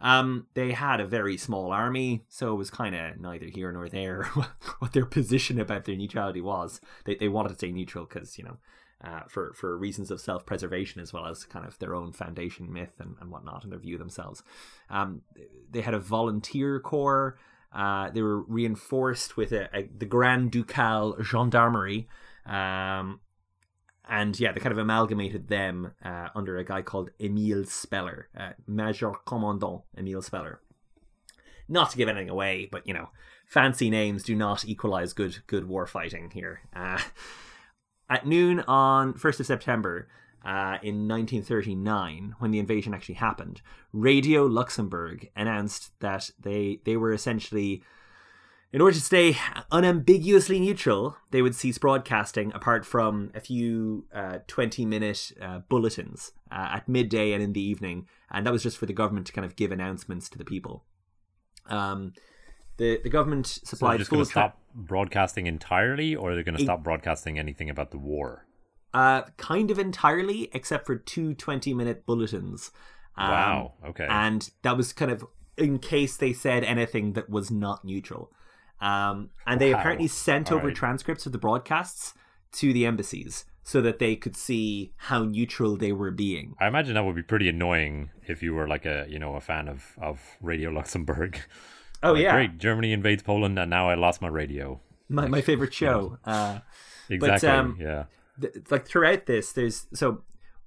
Um, 0.00 0.46
they 0.54 0.72
had 0.72 1.00
a 1.00 1.06
very 1.06 1.36
small 1.36 1.72
army, 1.72 2.24
so 2.28 2.52
it 2.52 2.56
was 2.56 2.70
kind 2.70 2.94
of 2.94 3.18
neither 3.18 3.46
here 3.46 3.72
nor 3.72 3.88
there 3.88 4.24
what 4.78 4.92
their 4.92 5.06
position 5.06 5.58
about 5.58 5.84
their 5.84 5.96
neutrality 5.96 6.40
was. 6.40 6.80
They, 7.04 7.14
they 7.14 7.28
wanted 7.28 7.50
to 7.50 7.54
stay 7.54 7.72
neutral 7.72 8.04
because, 8.04 8.36
you 8.36 8.44
know, 8.44 8.56
uh, 9.02 9.22
for, 9.28 9.52
for 9.52 9.76
reasons 9.76 10.10
of 10.10 10.20
self 10.20 10.46
preservation 10.46 11.00
as 11.00 11.12
well 11.12 11.26
as 11.26 11.44
kind 11.44 11.66
of 11.66 11.78
their 11.78 11.94
own 11.94 12.12
foundation 12.12 12.72
myth 12.72 12.94
and, 12.98 13.16
and 13.20 13.30
whatnot 13.30 13.62
and 13.62 13.72
their 13.72 13.78
view 13.78 13.98
themselves. 13.98 14.42
Um, 14.90 15.22
they 15.70 15.82
had 15.82 15.94
a 15.94 15.98
volunteer 15.98 16.80
corps. 16.80 17.38
Uh, 17.72 18.10
they 18.10 18.22
were 18.22 18.42
reinforced 18.42 19.36
with 19.36 19.52
a, 19.52 19.68
a, 19.76 19.88
the 19.96 20.06
Grand 20.06 20.50
Ducal 20.50 21.16
Gendarmerie. 21.22 22.08
Um, 22.46 23.20
and 24.08 24.38
yeah, 24.38 24.52
they 24.52 24.60
kind 24.60 24.72
of 24.72 24.78
amalgamated 24.78 25.48
them 25.48 25.92
uh, 26.04 26.28
under 26.34 26.56
a 26.56 26.64
guy 26.64 26.82
called 26.82 27.10
Emile 27.20 27.64
Speller, 27.64 28.28
uh, 28.38 28.50
Major 28.66 29.12
Commandant 29.26 29.82
Emile 29.98 30.22
Speller. 30.22 30.60
Not 31.68 31.90
to 31.90 31.96
give 31.96 32.08
anything 32.08 32.30
away, 32.30 32.68
but 32.70 32.86
you 32.86 32.94
know, 32.94 33.08
fancy 33.46 33.90
names 33.90 34.22
do 34.22 34.36
not 34.36 34.64
equalize 34.64 35.12
good 35.12 35.38
good 35.46 35.68
war 35.68 35.86
fighting 35.86 36.30
here. 36.30 36.60
Uh, 36.74 37.00
at 38.08 38.26
noon 38.26 38.60
on 38.60 39.14
first 39.14 39.40
of 39.40 39.46
September 39.46 40.08
uh, 40.44 40.78
in 40.82 41.08
1939, 41.08 42.36
when 42.38 42.52
the 42.52 42.60
invasion 42.60 42.94
actually 42.94 43.16
happened, 43.16 43.62
Radio 43.92 44.44
Luxembourg 44.44 45.28
announced 45.34 45.90
that 45.98 46.30
they 46.38 46.80
they 46.84 46.96
were 46.96 47.12
essentially 47.12 47.82
in 48.72 48.80
order 48.80 48.94
to 48.94 49.00
stay 49.00 49.36
unambiguously 49.70 50.60
neutral, 50.60 51.16
they 51.30 51.42
would 51.42 51.54
cease 51.54 51.78
broadcasting 51.78 52.52
apart 52.54 52.84
from 52.84 53.30
a 53.34 53.40
few 53.40 54.04
uh, 54.14 54.38
20 54.46 54.84
minute 54.84 55.32
uh, 55.40 55.60
bulletins 55.68 56.32
uh, 56.50 56.74
at 56.74 56.88
midday 56.88 57.32
and 57.32 57.42
in 57.42 57.52
the 57.52 57.62
evening. 57.62 58.06
And 58.30 58.46
that 58.46 58.52
was 58.52 58.62
just 58.62 58.76
for 58.76 58.86
the 58.86 58.92
government 58.92 59.26
to 59.28 59.32
kind 59.32 59.44
of 59.44 59.56
give 59.56 59.72
announcements 59.72 60.28
to 60.30 60.38
the 60.38 60.44
people. 60.44 60.84
Um, 61.66 62.12
the, 62.76 63.00
the 63.02 63.08
government 63.08 63.46
So 63.46 63.60
supplied 63.64 63.98
just 63.98 64.10
full 64.10 64.18
going 64.18 64.26
to 64.26 64.32
tra- 64.32 64.42
stop 64.42 64.60
broadcasting 64.74 65.46
entirely, 65.46 66.14
or 66.14 66.30
are 66.30 66.34
they're 66.34 66.44
going 66.44 66.58
to 66.58 66.62
stop 66.62 66.82
broadcasting 66.82 67.38
anything 67.38 67.70
about 67.70 67.90
the 67.90 67.98
war? 67.98 68.46
uh, 68.96 69.22
kind 69.36 69.70
of 69.70 69.78
entirely, 69.78 70.48
except 70.54 70.86
for 70.86 70.96
two 70.96 71.34
20 71.34 71.74
minute 71.74 72.06
bulletins. 72.06 72.70
Um, 73.18 73.30
wow. 73.30 73.72
Okay. 73.88 74.06
and 74.08 74.50
that 74.62 74.76
was 74.76 74.92
kind 74.92 75.10
of 75.10 75.24
in 75.56 75.78
case 75.78 76.16
they 76.16 76.32
said 76.32 76.64
anything 76.64 77.12
that 77.12 77.28
was 77.28 77.50
not 77.50 77.84
neutral. 77.84 78.32
Um, 78.80 79.30
and 79.46 79.60
they 79.60 79.72
Wow. 79.72 79.80
apparently 79.80 80.08
sent 80.08 80.50
All 80.52 80.58
over 80.58 80.68
right. 80.68 80.76
transcripts 80.76 81.26
of 81.26 81.32
the 81.32 81.38
broadcasts 81.38 82.14
to 82.52 82.72
the 82.72 82.84
embassies 82.86 83.44
so 83.62 83.80
that 83.80 83.98
they 83.98 84.14
could 84.16 84.36
see 84.36 84.92
how 84.96 85.24
neutral 85.24 85.76
they 85.76 85.92
were 85.92 86.10
being. 86.10 86.54
I 86.60 86.68
imagine 86.68 86.94
that 86.94 87.04
would 87.04 87.16
be 87.16 87.22
pretty 87.22 87.48
annoying 87.48 88.10
if 88.26 88.42
you 88.42 88.54
were 88.54 88.68
like 88.68 88.84
a 88.86 89.06
you 89.08 89.18
know 89.18 89.34
a 89.34 89.40
fan 89.40 89.68
of 89.68 89.96
of 90.00 90.20
Radio 90.40 90.70
Luxembourg. 90.70 91.40
Oh 92.02 92.12
Like, 92.12 92.22
yeah, 92.24 92.32
great! 92.34 92.58
Germany 92.58 92.92
invades 92.92 93.22
Poland, 93.22 93.58
and 93.58 93.70
now 93.70 93.88
I 93.88 93.94
lost 93.94 94.20
my 94.20 94.28
radio. 94.28 94.80
my 95.08 95.26
my 95.28 95.40
favorite 95.40 95.72
show. 95.72 96.18
Uh, 96.24 96.58
Exactly. 97.08 97.48
um, 97.48 97.78
yeah. 97.80 98.04
th- 98.40 98.54
like 98.70 98.86
throughout 98.86 99.24
this, 99.24 99.52
there's 99.52 99.86
so 99.94 100.22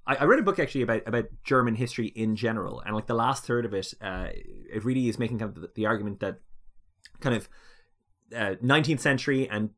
I, 0.07 0.15
I 0.15 0.23
read 0.23 0.39
a 0.39 0.43
book 0.43 0.57
actually 0.57 0.81
about 0.81 1.03
about 1.07 1.25
German 1.43 1.75
history 1.75 2.07
in 2.07 2.35
general, 2.35 2.81
and 2.81 2.95
like 2.95 3.05
the 3.05 3.13
last 3.13 3.45
third 3.45 3.63
of 3.65 3.75
it, 3.75 3.93
uh, 4.01 4.29
it 4.73 4.83
really 4.83 5.07
is 5.07 5.19
making 5.19 5.37
kind 5.37 5.55
of 5.55 5.61
the, 5.61 5.69
the 5.75 5.85
argument 5.85 6.19
that 6.21 6.39
kind 7.19 7.35
of 7.35 7.47
uh, 8.35 8.55
19th 8.63 8.99
century 8.99 9.49
and 9.49 9.71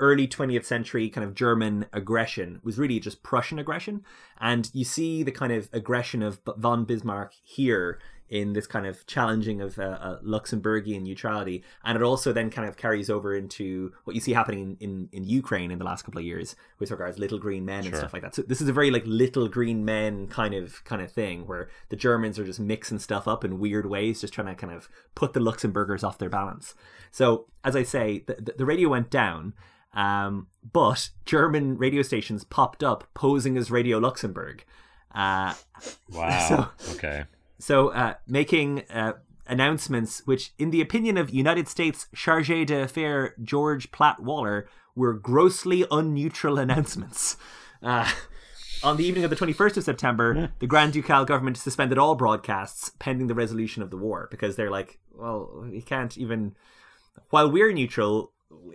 early 0.00 0.26
20th 0.26 0.64
century 0.64 1.08
kind 1.08 1.24
of 1.24 1.34
German 1.34 1.86
aggression 1.92 2.60
was 2.64 2.78
really 2.78 2.98
just 2.98 3.22
Prussian 3.22 3.58
aggression, 3.58 4.04
and 4.40 4.70
you 4.72 4.84
see 4.84 5.22
the 5.22 5.30
kind 5.30 5.52
of 5.52 5.68
aggression 5.72 6.22
of 6.22 6.40
von 6.58 6.84
Bismarck 6.84 7.32
here 7.42 8.00
in 8.32 8.54
this 8.54 8.66
kind 8.66 8.86
of 8.86 9.04
challenging 9.06 9.60
of 9.60 9.78
uh, 9.78 9.82
uh, 10.00 10.18
Luxembourgian 10.22 11.02
neutrality, 11.02 11.62
and 11.84 11.96
it 11.96 12.02
also 12.02 12.32
then 12.32 12.48
kind 12.50 12.66
of 12.66 12.78
carries 12.78 13.10
over 13.10 13.36
into 13.36 13.92
what 14.04 14.14
you 14.14 14.20
see 14.20 14.32
happening 14.32 14.78
in, 14.80 14.88
in, 14.88 15.08
in 15.12 15.24
Ukraine 15.24 15.70
in 15.70 15.78
the 15.78 15.84
last 15.84 16.02
couple 16.06 16.18
of 16.18 16.24
years 16.24 16.56
with 16.78 16.90
regards 16.90 17.18
little 17.18 17.38
green 17.38 17.64
men 17.66 17.80
and 17.80 17.88
Sure. 17.90 17.98
stuff 17.98 18.14
like 18.14 18.22
that. 18.22 18.34
So 18.34 18.40
this 18.40 18.62
is 18.62 18.68
a 18.68 18.72
very 18.72 18.90
like 18.90 19.02
little 19.06 19.48
green 19.48 19.84
men 19.84 20.28
kind 20.28 20.54
of 20.54 20.82
kind 20.84 21.02
of 21.02 21.12
thing 21.12 21.46
where 21.46 21.68
the 21.90 21.96
Germans 21.96 22.38
are 22.38 22.44
just 22.46 22.58
mixing 22.58 22.98
stuff 22.98 23.28
up 23.28 23.44
in 23.44 23.58
weird 23.58 23.84
ways, 23.84 24.22
just 24.22 24.32
trying 24.32 24.46
to 24.46 24.54
kind 24.54 24.72
of 24.72 24.88
put 25.14 25.34
the 25.34 25.40
Luxembourgers 25.40 26.02
off 26.02 26.16
their 26.16 26.30
balance. 26.30 26.74
So 27.10 27.46
as 27.62 27.76
I 27.76 27.82
say, 27.82 28.24
the, 28.26 28.34
the, 28.36 28.54
the 28.58 28.64
radio 28.66 28.88
went 28.88 29.10
down. 29.10 29.52
Um, 29.94 30.46
but 30.72 31.10
German 31.26 31.76
radio 31.76 32.00
stations 32.00 32.44
popped 32.44 32.82
up 32.82 33.04
posing 33.12 33.58
as 33.58 33.70
Radio 33.70 33.98
Luxembourg. 33.98 34.64
Uh, 35.14 35.52
Wow. 36.10 36.70
okay. 36.92 37.24
So 37.62 37.90
uh, 37.90 38.14
making 38.26 38.82
uh, 38.90 39.12
announcements 39.46 40.26
which, 40.26 40.52
in 40.58 40.72
the 40.72 40.80
opinion 40.80 41.16
of 41.16 41.30
United 41.30 41.68
States 41.68 42.08
Chargé 42.14 42.66
d'Affaires 42.66 43.30
George 43.40 43.92
Platt 43.92 44.20
Waller, 44.20 44.68
were 44.96 45.14
grossly 45.14 45.84
unneutral 45.84 46.58
announcements. 46.60 47.36
Uh, 47.80 48.10
on 48.82 48.96
the 48.96 49.04
evening 49.04 49.22
of 49.22 49.30
the 49.30 49.36
21st 49.36 49.76
of 49.76 49.84
September, 49.84 50.50
the 50.58 50.66
Grand 50.66 50.92
Ducal 50.92 51.24
government 51.24 51.56
suspended 51.56 51.98
all 51.98 52.16
broadcasts 52.16 52.90
pending 52.98 53.28
the 53.28 53.34
resolution 53.34 53.80
of 53.80 53.90
the 53.90 53.96
war 53.96 54.26
because 54.32 54.56
they're 54.56 54.70
like, 54.70 54.98
well, 55.14 55.64
we 55.70 55.82
can't 55.82 56.18
even. 56.18 56.56
While 57.30 57.48
we're 57.48 57.72
neutral, 57.72 58.32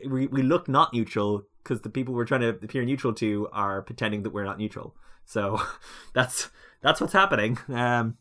we, 0.07 0.27
we 0.27 0.41
look 0.43 0.69
not 0.69 0.93
neutral 0.93 1.43
because 1.61 1.81
the 1.81 1.89
people 1.89 2.13
we're 2.13 2.23
trying 2.23 2.39
to 2.39 2.49
appear 2.49 2.85
neutral 2.85 3.13
to 3.15 3.49
are 3.51 3.81
pretending 3.81 4.23
that 4.23 4.33
we're 4.33 4.45
not 4.45 4.57
neutral. 4.57 4.95
So 5.25 5.61
that's 6.13 6.49
that's 6.81 7.01
what's 7.01 7.13
happening. 7.13 7.57
Um, 7.67 8.17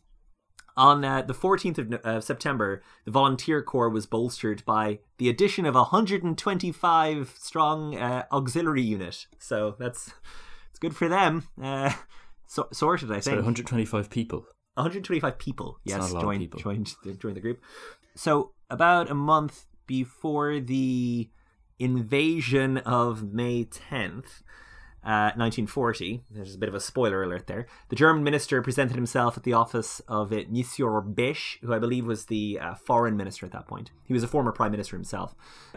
on 0.77 1.03
uh, 1.03 1.21
the 1.23 1.33
14th 1.33 1.77
of 1.79 2.05
uh, 2.05 2.21
September, 2.21 2.81
the 3.05 3.11
Volunteer 3.11 3.61
Corps 3.61 3.89
was 3.89 4.05
bolstered 4.05 4.63
by 4.65 4.99
the 5.17 5.27
addition 5.27 5.65
of 5.65 5.75
a 5.75 5.79
125 5.79 7.33
strong 7.37 7.97
uh, 7.97 8.25
auxiliary 8.31 8.83
unit. 8.83 9.25
So 9.39 9.75
that's 9.79 10.13
it's 10.69 10.79
good 10.79 10.95
for 10.95 11.09
them. 11.09 11.47
Uh, 11.61 11.93
so, 12.45 12.67
sorted, 12.71 13.11
I 13.11 13.19
So 13.19 13.31
think. 13.31 13.37
125 13.37 14.09
people. 14.09 14.45
125 14.75 15.39
people, 15.39 15.79
yes, 15.83 15.97
a 15.97 16.13
lot 16.13 16.17
of 16.17 16.21
joined, 16.21 16.39
people. 16.41 16.59
joined 16.59 16.95
the, 17.03 17.13
joined 17.13 17.35
the 17.35 17.41
group. 17.41 17.59
So 18.15 18.51
about 18.69 19.09
a 19.09 19.15
month 19.15 19.65
before 19.87 20.59
the 20.59 21.29
invasion 21.79 22.77
of 22.79 23.33
May 23.33 23.65
10th, 23.65 24.43
uh, 25.07 25.31
1940, 25.37 26.21
there's 26.31 26.53
a 26.55 26.57
bit 26.57 26.67
of 26.67 26.75
a 26.75 26.81
spoiler 26.81 27.23
alert 27.23 27.47
there. 27.47 27.65
The 27.87 27.95
German 27.95 28.25
minister 28.25 28.61
presented 28.61 28.95
himself 28.95 29.37
at 29.37 29.43
the 29.43 29.53
office 29.53 30.01
of 30.09 30.33
uh, 30.33 30.41
Monsieur 30.49 30.99
Bech, 30.99 31.59
who 31.61 31.73
I 31.73 31.79
believe 31.79 32.05
was 32.05 32.25
the 32.25 32.59
uh, 32.61 32.75
foreign 32.75 33.15
minister 33.15 33.45
at 33.45 33.53
that 33.53 33.67
point. 33.67 33.91
He 34.03 34.11
was 34.13 34.21
a 34.23 34.27
former 34.27 34.51
prime 34.51 34.71
minister 34.71 34.97
himself. 34.97 35.33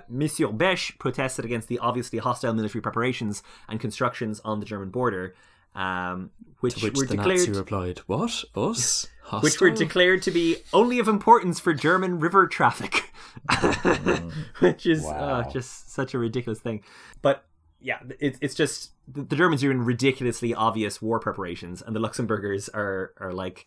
Monsieur 0.09 0.49
Bech 0.49 0.99
protested 0.99 1.45
against 1.45 1.69
the 1.69 1.79
obviously 1.79 2.19
hostile 2.19 2.53
military 2.53 2.83
preparations 2.83 3.45
and 3.69 3.79
constructions 3.79 4.41
on 4.45 4.59
the 4.59 4.67
German 4.67 4.91
border, 4.91 5.37
um, 5.77 6.31
which, 6.59 6.75
To 6.75 6.87
which 6.87 6.97
were 6.97 7.07
the 7.07 7.17
declared 7.17 7.39
Nazi 7.39 7.53
replied, 7.53 7.99
What? 8.09 8.45
Us? 8.57 9.07
which 9.43 9.61
were 9.61 9.71
declared 9.71 10.23
to 10.23 10.33
be 10.33 10.57
only 10.73 10.99
of 10.99 11.07
importance 11.07 11.61
for 11.61 11.73
German 11.73 12.19
river 12.19 12.49
traffic, 12.49 13.13
which 14.59 14.87
is 14.87 15.05
Wow. 15.05 15.13
uh, 15.13 15.51
just 15.53 15.93
such 15.93 16.15
a 16.15 16.19
ridiculous 16.19 16.59
thing. 16.59 16.83
But 17.23 17.45
yeah, 17.81 17.99
it's 18.19 18.39
it's 18.41 18.55
just 18.55 18.93
the, 19.09 19.37
Germans 19.37 19.63
are 19.63 19.69
doing 19.69 19.85
ridiculously 19.85 20.55
obvious 20.55 21.01
war 21.01 21.19
preparations, 21.19 21.83
and 21.83 21.95
the 21.95 22.01
Luxembourgers 22.01 22.69
are 22.75 23.15
are 23.19 23.33
like 23.33 23.67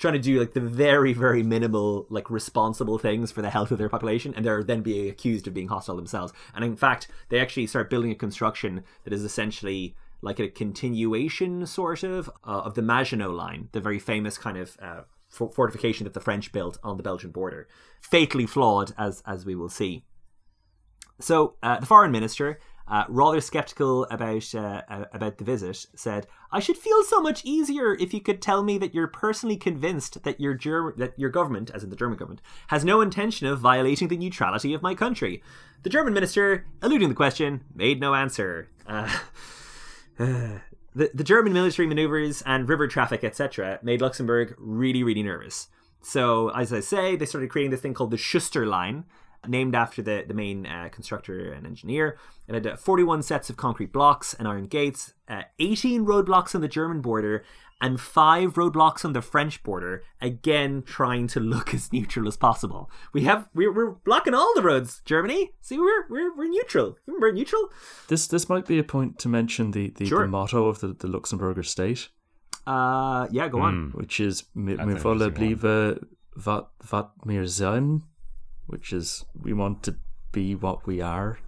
trying 0.00 0.14
to 0.14 0.18
do 0.18 0.40
like 0.40 0.54
the 0.54 0.60
very 0.60 1.12
very 1.12 1.42
minimal 1.42 2.06
like 2.08 2.30
responsible 2.30 2.98
things 2.98 3.30
for 3.30 3.42
the 3.42 3.50
health 3.50 3.70
of 3.70 3.78
their 3.78 3.88
population 3.88 4.32
and 4.34 4.44
they're 4.44 4.64
then 4.64 4.80
being 4.80 5.10
accused 5.10 5.46
of 5.46 5.54
being 5.54 5.68
hostile 5.68 5.94
themselves. 5.94 6.32
And 6.54 6.64
in 6.64 6.74
fact 6.74 7.08
they 7.28 7.38
actually 7.38 7.66
start 7.66 7.90
building 7.90 8.10
a 8.10 8.14
construction 8.14 8.82
that 9.04 9.12
is 9.12 9.22
essentially 9.22 9.94
like 10.22 10.40
a 10.40 10.48
continuation 10.48 11.66
sort 11.66 12.02
of 12.02 12.28
uh, 12.44 12.62
of 12.62 12.74
the 12.74 12.82
Maginot 12.82 13.30
line 13.30 13.68
the 13.72 13.80
very 13.80 13.98
famous 13.98 14.38
kind 14.38 14.56
of 14.56 14.76
uh, 14.80 15.02
for- 15.28 15.50
fortification 15.50 16.04
that 16.04 16.14
the 16.14 16.20
French 16.20 16.50
built 16.50 16.78
on 16.82 16.96
the 16.96 17.02
Belgian 17.02 17.30
border. 17.30 17.68
Fatally 18.00 18.46
flawed 18.46 18.92
as 18.96 19.22
as 19.26 19.44
we 19.44 19.54
will 19.54 19.68
see. 19.68 20.02
So 21.20 21.56
uh, 21.62 21.78
the 21.78 21.86
foreign 21.86 22.10
minister, 22.10 22.58
uh, 22.90 23.04
rather 23.08 23.40
skeptical 23.40 24.04
about 24.10 24.54
uh, 24.54 24.82
uh, 24.88 25.04
about 25.12 25.38
the 25.38 25.44
visit, 25.44 25.86
said, 25.94 26.26
"I 26.50 26.58
should 26.58 26.76
feel 26.76 27.02
so 27.04 27.22
much 27.22 27.44
easier 27.44 27.94
if 27.94 28.12
you 28.12 28.20
could 28.20 28.42
tell 28.42 28.64
me 28.64 28.76
that 28.78 28.94
you're 28.94 29.06
personally 29.06 29.56
convinced 29.56 30.24
that 30.24 30.40
your 30.40 30.54
Ger- 30.54 30.94
that 30.98 31.18
your 31.18 31.30
government, 31.30 31.70
as 31.70 31.84
in 31.84 31.90
the 31.90 31.96
German 31.96 32.18
government, 32.18 32.42
has 32.66 32.84
no 32.84 33.00
intention 33.00 33.46
of 33.46 33.60
violating 33.60 34.08
the 34.08 34.16
neutrality 34.16 34.74
of 34.74 34.82
my 34.82 34.94
country." 34.94 35.42
The 35.82 35.90
German 35.90 36.12
minister, 36.12 36.66
eluding 36.82 37.08
the 37.08 37.14
question, 37.14 37.62
made 37.74 38.00
no 38.00 38.14
answer. 38.14 38.68
Uh, 38.86 39.08
the, 40.18 40.60
the 40.94 41.24
German 41.24 41.52
military 41.52 41.88
maneuvers 41.88 42.42
and 42.42 42.68
river 42.68 42.86
traffic, 42.86 43.24
etc., 43.24 43.78
made 43.82 44.02
Luxembourg 44.02 44.54
really, 44.58 45.02
really 45.02 45.22
nervous. 45.22 45.68
So, 46.02 46.48
as 46.50 46.72
I 46.72 46.80
say, 46.80 47.16
they 47.16 47.26
started 47.26 47.50
creating 47.50 47.70
this 47.70 47.80
thing 47.80 47.94
called 47.94 48.10
the 48.10 48.18
Schuster 48.18 48.66
Line, 48.66 49.04
named 49.46 49.74
after 49.74 50.02
the, 50.02 50.24
the 50.26 50.34
main 50.34 50.66
uh, 50.66 50.88
constructor 50.92 51.52
and 51.52 51.66
engineer. 51.66 52.18
It 52.48 52.54
had 52.54 52.66
uh, 52.66 52.76
41 52.76 53.22
sets 53.22 53.48
of 53.50 53.56
concrete 53.56 53.92
blocks 53.92 54.34
and 54.34 54.46
iron 54.46 54.66
gates, 54.66 55.14
uh, 55.28 55.42
18 55.58 56.04
roadblocks 56.04 56.54
on 56.54 56.60
the 56.60 56.68
German 56.68 57.00
border, 57.00 57.44
and 57.82 57.98
five 57.98 58.54
roadblocks 58.54 59.06
on 59.06 59.14
the 59.14 59.22
French 59.22 59.62
border. 59.62 60.02
Again, 60.20 60.82
trying 60.84 61.26
to 61.28 61.40
look 61.40 61.72
as 61.78 61.90
neutral 61.92 62.28
as 62.28 62.36
possible. 62.36 62.90
We 63.14 63.22
have 63.24 63.48
we're, 63.54 63.72
we're 63.72 63.92
blocking 64.04 64.34
all 64.34 64.52
the 64.54 64.60
roads, 64.62 65.00
Germany. 65.06 65.52
See, 65.62 65.78
we're 65.78 66.06
we're, 66.10 66.36
we're 66.36 66.48
neutral. 66.48 66.98
We're 67.06 67.32
neutral. 67.32 67.70
This 68.08 68.26
this 68.26 68.48
might 68.50 68.66
be 68.66 68.78
a 68.78 68.84
point 68.84 69.18
to 69.20 69.28
mention 69.30 69.70
the, 69.70 69.90
the, 69.96 70.04
Sure. 70.06 70.22
the 70.22 70.28
motto 70.28 70.66
of 70.66 70.80
the, 70.80 70.88
the 70.88 71.08
Luxembourger 71.08 71.64
state, 71.64 72.10
Uh, 72.66 73.26
yeah, 73.30 73.48
go 73.48 73.60
on. 73.60 73.92
which 73.94 74.20
is 74.20 74.44
"Wir 74.54 74.76
That's 74.76 74.86
wir 74.86 74.96
an 74.96 75.02
wollen 75.04 75.22
interesting 75.28 75.56
bleiben 75.56 76.06
wat, 76.36 76.70
wat 76.90 77.12
wir 77.24 77.46
sein, 77.48 78.02
which 78.70 78.92
is 78.92 79.24
we 79.40 79.52
want 79.52 79.82
to 79.82 79.96
be 80.32 80.54
what 80.54 80.86
we 80.86 81.00
are. 81.00 81.38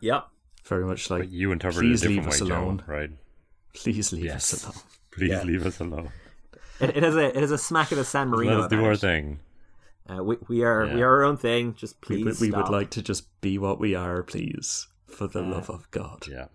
Yep. 0.00 0.22
Hmm. 0.24 0.68
Very 0.68 0.84
much 0.84 1.10
like 1.10 1.20
But 1.22 1.30
you 1.30 1.52
interpret 1.52 1.84
it 1.84 1.88
a 1.88 1.90
please 1.90 2.00
different 2.00 2.18
leave 2.24 2.28
us 2.28 2.40
way, 2.40 2.48
Joe, 2.48 2.54
alone. 2.56 2.82
right? 2.86 3.10
Please 3.74 4.12
leave 4.12 4.24
Yes. 4.24 4.52
us 4.54 4.64
alone. 4.64 4.82
Please 5.12 5.44
leave 5.44 5.64
us 5.64 5.80
alone. 5.80 6.10
It, 6.80 6.96
it 6.98 7.02
has 7.02 7.16
a 7.16 7.28
it 7.28 7.36
has 7.36 7.50
a 7.50 7.56
smack 7.58 7.90
of 7.90 7.96
the 7.98 8.04
San 8.04 8.28
Marino. 8.28 8.56
Let 8.56 8.64
us 8.64 8.70
do 8.70 8.84
our 8.84 8.92
it. 8.92 9.00
thing. 9.00 9.40
Uh, 10.08 10.22
we, 10.22 10.36
we 10.48 10.62
are 10.62 10.86
we 10.94 11.00
are 11.02 11.08
our 11.16 11.24
own 11.24 11.36
thing. 11.38 11.74
Just 11.74 11.96
We, 12.08 12.16
please. 12.16 12.24
would- 12.24 12.40
we 12.40 12.50
would 12.50 12.66
stop. 12.66 12.70
like 12.70 12.90
to 12.90 13.02
just 13.02 13.24
be 13.40 13.56
what 13.58 13.80
we 13.80 13.94
are, 13.94 14.22
please, 14.22 14.88
for 15.06 15.26
the 15.26 15.40
love 15.42 15.70
of 15.70 15.90
God. 15.90 16.26
Yeah. 16.28 16.46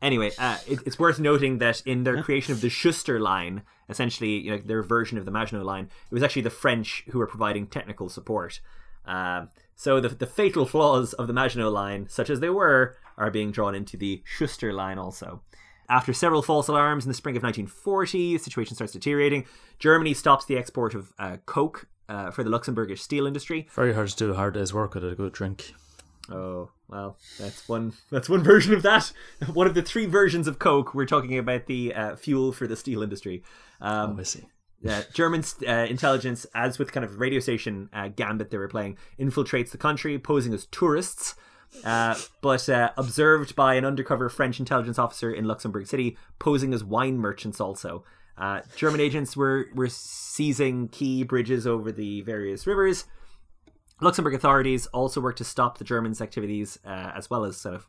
Anyway, 0.00 0.30
uh, 0.38 0.58
it, 0.66 0.80
it's 0.86 0.98
worth 0.98 1.18
noting 1.20 1.58
that 1.58 1.82
in 1.86 2.04
their 2.04 2.22
creation 2.22 2.52
of 2.52 2.60
the 2.60 2.68
Schuster 2.68 3.18
line, 3.20 3.62
essentially, 3.88 4.38
you 4.38 4.50
know, 4.50 4.58
their 4.58 4.82
version 4.82 5.16
of 5.18 5.24
the 5.24 5.30
Maginot 5.30 5.64
line, 5.64 5.84
it 6.10 6.14
was 6.14 6.22
actually 6.22 6.42
the 6.42 6.50
French 6.50 7.04
who 7.10 7.18
were 7.18 7.26
providing 7.26 7.66
technical 7.66 8.08
support. 8.10 8.60
Um, 9.06 9.48
so 9.76 10.00
the, 10.00 10.08
the 10.08 10.26
fatal 10.26 10.66
flaws 10.66 11.12
of 11.14 11.26
the 11.26 11.32
Maginot 11.32 11.72
line, 11.72 12.06
such 12.08 12.30
as 12.30 12.40
they 12.40 12.50
were, 12.50 12.96
are 13.18 13.30
being 13.30 13.50
drawn 13.50 13.74
into 13.74 13.96
the 13.96 14.22
Schuster 14.24 14.72
line 14.72 14.98
also. 14.98 15.42
After 15.88 16.12
several 16.12 16.40
false 16.42 16.68
alarms 16.68 17.04
in 17.04 17.10
the 17.10 17.14
spring 17.14 17.36
of 17.36 17.42
1940, 17.42 18.34
the 18.34 18.38
situation 18.42 18.74
starts 18.74 18.92
deteriorating. 18.94 19.44
Germany 19.78 20.14
stops 20.14 20.46
the 20.46 20.56
export 20.56 20.94
of 20.94 21.12
uh, 21.18 21.36
coke 21.44 21.86
uh, 22.08 22.30
for 22.30 22.42
the 22.42 22.50
Luxembourgish 22.50 23.00
steel 23.00 23.26
industry. 23.26 23.66
Very 23.74 23.92
hard 23.92 24.08
to 24.08 24.16
do 24.16 24.30
a 24.30 24.34
hard 24.34 24.54
day's 24.54 24.72
work 24.72 24.94
without 24.94 25.12
a 25.12 25.14
good 25.14 25.32
drink. 25.32 25.74
Oh 26.30 26.70
well, 26.88 27.18
that's 27.38 27.68
one. 27.68 27.92
That's 28.10 28.30
one 28.30 28.42
version 28.42 28.72
of 28.72 28.82
that. 28.82 29.12
One 29.52 29.66
of 29.66 29.74
the 29.74 29.82
three 29.82 30.06
versions 30.06 30.46
of 30.48 30.58
Coke. 30.58 30.94
We're 30.94 31.04
talking 31.04 31.36
about 31.36 31.66
the 31.66 31.94
uh, 31.94 32.16
fuel 32.16 32.50
for 32.52 32.66
the 32.66 32.76
steel 32.76 33.02
industry. 33.02 33.42
Um, 33.80 34.14
Oh, 34.16 34.20
I 34.20 34.22
see. 34.22 34.44
Uh, 34.88 35.02
German 35.12 35.42
uh, 35.66 35.86
intelligence, 35.88 36.46
as 36.54 36.78
with 36.78 36.92
kind 36.92 37.04
of 37.04 37.18
radio 37.18 37.40
station 37.40 37.88
uh, 37.92 38.08
gambit 38.08 38.50
they 38.50 38.58
were 38.58 38.68
playing, 38.68 38.98
infiltrates 39.18 39.70
the 39.70 39.78
country, 39.78 40.18
posing 40.18 40.52
as 40.52 40.66
tourists, 40.66 41.34
uh, 41.84 42.14
but 42.40 42.68
observed 42.96 43.56
by 43.56 43.74
an 43.74 43.84
undercover 43.84 44.28
French 44.28 44.58
intelligence 44.60 44.98
officer 44.98 45.32
in 45.32 45.44
Luxembourg 45.44 45.86
City, 45.86 46.16
posing 46.38 46.72
as 46.74 46.84
wine 46.84 47.16
merchants. 47.18 47.60
Also, 47.60 48.04
German 48.76 49.00
agents 49.00 49.36
were 49.36 49.68
were 49.74 49.88
seizing 49.88 50.88
key 50.88 51.24
bridges 51.24 51.66
over 51.66 51.90
the 51.90 52.20
various 52.22 52.66
rivers. 52.66 53.04
Luxembourg 54.00 54.34
authorities 54.34 54.86
also 54.88 55.20
worked 55.20 55.38
to 55.38 55.44
stop 55.44 55.78
the 55.78 55.84
Germans' 55.84 56.20
activities, 56.20 56.78
as 56.84 57.30
well 57.30 57.44
as 57.44 57.56
sort 57.56 57.74
of 57.74 57.88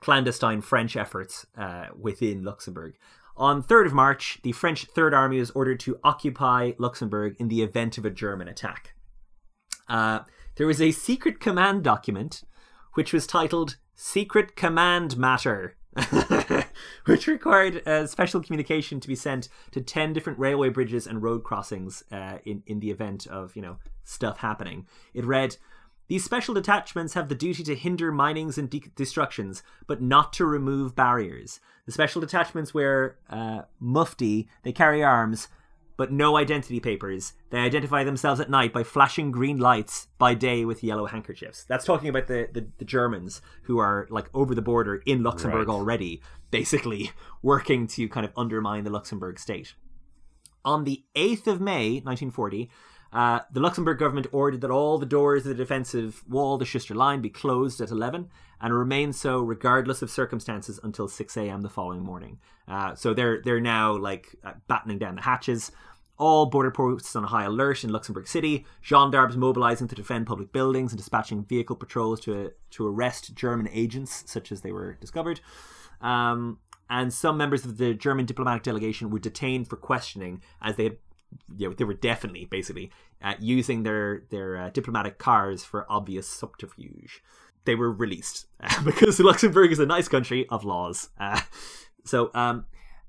clandestine 0.00 0.60
French 0.60 0.96
efforts 0.96 1.46
uh, 1.56 1.86
within 1.98 2.44
Luxembourg. 2.44 2.94
On 3.38 3.62
3rd 3.62 3.86
of 3.86 3.92
March, 3.92 4.40
the 4.42 4.50
French 4.50 4.86
Third 4.86 5.14
Army 5.14 5.38
was 5.38 5.52
ordered 5.52 5.78
to 5.80 6.00
occupy 6.02 6.72
Luxembourg 6.76 7.36
in 7.38 7.46
the 7.46 7.62
event 7.62 7.96
of 7.96 8.04
a 8.04 8.10
German 8.10 8.48
attack. 8.48 8.94
Uh, 9.88 10.20
there 10.56 10.66
was 10.66 10.80
a 10.80 10.90
secret 10.90 11.38
command 11.38 11.84
document 11.84 12.42
which 12.94 13.12
was 13.12 13.28
titled 13.28 13.76
Secret 13.94 14.56
Command 14.56 15.16
Matter. 15.16 15.76
which 17.06 17.26
required 17.28 17.86
uh, 17.86 18.06
special 18.06 18.42
communication 18.42 19.00
to 19.00 19.08
be 19.08 19.14
sent 19.14 19.48
to 19.70 19.80
10 19.80 20.12
different 20.12 20.38
railway 20.38 20.68
bridges 20.68 21.06
and 21.06 21.22
road 21.22 21.44
crossings 21.44 22.02
uh, 22.12 22.38
in, 22.44 22.62
in 22.66 22.80
the 22.80 22.90
event 22.90 23.26
of, 23.28 23.54
you 23.54 23.62
know, 23.62 23.78
stuff 24.04 24.38
happening. 24.38 24.86
It 25.14 25.24
read, 25.24 25.56
these 26.08 26.24
special 26.24 26.54
detachments 26.54 27.14
have 27.14 27.28
the 27.28 27.34
duty 27.34 27.62
to 27.64 27.74
hinder 27.74 28.10
minings 28.10 28.58
and 28.58 28.68
de- 28.68 28.90
destructions, 28.96 29.62
but 29.86 30.02
not 30.02 30.32
to 30.34 30.44
remove 30.46 30.96
barriers. 30.96 31.60
The 31.86 31.92
special 31.92 32.20
detachments 32.20 32.74
wear 32.74 33.18
uh, 33.30 33.62
mufti, 33.78 34.48
they 34.62 34.72
carry 34.72 35.02
arms, 35.02 35.48
but 35.96 36.12
no 36.12 36.36
identity 36.36 36.78
papers. 36.80 37.32
They 37.50 37.58
identify 37.58 38.04
themselves 38.04 38.40
at 38.40 38.48
night 38.48 38.72
by 38.72 38.84
flashing 38.84 39.32
green 39.32 39.58
lights, 39.58 40.06
by 40.16 40.34
day 40.34 40.64
with 40.64 40.84
yellow 40.84 41.06
handkerchiefs. 41.06 41.64
That's 41.64 41.84
talking 41.84 42.08
about 42.08 42.26
the, 42.28 42.48
the, 42.52 42.68
the 42.78 42.84
Germans 42.84 43.42
who 43.64 43.78
are 43.78 44.06
like 44.08 44.30
over 44.32 44.54
the 44.54 44.62
border 44.62 45.02
in 45.06 45.22
Luxembourg 45.22 45.66
Right. 45.68 45.74
already, 45.74 46.22
basically 46.50 47.10
working 47.42 47.86
to 47.88 48.08
kind 48.08 48.24
of 48.24 48.32
undermine 48.36 48.84
the 48.84 48.90
Luxembourg 48.90 49.38
state. 49.38 49.74
On 50.64 50.84
the 50.84 51.04
8th 51.16 51.46
of 51.46 51.60
May, 51.60 51.94
1940, 52.00 52.70
uh, 53.12 53.40
the 53.50 53.60
Luxembourg 53.60 53.98
government 53.98 54.26
ordered 54.32 54.60
that 54.60 54.70
all 54.70 54.98
the 54.98 55.06
doors 55.06 55.42
of 55.42 55.48
the 55.48 55.54
defensive 55.54 56.22
wall, 56.28 56.58
the 56.58 56.64
Schuster 56.64 56.94
Line, 56.94 57.20
be 57.20 57.30
closed 57.30 57.80
at 57.80 57.90
11 57.90 58.28
and 58.60 58.74
remain 58.74 59.12
so 59.12 59.40
regardless 59.40 60.02
of 60.02 60.10
circumstances 60.10 60.78
until 60.82 61.08
6 61.08 61.36
a.m. 61.36 61.62
the 61.62 61.68
following 61.68 62.02
morning. 62.02 62.38
Uh, 62.66 62.94
so 62.94 63.14
they're 63.14 63.40
they're 63.42 63.60
now 63.60 63.96
like 63.96 64.34
uh, 64.44 64.52
battening 64.66 64.98
down 64.98 65.14
the 65.14 65.22
hatches. 65.22 65.72
All 66.18 66.46
border 66.46 66.72
posts 66.72 67.14
on 67.14 67.22
high 67.24 67.44
alert 67.44 67.84
in 67.84 67.90
Luxembourg 67.90 68.26
City. 68.26 68.66
Gendarmes 68.82 69.36
mobilizing 69.36 69.86
to 69.88 69.94
defend 69.94 70.26
public 70.26 70.52
buildings 70.52 70.90
and 70.92 70.98
dispatching 70.98 71.44
vehicle 71.44 71.76
patrols 71.76 72.20
to 72.20 72.52
to 72.70 72.86
arrest 72.86 73.34
German 73.34 73.68
agents, 73.72 74.24
such 74.26 74.52
as 74.52 74.60
they 74.60 74.72
were 74.72 74.94
discovered. 74.94 75.40
Um, 76.00 76.58
and 76.90 77.12
some 77.12 77.36
members 77.36 77.64
of 77.64 77.78
the 77.78 77.94
German 77.94 78.26
diplomatic 78.26 78.62
delegation 78.62 79.10
were 79.10 79.18
detained 79.18 79.68
for 79.68 79.76
questioning, 79.76 80.42
as 80.62 80.76
they 80.76 80.84
had, 80.84 80.96
you 81.56 81.68
know, 81.68 81.74
they 81.74 81.84
were 81.84 81.94
definitely 81.94 82.44
basically 82.44 82.90
uh, 83.22 83.34
using 83.40 83.82
their 83.82 84.24
their 84.30 84.56
uh, 84.56 84.70
diplomatic 84.70 85.18
cars 85.18 85.64
for 85.64 85.86
obvious 85.90 86.26
subterfuge. 86.26 87.22
They 87.64 87.74
were 87.74 87.92
released 87.92 88.46
uh, 88.60 88.82
because 88.82 89.20
Luxembourg 89.20 89.72
is 89.72 89.78
a 89.78 89.86
nice 89.86 90.08
country 90.08 90.46
of 90.48 90.64
laws. 90.64 91.10
Uh, 91.18 91.40
so, 92.04 92.30
um, 92.34 92.66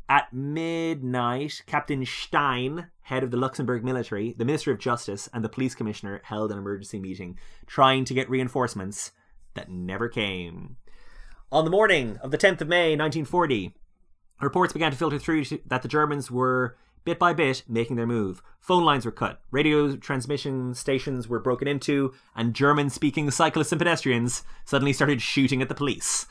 at 0.10 0.34
midnight, 0.34 1.62
Captain 1.68 2.04
Stein, 2.04 2.88
head 3.02 3.24
of 3.24 3.32
the 3.32 3.38
Luxembourg 3.38 3.84
military, 3.84 4.34
the 4.38 4.46
Minister 4.46 4.72
of 4.72 4.80
Justice, 4.80 5.30
and 5.34 5.46
the 5.46 5.50
police 5.50 5.76
commissioner 5.76 6.22
held 6.26 6.52
an 6.52 6.58
emergency 6.58 7.00
meeting 7.00 7.38
trying 7.68 8.06
to 8.06 8.16
get 8.16 8.30
reinforcements 8.30 9.12
that 9.54 9.70
never 9.70 10.10
came. 10.10 10.78
On 11.52 11.64
the 11.64 11.72
morning 11.72 12.18
of 12.22 12.32
the 12.32 12.38
10th 12.38 12.62
of 12.62 12.68
May, 12.68 12.96
1940, 12.96 13.74
reports 14.41 14.74
began 14.74 14.91
to 14.91 14.98
filter 14.98 15.20
through 15.20 15.46
that 15.66 15.82
the 15.82 15.88
Germans 15.88 16.30
were, 16.30 16.78
bit 17.05 17.19
by 17.19 17.34
bit, 17.34 17.63
making 17.67 17.95
their 17.95 18.07
move. 18.07 18.41
Phone 18.59 18.84
lines 18.84 19.05
were 19.05 19.11
cut, 19.11 19.41
radio 19.51 19.95
transmission 19.95 20.73
stations 20.73 21.27
were 21.27 21.39
broken 21.39 21.67
into, 21.67 22.13
and 22.35 22.53
German 22.53 22.89
speaking 22.89 23.31
cyclists 23.31 23.71
and 23.71 23.80
pedestrians 23.80 24.43
suddenly 24.65 24.93
started 24.93 25.21
shooting 25.21 25.61
at 25.61 25.69
the 25.69 25.76
police. 25.76 26.27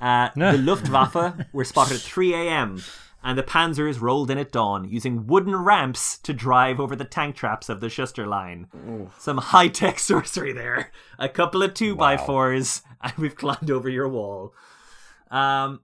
Uh, 0.00 0.28
the 0.36 0.58
Luftwaffe 0.58 1.46
were 1.52 1.64
spotted 1.64 1.96
at 1.96 2.02
3 2.02 2.34
a.m., 2.34 2.82
and 3.22 3.36
the 3.36 3.42
panzers 3.42 4.00
rolled 4.00 4.30
in 4.30 4.38
at 4.38 4.50
dawn, 4.50 4.88
using 4.88 5.26
wooden 5.26 5.54
ramps 5.54 6.16
to 6.18 6.32
drive 6.32 6.80
over 6.80 6.96
the 6.96 7.04
tank 7.04 7.36
traps 7.36 7.68
of 7.68 7.80
the 7.80 7.90
Schuster 7.90 8.26
line. 8.26 8.66
Some 9.18 9.38
high 9.38 9.68
tech 9.68 9.98
sorcery 10.00 10.52
there. 10.52 10.90
A 11.18 11.28
couple 11.28 11.62
of 11.62 11.74
two 11.74 11.94
by 11.94 12.16
fours, 12.16 12.82
and 13.02 13.12
we've 13.18 13.36
climbed 13.36 13.70
over 13.70 13.90
your 13.90 14.08
wall. 14.08 14.54
Um, 15.30 15.80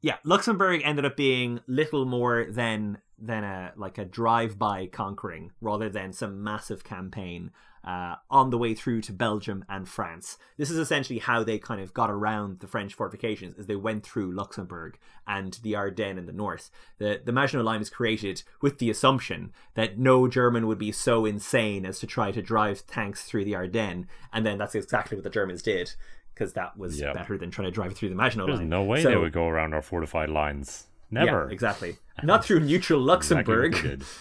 yeah, 0.00 0.16
Luxembourg 0.24 0.80
ended 0.82 1.04
up 1.04 1.16
being 1.16 1.60
little 1.66 2.06
more 2.06 2.46
than 2.48 2.98
than 3.20 3.44
a 3.44 3.72
like 3.76 3.98
a 3.98 4.04
drive-by 4.04 4.86
conquering 4.86 5.50
rather 5.60 5.88
than 5.88 6.12
some 6.12 6.42
massive 6.42 6.82
campaign 6.84 7.50
uh, 7.82 8.14
on 8.30 8.50
the 8.50 8.58
way 8.58 8.74
through 8.74 9.00
to 9.00 9.12
Belgium 9.12 9.64
and 9.68 9.88
France. 9.88 10.36
This 10.58 10.70
is 10.70 10.76
essentially 10.76 11.18
how 11.18 11.42
they 11.42 11.58
kind 11.58 11.80
of 11.80 11.94
got 11.94 12.10
around 12.10 12.60
the 12.60 12.66
French 12.66 12.92
fortifications 12.92 13.58
as 13.58 13.66
they 13.66 13.76
went 13.76 14.04
through 14.04 14.32
Luxembourg 14.32 14.98
and 15.26 15.58
the 15.62 15.74
Ardennes 15.76 16.18
in 16.18 16.26
the 16.26 16.32
north. 16.32 16.70
The 16.98 17.20
the 17.24 17.32
Maginot 17.32 17.64
Line 17.64 17.78
was 17.78 17.88
created 17.90 18.42
with 18.60 18.78
the 18.78 18.90
assumption 18.90 19.52
that 19.74 19.98
no 19.98 20.28
German 20.28 20.66
would 20.66 20.78
be 20.78 20.92
so 20.92 21.24
insane 21.24 21.86
as 21.86 21.98
to 22.00 22.06
try 22.06 22.30
to 22.32 22.42
drive 22.42 22.86
tanks 22.86 23.24
through 23.24 23.44
the 23.44 23.54
Ardennes, 23.56 24.06
and 24.32 24.44
then 24.44 24.58
that's 24.58 24.74
exactly 24.74 25.16
what 25.16 25.24
the 25.24 25.30
Germans 25.30 25.62
did. 25.62 25.92
Because 26.34 26.52
that 26.54 26.78
was 26.78 26.98
Yep. 27.00 27.14
better 27.14 27.36
than 27.36 27.50
trying 27.50 27.66
to 27.66 27.70
drive 27.72 27.92
through 27.94 28.08
the 28.08 28.14
Maginot 28.14 28.46
There's 28.46 28.60
Line. 28.60 28.70
There's 28.70 28.80
no 28.80 28.84
way 28.84 29.02
So- 29.02 29.10
they 29.10 29.16
would 29.16 29.32
go 29.32 29.46
around 29.48 29.74
our 29.74 29.82
fortified 29.82 30.30
lines. 30.30 30.86
Never. 31.10 31.46
yeah, 31.46 31.52
exactly. 31.52 31.96
Not 32.22 32.44
through 32.44 32.60
neutral 32.60 33.00
Luxembourg. 33.00 33.74
they 33.74 33.80
did. 33.82 34.04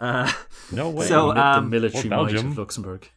Uh, 0.00 0.32
No 0.72 0.90
way. 0.90 1.06
So, 1.06 1.32
the, 1.32 1.40
um, 1.46 1.64
the 1.70 1.70
military 1.70 2.10
or 2.10 2.24
might 2.24 2.34
of 2.34 2.58
Luxembourg. 2.58 3.08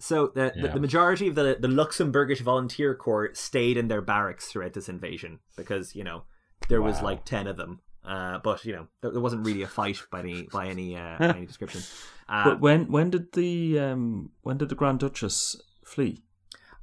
so 0.00 0.26
the, 0.34 0.50
the, 0.56 0.60
Yeah. 0.68 0.72
the 0.74 0.80
majority 0.80 1.28
of 1.28 1.36
the, 1.36 1.56
the 1.60 1.68
Luxembourgish 1.68 2.40
volunteer 2.40 2.96
corps 2.96 3.30
stayed 3.34 3.76
in 3.76 3.86
their 3.86 4.00
barracks 4.02 4.46
throughout 4.50 4.72
this 4.72 4.88
invasion 4.88 5.38
because 5.56 5.94
you 5.94 6.02
know 6.02 6.24
there 6.68 6.82
was 6.82 7.00
like 7.00 7.24
ten 7.24 7.46
of 7.46 7.56
them. 7.56 7.78
Uh, 8.04 8.38
but 8.42 8.64
you 8.64 8.72
know 8.72 8.88
there, 9.02 9.12
there 9.12 9.20
wasn't 9.20 9.46
really 9.46 9.62
a 9.62 9.68
fight 9.68 10.02
by 10.10 10.18
any 10.18 10.42
by 10.52 10.66
any 10.66 10.96
uh, 10.96 11.16
by 11.20 11.28
any 11.28 11.46
description. 11.52 11.82
Uh, 12.28 12.42
But 12.44 12.60
when 12.60 12.90
when 12.90 13.10
did 13.10 13.30
the 13.34 13.78
um, 13.78 14.30
when 14.42 14.56
did 14.58 14.68
the 14.68 14.74
Grand 14.74 14.98
Duchess 14.98 15.62
flee? 15.84 16.24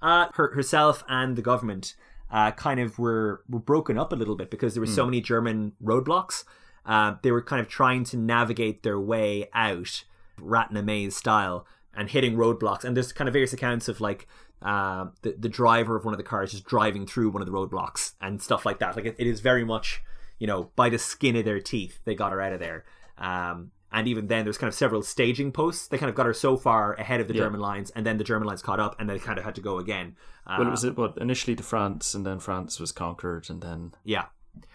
uh, 0.01 0.27
her, 0.35 0.53
herself 0.53 1.03
and 1.09 1.35
the 1.35 1.41
government 1.41 1.95
uh, 2.31 2.51
kind 2.51 2.80
of 2.80 2.99
were, 2.99 3.43
were 3.49 3.60
broken 3.60 3.97
up 3.97 4.14
a 4.14 4.15
little 4.15 4.35
bit 4.35 4.51
because 4.51 4.73
there 4.73 4.81
were 4.81 4.88
so 4.88 5.06
many 5.06 5.22
German 5.22 5.73
roadblocks. 5.84 6.43
Uh, 6.85 7.15
they 7.22 7.31
were 7.31 7.41
kind 7.41 7.60
of 7.60 7.68
trying 7.68 8.03
to 8.03 8.18
navigate 8.18 8.84
their 8.84 8.99
way 8.99 9.49
out, 9.53 10.03
rat 10.39 10.69
in 10.72 10.77
a 10.77 10.84
maze 10.84 11.15
style, 11.15 11.65
and 11.93 12.10
hitting 12.10 12.35
roadblocks. 12.35 12.84
And 12.84 12.95
there's 12.95 13.11
kind 13.11 13.27
of 13.27 13.34
various 13.34 13.53
accounts 13.53 13.88
of 13.88 13.99
like 13.99 14.27
uh, 14.61 15.07
the 15.22 15.35
the 15.38 15.49
driver 15.49 15.95
of 15.95 16.06
one 16.06 16.14
of 16.14 16.18
the 16.18 16.23
cars 16.23 16.51
just 16.51 16.65
driving 16.65 17.06
through 17.06 17.30
one 17.30 17.41
of 17.41 17.45
the 17.45 17.51
roadblocks 17.51 18.14
and 18.22 18.41
stuff 18.41 18.65
like 18.65 18.80
that. 18.80 18.95
Like 18.95 19.06
it, 19.06 19.15
it 19.18 19.27
is 19.27 19.39
very 19.39 19.64
much 19.64 20.01
you 20.38 20.47
know 20.47 20.72
by 20.76 20.89
the 20.89 20.99
skin 20.99 21.35
of 21.35 21.45
their 21.45 21.60
teeth 21.60 21.99
they 22.06 22.15
got 22.15 22.31
her 22.31 22.41
out 22.41 22.53
of 22.53 22.60
there. 22.60 22.85
Um, 23.18 23.72
and 23.91 24.07
even 24.07 24.28
then, 24.28 24.44
there's 24.45 24.57
kind 24.57 24.68
of 24.68 24.76
several 24.76 25.02
staging 25.02 25.52
posts. 25.52 25.88
They 25.88 25.98
kind 25.98 26.10
of 26.10 26.16
got 26.16 26.26
her 26.26 26.34
so 26.34 26.57
far 26.57 26.94
ahead 26.94 27.20
of 27.22 27.28
the 27.28 27.34
Yeah. 27.34 27.44
German 27.44 27.60
lines, 27.60 27.90
and 27.91 28.06
then 28.06 28.18
the 28.18 28.24
German 28.24 28.48
lines 28.48 28.61
caught 28.61 28.80
up, 28.80 28.95
and 28.99 29.10
they 29.10 29.18
kind 29.20 29.38
of 29.40 29.45
had 29.45 29.56
to 29.56 29.61
go 29.61 29.78
again. 29.80 30.16
Uh, 30.45 30.56
Well, 30.60 30.68
it 30.68 30.72
was 30.72 30.84
it 30.84 30.98
what 30.98 31.18
initially 31.18 31.56
to 31.56 31.64
France, 31.64 32.14
and 32.14 32.26
then 32.26 32.40
France 32.40 32.80
was 32.80 32.91
conquered, 32.91 33.49
and 33.49 33.61
then 33.61 33.94
Yeah. 34.03 34.26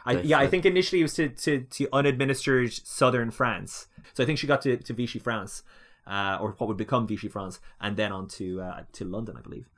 I, 0.06 0.12
yeah, 0.20 0.38
I 0.38 0.46
think 0.46 0.64
initially 0.64 1.00
it 1.00 1.04
was 1.04 1.14
to, 1.14 1.28
to, 1.28 1.60
to 1.62 1.86
unadministered 1.88 2.86
southern 2.86 3.30
France. 3.30 3.86
So 4.14 4.22
I 4.22 4.26
think 4.26 4.38
she 4.38 4.46
got 4.46 4.62
to, 4.62 4.76
to 4.76 4.92
Vichy 4.94 5.18
France, 5.18 5.62
uh, 6.06 6.38
or 6.40 6.52
what 6.58 6.68
would 6.68 6.76
become 6.76 7.06
Vichy 7.06 7.28
France, 7.28 7.60
and 7.80 7.96
then 7.96 8.12
on 8.12 8.28
to, 8.28 8.60
uh, 8.62 8.82
to 8.92 9.04
London, 9.04 9.36
I 9.36 9.40
believe. 9.42 9.68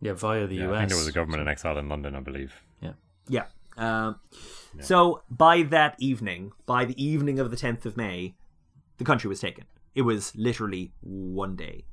yeah, 0.00 0.12
via 0.14 0.46
the 0.46 0.56
Yeah, 0.56 0.70
US. 0.70 0.74
I 0.74 0.78
think 0.80 0.88
there 0.90 0.98
was 0.98 1.06
a 1.08 1.12
government 1.12 1.42
in 1.42 1.48
exile 1.48 1.78
in 1.78 1.88
London, 1.88 2.14
I 2.14 2.20
believe. 2.20 2.62
Yeah, 2.80 2.92
Yeah. 3.28 3.46
Um, 3.80 4.16
So 4.80 5.22
by 5.28 5.62
that 5.62 5.96
evening, 5.98 6.52
by 6.66 6.84
the 6.84 7.02
evening 7.02 7.38
of 7.40 7.50
the 7.50 7.56
10th 7.56 7.84
of 7.86 7.96
May, 7.96 8.34
the 8.98 9.04
country 9.04 9.28
was 9.28 9.40
taken. 9.40 9.64
It 9.94 10.02
was 10.02 10.32
literally 10.36 10.92
one 11.00 11.56
day. 11.56 11.84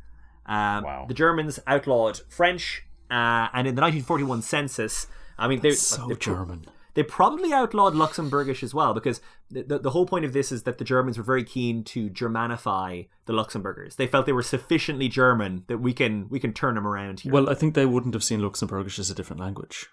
Um, 0.46 0.84
Wow. 0.84 1.06
The 1.08 1.14
Germans 1.14 1.60
outlawed 1.66 2.22
French, 2.30 2.84
uh, 3.10 3.48
and 3.54 3.68
in 3.68 3.76
the 3.76 3.82
1941 3.82 4.42
census, 4.42 5.08
I 5.38 5.48
mean, 5.48 5.62
they 5.62 5.72
so 5.72 6.14
German. 6.14 6.66
They 6.94 7.04
probably 7.04 7.54
outlawed 7.54 7.94
Luxembourgish 7.94 8.64
as 8.64 8.74
well 8.74 8.96
because 8.96 9.22
the, 9.52 9.62
the, 9.62 9.78
the 9.78 9.90
whole 9.92 10.08
point 10.08 10.26
of 10.26 10.34
this 10.34 10.52
is 10.52 10.64
that 10.64 10.80
the 10.80 10.84
Germans 10.84 11.16
were 11.20 11.24
very 11.24 11.44
keen 11.44 11.84
to 11.84 12.10
Germanify 12.10 13.08
the 13.26 13.34
Luxembourgers. 13.34 13.98
They 13.98 14.08
felt 14.08 14.26
they 14.26 14.32
were 14.32 14.42
sufficiently 14.42 15.08
German 15.08 15.64
that 15.68 15.78
we 15.78 15.94
can 15.94 16.28
we 16.30 16.40
can 16.40 16.54
turn 16.54 16.74
them 16.74 16.88
around 16.88 17.20
here. 17.20 17.32
Well, 17.32 17.52
I 17.52 17.54
think 17.54 17.76
they 17.76 17.86
wouldn't 17.86 18.16
have 18.16 18.24
seen 18.24 18.42
Luxembourgish 18.42 18.98
as 18.98 19.12
a 19.12 19.16
different 19.16 19.40
language. 19.40 19.88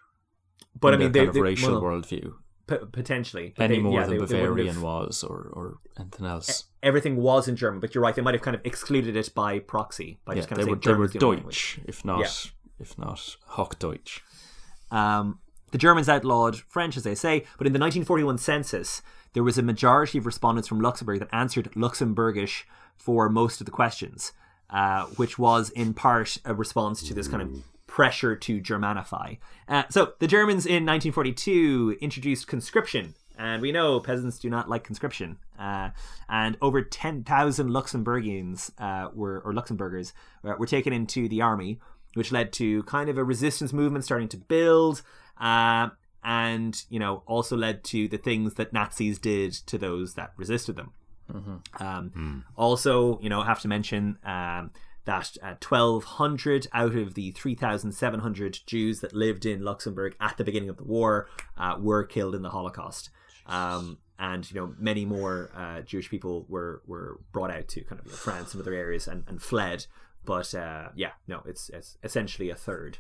But 0.79 0.95
I 0.95 0.97
mean, 0.97 1.13
their 1.13 1.13
they, 1.13 1.19
kind 1.21 1.29
of 1.29 1.35
they- 1.35 1.41
racial 1.41 1.81
well, 1.81 1.83
worldview 1.83 2.33
p- 2.67 2.77
potentially 2.93 3.55
But 3.57 3.65
any 3.65 3.77
they- 3.77 3.83
more 3.83 4.01
yeah, 4.01 4.07
than 4.07 4.19
Bavarian 4.19 4.81
was, 4.83 5.23
or 5.25 5.51
or 5.53 5.79
anything 5.99 6.27
else. 6.27 6.65
Everything 6.83 7.17
was 7.17 7.49
in 7.49 7.57
German, 7.57 7.81
but 7.81 7.95
you're 7.95 8.03
right. 8.03 8.15
They 8.15 8.23
might 8.23 8.35
have 8.35 8.43
kind 8.43 8.55
of 8.55 8.61
excluded 8.65 9.17
it 9.17 9.35
by 9.35 9.59
proxy 9.59 10.19
by 10.25 10.33
yeah, 10.35 10.39
just 10.41 10.49
kind 10.49 10.59
they 10.59 10.63
of 10.65 10.69
were 10.69 10.75
saying 10.75 10.81
they 10.83 10.91
were 10.99 11.07
German's 11.09 11.13
the 11.13 11.27
only. 11.27 11.43
Deutsch, 11.43 11.81
if 11.87 12.05
not 12.05 12.21
Yeah. 12.21 12.51
if 12.81 12.99
not 12.99 13.37
Hochdeutsch. 13.53 14.21
Um, 14.91 15.39
the 15.71 15.79
Germans 15.79 16.09
outlawed 16.09 16.57
French, 16.57 16.97
as 16.97 17.03
they 17.03 17.15
say, 17.15 17.45
but 17.59 17.67
in 17.67 17.73
the 17.73 17.79
1941 17.79 18.39
census, 18.39 19.03
there 19.33 19.43
was 19.43 19.59
a 19.59 19.63
majority 19.63 20.19
of 20.19 20.27
respondents 20.27 20.69
from 20.69 20.81
Luxembourg 20.81 21.19
that 21.19 21.29
answered 21.33 21.71
Luxembourgish 21.75 22.63
for 22.97 23.29
most 23.29 23.61
of 23.61 23.65
the 23.65 23.73
questions, 23.73 24.33
uh, 24.71 25.05
which 25.17 25.37
was 25.39 25.71
in 25.71 25.93
part 25.95 26.39
a 26.45 26.55
response 26.55 27.03
to 27.03 27.13
this 27.15 27.27
kind 27.27 27.43
of 27.43 27.51
pressure 27.95 28.35
to 28.35 28.61
Germanify. 28.61 29.39
Uh, 29.69 29.85
so 29.89 30.15
the 30.19 30.27
Germans 30.27 30.67
in 30.67 30.85
1942 30.85 31.99
introduced 32.01 32.49
conscription. 32.49 33.15
And 33.39 33.63
we 33.63 33.71
know 33.71 34.01
peasants 34.01 34.41
do 34.41 34.51
not 34.51 34.69
like 34.69 34.83
conscription. 34.83 35.39
Uh, 35.57 35.91
and 36.29 36.57
over 36.61 36.83
10,000 36.83 37.71
Luxembourgians 37.71 38.73
uh, 38.79 39.11
were, 39.15 39.39
or 39.45 39.53
Luxembourgers 39.53 40.13
uh, 40.43 40.55
were 40.59 40.67
taken 40.67 40.93
into 40.93 41.29
the 41.29 41.41
army, 41.41 41.79
which 42.15 42.33
led 42.33 42.53
to 42.55 42.83
kind 42.83 43.09
of 43.09 43.17
a 43.17 43.23
resistance 43.23 43.73
movement 43.73 44.05
starting 44.05 44.29
to 44.31 44.39
build. 44.39 45.03
Uh, 45.41 45.91
and 46.25 46.85
you 46.89 46.99
know 46.99 47.23
also 47.27 47.57
led 47.57 47.85
to 47.85 48.09
the 48.09 48.17
things 48.17 48.55
that 48.55 48.73
Nazis 48.73 49.19
did 49.21 49.53
to 49.53 49.79
those 49.79 50.15
that 50.15 50.33
resisted 50.37 50.75
them. 50.75 50.91
Um, 51.79 52.45
Also, 52.57 53.21
you 53.21 53.29
know, 53.29 53.43
have 53.43 53.61
to 53.61 53.69
mention 53.69 54.19
um, 54.25 54.71
that 55.05 55.37
uh, 55.43 55.55
1,200 55.67 56.67
out 56.73 56.95
of 56.95 57.15
the 57.15 57.31
3,700 57.33 58.61
Jews 58.67 59.01
that 59.01 59.13
lived 59.13 59.45
in 59.47 59.63
Luxembourg 59.63 60.17
at 60.21 60.37
the 60.37 60.45
beginning 60.45 60.69
of 60.69 60.77
the 60.77 60.85
war 60.85 61.29
uh, 61.59 61.77
were 61.79 62.05
killed 62.05 62.35
in 62.35 62.43
the 62.43 62.51
Holocaust. 62.51 63.11
Um, 63.47 63.99
and 64.19 64.49
you 64.51 64.59
know, 64.61 64.75
many 64.79 65.05
more 65.05 65.51
uh, 65.55 65.81
Jewish 65.83 66.09
people 66.09 66.47
were 66.49 66.83
were 66.87 67.19
brought 67.33 67.51
out 67.51 67.69
to 67.69 67.83
kind 67.85 67.99
of 68.01 68.07
you 68.07 68.13
know, 68.13 68.17
France 68.17 68.55
and 68.55 68.61
other 68.63 68.73
areas 68.73 69.09
and, 69.09 69.25
and 69.27 69.43
fled. 69.43 69.87
But 70.25 70.55
uh, 70.55 70.89
yeah, 70.95 71.11
no, 71.29 71.43
it's 71.47 71.69
it's 71.71 71.99
essentially 72.03 72.49
a 72.49 72.55
third. 72.55 72.99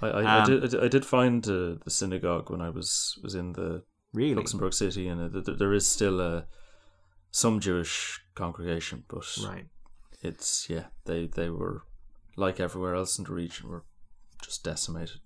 I, 0.00 0.06
I, 0.08 0.40
Um, 0.42 0.46
did, 0.50 0.64
I 0.64 0.66
did- 0.68 0.84
I 0.84 0.88
did 0.88 1.04
find 1.04 1.46
uh, 1.46 1.74
the 1.84 1.90
synagogue 1.90 2.50
when 2.50 2.60
I 2.62 2.70
was 2.70 3.18
was 3.22 3.34
in 3.34 3.52
the 3.52 3.82
Really, 4.14 4.34
Luxembourg 4.36 4.72
city, 4.72 5.08
and 5.08 5.20
uh, 5.20 5.40
th- 5.42 5.58
there 5.58 5.74
is 5.74 5.86
still 5.88 6.20
uh, 6.20 6.42
some 7.32 7.58
Jewish 7.60 8.20
congregation, 8.36 9.04
but 9.08 9.26
right? 9.44 9.66
It's 10.24 10.68
yeah, 10.68 10.86
they 11.04 11.26
they 11.26 11.50
were 11.50 11.82
like 12.36 12.58
everywhere 12.58 12.94
else 12.94 13.18
in 13.18 13.24
the 13.24 13.32
region, 13.32 13.68
were 13.68 13.84
just 14.42 14.64
decimated. 14.64 15.20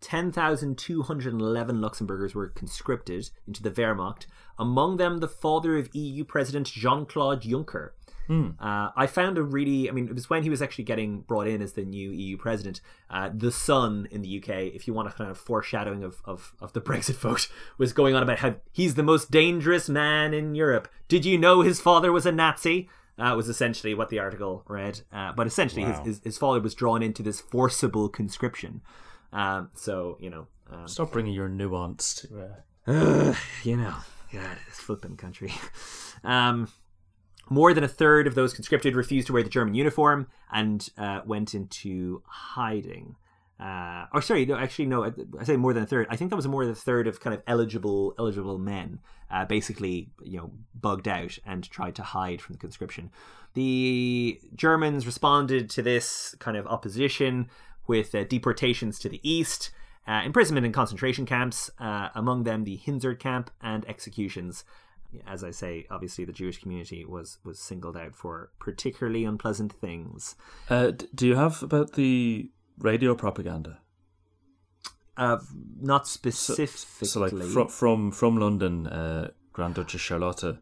10,211 0.00 1.80
Luxembourgers 1.80 2.34
were 2.34 2.48
conscripted 2.48 3.30
into 3.46 3.62
the 3.62 3.70
Wehrmacht, 3.70 4.26
among 4.58 4.98
them 4.98 5.18
the 5.18 5.28
father 5.28 5.78
of 5.78 5.88
EU 5.94 6.24
President 6.24 6.66
Jean 6.66 7.06
Claude 7.06 7.40
Juncker. 7.40 7.92
Uh, 8.58 8.90
I 8.96 9.06
found 9.06 9.38
a 9.38 9.42
really, 9.42 9.88
I 9.88 9.92
mean, 9.92 10.08
it 10.08 10.14
was 10.14 10.30
when 10.30 10.42
he 10.42 10.50
was 10.50 10.62
actually 10.62 10.84
getting 10.84 11.20
brought 11.20 11.46
in 11.46 11.60
as 11.60 11.72
the 11.72 11.84
new 11.84 12.10
EU 12.10 12.36
president. 12.36 12.80
Uh, 13.10 13.30
the 13.32 13.52
Sun 13.52 14.08
in 14.10 14.22
the 14.22 14.38
UK, 14.38 14.74
if 14.74 14.86
you 14.86 14.94
want 14.94 15.08
a 15.08 15.12
kind 15.12 15.30
of 15.30 15.38
foreshadowing 15.38 16.02
of, 16.02 16.22
of, 16.24 16.54
of 16.60 16.72
the 16.72 16.80
Brexit 16.80 17.14
vote, 17.20 17.48
was 17.78 17.92
going 17.92 18.14
on 18.14 18.22
about 18.22 18.38
how 18.38 18.56
he's 18.72 18.94
the 18.94 19.02
most 19.02 19.30
dangerous 19.30 19.88
man 19.88 20.32
in 20.32 20.54
Europe. 20.54 20.88
Did 21.08 21.24
you 21.24 21.38
know 21.38 21.60
his 21.60 21.80
father 21.80 22.12
was 22.12 22.26
a 22.26 22.32
Nazi? 22.32 22.88
Uh, 23.16 23.32
was 23.36 23.48
essentially 23.48 23.94
what 23.94 24.08
the 24.08 24.18
article 24.18 24.64
read. 24.66 25.02
Uh, 25.12 25.32
but 25.32 25.46
essentially, 25.46 25.84
Wow. 25.84 25.98
his, 26.02 26.16
his, 26.16 26.24
his 26.24 26.38
father 26.38 26.60
was 26.60 26.74
drawn 26.74 27.02
into 27.02 27.22
this 27.22 27.40
forcible 27.40 28.08
conscription. 28.08 28.80
Um, 29.32 29.70
so, 29.74 30.16
you 30.20 30.30
know, 30.30 30.46
um, 30.70 30.88
Stop 30.88 31.12
bringing 31.12 31.32
your 31.32 31.48
nuance 31.48 32.14
to. 32.14 32.50
Uh, 32.86 33.34
you 33.62 33.76
know, 33.76 33.94
God, 34.32 34.58
this 34.68 34.78
flipping 34.80 35.16
country. 35.16 35.52
Um, 36.24 36.68
more 37.50 37.74
than 37.74 37.84
a 37.84 37.88
third 37.88 38.26
of 38.26 38.34
those 38.34 38.54
conscripted 38.54 38.96
refused 38.96 39.26
to 39.26 39.32
wear 39.34 39.42
the 39.42 39.50
German 39.50 39.74
uniform 39.74 40.26
and 40.50 40.88
uh, 40.96 41.20
went 41.26 41.54
into 41.54 42.22
hiding. 42.26 43.16
Uh, 43.58 44.06
or 44.12 44.20
sorry, 44.20 44.44
no, 44.44 44.56
actually, 44.56 44.86
no. 44.86 45.04
I, 45.04 45.44
say 45.44 45.56
more 45.56 45.72
than 45.72 45.84
a 45.84 45.86
third. 45.86 46.06
I 46.10 46.16
think 46.16 46.30
that 46.30 46.36
was 46.36 46.48
more 46.48 46.64
than 46.64 46.72
a 46.72 46.76
third 46.76 47.06
of 47.06 47.20
kind 47.20 47.34
of 47.34 47.42
eligible 47.46 48.14
eligible 48.18 48.58
men, 48.58 48.98
uh, 49.30 49.44
basically, 49.44 50.10
you 50.22 50.38
know, 50.38 50.50
bugged 50.74 51.06
out 51.06 51.38
and 51.46 51.68
tried 51.70 51.94
to 51.96 52.02
hide 52.02 52.40
from 52.40 52.54
the 52.54 52.58
conscription. 52.58 53.10
The 53.54 54.40
Germans 54.56 55.06
responded 55.06 55.70
to 55.70 55.82
this 55.82 56.34
kind 56.40 56.56
of 56.56 56.66
opposition 56.66 57.48
with 57.86 58.14
uh, 58.14 58.24
deportations 58.24 58.98
to 58.98 59.08
the 59.08 59.20
east, 59.22 59.70
uh, 60.08 60.22
imprisonment 60.24 60.66
in 60.66 60.72
concentration 60.72 61.24
camps, 61.24 61.70
uh, 61.78 62.08
among 62.14 62.44
them 62.44 62.64
the 62.64 62.78
Hinzert 62.84 63.20
camp, 63.20 63.50
and 63.62 63.88
executions. 63.88 64.64
As 65.28 65.44
I 65.44 65.52
say, 65.52 65.86
obviously 65.92 66.24
the 66.24 66.32
Jewish 66.32 66.60
community 66.60 67.04
was 67.04 67.38
was 67.44 67.60
singled 67.60 67.96
out 67.96 68.16
for 68.16 68.50
particularly 68.58 69.24
unpleasant 69.24 69.72
things. 69.72 70.34
uh, 70.68 70.90
do 71.14 71.28
you 71.28 71.36
have 71.36 71.62
about 71.62 71.92
the 71.92 72.50
radio 72.78 73.14
propaganda? 73.14 73.78
Uh, 75.16 75.38
not 75.80 76.06
So, 76.08 76.14
specifically. 76.14 77.06
so 77.08 77.20
like 77.20 77.32
from 77.52 77.68
from 77.68 78.10
from 78.10 78.36
London, 78.38 78.86
uh, 78.88 79.30
Grand 79.52 79.74
Duchess 79.74 80.00
Charlotte. 80.00 80.58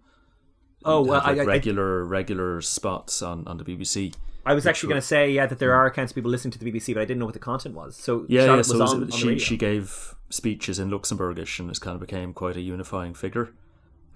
Oh, 0.85 1.01
well, 1.03 1.23
like, 1.25 1.39
I- 1.39 1.43
I- 1.43 1.45
regular 1.45 2.05
regular 2.05 2.61
spots 2.61 3.23
on, 3.23 3.47
on 3.47 3.57
the 3.57 3.65
BBC. 3.65 4.13
I 4.45 4.55
was 4.55 4.67
actually 4.67 4.89
going 4.89 5.01
to 5.01 5.07
say, 5.07 5.31
yeah, 5.31 5.47
that 5.47 5.61
there 5.61 5.73
are 5.73 5.87
accounts 5.87 6.11
of 6.11 6.17
people 6.17 6.31
listening 6.31 6.51
to 6.51 6.59
the 6.59 6.65
BBC, 6.71 6.93
but 6.95 7.01
I 7.01 7.05
didn't 7.05 7.21
know 7.21 7.27
what 7.27 7.35
the 7.35 7.39
content 7.39 7.77
was. 7.77 7.95
So 7.97 8.27
Yeah, 8.29 8.57
yeah. 8.57 8.63
So 8.63 8.77
was 8.79 8.93
on, 8.93 9.05
on 9.05 9.11
she 9.13 9.29
radio. 9.29 9.39
she 9.45 9.57
gave 9.57 10.15
speeches 10.31 10.81
in 10.81 10.91
Luxembourgish, 10.91 11.61
and 11.61 11.71
it 11.71 11.81
kind 11.81 11.95
of 11.95 12.01
became 12.01 12.33
quite 12.35 12.57
a 12.57 12.61
unifying 12.61 13.15
figure. 13.15 13.51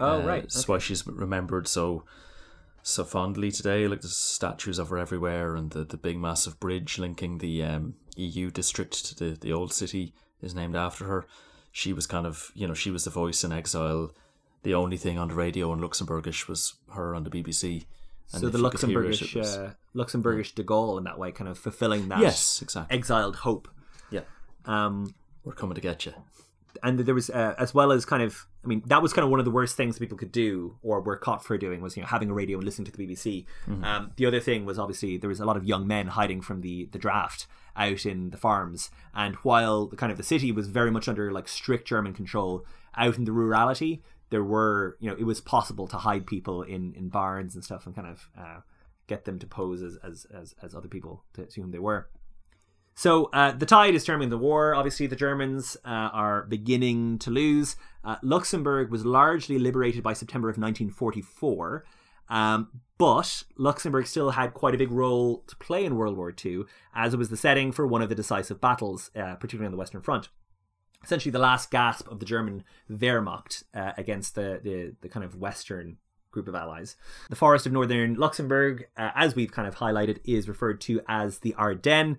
oh, 0.01 0.21
Uh, 0.21 0.25
right. 0.25 0.41
That's 0.43 0.67
why 0.67 0.77
she's 0.79 1.07
remembered 1.07 1.67
so 1.67 2.03
so 2.87 3.03
fondly 3.03 3.51
today. 3.51 3.87
Like 3.87 4.01
there's 4.01 4.15
statues 4.15 4.79
of 4.79 4.89
her 4.89 4.97
everywhere, 4.97 5.55
and 5.55 5.71
the, 5.71 5.83
the 5.83 5.97
big 5.97 6.17
massive 6.17 6.59
bridge 6.59 6.97
linking 6.97 7.37
the 7.39 7.63
um, 7.63 7.95
EU 8.15 8.49
district 8.51 9.05
to 9.05 9.15
the, 9.15 9.37
the 9.39 9.51
old 9.53 9.73
city 9.73 10.13
is 10.41 10.55
named 10.55 10.75
after 10.75 11.05
her. 11.05 11.25
She 11.71 11.93
was 11.93 12.07
kind 12.07 12.25
of 12.25 12.51
you 12.55 12.67
know 12.67 12.73
she 12.73 12.91
was 12.91 13.03
the 13.03 13.09
voice 13.09 13.43
in 13.43 13.51
exile. 13.51 14.11
The 14.63 14.73
only 14.73 14.97
thing 14.97 15.17
on 15.19 15.27
the 15.29 15.35
radio 15.35 15.71
in 15.73 15.79
Luxembourgish 15.79 16.47
was 16.47 16.73
her 16.93 17.13
on 17.13 17.23
the 17.23 17.29
BBC. 17.29 17.85
And 18.33 18.41
so 18.41 18.49
the 18.49 18.57
hear 18.57 18.67
it, 18.67 18.73
Luxembourgish, 18.73 19.35
it 19.35 19.39
was- 19.39 19.57
uh, 19.57 19.73
Luxembourgish 19.95 20.53
de 20.55 20.63
Gaulle 20.63 20.97
in 20.97 21.03
that 21.05 21.17
way, 21.17 21.31
kind 21.31 21.49
of 21.49 21.57
fulfilling 21.57 22.09
that 22.09 22.19
yes, 22.19 22.61
exactly. 22.61 22.97
exiled 22.97 23.37
hope. 23.37 23.67
yeah, 24.11 24.21
Um, 24.65 25.13
we're 25.45 25.53
coming 25.53 25.75
to 25.75 25.81
get 25.81 26.05
you. 26.05 26.13
and 26.83 26.99
there 26.99 27.15
was 27.15 27.29
uh, 27.29 27.55
as 27.57 27.73
well 27.73 27.91
as 27.93 28.03
kind 28.05 28.21
of 28.23 28.45
i 28.67 28.69
mean 28.69 28.83
that 28.85 29.01
was 29.01 29.13
kind 29.13 29.23
of 29.23 29.31
one 29.31 29.39
of 29.39 29.45
the 29.45 29.51
worst 29.51 29.77
things 29.77 29.97
people 29.97 30.17
could 30.17 30.31
do 30.31 30.77
or 30.83 30.99
were 31.01 31.15
caught 31.15 31.43
for 31.43 31.57
doing 31.57 31.81
was 31.81 31.95
you 31.95 32.03
know 32.03 32.07
having 32.07 32.29
a 32.29 32.33
radio 32.33 32.57
and 32.57 32.65
listening 32.65 32.85
to 32.85 32.91
the 32.91 33.07
bbc 33.07 33.45
um, 33.83 34.11
the 34.17 34.25
other 34.25 34.39
thing 34.39 34.65
was 34.65 34.77
obviously 34.77 35.17
there 35.17 35.29
was 35.29 35.39
a 35.39 35.45
lot 35.45 35.57
of 35.57 35.63
young 35.63 35.87
men 35.87 36.07
hiding 36.07 36.41
from 36.41 36.61
the 36.61 36.85
the 36.91 36.99
draft 36.99 37.47
out 37.77 38.05
in 38.05 38.31
the 38.31 38.37
farms. 38.37 38.89
And 39.13 39.35
while 39.37 39.85
the 39.85 39.95
kind 39.95 40.11
of 40.11 40.17
the 40.17 40.23
city 40.23 40.51
was 40.51 40.67
very 40.67 40.89
much 40.91 41.07
under 41.07 41.31
like 41.31 41.47
strict 41.47 41.87
german 41.87 42.13
control 42.13 42.65
out 42.95 43.17
in 43.17 43.25
the 43.25 43.31
rurality 43.31 44.01
there 44.29 44.43
were 44.43 44.97
you 44.99 45.09
know 45.09 45.15
it 45.17 45.23
was 45.23 45.39
possible 45.39 45.87
to 45.87 45.97
hide 45.97 46.25
people 46.25 46.63
in 46.63 46.93
in 46.95 47.09
barns 47.09 47.55
and 47.55 47.63
stuff 47.63 47.85
and 47.85 47.95
kind 47.95 48.07
of 48.07 48.29
uh, 48.37 48.59
get 49.07 49.25
them 49.25 49.39
to 49.39 49.47
pose 49.47 49.81
as 49.81 49.97
as 50.03 50.25
as, 50.33 50.55
as 50.61 50.75
other 50.75 50.87
people 50.87 51.23
to, 51.33 51.45
to 51.45 51.61
whom 51.61 51.71
they 51.71 51.79
were 51.79 52.09
so 52.97 53.25
uh, 53.25 53.51
the 53.51 53.67
tide 53.67 53.93
is 53.93 54.03
turning 54.03 54.29
the 54.31 54.39
war. 54.39 54.73
Obviously, 54.73 55.05
the 55.05 55.15
Germans 55.15 55.77
uh, 55.85 56.09
are 56.13 56.47
beginning 56.47 57.19
to 57.19 57.29
lose. 57.29 57.75
Uh, 58.03 58.15
Luxembourg 58.23 58.89
was 58.89 59.05
largely 59.05 59.59
liberated 59.59 60.01
by 60.01 60.13
September 60.13 60.49
of 60.49 60.57
1944, 60.57 61.85
um, 62.29 62.69
but 62.97 63.43
Luxembourg 63.55 64.07
still 64.07 64.31
had 64.31 64.55
quite 64.55 64.73
a 64.73 64.79
big 64.79 64.91
role 64.91 65.43
to 65.45 65.55
play 65.57 65.85
in 65.85 65.95
World 65.95 66.17
War 66.17 66.33
II, 66.43 66.63
as 66.95 67.13
it 67.13 67.17
was 67.17 67.29
the 67.29 67.37
setting 67.37 67.71
for 67.71 67.85
one 67.85 68.01
of 68.01 68.09
the 68.09 68.15
decisive 68.15 68.59
battles, 68.59 69.11
uh, 69.15 69.35
particularly 69.35 69.67
on 69.67 69.73
the 69.73 69.77
Western 69.77 70.01
Front. 70.01 70.29
Essentially, 71.03 71.31
the 71.31 71.37
last 71.37 71.69
gasp 71.69 72.07
of 72.07 72.19
the 72.19 72.25
German 72.25 72.63
Wehrmacht 72.89 73.63
uh, 73.75 73.91
against 73.95 74.33
the, 74.33 74.59
the 74.63 74.95
the 75.01 75.09
kind 75.09 75.23
of 75.23 75.35
Western 75.35 75.97
group 76.31 76.47
of 76.47 76.55
allies. 76.55 76.95
The 77.29 77.35
forest 77.35 77.67
of 77.67 77.73
northern 77.73 78.15
Luxembourg, 78.15 78.87
uh, 78.97 79.11
as 79.13 79.35
we've 79.35 79.51
kind 79.51 79.67
of 79.67 79.75
highlighted, 79.75 80.17
is 80.25 80.49
referred 80.49 80.81
to 80.81 80.99
as 81.07 81.39
the 81.39 81.53
Ardennes. 81.59 82.17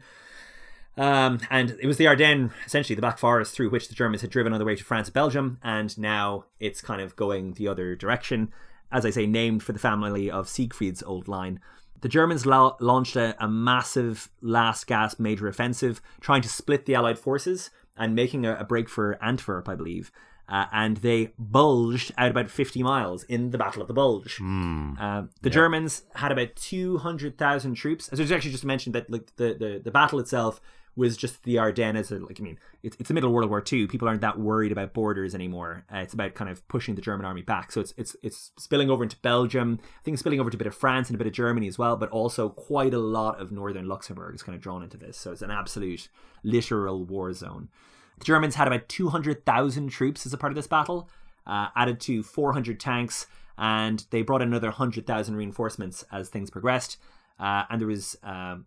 Um, 0.99 1.39
and 1.49 1.77
it 1.81 1.87
was 1.87 1.97
the 1.97 2.09
Ardennes, 2.09 2.51
essentially 2.67 2.97
the 2.97 3.03
Black 3.03 3.19
Forest, 3.19 3.55
through 3.55 3.71
which 3.71 3.89
the 3.89 3.95
Germans 3.95 4.23
had 4.23 4.31
driven 4.31 4.53
on 4.53 4.59
their 4.59 4.67
way 4.67 4.75
to 4.75 4.85
France 4.85 5.09
and 5.09 5.15
Belgium, 5.15 5.59
and 5.63 5.97
now 5.97 6.45
it's 6.59 6.81
kind 6.81 7.01
of 7.01 7.17
going 7.17 7.53
the 7.55 7.69
other 7.69 7.95
direction. 7.95 8.53
As 8.91 9.07
I 9.07 9.11
say, 9.11 9.27
named 9.27 9.63
for 9.63 9.73
the 9.73 9.79
family 9.79 10.31
of 10.31 10.49
Siegfried's 10.49 11.03
old 11.03 11.29
line. 11.29 11.61
The 12.01 12.09
Germans 12.09 12.47
la- 12.47 12.77
launched 12.81 13.17
a, 13.17 13.37
a 13.39 13.49
massive 13.49 14.31
last 14.41 14.87
gasp 14.87 15.21
major 15.21 15.47
offensive, 15.47 16.01
trying 16.21 16.43
to 16.43 16.49
split 16.49 16.87
the 16.87 16.95
Allied 16.95 17.19
forces 17.19 17.71
and 17.97 18.15
making 18.15 18.47
a, 18.47 18.57
a 18.57 18.65
break 18.65 18.89
for 18.89 19.23
Antwerp, 19.23 19.69
I 19.69 19.75
believe. 19.75 20.11
Uh, 20.49 20.65
and 20.73 20.97
they 20.99 21.33
bulged 21.39 22.13
out 22.17 22.31
about 22.31 22.49
50 22.49 22.83
miles 22.83 23.25
in 23.25 23.51
the 23.51 23.59
Battle 23.59 23.83
of 23.83 23.89
the 23.89 23.95
Bulge. 23.95 24.41
Uh, 24.99 25.25
the 25.43 25.51
Germans 25.51 26.05
had 26.15 26.33
about 26.33 26.57
200,000 26.57 27.75
troops. 27.75 28.09
As 28.09 28.19
I 28.19 28.23
was 28.23 28.33
actually 28.33 28.53
just 28.53 28.65
mentioned 28.65 28.95
that 28.95 29.11
like 29.11 29.37
the, 29.37 29.55
the, 29.59 29.81
the 29.85 29.91
battle 29.91 30.19
itself 30.19 30.63
was 30.99 31.17
just 31.17 31.45
the 31.45 31.59
Ardennes. 31.59 32.11
Like 32.11 32.41
I 32.41 32.43
mean, 32.43 32.59
it's, 32.83 32.97
it's 32.99 33.07
the 33.07 33.15
middle 33.15 33.31
of 33.31 33.35
World 33.35 33.49
War 33.49 33.63
II. 33.73 33.87
People 33.87 34.09
aren't 34.09 34.21
that 34.21 34.39
worried 34.39 34.73
about 34.73 34.93
borders 34.93 35.33
anymore. 35.33 35.85
Uh, 35.93 35.99
it's 35.99 36.13
about 36.13 36.35
kind 36.35 36.51
of 36.51 36.67
pushing 36.67 36.97
the 36.97 37.01
German 37.01 37.25
army 37.25 37.43
back. 37.43 37.71
So 37.71 37.81
it's 37.81 37.95
it's 37.97 38.17
it's 38.21 38.51
spilling 38.59 38.91
over 38.91 39.05
into 39.05 39.17
Belgium. 39.19 39.79
I 39.83 40.03
think 40.03 40.19
spilling 40.19 40.41
over 40.41 40.51
to 40.51 40.57
a 40.57 40.59
bit 40.59 40.67
of 40.67 40.75
France 40.75 41.09
and 41.09 41.15
a 41.15 41.19
bit 41.19 41.29
of 41.29 41.33
Germany 41.33 41.69
as 41.69 41.79
well. 41.79 41.97
But 41.97 42.11
also 42.11 42.49
quite 42.49 42.93
a 42.93 42.99
lot 42.99 43.41
of 43.41 43.53
northern 43.53 43.87
Luxembourg 43.87 44.35
is 44.35 44.43
kind 44.43 44.57
of 44.57 44.61
drawn 44.61 44.83
into 44.83 44.97
this. 44.97 45.17
So 45.17 45.31
it's 45.31 45.43
an 45.43 45.53
absolute 45.53 46.09
literal 46.43 47.05
war 47.05 47.33
zone. 47.33 47.69
The 48.19 48.25
Germans 48.25 48.57
had 48.57 48.67
about 48.67 48.89
200,000 48.89 49.89
troops 49.91 50.27
as 50.27 50.33
a 50.33 50.37
part 50.37 50.51
of 50.51 50.57
this 50.57 50.67
battle, 50.67 51.09
uh, 51.47 51.69
added 51.77 52.01
to 52.01 52.25
400 52.25 52.81
tanks, 52.81 53.29
and 53.57 54.05
they 54.11 54.23
brought 54.23 54.43
another 54.43 54.69
100,000 54.69 55.37
reinforcements 55.37 56.05
as 56.11 56.29
things 56.29 56.51
progressed. 56.51 56.97
Uh, 57.39 57.63
and 57.71 57.81
there 57.81 57.87
was 57.87 58.17
um, 58.25 58.67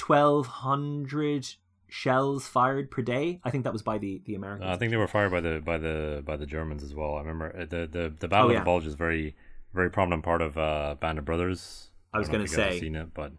1,200 0.00 1.54
shells 1.88 2.46
fired 2.46 2.90
per 2.90 3.02
day. 3.02 3.40
I 3.44 3.50
think 3.50 3.64
that 3.64 3.72
was 3.72 3.82
by 3.82 3.98
the, 3.98 4.20
the 4.24 4.34
Americans. 4.34 4.68
Uh, 4.68 4.72
I 4.72 4.76
think 4.76 4.90
they 4.90 4.96
were 4.96 5.08
fired 5.08 5.30
by 5.30 5.40
the 5.40 5.60
by 5.64 5.78
the 5.78 6.22
by 6.24 6.36
the 6.36 6.46
Germans 6.46 6.82
as 6.82 6.94
well. 6.94 7.14
I 7.16 7.20
remember 7.20 7.54
uh, 7.56 7.64
the 7.64 7.86
the 7.90 8.12
the 8.18 8.28
Battle 8.28 8.48
Oh, 8.48 8.54
of 8.54 8.58
the 8.60 8.64
Bulge 8.64 8.86
is 8.86 8.94
very 8.94 9.34
very 9.74 9.90
prominent 9.90 10.22
part 10.22 10.42
of 10.42 10.56
uh, 10.58 10.96
Band 11.00 11.18
of 11.18 11.24
Brothers. 11.24 11.90
I 12.12 12.18
was 12.18 12.28
gonna 12.28 12.44
if 12.44 12.50
you 12.50 12.56
guys 12.56 12.64
have 12.66 12.74
say. 12.74 12.80
seen 12.80 12.96
it, 12.96 13.14
but 13.14 13.32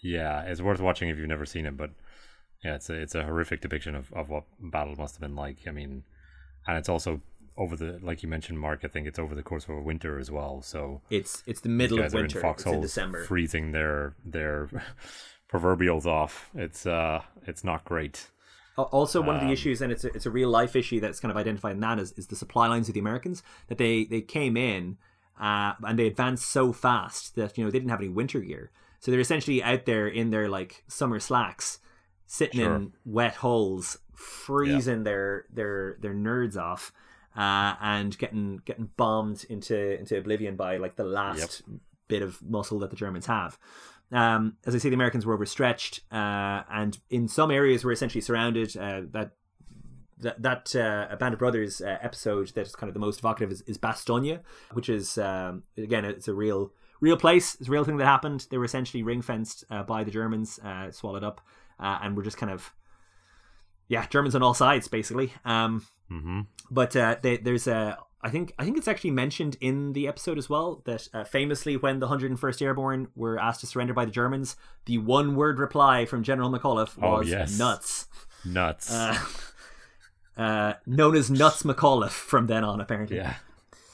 yeah, 0.00 0.42
it's 0.42 0.60
worth 0.60 0.80
watching 0.80 1.08
if 1.08 1.18
you've 1.18 1.28
never 1.28 1.46
seen 1.46 1.66
it. 1.66 1.76
But 1.76 1.90
Yeah, 2.64 2.74
it's 2.76 2.90
a 2.90 2.94
it's 2.94 3.14
a 3.14 3.24
horrific 3.24 3.60
depiction 3.60 3.94
of, 3.94 4.12
of 4.12 4.28
what 4.28 4.44
battle 4.60 4.94
must 4.96 5.14
have 5.16 5.20
been 5.20 5.36
like. 5.36 5.58
I 5.66 5.70
mean, 5.72 6.04
and 6.66 6.76
it's 6.78 6.88
also 6.88 7.20
over 7.56 7.76
the 7.76 7.98
like 8.02 8.22
you 8.22 8.28
mentioned, 8.28 8.58
Mark. 8.60 8.80
I 8.84 8.88
think 8.88 9.06
it's 9.06 9.18
over 9.18 9.34
the 9.34 9.42
course 9.42 9.64
of 9.64 9.70
a 9.70 9.80
winter 9.80 10.18
as 10.18 10.30
well. 10.30 10.62
So 10.62 11.02
It's 11.10 11.42
it's 11.46 11.60
the 11.60 11.68
middle 11.68 11.98
of 11.98 12.04
are 12.14 12.18
in 12.18 12.22
winter. 12.22 12.26
It's 12.26 12.34
in 12.36 12.40
foxholes, 12.42 12.82
December. 12.82 13.24
freezing 13.24 13.72
their 13.72 14.14
their 14.24 14.68
proverbials 15.50 16.06
off. 16.06 16.48
It's 16.54 16.86
uh, 16.86 17.22
it's 17.46 17.64
not 17.64 17.84
great. 17.84 18.30
Also, 18.76 19.20
one 19.20 19.36
of 19.36 19.42
Um, 19.42 19.48
the 19.48 19.52
issues, 19.52 19.82
and 19.82 19.92
it's 19.92 20.04
a, 20.04 20.08
it's 20.14 20.24
a 20.24 20.30
real 20.30 20.48
life 20.48 20.74
issue 20.74 21.00
that's 21.00 21.20
kind 21.20 21.30
of 21.30 21.36
identified 21.36 21.72
in 21.74 21.80
that 21.80 21.98
is, 21.98 22.12
is 22.12 22.28
the 22.28 22.36
supply 22.36 22.66
lines 22.66 22.88
of 22.88 22.94
the 22.94 23.00
Americans 23.00 23.42
that 23.66 23.76
they 23.78 24.04
they 24.04 24.22
came 24.22 24.56
in 24.56 24.96
uh, 25.38 25.72
and 25.82 25.98
they 25.98 26.06
advanced 26.06 26.46
so 26.48 26.72
fast 26.72 27.34
that 27.36 27.58
you 27.58 27.64
know 27.64 27.70
they 27.70 27.78
didn't 27.78 27.90
have 27.90 28.00
any 28.00 28.08
winter 28.08 28.40
gear, 28.40 28.70
so 29.00 29.10
they're 29.10 29.20
essentially 29.20 29.62
out 29.62 29.84
there 29.84 30.06
in 30.08 30.30
their 30.30 30.48
like 30.48 30.84
summer 30.88 31.18
slacks, 31.20 31.78
sitting 32.26 32.60
Sure. 32.60 32.76
in 32.76 32.92
wet 33.04 33.34
holes, 33.36 33.98
freezing 34.14 35.02
their 35.02 35.44
their 35.52 35.98
their 36.00 36.14
nerds 36.14 36.56
off, 36.56 36.92
uh, 37.36 37.74
and 37.82 38.16
getting 38.16 38.62
getting 38.64 38.88
bombed 38.96 39.44
into 39.50 39.98
into 39.98 40.16
oblivion 40.16 40.56
by 40.56 40.78
like 40.78 40.96
the 40.96 41.04
last 41.04 41.62
bit 42.08 42.22
of 42.22 42.40
muscle 42.42 42.78
that 42.78 42.90
the 42.90 42.96
Germans 42.96 43.26
have. 43.26 43.58
Um, 44.12 44.56
as 44.66 44.74
I 44.74 44.78
say, 44.78 44.88
the 44.88 44.94
Americans 44.94 45.24
were 45.24 45.34
overstretched, 45.34 46.00
uh, 46.10 46.62
and 46.70 46.98
in 47.10 47.28
some 47.28 47.50
areas 47.50 47.84
were 47.84 47.92
essentially 47.92 48.20
surrounded. 48.20 48.76
Uh, 48.76 49.02
that 49.12 49.32
that, 50.18 50.42
that 50.42 50.76
uh, 50.76 51.16
Band 51.16 51.32
of 51.32 51.38
Brothers 51.38 51.80
uh, 51.80 51.96
episode 52.02 52.48
that 52.48 52.66
is 52.66 52.76
kind 52.76 52.88
of 52.88 52.94
the 52.94 53.00
most 53.00 53.20
evocative 53.20 53.50
is, 53.52 53.62
is 53.62 53.78
Bastogne, 53.78 54.40
which 54.72 54.88
is 54.88 55.16
um, 55.16 55.62
again 55.78 56.04
it's 56.04 56.28
a 56.28 56.34
real 56.34 56.72
real 57.00 57.16
place. 57.16 57.54
It's 57.54 57.68
a 57.68 57.72
real 57.72 57.84
thing 57.84 57.96
that 57.98 58.04
happened. 58.04 58.46
They 58.50 58.58
were 58.58 58.64
essentially 58.64 59.02
ring 59.02 59.22
fenced 59.22 59.64
uh, 59.70 59.82
by 59.84 60.04
the 60.04 60.10
Germans, 60.10 60.58
uh, 60.62 60.90
swallowed 60.90 61.24
up, 61.24 61.40
uh, 61.78 62.00
and 62.02 62.16
were 62.16 62.22
just 62.22 62.36
kind 62.36 62.52
of 62.52 62.72
yeah 63.88 64.06
Germans 64.08 64.34
on 64.34 64.42
all 64.42 64.54
sides 64.54 64.88
basically. 64.88 65.32
Um, 65.44 65.86
Mm-hmm. 66.10 66.40
but 66.72 66.96
uh, 66.96 67.16
they, 67.22 67.36
there's 67.36 67.68
a 67.68 67.96
I 68.22 68.28
think 68.30 68.52
I 68.58 68.64
think 68.64 68.76
it's 68.76 68.88
actually 68.88 69.12
mentioned 69.12 69.56
in 69.60 69.92
the 69.94 70.06
episode 70.06 70.36
as 70.36 70.48
well 70.50 70.82
that 70.84 71.08
uh, 71.14 71.24
famously 71.24 71.76
when 71.76 72.00
the 72.00 72.08
101st 72.08 72.60
Airborne 72.62 73.08
were 73.16 73.38
asked 73.38 73.60
to 73.60 73.66
surrender 73.66 73.94
by 73.94 74.04
the 74.04 74.10
Germans, 74.10 74.56
the 74.84 74.98
one 74.98 75.34
word 75.36 75.58
reply 75.58 76.04
from 76.04 76.22
General 76.22 76.50
McAuliffe 76.50 76.98
Oh, 77.02 77.18
was 77.18 77.28
yes. 77.28 77.58
nuts. 77.58 78.08
Nuts. 78.44 78.92
Uh, 78.92 79.18
uh, 80.36 80.72
known 80.86 81.16
as 81.16 81.30
Nuts 81.30 81.62
McAuliffe 81.62 82.10
from 82.10 82.46
then 82.46 82.62
on, 82.64 82.80
apparently. 82.80 83.16
yeah. 83.16 83.36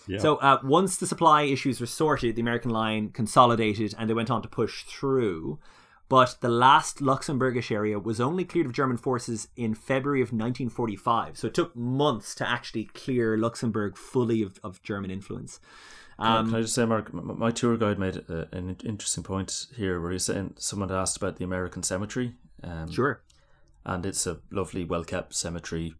Yeah. 0.09 0.19
So 0.19 0.37
uh, 0.37 0.61
once 0.63 0.97
the 0.99 1.07
supply 1.07 1.43
issues 1.43 1.81
were 1.81 1.87
sorted, 1.87 2.37
the 2.37 2.41
American 2.43 2.71
line 2.71 3.11
consolidated 3.11 3.93
and 3.99 4.09
they 4.09 4.15
went 4.15 4.31
on 4.31 4.41
to 4.43 4.49
push 4.49 4.85
through. 4.85 5.59
But 6.09 6.37
the 6.41 6.49
last 6.49 6.99
Luxembourgish 7.01 7.73
area 7.73 7.99
was 7.99 8.21
only 8.21 8.45
cleared 8.45 8.67
of 8.67 8.73
German 8.73 8.97
forces 8.97 9.49
in 9.57 9.75
February 9.75 10.21
of 10.21 10.29
1945. 10.29 11.37
So 11.37 11.49
it 11.49 11.55
took 11.55 11.75
months 11.75 12.35
to 12.37 12.49
actually 12.49 12.85
clear 12.85 13.37
Luxembourg 13.37 13.97
fully 13.97 14.41
of, 14.43 14.61
of 14.63 14.81
German 14.83 15.11
influence. 15.11 15.59
Can 16.47 16.55
I 16.55 16.61
just 16.63 16.75
say, 16.75 16.87
Mark, 16.87 17.13
my 17.13 17.51
tour 17.51 17.77
guide 17.77 17.99
made 17.99 18.17
a, 18.29 18.49
an 18.53 18.77
interesting 18.85 19.25
point 19.25 19.67
here 19.77 20.01
where 20.01 20.13
he's 20.13 20.25
saying 20.25 20.55
someone 20.59 20.91
asked 20.93 21.17
about 21.17 21.37
the 21.37 21.45
American 21.45 21.83
cemetery. 21.83 22.35
Um, 22.63 22.91
Sure. 22.91 23.21
And 23.85 24.07
it's 24.07 24.27
a 24.27 24.39
lovely, 24.51 24.85
well 24.85 25.05
kept 25.05 25.35
cemetery 25.35 25.95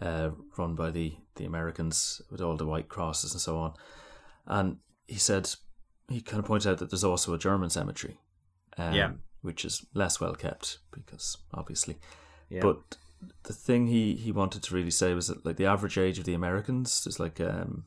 uh, 0.00 0.30
run 0.58 0.74
by 0.74 0.90
the, 0.90 1.14
the 1.36 1.44
Americans 1.44 2.20
with 2.30 2.40
all 2.40 2.56
the 2.56 2.66
white 2.66 2.88
crosses 2.88 3.32
and 3.32 3.40
so 3.40 3.56
on. 3.58 3.74
And 4.46 4.78
he 5.06 5.16
said, 5.18 5.50
he 6.08 6.20
kind 6.20 6.38
of 6.38 6.44
pointed 6.44 6.70
out 6.70 6.78
that 6.78 6.90
there's 6.90 7.04
also 7.04 7.32
a 7.32 7.38
German 7.38 7.70
cemetery. 7.70 8.18
Um, 8.76 8.92
Yeah. 8.92 9.12
Which 9.42 9.64
is 9.64 9.86
less 9.94 10.20
well 10.20 10.34
kept 10.34 10.78
because 10.90 11.36
obviously. 11.54 11.98
Yeah. 12.48 12.62
But 12.62 12.96
the 13.44 13.52
thing 13.52 13.86
he, 13.86 14.14
he 14.14 14.32
wanted 14.32 14.62
to 14.64 14.74
really 14.74 14.90
say 14.90 15.14
was 15.14 15.28
that 15.28 15.44
like 15.44 15.56
the 15.56 15.66
average 15.66 15.98
age 15.98 16.18
of 16.18 16.24
the 16.24 16.34
Americans 16.34 17.06
is 17.06 17.20
like 17.20 17.40
um 17.40 17.84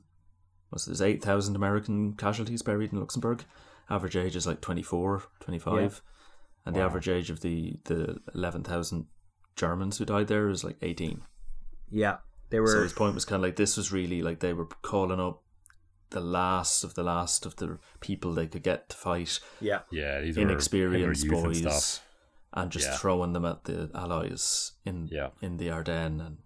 was 0.71 0.85
there's 0.85 1.01
8,000 1.01 1.55
American 1.55 2.13
casualties 2.13 2.61
buried 2.61 2.93
in 2.93 2.99
Luxembourg. 2.99 3.43
Average 3.89 4.15
age 4.15 4.35
is 4.35 4.45
like 4.45 4.61
24, 4.61 5.23
25. 5.39 6.01
And 6.65 6.75
the 6.75 6.81
average 6.81 7.09
age 7.09 7.31
of 7.31 7.41
the, 7.41 7.77
the 7.85 8.19
11,000 8.35 9.07
Germans 9.55 9.97
who 9.97 10.05
died 10.05 10.27
there 10.27 10.49
is 10.49 10.63
like 10.63 10.77
18. 10.83 11.21
Yeah. 11.89 12.17
They 12.51 12.59
were 12.59 12.67
So 12.67 12.83
his 12.83 12.93
point 12.93 13.15
was 13.15 13.25
kind 13.25 13.37
of 13.37 13.43
like 13.43 13.55
this 13.55 13.77
was 13.77 13.91
really 13.91 14.21
like 14.21 14.39
they 14.39 14.53
were 14.53 14.67
calling 14.83 15.19
up 15.19 15.41
the 16.11 16.19
last 16.19 16.83
of 16.83 16.93
the 16.95 17.03
last 17.03 17.45
of 17.45 17.55
the 17.57 17.77
people 17.99 18.33
they 18.33 18.47
could 18.47 18.63
get 18.63 18.89
to 18.89 18.97
fight 18.97 19.39
yeah. 19.61 19.79
yeah. 19.91 20.21
These 20.21 20.37
were 20.37 20.43
inexperienced 20.43 21.23
youth 21.23 21.33
and 21.33 21.43
boys 21.43 21.57
stuff. 21.59 22.05
and 22.53 22.71
just 22.71 22.87
Yeah. 22.87 22.97
throwing 22.97 23.33
them 23.33 23.45
at 23.45 23.65
the 23.65 23.89
allies 23.93 24.71
in 24.85 25.07
Yeah. 25.11 25.29
in 25.41 25.57
the 25.57 25.69
Ardennes 25.69 26.21
and 26.21 26.37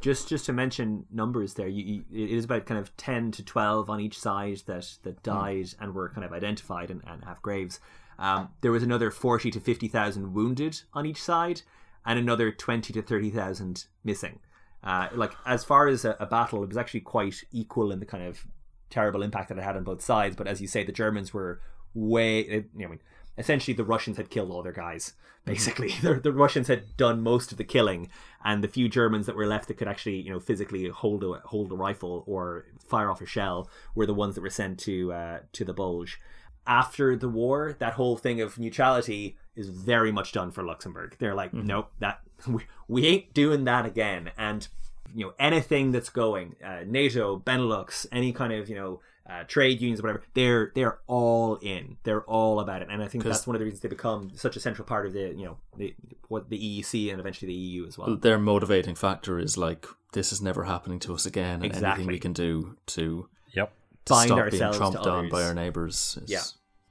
just 0.00 0.28
just 0.28 0.44
to 0.46 0.52
mention 0.52 1.06
numbers 1.10 1.54
there 1.54 1.66
you, 1.68 2.04
you, 2.10 2.24
it 2.24 2.30
is 2.30 2.44
about 2.44 2.66
kind 2.66 2.78
of 2.78 2.96
10 2.96 3.32
to 3.32 3.42
12 3.44 3.88
on 3.90 3.98
each 4.00 4.18
side 4.18 4.58
that 4.66 4.98
that 5.02 5.22
died 5.22 5.68
and 5.80 5.94
were 5.94 6.10
kind 6.10 6.24
of 6.24 6.32
identified 6.32 6.90
and, 6.90 7.02
and 7.06 7.24
have 7.24 7.40
graves 7.42 7.80
um, 8.18 8.48
there 8.60 8.72
was 8.72 8.82
another 8.82 9.10
40 9.10 9.50
to 9.50 9.60
50,000 9.60 10.32
wounded 10.32 10.80
on 10.94 11.04
each 11.06 11.22
side 11.22 11.62
and 12.06 12.18
another 12.18 12.50
20 12.52 12.92
to 12.92 13.02
30,000 13.02 13.86
missing 14.04 14.38
uh, 14.84 15.08
like 15.14 15.32
as 15.44 15.64
far 15.64 15.88
as 15.88 16.04
a, 16.04 16.16
a 16.20 16.26
battle 16.26 16.62
it 16.62 16.68
was 16.68 16.76
actually 16.76 17.00
quite 17.00 17.42
equal 17.50 17.90
in 17.90 17.98
the 17.98 18.06
kind 18.06 18.22
of 18.24 18.46
terrible 18.90 19.22
impact 19.22 19.48
that 19.48 19.58
it 19.58 19.64
had 19.64 19.76
on 19.76 19.84
both 19.84 20.02
sides 20.02 20.36
but 20.36 20.46
as 20.46 20.60
you 20.60 20.66
say 20.66 20.84
the 20.84 20.92
Germans 20.92 21.34
were 21.34 21.60
way 21.96 22.46
eh, 22.46 22.62
you 22.76 22.80
know, 22.80 22.86
I 22.86 22.90
mean, 22.90 23.00
essentially 23.38 23.74
the 23.74 23.84
Russians 23.84 24.16
had 24.16 24.30
killed 24.30 24.50
all 24.50 24.62
their 24.62 24.72
guys. 24.72 25.12
Mm-hmm. 25.12 25.52
Basically, 25.52 25.88
the, 26.02 26.14
the 26.14 26.32
Russians 26.32 26.68
had 26.68 26.96
done 26.96 27.22
most 27.22 27.52
of 27.52 27.58
the 27.58 27.64
killing, 27.64 28.08
and 28.44 28.62
the 28.62 28.68
few 28.68 28.88
Germans 28.88 29.26
that 29.26 29.36
were 29.36 29.46
left 29.46 29.68
that 29.68 29.78
could 29.78 29.88
actually, 29.88 30.20
you 30.20 30.30
know, 30.30 30.40
physically 30.40 30.88
hold 30.88 31.24
a 31.24 31.40
hold 31.46 31.72
a 31.72 31.76
rifle 31.76 32.22
or 32.26 32.66
fire 32.86 33.10
off 33.10 33.20
a 33.20 33.26
shell 33.26 33.68
were 33.94 34.06
the 34.06 34.14
ones 34.14 34.34
that 34.34 34.42
were 34.42 34.50
sent 34.50 34.78
to 34.80 35.12
uh, 35.12 35.38
to 35.52 35.64
the 35.64 35.74
Bulge. 35.74 36.20
After 36.68 37.16
the 37.16 37.28
war, 37.28 37.76
that 37.78 37.92
whole 37.92 38.16
thing 38.16 38.40
of 38.40 38.58
neutrality 38.58 39.36
is 39.54 39.68
very 39.68 40.10
much 40.10 40.32
done 40.32 40.50
for 40.50 40.64
Luxembourg. 40.64 41.16
They're 41.20 41.34
like, 41.34 41.52
mm-hmm. 41.52 41.66
nope, 41.66 41.92
that 42.00 42.20
we, 42.48 42.62
we 42.88 43.06
ain't 43.06 43.34
doing 43.34 43.64
that 43.64 43.86
again. 43.86 44.32
And 44.36 44.66
you 45.14 45.26
know, 45.26 45.32
anything 45.38 45.92
that's 45.92 46.08
going, 46.10 46.56
uh, 46.64 46.80
NATO, 46.86 47.38
Benelux, 47.38 48.06
any 48.12 48.32
kind 48.32 48.52
of 48.52 48.68
you 48.68 48.74
know 48.74 49.00
uh, 49.28 49.44
trade 49.44 49.80
unions, 49.80 50.02
whatever, 50.02 50.22
they're 50.34 50.72
they're 50.74 50.98
all 51.06 51.56
in. 51.56 51.96
They're 52.04 52.22
all 52.24 52.60
about 52.60 52.82
it, 52.82 52.88
and 52.90 53.02
I 53.02 53.08
think 53.08 53.24
that's 53.24 53.46
one 53.46 53.56
of 53.56 53.60
the 53.60 53.64
reasons 53.64 53.80
they 53.82 53.88
become 53.88 54.30
such 54.34 54.56
a 54.56 54.60
central 54.60 54.86
part 54.86 55.06
of 55.06 55.12
the 55.12 55.34
you 55.36 55.44
know 55.44 55.56
the 55.76 55.94
what 56.28 56.48
the 56.50 56.58
EEC 56.58 57.10
and 57.10 57.20
eventually 57.20 57.48
the 57.52 57.58
EU 57.58 57.86
as 57.86 57.98
well. 57.98 58.16
their 58.16 58.38
motivating 58.38 58.94
factor 58.94 59.38
is 59.38 59.56
like 59.58 59.86
this 60.12 60.32
is 60.32 60.40
never 60.40 60.64
happening 60.64 60.98
to 61.00 61.12
us 61.14 61.26
again 61.26 61.56
and 61.56 61.64
Exactly. 61.66 61.88
anything 61.88 62.06
we 62.06 62.18
can 62.18 62.32
do 62.32 62.76
to, 62.86 63.28
Yep. 63.52 63.72
to 64.06 64.12
Bind 64.12 64.28
stop 64.28 64.38
ourselves 64.38 64.78
being 64.78 64.92
to 64.92 64.98
tromped 64.98 65.06
on 65.06 65.28
by 65.28 65.42
our 65.42 65.52
neighbors 65.54 66.18
is 66.22 66.30
Yeah. 66.30 66.42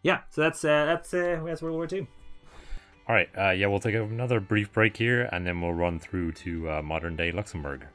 Yeah, 0.03 0.19
so 0.29 0.41
that's 0.41 0.63
uh, 0.63 0.85
that's 0.85 1.13
uh, 1.13 1.41
that's 1.43 1.61
World 1.63 1.75
War 1.77 1.87
Two. 1.87 2.05
All 3.07 3.15
right. 3.15 3.29
Uh, 3.37 3.49
yeah, 3.51 3.65
we'll 3.67 3.79
take 3.79 3.95
another 3.95 4.39
brief 4.39 4.71
break 4.73 4.97
here, 4.97 5.27
and 5.31 5.45
then 5.47 5.61
we'll 5.61 5.73
run 5.73 5.99
through 5.99 6.33
to 6.33 6.69
uh, 6.69 6.81
modern 6.83 7.15
day 7.15 7.31
Luxembourg. 7.31 7.87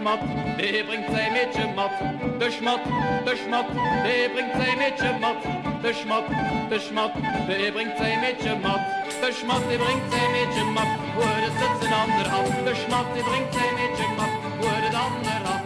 De 0.00 0.06
schmat, 0.06 0.20
die 0.56 0.84
bringt 0.84 1.10
zijn 1.10 1.32
beetje 1.32 1.74
mat. 1.74 1.90
De 2.38 2.50
schmat, 2.50 2.84
de 3.24 3.36
schmat, 3.36 3.66
die 4.04 4.30
bringt 4.30 4.54
zijn 4.56 4.78
beetje 4.78 5.18
mat. 5.18 5.42
De 5.82 5.92
schmat, 5.92 6.26
de 6.68 6.78
schmat, 6.78 7.12
die 7.46 7.72
bringt 7.72 7.96
zijn 7.96 8.20
beetje 8.20 8.58
mat. 8.58 8.80
De 9.20 9.30
schmat, 9.32 9.68
die 9.68 9.78
bringt 9.78 10.12
zijn 10.12 10.32
beetje 10.32 10.64
mat. 10.64 10.90
Voor 11.14 11.22
er 11.22 11.40
de 11.40 11.50
zit 11.58 11.86
een 11.86 11.92
ander 11.92 12.28
had. 12.28 12.46
De 12.66 12.74
schmat, 12.74 13.14
die 13.14 13.22
bringt 13.22 13.54
zijn 13.54 13.74
beetje 13.74 14.06
mat. 14.16 14.32
Voor 14.60 14.70
er 14.70 14.82
het 14.82 14.94
ander 14.94 15.40
had. 15.48 15.62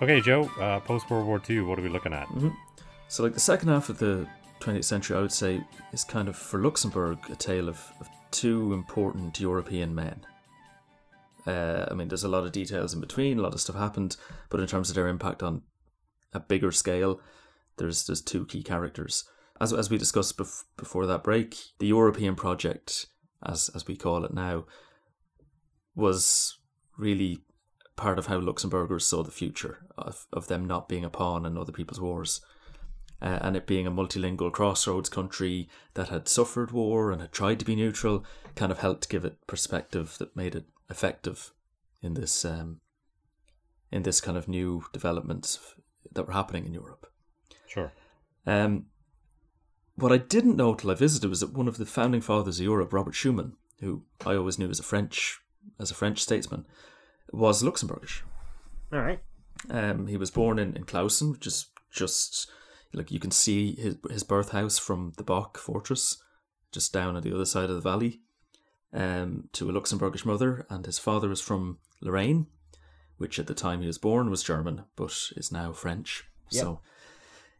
Okay, 0.00 0.18
Joe. 0.18 0.48
Uh, 0.58 0.76
Post 0.84 1.08
World 1.08 1.26
War 1.26 1.40
II. 1.48 1.62
What 1.62 1.78
are 1.78 1.82
we 1.82 1.90
looking 1.90 2.14
at? 2.14 2.28
Mm-hmm. 2.28 2.52
so 3.08 3.22
like 3.22 3.34
the 3.34 3.40
second 3.40 3.68
half 3.68 3.88
of 3.88 3.98
the 3.98 4.26
20th 4.60 4.84
century 4.84 5.16
i 5.16 5.20
would 5.20 5.32
say 5.32 5.60
is 5.92 6.04
kind 6.04 6.28
of 6.28 6.36
for 6.36 6.58
luxembourg 6.58 7.18
a 7.30 7.36
tale 7.36 7.68
of, 7.68 7.92
of 8.00 8.08
two 8.34 8.72
important 8.72 9.38
european 9.40 9.94
men 9.94 10.26
uh, 11.46 11.86
i 11.90 11.94
mean 11.94 12.08
there's 12.08 12.24
a 12.24 12.28
lot 12.28 12.44
of 12.44 12.52
details 12.52 12.92
in 12.92 13.00
between 13.00 13.38
a 13.38 13.42
lot 13.42 13.54
of 13.54 13.60
stuff 13.60 13.76
happened 13.76 14.16
but 14.50 14.60
in 14.60 14.66
terms 14.66 14.88
of 14.88 14.94
their 14.94 15.08
impact 15.08 15.42
on 15.42 15.62
a 16.32 16.40
bigger 16.40 16.72
scale 16.72 17.20
there's 17.76 18.06
there's 18.06 18.22
two 18.22 18.44
key 18.46 18.62
characters 18.62 19.24
as, 19.60 19.72
as 19.72 19.88
we 19.88 19.96
discussed 19.96 20.36
bef- 20.36 20.64
before 20.76 21.06
that 21.06 21.22
break 21.22 21.56
the 21.78 21.86
european 21.86 22.34
project 22.34 23.06
as 23.44 23.70
as 23.74 23.86
we 23.86 23.96
call 23.96 24.24
it 24.24 24.34
now 24.34 24.64
was 25.94 26.58
really 26.96 27.40
part 27.96 28.18
of 28.18 28.26
how 28.26 28.40
Luxembourgers 28.40 29.02
saw 29.02 29.22
the 29.22 29.30
future 29.30 29.86
of, 29.96 30.26
of 30.32 30.48
them 30.48 30.64
not 30.64 30.88
being 30.88 31.04
a 31.04 31.10
pawn 31.10 31.46
in 31.46 31.56
other 31.56 31.72
people's 31.72 32.00
wars. 32.00 32.40
Uh, 33.24 33.38
and 33.40 33.56
it 33.56 33.66
being 33.66 33.86
a 33.86 33.90
multilingual 33.90 34.52
crossroads 34.52 35.08
country 35.08 35.66
that 35.94 36.10
had 36.10 36.28
suffered 36.28 36.70
war 36.72 37.10
and 37.10 37.22
had 37.22 37.32
tried 37.32 37.58
to 37.58 37.64
be 37.64 37.74
neutral 37.74 38.22
kind 38.54 38.70
of 38.70 38.80
helped 38.80 39.08
give 39.08 39.24
it 39.24 39.46
perspective 39.46 40.16
that 40.18 40.36
made 40.36 40.54
it 40.54 40.66
effective 40.90 41.50
in 42.02 42.12
this 42.12 42.44
um, 42.44 42.80
in 43.90 44.02
this 44.02 44.20
kind 44.20 44.36
of 44.36 44.46
new 44.46 44.84
developments 44.92 45.74
that 46.12 46.26
were 46.26 46.34
happening 46.34 46.66
in 46.66 46.74
Europe. 46.74 47.10
Sure. 47.66 47.94
Um, 48.46 48.86
what 49.94 50.12
I 50.12 50.18
didn't 50.18 50.56
know 50.56 50.74
till 50.74 50.90
I 50.90 50.94
visited 50.94 51.30
was 51.30 51.40
that 51.40 51.54
one 51.54 51.66
of 51.66 51.78
the 51.78 51.86
founding 51.86 52.20
fathers 52.20 52.58
of 52.58 52.64
Europe, 52.66 52.92
Robert 52.92 53.14
Schuman, 53.14 53.52
who 53.80 54.02
I 54.26 54.34
always 54.34 54.58
knew 54.58 54.68
as 54.68 54.80
a 54.80 54.82
French 54.82 55.40
as 55.80 55.90
a 55.90 55.94
French 55.94 56.20
statesman, 56.20 56.66
was 57.32 57.62
Luxembourgish. 57.62 58.20
All 58.92 59.00
right. 59.00 59.20
Um, 59.70 60.08
he 60.08 60.18
was 60.18 60.30
born 60.30 60.58
in, 60.58 60.76
in 60.76 60.84
Clausen, 60.84 61.32
which 61.32 61.46
is 61.46 61.70
just 61.90 62.50
like 62.94 63.10
you 63.10 63.20
can 63.20 63.30
see 63.30 63.74
his 63.74 63.96
his 64.10 64.22
birth 64.22 64.50
house 64.50 64.78
from 64.78 65.12
the 65.16 65.24
Bock 65.24 65.58
Fortress, 65.58 66.22
just 66.72 66.92
down 66.92 67.16
on 67.16 67.22
the 67.22 67.34
other 67.34 67.44
side 67.44 67.70
of 67.70 67.76
the 67.76 67.80
valley. 67.90 68.20
Um, 68.92 69.48
to 69.54 69.68
a 69.68 69.72
Luxembourgish 69.72 70.24
mother, 70.24 70.66
and 70.70 70.86
his 70.86 71.00
father 71.00 71.28
was 71.28 71.40
from 71.40 71.78
Lorraine, 72.00 72.46
which 73.16 73.40
at 73.40 73.48
the 73.48 73.54
time 73.54 73.80
he 73.80 73.88
was 73.88 73.98
born 73.98 74.30
was 74.30 74.44
German, 74.44 74.84
but 74.94 75.30
is 75.36 75.50
now 75.50 75.72
French. 75.72 76.24
Yep. 76.50 76.62
So 76.62 76.80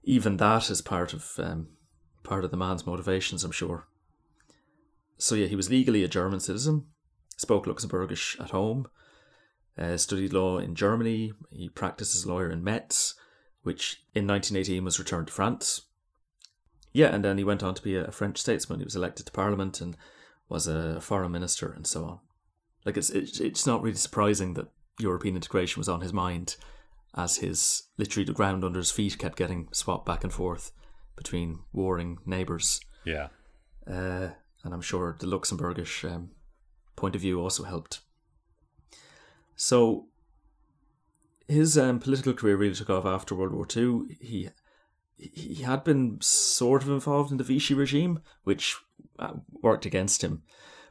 even 0.04 0.36
that 0.36 0.70
is 0.70 0.80
part 0.80 1.12
of 1.12 1.32
um, 1.38 1.68
part 2.22 2.44
of 2.44 2.50
the 2.50 2.56
man's 2.56 2.86
motivations, 2.86 3.42
I'm 3.42 3.50
sure. 3.50 3.86
So 5.18 5.34
yeah, 5.34 5.46
he 5.46 5.56
was 5.56 5.70
legally 5.70 6.04
a 6.04 6.08
German 6.08 6.40
citizen, 6.40 6.86
spoke 7.36 7.66
Luxembourgish 7.66 8.40
at 8.40 8.50
home, 8.50 8.86
uh, 9.78 9.96
studied 9.96 10.32
law 10.32 10.58
in 10.58 10.74
Germany. 10.74 11.32
He 11.50 11.68
practiced 11.68 12.14
as 12.14 12.24
a 12.24 12.28
lawyer 12.28 12.50
in 12.50 12.62
Metz, 12.62 13.14
which 13.64 14.04
in 14.14 14.26
1918 14.26 14.84
was 14.84 14.98
returned 14.98 15.26
to 15.26 15.32
France. 15.32 15.82
Yeah, 16.92 17.12
and 17.12 17.24
then 17.24 17.38
he 17.38 17.44
went 17.44 17.62
on 17.62 17.74
to 17.74 17.82
be 17.82 17.96
a 17.96 18.12
French 18.12 18.38
statesman. 18.38 18.78
He 18.78 18.84
was 18.84 18.94
elected 18.94 19.26
to 19.26 19.32
parliament 19.32 19.80
and 19.80 19.96
was 20.48 20.68
a 20.68 21.00
foreign 21.00 21.32
minister 21.32 21.72
and 21.72 21.86
so 21.86 22.04
on. 22.04 22.20
Like 22.84 22.96
it's 22.96 23.10
it's, 23.10 23.66
not 23.66 23.82
really 23.82 23.96
surprising 23.96 24.54
that 24.54 24.68
European 25.00 25.34
integration 25.34 25.80
was 25.80 25.88
on 25.88 26.02
his 26.02 26.12
mind, 26.12 26.56
as 27.16 27.38
his 27.38 27.84
literally 27.96 28.26
the 28.26 28.32
ground 28.32 28.62
under 28.62 28.78
his 28.78 28.90
feet 28.90 29.18
kept 29.18 29.36
getting 29.36 29.68
swapped 29.72 30.06
back 30.06 30.22
and 30.22 30.32
forth 30.32 30.70
between 31.16 31.60
warring 31.72 32.18
neighbours. 32.26 32.80
Yeah. 33.04 33.28
Uh, 33.86 34.30
and 34.62 34.72
I'm 34.72 34.82
sure 34.82 35.16
the 35.18 35.26
Luxembourgish 35.26 36.10
um, 36.10 36.30
point 36.96 37.14
of 37.14 37.22
view 37.22 37.40
also 37.40 37.64
helped. 37.64 38.00
So 39.56 40.08
his 41.48 41.76
um, 41.76 41.98
political 41.98 42.32
career 42.32 42.56
really 42.56 42.74
took 42.74 42.90
off 42.90 43.04
after 43.04 43.34
World 43.34 43.52
War 43.52 43.66
II. 43.74 44.16
He 44.20 44.48
he 45.16 45.62
had 45.62 45.84
been 45.84 46.18
sort 46.20 46.82
of 46.82 46.88
involved 46.88 47.30
in 47.30 47.36
the 47.36 47.44
Vichy 47.44 47.72
regime, 47.72 48.20
which 48.42 48.76
uh, 49.18 49.34
worked 49.62 49.86
against 49.86 50.24
him, 50.24 50.42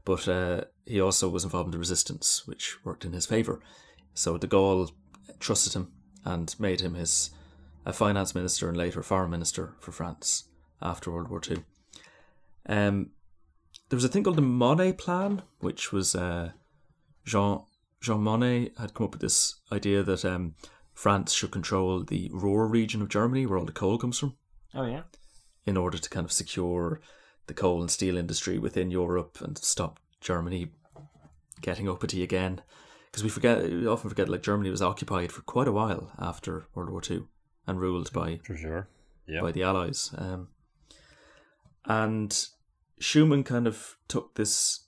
but 0.06 0.28
uh, 0.28 0.62
he 0.86 1.00
also 1.00 1.28
was 1.28 1.44
involved 1.44 1.68
in 1.68 1.72
the 1.72 1.78
resistance, 1.78 2.48
which 2.48 2.78
worked 2.86 3.06
in 3.06 3.14
his 3.14 3.26
favour. 3.26 3.60
So 4.14 4.38
de 4.38 4.48
Gaulle 4.48 4.92
trusted 5.40 5.74
him 5.74 5.92
and 6.24 6.56
made 6.60 6.82
him 6.82 6.94
his 6.94 7.32
a 7.86 7.92
finance 7.92 8.34
minister 8.34 8.70
and 8.70 8.78
later 8.78 9.04
foreign 9.04 9.30
minister 9.30 9.76
for 9.80 9.92
France 9.92 10.46
after 10.82 11.12
World 11.12 11.30
War 11.30 11.42
II. 11.48 11.58
Um, 12.68 13.10
there 13.90 13.98
was 13.98 14.06
a 14.06 14.08
thing 14.08 14.24
called 14.24 14.38
the 14.38 14.42
Monnet 14.42 14.98
Plan, 14.98 15.42
which 15.60 15.92
was 15.92 16.16
uh, 16.16 16.52
Jean 17.26 17.64
Jean 18.04 18.20
Monnet 18.22 18.78
had 18.78 18.94
come 18.94 19.06
up 19.06 19.14
with 19.14 19.22
this 19.22 19.56
idea 19.72 20.04
that 20.04 20.26
um, 20.26 20.56
France 20.94 21.32
should 21.32 21.52
control 21.52 22.04
the 22.04 22.30
Ruhr 22.34 22.68
region 22.68 23.02
of 23.02 23.08
Germany, 23.08 23.46
where 23.46 23.58
all 23.58 23.66
the 23.66 23.72
coal 23.72 23.98
comes 23.98 24.20
from, 24.20 24.36
Oh 24.76 24.86
yeah. 24.86 25.04
in 25.66 25.78
order 25.78 25.98
to 25.98 26.10
kind 26.10 26.26
of 26.26 26.32
secure 26.34 27.00
the 27.48 27.54
coal 27.54 27.80
and 27.80 27.90
steel 27.90 28.18
industry 28.18 28.58
within 28.60 28.92
Europe 28.92 29.38
and 29.42 29.58
stop 29.58 30.00
Germany 30.20 30.72
getting 31.62 31.88
uppity 31.88 32.22
again. 32.24 32.62
Because 33.10 33.24
we 33.24 33.30
forget, 33.30 33.64
we 33.64 33.88
often 33.88 34.10
forget, 34.10 34.28
like 34.28 34.42
Germany 34.44 34.70
was 34.70 34.82
occupied 34.82 35.32
for 35.32 35.42
quite 35.44 35.68
a 35.70 35.72
while 35.72 36.12
after 36.20 36.66
World 36.76 36.90
War 36.90 37.02
II 37.10 37.24
and 37.66 37.80
ruled 37.80 38.12
by 38.12 38.42
For 38.44 38.58
sure. 38.58 38.90
Yeah. 39.28 39.40
by 39.42 39.54
the 39.54 39.64
Allies. 39.64 40.14
Um, 40.18 40.50
and 41.86 42.48
Schuman 43.00 43.46
kind 43.46 43.66
of 43.66 43.96
took 44.10 44.36
this 44.36 44.88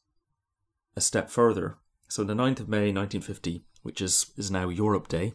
a 0.97 1.01
step 1.01 1.29
further. 1.29 1.77
So 2.07 2.23
the 2.23 2.33
9th 2.33 2.59
of 2.59 2.69
May 2.69 2.91
1950, 2.91 3.63
which 3.81 4.01
is, 4.01 4.31
is 4.37 4.51
now 4.51 4.69
Europe 4.69 5.07
Day, 5.07 5.33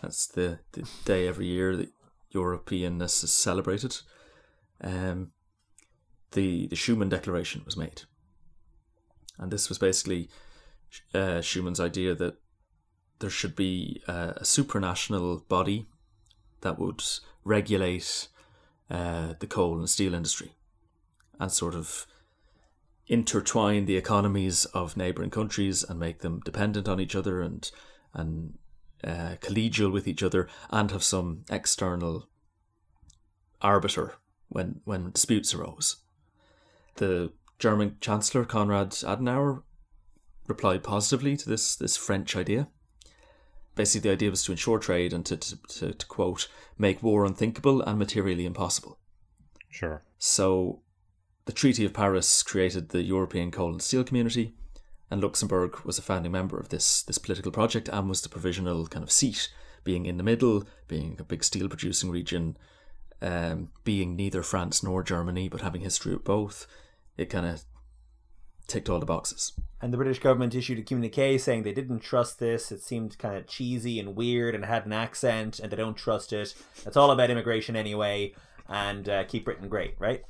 that's 0.00 0.26
the, 0.26 0.58
the 0.72 0.88
day 1.04 1.28
every 1.28 1.46
year 1.46 1.76
that 1.76 1.90
Europeanness 2.34 3.22
is 3.22 3.32
celebrated, 3.32 3.98
um, 4.80 5.30
the, 6.32 6.66
the 6.66 6.76
Schuman 6.76 7.08
Declaration 7.08 7.62
was 7.64 7.76
made. 7.76 8.02
And 9.38 9.50
this 9.50 9.68
was 9.68 9.78
basically 9.78 10.28
uh, 11.14 11.40
Schuman's 11.40 11.80
idea 11.80 12.14
that 12.14 12.36
there 13.20 13.30
should 13.30 13.54
be 13.54 14.02
a 14.08 14.40
supranational 14.42 15.46
body 15.48 15.86
that 16.62 16.78
would 16.78 17.02
regulate 17.44 18.28
uh, 18.90 19.34
the 19.38 19.46
coal 19.46 19.78
and 19.78 19.88
steel 19.88 20.14
industry 20.14 20.52
and 21.38 21.50
sort 21.50 21.74
of 21.74 22.06
intertwine 23.06 23.86
the 23.86 23.96
economies 23.96 24.64
of 24.66 24.96
neighboring 24.96 25.30
countries 25.30 25.82
and 25.82 25.98
make 25.98 26.20
them 26.20 26.40
dependent 26.44 26.88
on 26.88 27.00
each 27.00 27.14
other 27.14 27.40
and 27.40 27.70
and 28.14 28.58
uh, 29.04 29.36
collegial 29.40 29.90
with 29.90 30.06
each 30.06 30.22
other 30.22 30.48
and 30.70 30.90
have 30.90 31.02
some 31.02 31.44
external 31.50 32.28
arbiter 33.60 34.14
when 34.48 34.80
when 34.84 35.10
disputes 35.10 35.54
arose. 35.54 35.96
The 36.96 37.32
German 37.58 37.96
Chancellor 38.00 38.44
Konrad 38.44 38.90
Adenauer 38.90 39.62
replied 40.46 40.82
positively 40.82 41.36
to 41.36 41.48
this 41.48 41.76
this 41.76 41.96
French 41.96 42.36
idea. 42.36 42.68
Basically, 43.74 44.10
the 44.10 44.12
idea 44.12 44.30
was 44.30 44.44
to 44.44 44.52
ensure 44.52 44.78
trade 44.78 45.14
and 45.14 45.24
to, 45.24 45.36
to, 45.36 45.56
to, 45.68 45.92
to 45.94 46.06
quote, 46.06 46.46
make 46.76 47.02
war 47.02 47.24
unthinkable 47.24 47.80
and 47.80 47.98
materially 47.98 48.44
impossible. 48.44 48.98
Sure. 49.70 50.02
So, 50.18 50.82
the 51.44 51.52
Treaty 51.52 51.84
of 51.84 51.92
Paris 51.92 52.42
created 52.42 52.90
the 52.90 53.02
European 53.02 53.50
Coal 53.50 53.70
and 53.70 53.82
Steel 53.82 54.04
Community, 54.04 54.54
and 55.10 55.20
Luxembourg 55.20 55.80
was 55.84 55.98
a 55.98 56.02
founding 56.02 56.32
member 56.32 56.58
of 56.58 56.68
this 56.68 57.02
this 57.02 57.18
political 57.18 57.52
project 57.52 57.88
and 57.88 58.08
was 58.08 58.22
the 58.22 58.28
provisional 58.28 58.86
kind 58.86 59.02
of 59.02 59.12
seat, 59.12 59.48
being 59.84 60.06
in 60.06 60.16
the 60.16 60.22
middle, 60.22 60.64
being 60.88 61.16
a 61.18 61.24
big 61.24 61.44
steel 61.44 61.68
producing 61.68 62.10
region, 62.10 62.56
um, 63.20 63.68
being 63.84 64.16
neither 64.16 64.42
France 64.42 64.82
nor 64.82 65.02
Germany, 65.02 65.48
but 65.48 65.60
having 65.60 65.80
history 65.80 66.14
of 66.14 66.24
both. 66.24 66.66
It 67.16 67.26
kind 67.26 67.46
of 67.46 67.62
ticked 68.68 68.88
all 68.88 69.00
the 69.00 69.06
boxes. 69.06 69.52
And 69.82 69.92
the 69.92 69.98
British 69.98 70.20
government 70.20 70.54
issued 70.54 70.78
a 70.78 70.82
communique 70.82 71.36
saying 71.38 71.64
they 71.64 71.74
didn't 71.74 72.00
trust 72.00 72.38
this. 72.38 72.70
It 72.72 72.80
seemed 72.80 73.18
kind 73.18 73.36
of 73.36 73.46
cheesy 73.46 73.98
and 73.98 74.16
weird 74.16 74.54
and 74.54 74.64
had 74.64 74.86
an 74.86 74.92
accent, 74.92 75.58
and 75.58 75.70
they 75.70 75.76
don't 75.76 75.96
trust 75.96 76.32
it. 76.32 76.54
It's 76.86 76.96
all 76.96 77.10
about 77.10 77.30
immigration 77.30 77.76
anyway, 77.76 78.32
and 78.68 79.08
uh, 79.08 79.24
keep 79.24 79.44
Britain 79.44 79.68
great, 79.68 79.96
right? 79.98 80.22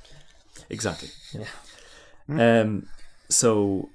Exactly. 0.69 1.09
Yeah. 1.33 2.61
Um, 2.61 2.87
so 3.29 3.89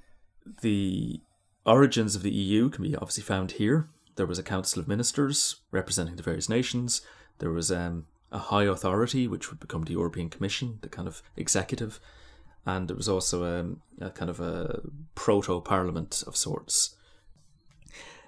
the 0.63 1.21
origins 1.65 2.17
of 2.17 2.23
the 2.23 2.31
EU 2.31 2.69
can 2.69 2.85
be 2.85 2.97
obviously 2.97 3.23
found 3.23 3.53
here. 3.53 3.89
There 4.17 4.27
was 4.27 4.39
a 4.39 4.43
council 4.43 4.81
of 4.81 4.89
ministers 4.89 5.57
representing 5.71 6.17
the 6.17 6.23
various 6.23 6.49
nations. 6.49 7.03
There 7.39 7.51
was 7.51 7.71
um, 7.71 8.07
a 8.33 8.39
high 8.39 8.65
authority, 8.65 9.29
which 9.29 9.51
would 9.51 9.61
become 9.61 9.85
the 9.85 9.93
European 9.93 10.29
Commission, 10.29 10.79
the 10.83 10.89
kind 10.89 11.07
of 11.07 11.23
executive, 11.37 12.01
and 12.67 12.89
there 12.89 12.97
was 12.97 13.09
also 13.09 13.45
um, 13.45 13.83
a 14.01 14.11
kind 14.11 14.31
of 14.31 14.41
a 14.41 14.83
proto 15.15 15.61
parliament 15.61 16.23
of 16.27 16.37
sorts. 16.37 16.97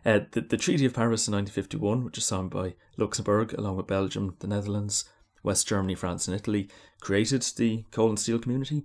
Uh, 0.04 0.20
the, 0.30 0.40
the 0.40 0.56
Treaty 0.56 0.86
of 0.86 0.94
Paris 0.94 1.28
in 1.28 1.34
1951, 1.34 2.04
which 2.04 2.16
was 2.16 2.24
signed 2.24 2.50
by 2.50 2.74
Luxembourg 2.96 3.52
along 3.52 3.76
with 3.76 3.86
Belgium, 3.86 4.36
the 4.38 4.46
Netherlands, 4.46 5.04
West 5.42 5.66
Germany, 5.66 5.94
France, 5.94 6.28
and 6.28 6.34
Italy, 6.34 6.68
created 7.00 7.42
the 7.56 7.84
coal 7.90 8.08
and 8.08 8.18
steel 8.18 8.38
community, 8.38 8.84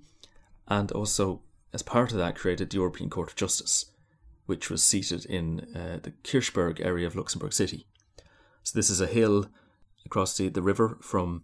and 0.68 0.92
also, 0.92 1.42
as 1.74 1.82
part 1.82 2.12
of 2.12 2.18
that, 2.18 2.36
created 2.36 2.70
the 2.70 2.78
European 2.78 3.10
Court 3.10 3.30
of 3.30 3.36
Justice, 3.36 3.88
which 4.46 4.70
was 4.70 4.84
seated 4.84 5.26
in 5.26 5.68
uh, 5.76 6.00
the 6.02 6.12
Kirchberg 6.24 6.80
area 6.80 7.08
of 7.08 7.16
Luxembourg 7.16 7.54
City. 7.54 7.86
So, 8.64 8.78
this 8.78 8.90
is 8.90 9.02
a 9.02 9.08
hill 9.08 9.48
across 10.06 10.38
the, 10.38 10.50
the 10.50 10.62
river 10.62 10.98
from 11.02 11.44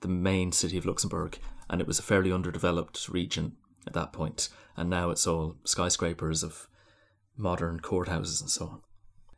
the 0.00 0.08
main 0.08 0.52
city 0.52 0.76
of 0.78 0.86
Luxembourg, 0.86 1.38
and 1.68 1.80
it 1.80 1.86
was 1.86 1.98
a 1.98 2.02
fairly 2.02 2.32
underdeveloped 2.32 3.08
region 3.08 3.56
at 3.86 3.94
that 3.94 4.12
point, 4.12 4.48
and 4.76 4.88
now 4.88 5.10
it's 5.10 5.26
all 5.26 5.56
skyscrapers 5.64 6.42
of 6.42 6.68
modern 7.36 7.80
courthouses 7.80 8.40
and 8.40 8.50
so 8.50 8.66
on. 8.66 8.82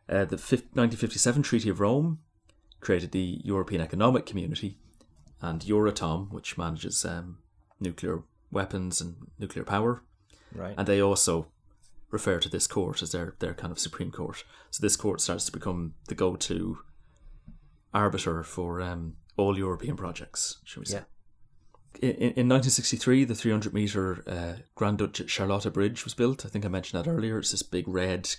Uh, 0.06 0.24
the 0.24 0.36
1957 0.36 1.42
Treaty 1.42 1.68
of 1.70 1.80
Rome 1.80 2.18
created 2.80 3.12
the 3.12 3.40
European 3.42 3.80
Economic 3.80 4.26
Community, 4.26 4.78
and 5.48 5.60
Euratom, 5.62 6.30
which 6.36 6.56
manages 6.58 7.04
um, 7.04 7.38
nuclear 7.80 8.16
weapons 8.50 9.00
and 9.02 9.14
nuclear 9.38 9.64
power, 9.64 10.02
Right. 10.54 10.74
and 10.78 10.86
they 10.86 11.00
also 11.02 11.34
refer 12.10 12.38
to 12.40 12.48
this 12.48 12.66
court 12.66 13.02
as 13.02 13.10
their 13.12 13.34
their 13.40 13.54
kind 13.54 13.72
of 13.72 13.78
supreme 13.78 14.10
court. 14.10 14.44
So 14.70 14.78
this 14.80 14.96
court 14.96 15.20
starts 15.20 15.44
to 15.46 15.52
become 15.52 15.80
the 16.08 16.14
go 16.14 16.36
to 16.36 16.78
arbiter 17.92 18.42
for 18.42 18.80
um, 18.80 19.16
all 19.36 19.58
European 19.58 19.96
projects, 19.96 20.58
shall 20.64 20.80
we 20.82 20.86
say? 20.86 20.96
Yeah. 20.96 22.08
In, 22.10 22.32
in 22.40 22.48
1963, 22.48 23.24
the 23.24 23.34
300 23.34 23.72
meter 23.72 24.22
uh, 24.26 24.52
Grand 24.74 24.98
Duchess 24.98 25.30
Charlotta 25.30 25.70
Bridge 25.70 26.04
was 26.04 26.14
built. 26.14 26.44
I 26.44 26.48
think 26.48 26.64
I 26.64 26.68
mentioned 26.68 27.04
that 27.04 27.10
earlier. 27.10 27.38
It's 27.38 27.52
this 27.52 27.62
big 27.62 27.86
red 27.86 28.34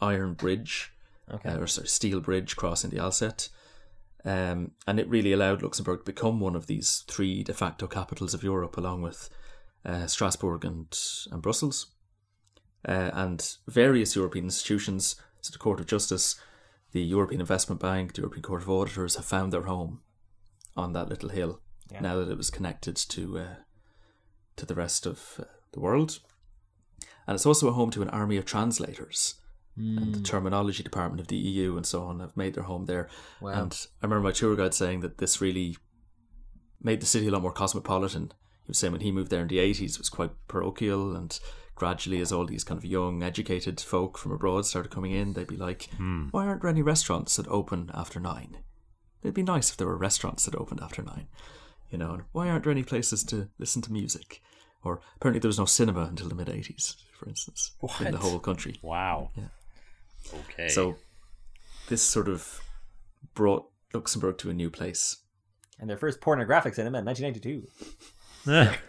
iron 0.00 0.34
bridge, 0.34 0.92
Okay. 1.32 1.48
uh, 1.50 1.58
or 1.58 1.66
sorry, 1.66 1.86
steel 1.88 2.20
bridge 2.20 2.56
crossing 2.56 2.90
the 2.90 2.96
Alzette. 2.98 3.50
Um, 4.24 4.72
and 4.86 4.98
it 4.98 5.08
really 5.08 5.32
allowed 5.32 5.62
Luxembourg 5.62 6.00
to 6.00 6.12
become 6.12 6.40
one 6.40 6.56
of 6.56 6.66
these 6.66 7.04
three 7.08 7.42
de 7.42 7.54
facto 7.54 7.86
capitals 7.86 8.34
of 8.34 8.42
Europe, 8.42 8.76
along 8.76 9.02
with 9.02 9.30
uh, 9.84 10.06
Strasbourg 10.06 10.64
and, 10.64 10.98
and 11.30 11.40
Brussels. 11.42 11.86
Uh, 12.86 13.10
and 13.12 13.56
various 13.66 14.16
European 14.16 14.44
institutions, 14.46 15.16
so 15.40 15.50
the 15.52 15.58
Court 15.58 15.80
of 15.80 15.86
Justice, 15.86 16.40
the 16.92 17.02
European 17.02 17.40
Investment 17.40 17.80
Bank, 17.80 18.14
the 18.14 18.20
European 18.20 18.42
Court 18.42 18.62
of 18.62 18.70
Auditors, 18.70 19.16
have 19.16 19.24
found 19.24 19.52
their 19.52 19.62
home 19.62 20.00
on 20.76 20.92
that 20.92 21.08
little 21.08 21.30
hill 21.30 21.60
Yeah. 21.90 22.00
now 22.00 22.16
that 22.16 22.30
it 22.30 22.36
was 22.36 22.50
connected 22.50 22.96
to 22.96 23.38
uh, 23.38 23.54
to 24.56 24.66
the 24.66 24.74
rest 24.74 25.06
of 25.06 25.40
uh, 25.40 25.44
the 25.72 25.80
world. 25.80 26.20
And 27.26 27.34
it's 27.34 27.46
also 27.46 27.68
a 27.68 27.72
home 27.72 27.90
to 27.90 28.02
an 28.02 28.10
army 28.10 28.36
of 28.36 28.44
translators. 28.44 29.37
And 29.78 30.14
the 30.14 30.18
hmm. 30.18 30.24
terminology 30.24 30.82
department 30.82 31.20
of 31.20 31.28
the 31.28 31.36
EU 31.36 31.76
and 31.76 31.86
so 31.86 32.02
on 32.02 32.20
have 32.20 32.36
made 32.36 32.54
their 32.54 32.64
home 32.64 32.86
there. 32.86 33.08
Wow. 33.40 33.50
And 33.50 33.86
I 34.02 34.06
remember 34.06 34.24
my 34.24 34.32
tour 34.32 34.56
guide 34.56 34.74
saying 34.74 35.00
that 35.00 35.18
this 35.18 35.40
really 35.40 35.76
made 36.82 37.00
the 37.00 37.06
city 37.06 37.28
a 37.28 37.30
lot 37.30 37.42
more 37.42 37.52
cosmopolitan. 37.52 38.32
He 38.64 38.70
was 38.70 38.78
saying 38.78 38.92
when 38.92 39.02
he 39.02 39.12
moved 39.12 39.30
there 39.30 39.42
in 39.42 39.48
the 39.48 39.58
80s, 39.58 39.92
it 39.92 39.98
was 39.98 40.08
quite 40.08 40.32
parochial. 40.48 41.14
And 41.14 41.38
gradually, 41.74 42.20
as 42.20 42.32
all 42.32 42.44
these 42.44 42.64
kind 42.64 42.78
of 42.78 42.84
young, 42.84 43.22
educated 43.22 43.80
folk 43.80 44.18
from 44.18 44.32
abroad 44.32 44.66
started 44.66 44.90
coming 44.90 45.12
in, 45.12 45.32
they'd 45.32 45.46
be 45.46 45.56
like, 45.56 45.88
hmm. 45.96 46.28
why 46.30 46.46
aren't 46.46 46.62
there 46.62 46.70
any 46.70 46.82
restaurants 46.82 47.36
that 47.36 47.48
open 47.48 47.90
after 47.94 48.18
nine? 48.18 48.58
It'd 49.22 49.34
be 49.34 49.42
nice 49.42 49.70
if 49.70 49.76
there 49.76 49.86
were 49.86 49.96
restaurants 49.96 50.44
that 50.44 50.54
opened 50.54 50.80
after 50.82 51.02
nine. 51.02 51.28
You 51.90 51.98
know, 51.98 52.12
and 52.12 52.22
why 52.32 52.48
aren't 52.48 52.64
there 52.64 52.72
any 52.72 52.82
places 52.82 53.24
to 53.24 53.48
listen 53.58 53.80
to 53.82 53.92
music? 53.92 54.42
Or 54.84 55.00
apparently 55.16 55.40
there 55.40 55.48
was 55.48 55.58
no 55.58 55.64
cinema 55.64 56.02
until 56.02 56.28
the 56.28 56.34
mid 56.34 56.48
80s, 56.48 56.96
for 57.18 57.28
instance, 57.28 57.72
in 58.00 58.12
the 58.12 58.18
whole 58.18 58.38
country. 58.38 58.76
Wow. 58.82 59.30
Yeah. 59.36 59.44
Okay. 60.34 60.68
So 60.68 60.96
this 61.88 62.02
sort 62.02 62.28
of 62.28 62.60
brought 63.34 63.66
Luxembourg 63.94 64.38
to 64.38 64.50
a 64.50 64.54
new 64.54 64.70
place. 64.70 65.18
And 65.78 65.88
their 65.88 65.96
first 65.96 66.20
pornographic 66.20 66.74
cinema 66.74 66.98
in 66.98 67.04
1992. 67.04 68.78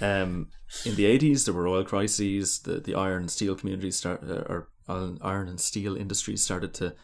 Um, 0.00 0.48
in 0.84 0.94
the 0.96 1.04
80s, 1.04 1.44
there 1.44 1.54
were 1.54 1.68
oil 1.68 1.84
crises. 1.84 2.60
The, 2.60 2.80
the 2.80 2.94
iron 2.94 3.22
and 3.22 3.30
steel 3.30 3.54
communities 3.54 3.96
start, 3.96 4.22
uh, 4.22 4.44
or 4.48 4.68
iron 4.88 5.18
iron 5.20 5.48
and 5.48 5.60
steel 5.60 5.96
industries 5.96 6.42
started 6.42 6.74
to 6.74 6.94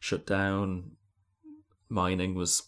shut 0.00 0.26
down. 0.26 0.92
Mining 1.88 2.34
was 2.34 2.62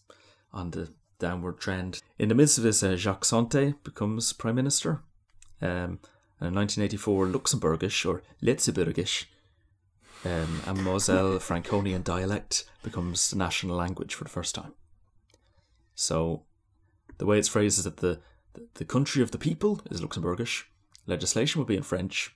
on 0.53 0.71
the 0.71 0.93
downward 1.19 1.59
trend. 1.61 2.01
In 2.19 2.29
the 2.29 2.35
midst 2.35 2.59
of 2.59 2.65
this, 2.65 2.83
uh, 2.83 2.97
Jacques 2.97 3.25
Santer 3.25 3.75
becomes 3.83 4.33
prime 4.33 4.55
minister. 4.55 5.03
Um, 5.63 5.99
and 6.41 6.49
in 6.49 6.55
1984, 6.55 7.27
Luxembourgish 7.27 8.07
or 8.09 8.23
Letzeburgisch, 8.43 9.27
um, 10.25 10.61
a 10.67 10.75
Moselle 10.75 11.39
Franconian 11.39 12.03
dialect, 12.03 12.65
becomes 12.83 13.31
the 13.31 13.37
national 13.37 13.77
language 13.77 14.15
for 14.15 14.25
the 14.25 14.31
first 14.31 14.55
time. 14.55 14.73
So, 15.95 16.45
the 17.19 17.27
way 17.27 17.39
it's 17.39 17.49
phrased 17.49 17.79
is 17.79 17.85
that 17.85 17.99
the, 17.99 18.21
the, 18.55 18.67
the 18.75 18.85
country 18.85 19.23
of 19.23 19.31
the 19.31 19.39
people 19.39 19.81
is 19.91 20.01
Luxembourgish, 20.01 20.65
legislation 21.07 21.59
will 21.59 21.67
be 21.67 21.77
in 21.77 21.83
French, 21.83 22.35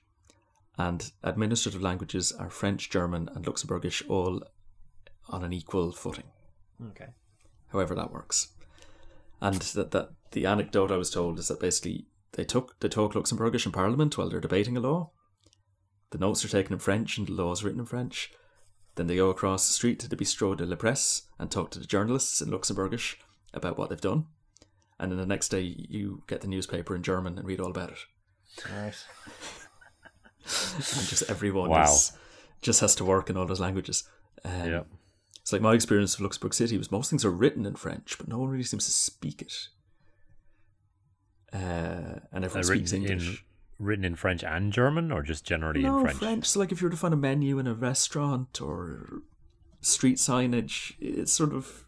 and 0.77 1.11
administrative 1.23 1.81
languages 1.81 2.31
are 2.31 2.49
French, 2.49 2.89
German, 2.89 3.29
and 3.35 3.45
Luxembourgish 3.45 4.09
all 4.09 4.41
on 5.27 5.43
an 5.43 5.53
equal 5.53 5.91
footing 5.91 6.23
Okay. 6.89 7.09
however 7.67 7.93
that 7.95 8.11
works. 8.11 8.49
And 9.41 9.61
that, 9.61 9.91
that 9.91 10.09
the 10.31 10.45
anecdote 10.45 10.91
I 10.91 10.97
was 10.97 11.09
told 11.09 11.39
is 11.39 11.47
that 11.47 11.59
basically 11.59 12.05
they 12.33 12.43
took 12.43 12.79
they 12.79 12.89
talk 12.89 13.13
Luxembourgish 13.13 13.65
in 13.65 13.71
Parliament 13.71 14.17
while 14.17 14.29
they're 14.29 14.39
debating 14.39 14.77
a 14.77 14.79
law. 14.79 15.11
The 16.11 16.17
notes 16.17 16.43
are 16.43 16.49
taken 16.49 16.73
in 16.73 16.79
French 16.79 17.17
and 17.17 17.27
the 17.27 17.31
law 17.33 17.51
is 17.51 17.63
written 17.63 17.79
in 17.79 17.85
French. 17.85 18.31
Then 18.95 19.07
they 19.07 19.15
go 19.15 19.29
across 19.29 19.67
the 19.67 19.73
street 19.73 19.99
to 19.99 20.09
the 20.09 20.15
Bistro 20.17 20.55
de 20.57 20.65
la 20.65 20.75
Presse 20.75 21.23
and 21.37 21.49
talk 21.51 21.69
to 21.71 21.79
the 21.79 21.85
journalists 21.85 22.41
in 22.41 22.49
Luxembourgish 22.49 23.15
about 23.53 23.77
what 23.77 23.89
they've 23.89 24.01
done. 24.01 24.25
And 24.99 25.11
then 25.11 25.19
the 25.19 25.25
next 25.25 25.49
day 25.49 25.61
you 25.61 26.23
get 26.27 26.41
the 26.41 26.47
newspaper 26.47 26.95
in 26.95 27.03
German 27.03 27.37
and 27.37 27.47
read 27.47 27.59
all 27.61 27.69
about 27.71 27.91
it. 27.91 27.99
All 28.69 28.81
right. 28.81 28.95
And 30.45 31.07
just 31.07 31.29
everyone 31.29 31.69
Wow. 31.69 31.83
is, 31.83 32.11
just 32.61 32.79
has 32.81 32.95
to 32.95 33.05
work 33.05 33.29
in 33.29 33.37
all 33.37 33.45
those 33.45 33.59
languages. 33.59 34.03
Um, 34.43 34.51
yeah. 34.69 34.81
It's 35.41 35.53
like 35.53 35.61
my 35.61 35.73
experience 35.75 36.15
of 36.15 36.21
Luxembourg 36.21 36.53
City 36.55 36.77
was 36.77 36.91
most 36.91 37.09
things 37.11 37.23
are 37.23 37.29
written 37.29 37.65
in 37.67 37.75
French, 37.75 38.17
but 38.17 38.27
no 38.27 38.39
one 38.39 38.49
really 38.49 38.63
seems 38.63 38.85
to 38.85 38.91
speak 38.91 39.41
it. 39.43 39.53
Uh, 41.53 42.19
and 42.31 42.43
everyone 42.45 42.59
Uh, 42.59 42.63
speaks 42.63 42.91
written 42.93 43.07
English. 43.11 43.45
In 43.79 43.85
written 43.85 44.05
in 44.05 44.15
French 44.15 44.43
and 44.43 44.71
German, 44.71 45.11
or 45.11 45.21
just 45.21 45.45
generally 45.45 45.81
no, 45.81 45.97
in 45.97 46.03
French? 46.03 46.19
French. 46.19 46.45
So, 46.45 46.59
like, 46.59 46.71
if 46.71 46.81
you 46.81 46.87
were 46.87 46.91
to 46.91 46.97
find 46.97 47.13
a 47.13 47.17
menu 47.17 47.59
in 47.59 47.67
a 47.67 47.73
restaurant 47.73 48.61
or 48.61 49.21
street 49.81 50.17
signage, 50.17 50.93
it's 50.99 51.31
sort 51.31 51.53
of 51.53 51.85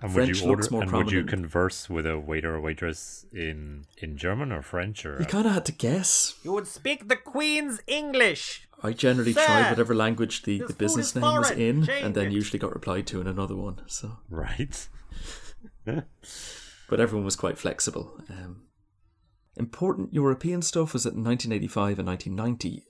And 0.00 0.12
French 0.12 0.28
would 0.28 0.38
you 0.38 0.48
order 0.48 0.62
looks 0.62 0.70
more 0.70 0.82
and 0.82 0.92
would 0.92 1.10
you 1.10 1.24
converse 1.24 1.90
with 1.90 2.06
a 2.06 2.18
waiter 2.18 2.54
or 2.54 2.60
waitress 2.60 3.26
in 3.32 3.84
in 3.98 4.16
German 4.16 4.52
or 4.52 4.62
French 4.62 5.04
or 5.04 5.18
you 5.18 5.26
kind 5.26 5.46
of 5.46 5.52
had 5.52 5.64
to 5.66 5.72
guess. 5.72 6.34
You 6.42 6.52
would 6.52 6.66
speak 6.66 7.08
the 7.08 7.16
Queen's 7.16 7.80
English. 7.86 8.68
I 8.82 8.92
generally 8.92 9.32
Sir, 9.32 9.46
tried 9.46 9.70
whatever 9.70 9.94
language 9.94 10.42
the, 10.42 10.58
the 10.58 10.74
business 10.74 11.08
is 11.08 11.14
name 11.14 11.22
was 11.22 11.50
in, 11.52 11.86
Change 11.86 12.04
and 12.04 12.14
then 12.14 12.26
it. 12.26 12.32
usually 12.32 12.58
got 12.58 12.74
replied 12.74 13.06
to 13.08 13.20
in 13.20 13.26
another 13.26 13.56
one. 13.56 13.80
So, 13.86 14.18
right? 14.28 14.88
but 15.84 17.00
everyone 17.00 17.24
was 17.24 17.34
quite 17.34 17.56
flexible. 17.56 18.20
Um, 18.28 18.64
important 19.56 20.12
European 20.12 20.62
stuff 20.62 20.92
was 20.92 21.04
that 21.04 21.14
in 21.14 21.24
1985 21.24 21.98
and 21.98 22.08
1990, 22.08 22.82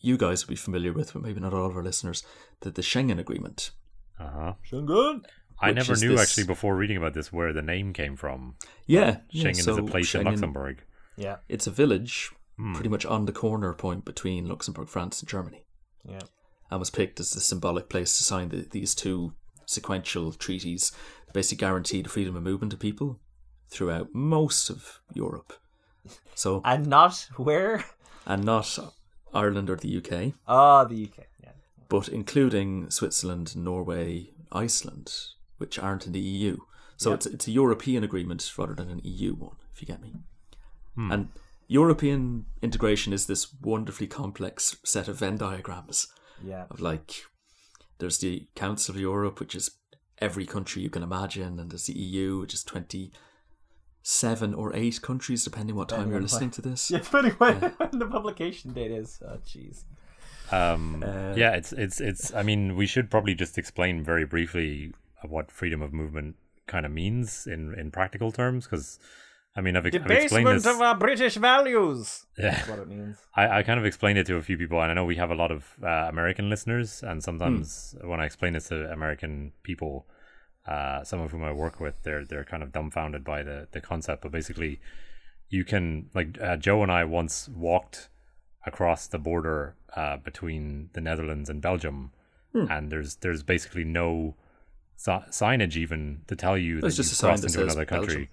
you 0.00 0.16
guys 0.16 0.44
will 0.46 0.52
be 0.52 0.56
familiar 0.56 0.92
with, 0.92 1.12
but 1.12 1.22
maybe 1.22 1.40
not 1.40 1.52
all 1.54 1.66
of 1.66 1.76
our 1.76 1.82
listeners, 1.82 2.22
that 2.60 2.74
the 2.74 2.82
Schengen 2.82 3.18
Agreement. 3.18 3.70
Uh 4.18 4.30
huh. 4.30 4.52
Schengen. 4.70 5.24
I 5.60 5.72
never 5.72 5.96
knew 5.96 6.10
this- 6.10 6.20
actually 6.20 6.44
before 6.46 6.76
reading 6.76 6.96
about 6.96 7.14
this 7.14 7.32
where 7.32 7.52
the 7.52 7.62
name 7.62 7.92
came 7.92 8.16
from. 8.16 8.54
Yeah, 8.86 9.18
yeah, 9.30 9.44
Schengen 9.44 9.58
is 9.58 9.68
a 9.68 9.74
so 9.74 9.86
place 9.86 10.14
in 10.14 10.24
Luxembourg. 10.24 10.82
Yeah. 11.16 11.38
It's 11.48 11.66
a 11.66 11.70
village 11.72 12.30
Hmm. 12.56 12.74
pretty 12.74 12.88
much 12.88 13.04
on 13.06 13.26
the 13.26 13.32
corner 13.32 13.72
point 13.74 14.04
between 14.04 14.46
Luxembourg, 14.48 14.88
France, 14.88 15.20
and 15.20 15.28
Germany, 15.28 15.64
Yeah. 16.04 16.20
and 16.70 16.80
was 16.80 16.90
picked 16.90 17.20
as 17.20 17.30
the 17.30 17.40
symbolic 17.40 17.88
place 17.88 18.16
to 18.18 18.24
sign 18.24 18.48
the, 18.48 18.66
these 18.70 18.94
two 18.96 19.34
sequential 19.66 20.32
treaties 20.32 20.90
that 21.26 21.34
basically 21.34 21.58
guaranteed 21.60 22.10
freedom 22.10 22.34
of 22.36 22.42
movement 22.42 22.72
of 22.72 22.78
people 22.80 23.20
throughout 23.68 24.12
most 24.14 24.70
of 24.70 25.00
Europe. 25.14 25.52
So, 26.34 26.60
And 26.64 26.86
not 26.86 27.28
where? 27.36 27.84
and 28.26 28.44
not 28.44 28.78
Ireland 29.34 29.70
or 29.70 29.76
the 29.76 29.96
UK, 29.98 30.34
Ah, 30.46 30.84
the 30.84 31.04
UK. 31.06 31.26
Yeah. 31.42 31.52
but 31.88 32.08
including 32.08 32.90
Switzerland, 32.90 33.56
Norway, 33.56 34.30
Iceland, 34.52 35.12
which 35.58 35.78
aren't 35.78 36.06
in 36.06 36.12
the 36.12 36.20
EU. 36.20 36.58
So 36.96 37.12
it's 37.12 37.26
it's 37.26 37.46
a 37.46 37.52
European 37.52 38.02
agreement 38.04 38.50
rather 38.58 38.74
than 38.74 38.90
an 38.90 39.00
EU 39.04 39.34
one, 39.34 39.56
if 39.72 39.80
you 39.80 39.86
get 39.86 40.00
me. 40.02 40.14
And 40.96 41.28
European 41.68 42.46
integration 42.60 43.12
is 43.12 43.26
this 43.26 43.54
wonderfully 43.62 44.08
complex 44.08 44.76
set 44.84 45.06
of 45.08 45.18
Venn 45.18 45.36
diagrams 45.36 46.08
Yeah. 46.44 46.64
of 46.70 46.80
like 46.80 47.22
there's 47.98 48.18
the 48.18 48.48
Council 48.56 48.94
of 48.94 49.00
Europe, 49.00 49.38
which 49.38 49.54
is 49.54 49.70
every 50.18 50.46
country 50.46 50.82
you 50.82 50.90
can 50.90 51.02
imagine, 51.04 51.60
and 51.60 51.70
there's 51.70 51.86
the 51.86 51.92
EU, 51.98 52.38
which 52.40 52.54
is 52.54 52.64
twenty 52.64 53.12
seven 54.08 54.54
or 54.54 54.74
eight 54.74 55.02
countries, 55.02 55.44
depending 55.44 55.76
what 55.76 55.90
time 55.90 56.10
you're 56.10 56.22
listening 56.22 56.50
to 56.58 56.62
this. 56.62 56.90
Yeah, 56.90 56.98
depending 57.00 57.32
when 57.32 57.56
when 57.60 57.90
the 57.98 58.06
publication 58.06 58.72
date 58.72 58.90
is. 58.90 59.20
Oh, 59.26 59.38
jeez. 59.46 59.84
Um, 60.50 61.04
Uh, 61.06 61.34
yeah, 61.36 61.52
it's 61.52 61.72
it's 61.72 62.00
it's. 62.00 62.32
I 62.34 62.42
mean, 62.42 62.74
we 62.74 62.86
should 62.86 63.10
probably 63.10 63.34
just 63.34 63.58
explain 63.58 64.02
very 64.02 64.24
briefly 64.24 64.92
what 65.28 65.50
freedom 65.50 65.82
of 65.82 65.92
movement 65.92 66.36
kind 66.66 66.86
of 66.86 66.92
means 66.92 67.46
in 67.46 67.74
in 67.74 67.90
practical 67.90 68.32
terms, 68.32 68.64
because 68.64 68.98
I 69.54 69.60
mean, 69.60 69.76
I've, 69.76 69.84
I've 69.86 70.10
explained 70.10 70.48
this. 70.48 70.66
our 70.66 70.96
British 70.96 71.36
values. 71.36 72.24
yeah, 72.38 72.50
That's 72.50 72.68
what 72.68 72.78
it 72.78 72.88
means. 72.88 73.18
I, 73.34 73.58
I 73.58 73.62
kind 73.62 73.78
of 73.78 73.84
explained 73.84 74.18
it 74.18 74.26
to 74.28 74.36
a 74.36 74.42
few 74.42 74.56
people, 74.56 74.80
and 74.80 74.90
I 74.90 74.94
know 74.94 75.04
we 75.04 75.16
have 75.16 75.30
a 75.30 75.34
lot 75.34 75.50
of 75.50 75.66
uh, 75.82 76.06
American 76.08 76.48
listeners, 76.48 77.02
and 77.02 77.22
sometimes 77.22 77.94
when 78.02 78.20
I 78.20 78.24
explain 78.24 78.54
this 78.54 78.68
to 78.68 78.90
American 78.90 79.52
people, 79.64 80.06
uh, 80.68 81.02
some 81.02 81.20
of 81.20 81.30
whom 81.30 81.42
I 81.42 81.52
work 81.52 81.80
with, 81.80 81.94
they're 82.02 82.24
they're 82.24 82.44
kind 82.44 82.62
of 82.62 82.72
dumbfounded 82.72 83.24
by 83.24 83.42
the 83.42 83.68
the 83.72 83.80
concept. 83.80 84.22
But 84.22 84.32
basically, 84.32 84.80
you 85.48 85.64
can 85.64 86.10
like 86.14 86.38
uh, 86.40 86.56
Joe 86.56 86.82
and 86.82 86.92
I 86.92 87.04
once 87.04 87.48
walked 87.48 88.08
across 88.66 89.06
the 89.06 89.18
border 89.18 89.76
uh, 89.96 90.18
between 90.18 90.90
the 90.92 91.00
Netherlands 91.00 91.48
and 91.48 91.62
Belgium, 91.62 92.12
and 92.70 92.92
there's 92.92 93.16
there's 93.16 93.42
basically 93.42 93.84
no 93.84 94.34
si- 94.96 95.24
signage 95.30 95.76
even 95.76 96.22
to 96.26 96.36
tell 96.36 96.58
you 96.58 96.80
There's 96.80 96.96
that 96.96 97.02
just 97.02 97.12
you've 97.12 97.18
a 97.18 97.22
sign 97.22 97.36
that 97.36 97.42
into 97.44 97.58
says 97.58 97.62
another 97.62 97.86
country. 97.86 98.14
Belgium. 98.14 98.28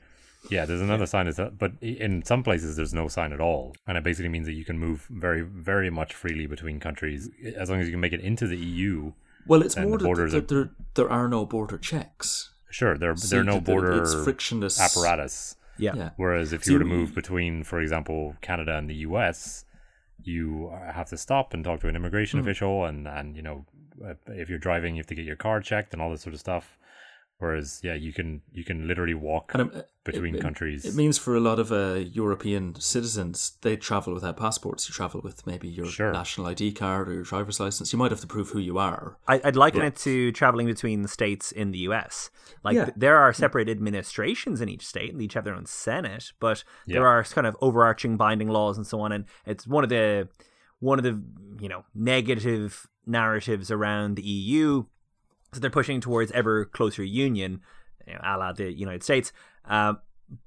Yeah, 0.51 0.65
there's 0.65 0.81
another 0.81 1.07
sign, 1.07 1.27
that, 1.27 1.57
but 1.57 1.71
in 1.81 2.23
some 2.23 2.43
places 2.43 2.75
there's 2.75 2.93
no 2.93 3.07
sign 3.07 3.33
at 3.33 3.39
all, 3.39 3.75
and 3.87 3.97
it 3.97 4.03
basically 4.03 4.29
means 4.29 4.45
that 4.45 4.53
you 4.53 4.63
can 4.65 4.77
move 4.77 5.07
very, 5.09 5.41
very 5.41 5.89
much 5.89 6.13
freely 6.13 6.45
between 6.45 6.79
countries 6.79 7.29
as 7.55 7.69
long 7.69 7.79
as 7.79 7.87
you 7.87 7.93
can 7.93 7.99
make 7.99 8.13
it 8.13 8.21
into 8.21 8.45
the 8.45 8.57
EU. 8.57 9.13
Well, 9.47 9.61
it's 9.61 9.77
more 9.77 9.97
the 9.97 10.05
that 10.05 10.47
there, 10.47 10.59
are- 10.59 10.63
there, 10.63 10.69
there 10.95 11.09
are 11.11 11.27
no 11.27 11.45
border 11.45 11.77
checks. 11.77 12.51
Sure, 12.69 12.97
there 12.97 13.15
See, 13.15 13.29
there 13.29 13.41
are 13.41 13.43
no 13.43 13.53
that- 13.53 13.65
that 13.65 13.71
border 13.71 14.01
It's 14.03 14.13
frictionless 14.23 14.79
apparatus. 14.79 15.55
Yeah. 15.77 15.93
Yeah. 15.95 16.09
Whereas 16.17 16.53
if 16.53 16.63
See, 16.63 16.71
you 16.71 16.77
were 16.79 16.83
to 16.85 16.89
move 16.89 17.13
between, 17.13 17.63
for 17.63 17.79
example, 17.81 18.35
Canada 18.41 18.77
and 18.77 18.89
the 18.89 18.95
US, 19.09 19.65
you 20.23 20.69
have 20.93 21.09
to 21.09 21.17
stop 21.17 21.53
and 21.53 21.63
talk 21.63 21.81
to 21.81 21.87
an 21.87 21.95
immigration 21.95 22.39
Hmm. 22.39 22.45
official, 22.45 22.85
and 22.85 23.07
and 23.07 23.35
you 23.35 23.41
know, 23.41 23.65
uh, 24.03 24.13
if 24.27 24.49
you're 24.49 24.57
driving, 24.59 24.95
you 24.95 24.99
have 24.99 25.07
to 25.07 25.15
get 25.15 25.25
your 25.25 25.35
car 25.35 25.59
checked 25.61 25.93
and 25.93 26.01
all 26.01 26.09
this 26.11 26.21
sort 26.21 26.33
of 26.33 26.39
stuff. 26.39 26.77
Whereas, 27.45 27.79
yeah, 27.83 27.93
you 27.93 28.11
can 28.11 28.41
you 28.51 28.63
can 28.63 28.87
literally 28.87 29.13
walk 29.13 29.51
And, 29.53 29.61
um, 29.63 29.71
between 30.03 30.33
it- 30.35 30.39
it- 30.39 30.41
countries. 30.41 30.83
It 30.85 30.95
means 30.95 31.17
for 31.17 31.35
a 31.35 31.39
lot 31.49 31.59
of 31.59 31.71
uh, 31.71 31.99
European 32.21 32.63
citizens, 32.79 33.57
they 33.61 33.75
travel 33.77 34.13
without 34.13 34.35
passports. 34.37 34.87
You 34.89 34.93
travel 34.93 35.21
with 35.21 35.45
maybe 35.45 35.67
your 35.67 35.85
Sure. 35.85 36.11
national 36.11 36.47
ID 36.47 36.71
card 36.73 37.07
or 37.09 37.13
your 37.13 37.23
driver's 37.23 37.59
license. 37.59 37.93
You 37.93 37.99
might 37.99 38.11
have 38.11 38.21
to 38.21 38.27
prove 38.35 38.49
who 38.49 38.59
you 38.59 38.77
are. 38.79 39.17
I, 39.27 39.35
I'd 39.43 39.55
liken 39.55 39.81
Yeah. 39.81 39.87
it 39.87 39.95
to 40.07 40.31
traveling 40.31 40.67
between 40.75 41.01
the 41.03 41.07
states 41.19 41.51
in 41.51 41.67
the 41.71 41.79
U.S. 41.89 42.29
Like 42.63 42.75
Yeah. 42.75 42.89
there 42.95 43.17
are 43.17 43.31
separate 43.33 43.69
administrations 43.69 44.59
in 44.61 44.67
each 44.69 44.85
state, 44.93 45.11
and 45.11 45.19
they 45.19 45.25
each 45.25 45.35
have 45.35 45.43
their 45.45 45.55
own 45.61 45.67
senate, 45.67 46.25
but 46.39 46.63
there 46.87 47.05
are 47.05 47.23
kind 47.37 47.47
of 47.47 47.55
overarching 47.61 48.17
binding 48.17 48.49
laws 48.49 48.75
and 48.77 48.87
so 48.87 49.01
on. 49.01 49.11
And 49.11 49.25
it's 49.45 49.65
one 49.67 49.83
of 49.83 49.89
the 49.91 50.29
one 50.79 50.97
of 50.99 51.03
the 51.03 51.15
you 51.63 51.69
know 51.69 51.81
negative 51.93 52.87
narratives 53.05 53.69
around 53.71 54.15
the 54.15 54.23
EU 54.23 54.85
that 55.55 55.61
they're 55.61 55.69
pushing 55.69 56.01
towards 56.01 56.31
ever 56.31 56.65
closer 56.65 57.03
union, 57.03 57.61
you 58.07 58.13
know, 58.13 58.19
a 58.23 58.37
la 58.37 58.53
the 58.53 58.71
United 58.71 59.03
States. 59.03 59.33
Um, 59.65 59.99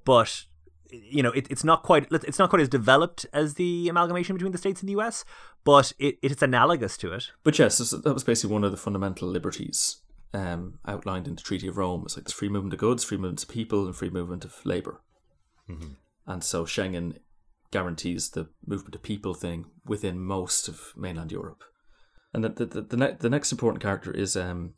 but 0.05 0.44
you 0.90 1.22
know, 1.22 1.30
it, 1.32 1.47
it's 1.51 1.64
not 1.64 1.82
quite 1.82 2.06
it's 2.10 2.39
not 2.39 2.51
quite 2.51 2.62
as 2.62 2.68
developed 2.68 3.26
as 3.32 3.55
the 3.55 3.89
amalgamation 3.89 4.35
between 4.36 4.52
the 4.52 4.59
states 4.59 4.80
and 4.80 4.89
the 4.89 4.93
U.S., 4.93 5.24
but 5.64 5.93
it, 5.98 6.18
it's 6.22 6.43
analogous 6.43 6.97
to 6.98 7.12
it. 7.12 7.30
But 7.44 7.59
yes, 7.59 7.78
that 7.78 8.14
was 8.14 8.24
basically 8.24 8.52
one 8.52 8.64
of 8.64 8.70
the 8.70 8.76
fundamental 8.78 9.28
liberties 9.28 9.98
um, 10.32 10.78
outlined 10.86 11.26
in 11.26 11.35
the 11.35 11.43
Treaty 11.43 11.68
of 11.68 11.76
Rome. 11.76 12.02
It's 12.05 12.16
like 12.16 12.24
there's 12.24 12.32
free 12.32 12.48
movement 12.48 12.74
of 12.74 12.80
goods, 12.80 13.05
free 13.05 13.18
movement 13.18 13.43
of 13.43 13.48
people, 13.48 13.86
and 13.86 13.94
free 13.94 14.10
movement 14.10 14.44
of 14.44 14.64
labor. 14.64 15.01
And 16.26 16.44
so 16.44 16.64
Schengen 16.64 17.16
guarantees 17.70 18.30
the 18.30 18.48
movement 18.66 18.94
of 18.94 19.02
people 19.02 19.35
thing 19.35 19.66
within 19.85 20.18
most 20.18 20.68
of 20.68 20.93
mainland 20.97 21.32
Europe. 21.32 21.64
And 22.32 22.44
the 22.44 22.51
the 22.51 22.66
the, 22.66 22.80
the, 22.82 22.97
ne- 22.97 23.16
the 23.18 23.30
next 23.30 23.52
important 23.52 23.82
character 23.82 24.10
is 24.10 24.36
um 24.36 24.74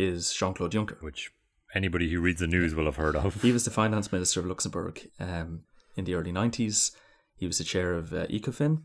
is 0.00 0.32
Jean 0.32 0.54
Claude 0.54 0.72
Juncker. 0.72 1.00
which 1.02 1.30
anybody 1.74 2.10
who 2.10 2.20
reads 2.20 2.40
the 2.40 2.46
news 2.46 2.74
will 2.74 2.86
have 2.86 2.96
heard 2.96 3.14
of. 3.16 3.42
He 3.42 3.52
was 3.52 3.64
the 3.64 3.70
finance 3.70 4.10
minister 4.10 4.40
of 4.40 4.46
Luxembourg 4.46 5.08
um, 5.20 5.62
in 5.96 6.04
the 6.04 6.14
early 6.14 6.32
90s. 6.32 6.92
He 7.36 7.46
was 7.46 7.58
the 7.58 7.64
chair 7.64 7.94
of 7.94 8.12
uh, 8.12 8.26
ECOFIN, 8.26 8.82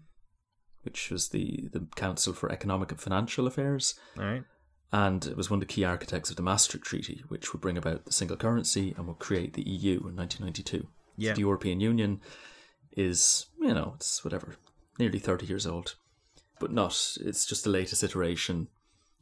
which 0.84 1.10
was 1.10 1.30
the, 1.30 1.68
the 1.72 1.88
Council 1.96 2.34
for 2.34 2.52
Economic 2.52 2.92
and 2.92 3.00
Financial 3.02 3.48
Affairs, 3.48 3.96
All 4.18 4.24
right. 4.26 4.44
and 4.92 5.26
it 5.26 5.36
was 5.36 5.50
one 5.50 5.58
of 5.62 5.68
the 5.68 5.74
key 5.74 5.84
architects 5.84 6.30
of 6.30 6.36
the 6.36 6.44
Maastricht 6.44 6.86
Treaty, 6.86 7.24
which 7.28 7.52
would 7.54 7.62
bring 7.62 7.78
about 7.78 8.06
the 8.06 8.14
single 8.14 8.38
currency 8.38 8.94
and 8.98 9.08
would 9.08 9.20
create 9.20 9.54
the 9.54 9.68
EU 9.68 9.94
in 10.08 10.16
1992. 10.16 10.88
Yeah. 11.18 11.32
So 11.32 11.36
the 11.36 11.42
European 11.42 11.80
Union 11.80 12.22
is, 12.96 13.48
you 13.60 13.74
know, 13.74 13.94
it's 13.96 14.24
whatever, 14.24 14.56
nearly 15.00 15.20
30 15.20 15.46
years 15.46 15.66
old, 15.66 15.96
but 16.60 16.72
not, 16.72 17.18
it's 17.22 17.46
just 17.46 17.64
the 17.64 17.70
latest 17.70 18.04
iteration 18.04 18.68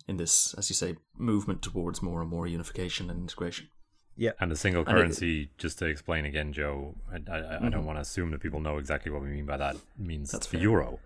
in 0.08 0.18
this, 0.18 0.54
as 0.56 0.70
you 0.70 0.76
say, 0.76 0.96
movement 1.18 1.62
towards 1.62 2.02
more 2.02 2.22
and 2.22 2.30
more 2.30 2.46
unification 2.48 3.10
and 3.10 3.20
integration. 3.22 3.70
Yeah. 4.16 4.32
And 4.40 4.52
the 4.52 4.56
single 4.56 4.82
And 4.82 4.90
it- 4.90 4.94
currency, 5.02 5.50
just 5.58 5.80
to 5.80 5.86
explain 5.86 6.26
again, 6.26 6.54
Joe, 6.54 6.96
I, 7.12 7.32
I, 7.32 7.66
I 7.66 7.70
don't 7.70 7.86
want 7.86 7.98
to 7.98 8.02
assume 8.02 8.32
that 8.32 8.42
people 8.42 8.60
know 8.60 8.78
exactly 8.78 9.12
what 9.12 9.22
we 9.22 9.30
mean 9.30 9.46
by 9.46 9.58
that. 9.58 9.76
It 9.76 9.82
means 9.98 10.30
Mm-hmm. 10.30 10.36
That's 10.38 10.48
the 10.48 10.58
fair. 10.58 10.62
euro, 10.62 11.00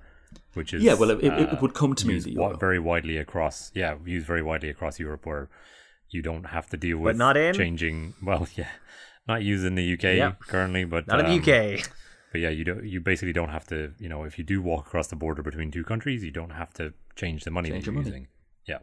which 0.56 0.74
is 0.74 0.84
Yeah, 0.84 0.96
well, 0.96 1.12
it, 1.12 1.24
it, 1.24 1.32
uh, 1.32 1.54
it 1.54 1.62
would 1.62 1.74
come 1.74 1.96
to 1.96 2.08
me 2.08 2.20
the 2.20 2.32
euro. 2.32 2.58
very 2.58 2.80
widely 2.80 3.18
across. 3.18 3.72
Yeah, 3.74 3.96
used 4.06 4.28
very 4.28 4.42
widely 4.42 4.70
across 4.70 5.00
Europe, 5.00 5.26
where 5.26 5.48
you 6.10 6.22
don't 6.22 6.46
have 6.48 6.68
to 6.70 6.78
deal 6.78 6.98
with 6.98 7.14
but 7.16 7.18
not 7.18 7.38
in? 7.38 7.54
changing. 7.54 8.14
Well, 8.22 8.48
yeah, 8.56 8.68
not 9.28 9.42
used 9.44 9.66
in 9.66 9.76
the 9.76 9.94
UK 9.94 10.04
Yeah. 10.04 10.34
currently, 10.42 10.84
but 10.84 11.08
Not 11.08 11.20
in 11.22 11.26
um, 11.28 11.32
the 11.42 11.76
UK. 11.78 11.90
But 12.34 12.42
yeah, 12.42 12.50
you 12.50 12.66
don't. 12.66 12.84
You 12.86 13.00
basically 13.00 13.32
don't 13.34 13.50
have 13.50 13.66
to. 13.68 13.94
You 14.00 14.10
know, 14.10 14.24
if 14.26 14.38
you 14.38 14.44
do 14.44 14.62
walk 14.62 14.88
across 14.88 15.08
the 15.08 15.16
border 15.16 15.42
between 15.42 15.72
two 15.72 15.84
countries, 15.86 16.24
you 16.26 16.32
don't 16.32 16.50
have 16.50 16.74
to 16.74 16.94
change 17.16 17.46
the 17.46 17.52
money 17.52 17.70
Change 17.70 17.86
that 17.86 17.92
you're 17.92 17.96
money. 17.96 18.06
using. 18.10 18.28
Yeah. 18.68 18.80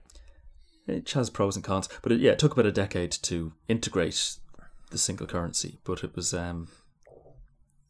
It 0.87 1.11
has 1.13 1.31
pros 1.31 1.57
and 1.57 1.65
cons, 1.65 1.89
but 2.03 2.13
it, 2.13 2.21
yeah, 2.21 2.33
it 2.33 2.39
took 2.39 2.53
about 2.53 2.67
a 2.67 2.73
decade 2.73 3.11
to 3.23 3.53
integrate 3.69 4.37
the 4.91 4.99
single 4.99 5.27
currency. 5.27 5.79
But 5.85 6.05
it 6.05 6.15
was 6.15 6.35
um, 6.35 6.69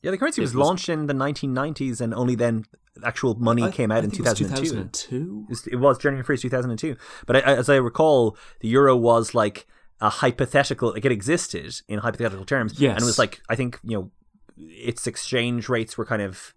Yeah, 0.02 0.10
the 0.12 0.18
currency 0.18 0.40
was, 0.40 0.54
was- 0.54 0.66
launched 0.66 0.88
in 0.88 1.06
the 1.06 1.14
1990s, 1.14 2.00
and 2.00 2.14
only 2.14 2.34
then 2.34 2.64
actual 3.04 3.34
money 3.34 3.64
I- 3.64 3.70
came 3.72 3.90
I 3.90 3.96
out 3.98 4.04
in 4.04 4.10
think 4.10 4.20
it 4.26 4.28
was 4.30 4.38
2002. 4.38 5.18
2002. 5.18 5.44
It 5.46 5.50
was- 5.50 5.66
It 5.66 5.76
was 5.76 5.98
January 5.98 6.24
1st, 6.24 6.42
2002. 6.42 6.96
But 7.26 7.36
I, 7.36 7.40
I- 7.40 7.56
as 7.56 7.68
I 7.68 7.76
recall, 7.76 8.36
the 8.60 8.68
euro 8.68 8.96
was 8.96 9.34
like 9.34 9.66
a 10.00 10.08
hypothetical, 10.10 10.92
like 10.92 11.04
it 11.04 11.12
existed 11.12 11.80
in 11.88 11.98
hypothetical 12.00 12.44
terms. 12.44 12.78
And 12.94 13.02
it 13.02 13.04
was 13.04 13.18
like, 13.18 13.40
I 13.48 13.56
think, 13.56 13.80
you 13.82 13.96
know, 13.96 14.10
its 14.56 15.06
exchange 15.08 15.68
rates 15.68 15.98
were 15.98 16.04
kind 16.06 16.22
of 16.22 16.54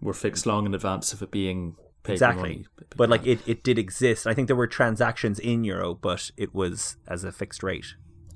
Were 0.00 0.12
fixed 0.14 0.44
long 0.46 0.66
in 0.66 0.74
advance 0.74 1.12
of 1.12 1.22
it 1.22 1.30
being 1.30 1.76
paper 1.76 1.87
exactly. 2.06 2.42
money. 2.42 2.66
But 2.96 3.08
like 3.10 3.26
it, 3.26 3.40
it 3.46 3.62
did 3.62 3.78
exist. 3.78 4.26
I 4.26 4.34
think 4.34 4.46
there 4.46 4.56
were 4.56 4.66
transactions 4.66 5.38
in 5.38 5.64
euro, 5.64 5.94
but 5.94 6.30
it 6.36 6.54
was 6.54 6.96
as 7.06 7.24
a 7.24 7.32
fixed 7.32 7.62
rate. 7.62 7.94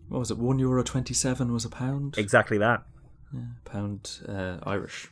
what 0.09 0.19
was 0.19 0.31
it? 0.31 0.39
One 0.39 0.59
euro 0.59 0.83
twenty 0.83 1.15
seven 1.15 1.53
was 1.53 1.65
a 1.65 1.71
pound. 1.71 2.17
Exactly 2.19 2.59
that. 2.59 2.83
pound 3.65 4.21
uh, 4.29 4.59
Irish. 4.65 5.09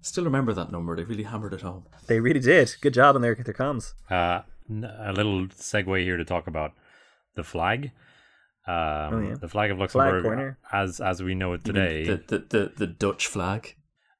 Still 0.00 0.24
remember 0.24 0.52
that 0.52 0.70
number. 0.70 0.94
They 0.96 1.04
really 1.04 1.24
hammered 1.24 1.52
it 1.54 1.62
home. 1.62 1.84
They 2.06 2.20
really 2.20 2.40
did. 2.40 2.74
Good 2.80 2.94
job 2.94 3.16
on 3.16 3.22
their, 3.22 3.34
their 3.34 3.52
comms. 3.54 3.94
Uh, 4.08 4.42
n- 4.70 4.84
a 4.84 5.12
little 5.12 5.46
segue 5.48 6.02
here 6.02 6.16
to 6.16 6.24
talk 6.24 6.46
about 6.46 6.72
the 7.34 7.42
flag. 7.42 7.90
Um, 8.66 8.74
Oh, 8.74 9.20
yeah. 9.28 9.34
The 9.40 9.48
flag 9.48 9.70
of 9.70 9.78
Luxembourg, 9.78 10.22
corner. 10.22 10.58
as 10.72 11.00
as 11.00 11.22
we 11.22 11.34
know 11.34 11.54
it 11.54 11.64
today. 11.64 12.04
the, 12.04 12.16
the, 12.28 12.38
the, 12.38 12.72
the 12.76 12.86
Dutch 12.86 13.26
flag. 13.26 13.74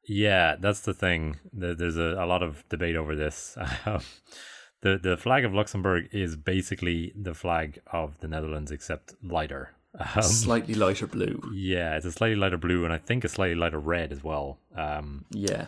Yeah, 0.08 0.56
that's 0.58 0.80
the 0.80 0.94
thing. 0.94 1.36
There's 1.52 1.96
a, 1.96 2.16
a 2.18 2.26
lot 2.26 2.42
of 2.42 2.64
debate 2.70 2.96
over 2.96 3.14
this. 3.14 3.56
the 4.80 4.98
The 4.98 5.16
flag 5.18 5.44
of 5.44 5.52
Luxembourg 5.54 6.08
is 6.12 6.34
basically 6.36 7.12
the 7.14 7.34
flag 7.34 7.80
of 7.92 8.18
the 8.20 8.28
Netherlands, 8.28 8.70
except 8.70 9.14
lighter. 9.22 9.74
Um, 10.14 10.22
Slightly 10.22 10.74
lighter 10.74 11.06
blue. 11.06 11.40
yeah, 11.52 11.96
it's 11.96 12.06
a 12.06 12.12
slightly 12.12 12.36
lighter 12.36 12.58
blue, 12.58 12.84
and 12.84 12.92
I 12.92 12.98
think 12.98 13.24
a 13.24 13.28
slightly 13.28 13.56
lighter 13.56 13.80
red 13.80 14.12
as 14.12 14.22
well. 14.22 14.58
Um, 14.76 15.24
Yeah. 15.30 15.66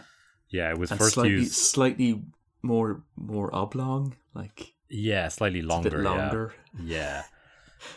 yeah, 0.50 0.70
it 0.70 0.78
was 0.78 0.90
And 0.90 1.00
first 1.00 1.14
slightly, 1.14 1.32
used. 1.32 1.52
slightly 1.54 2.22
more 2.62 3.02
more 3.16 3.52
oblong. 3.54 4.14
Like 4.34 4.74
Yeah, 4.88 5.28
slightly 5.28 5.60
a 5.60 5.64
longer. 5.64 6.02
yeah. 6.02 6.08
longer. 6.10 6.54
Yeah. 6.80 7.22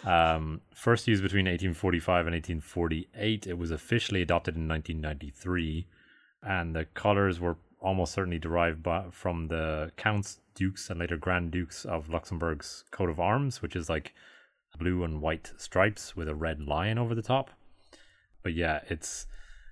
Um, 0.05 0.61
first 0.73 1.07
used 1.07 1.21
between 1.21 1.45
1845 1.45 2.25
and 2.27 2.33
1848. 2.33 3.45
It 3.45 3.57
was 3.57 3.69
officially 3.69 4.21
adopted 4.21 4.55
in 4.55 4.67
1993, 4.67 5.87
and 6.45 6.75
the 6.75 6.85
colors 6.85 7.39
were 7.39 7.57
almost 7.79 8.13
certainly 8.13 8.39
derived 8.39 8.81
by, 8.81 9.05
from 9.11 9.47
the 9.47 9.91
counts, 9.97 10.39
dukes, 10.55 10.89
and 10.89 10.99
later 10.99 11.17
grand 11.17 11.51
dukes 11.51 11.85
of 11.85 12.09
Luxembourg's 12.09 12.83
coat 12.91 13.09
of 13.09 13.19
arms, 13.19 13.61
which 13.61 13.75
is 13.75 13.89
like 13.89 14.13
blue 14.77 15.03
and 15.03 15.21
white 15.21 15.51
stripes 15.57 16.15
with 16.15 16.27
a 16.27 16.35
red 16.35 16.61
lion 16.61 16.97
over 16.97 17.13
the 17.13 17.21
top. 17.21 17.51
But 18.41 18.53
yeah, 18.53 18.81
it's 18.89 19.27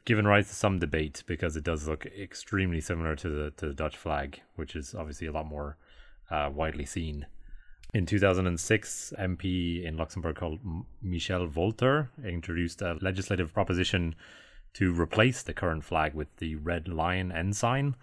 given 0.06 0.28
rise 0.28 0.48
to 0.50 0.56
some 0.56 0.80
debate 0.80 1.24
because 1.26 1.56
it 1.56 1.64
does 1.64 1.88
look 1.88 2.06
extremely 2.06 2.82
similar 2.82 3.16
to 3.16 3.30
the 3.30 3.52
to 3.52 3.68
the 3.68 3.74
Dutch 3.74 3.98
flag, 3.98 4.42
which 4.56 4.76
is 4.76 4.96
obviously 4.96 5.28
a 5.28 5.32
lot 5.32 5.46
more 5.46 5.78
uh, 6.30 6.50
widely 6.54 6.86
seen. 6.86 7.26
In 7.94 8.06
2006, 8.06 9.14
MP 9.20 9.84
in 9.84 9.98
Luxembourg 9.98 10.38
called 10.38 10.60
Michel 11.02 11.46
Wolter 11.48 12.08
introduced 12.24 12.82
a 12.82 12.98
legislative 13.02 13.54
proposition 13.54 14.16
to 14.74 14.94
replace 14.94 15.44
the 15.44 15.54
current 15.54 15.84
flag 15.84 16.14
with 16.14 16.34
the 16.38 16.56
red 16.56 16.88
lion 16.88 17.32
ensign, 17.32 17.96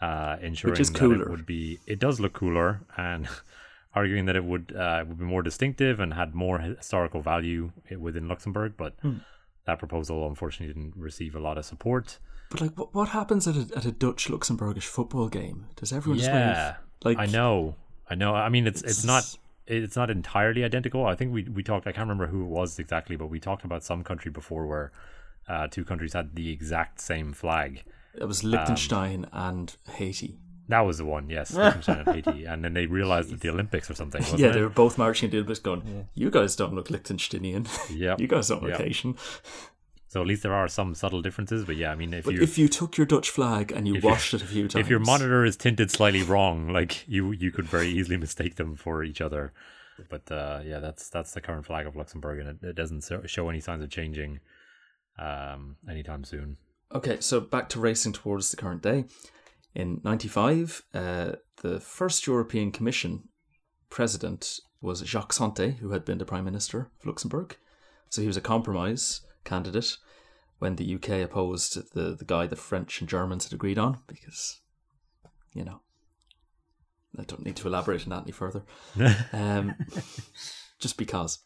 uh, 0.00 0.36
ensuring 0.40 0.80
is 0.80 0.90
that 0.92 1.10
it 1.12 1.28
would 1.30 1.46
be. 1.46 1.78
It 1.86 1.98
does 1.98 2.20
look 2.20 2.32
cooler, 2.32 2.80
and 2.96 3.28
arguing 3.94 4.26
that 4.26 4.36
it 4.36 4.44
would 4.44 4.74
uh, 4.76 5.04
would 5.06 5.18
be 5.18 5.24
more 5.24 5.42
distinctive 5.42 6.00
and 6.00 6.14
had 6.14 6.34
more 6.34 6.58
historical 6.58 7.20
value 7.20 7.72
within 7.98 8.28
Luxembourg. 8.28 8.74
But 8.76 8.94
Hmm. 9.02 9.18
that 9.66 9.78
proposal 9.78 10.26
unfortunately 10.26 10.74
didn't 10.74 10.94
receive 10.96 11.34
a 11.36 11.40
lot 11.40 11.58
of 11.58 11.64
support. 11.64 12.18
But 12.50 12.60
like, 12.62 12.78
what, 12.78 12.94
what 12.94 13.08
happens 13.10 13.46
at 13.46 13.54
a, 13.56 13.68
at 13.76 13.84
a 13.84 13.92
Dutch 13.92 14.26
Luxembourgish 14.28 14.84
football 14.84 15.28
game? 15.28 15.66
Does 15.76 15.92
everyone 15.92 16.18
just 16.18 16.30
Yeah, 16.30 16.66
wave? 16.70 16.76
Like 17.04 17.18
I 17.18 17.26
know, 17.26 17.76
I 18.08 18.14
know. 18.16 18.34
I 18.34 18.48
mean, 18.48 18.66
it's 18.66 18.82
it's, 18.82 19.04
not 19.04 19.22
It's- 19.22 19.36
it's 19.66 19.94
not 19.94 20.10
entirely 20.10 20.64
identical. 20.64 21.06
I 21.06 21.14
think 21.14 21.32
we 21.32 21.44
we 21.44 21.62
talked. 21.62 21.86
I 21.86 21.92
can't 21.92 22.08
remember 22.08 22.26
who 22.26 22.42
it 22.42 22.48
was 22.48 22.78
exactly, 22.80 23.14
but 23.16 23.26
we 23.28 23.38
talked 23.38 23.64
about 23.64 23.84
some 23.84 24.02
country 24.02 24.30
before 24.32 24.66
where 24.66 24.90
uh, 25.48 25.66
two 25.68 25.84
countries 25.84 26.12
had 26.12 26.34
the 26.34 26.50
exact 26.50 27.00
same 27.00 27.32
flag. 27.32 27.82
It 28.14 28.24
was 28.24 28.44
Um, 28.44 28.50
Liechtenstein 28.50 29.26
and 29.32 29.74
Haiti. 29.94 30.38
That 30.68 30.80
was 30.80 30.98
the 30.98 31.04
one, 31.04 31.30
yes, 31.30 31.52
Liechtenstein 31.54 31.98
and 31.98 32.08
Haiti, 32.08 32.44
and 32.44 32.64
then 32.64 32.74
they 32.74 32.86
realized 32.86 33.30
that 33.30 33.40
the 33.40 33.48
Olympics 33.50 33.90
or 33.90 33.94
something. 33.94 34.20
Wasn't 34.22 34.38
Yeah, 34.40 34.48
it? 34.50 34.52
they 34.52 34.62
were 34.62 34.68
both 34.68 34.98
marching 34.98 35.26
into 35.26 35.38
the 35.38 35.40
Olympics 35.42 35.58
going, 35.60 36.08
You 36.14 36.30
guys 36.30 36.54
don't 36.56 36.74
look 36.74 36.88
Liechtensteinian. 36.88 37.66
Yep. 37.96 38.20
you 38.22 38.28
guys 38.28 38.48
don't 38.48 38.62
look 38.62 38.72
Yep. 38.72 38.80
Haitian. 38.80 39.16
So 40.08 40.20
at 40.20 40.26
least 40.26 40.42
there 40.42 40.54
are 40.54 40.66
some 40.66 40.94
subtle 40.96 41.22
differences. 41.22 41.64
But 41.64 41.76
yeah, 41.76 41.92
I 41.92 41.94
mean, 41.94 42.12
if 42.14 42.24
But 42.24 42.34
you 42.34 42.42
if 42.42 42.58
you 42.58 42.68
took 42.68 42.96
your 42.96 43.06
Dutch 43.06 43.30
flag 43.30 43.70
and 43.70 43.86
you 43.86 44.00
washed 44.00 44.34
it 44.34 44.42
a 44.42 44.46
few 44.46 44.66
times, 44.68 44.80
if 44.84 44.90
your 44.90 44.98
monitor 44.98 45.44
is 45.44 45.56
tinted 45.56 45.90
slightly 45.92 46.22
wrong, 46.24 46.68
like 46.72 47.06
you 47.08 47.30
you 47.32 47.52
could 47.52 47.66
very 47.66 47.88
easily 47.88 48.16
mistake 48.16 48.56
them 48.56 48.74
for 48.74 49.04
each 49.04 49.20
other. 49.20 49.52
But 50.08 50.30
uh, 50.32 50.60
yeah, 50.64 50.80
that's 50.80 51.08
that's 51.10 51.32
the 51.32 51.40
current 51.40 51.64
flag 51.66 51.86
of 51.86 51.94
Luxembourg, 51.94 52.40
and 52.40 52.48
it, 52.48 52.56
it 52.70 52.74
doesn't 52.74 53.04
show 53.26 53.48
any 53.48 53.60
signs 53.60 53.84
of 53.84 53.90
changing 53.90 54.40
um, 55.18 55.76
anytime 55.88 56.24
soon. 56.24 56.56
Okay, 56.92 57.18
so 57.20 57.40
back 57.40 57.68
to 57.70 57.80
racing 57.80 58.12
towards 58.12 58.50
the 58.50 58.56
current 58.56 58.82
day. 58.82 59.04
In 59.74 60.00
95, 60.02 60.82
uh, 60.92 61.32
the 61.62 61.78
first 61.78 62.26
European 62.26 62.72
Commission 62.72 63.28
president 63.88 64.58
was 64.80 65.00
Jacques 65.00 65.32
Santer, 65.32 65.76
who 65.78 65.90
had 65.90 66.04
been 66.04 66.18
the 66.18 66.24
Prime 66.24 66.44
Minister 66.44 66.90
of 66.98 67.06
Luxembourg. 67.06 67.56
So 68.08 68.20
he 68.20 68.26
was 68.26 68.36
a 68.36 68.40
compromise 68.40 69.20
candidate 69.44 69.96
when 70.58 70.76
the 70.76 70.94
UK 70.94 71.22
opposed 71.22 71.92
the, 71.94 72.14
the 72.14 72.24
guy 72.24 72.46
the 72.46 72.56
French 72.56 73.00
and 73.00 73.08
Germans 73.08 73.44
had 73.44 73.52
agreed 73.52 73.78
on, 73.78 73.98
because, 74.06 74.60
you 75.52 75.64
know, 75.64 75.80
I 77.18 77.22
don't 77.24 77.44
need 77.44 77.56
to 77.56 77.68
elaborate 77.68 78.02
on 78.02 78.10
that 78.10 78.22
any 78.22 78.32
further. 78.32 78.62
um, 79.32 79.74
just 80.78 80.96
because. 80.96 81.38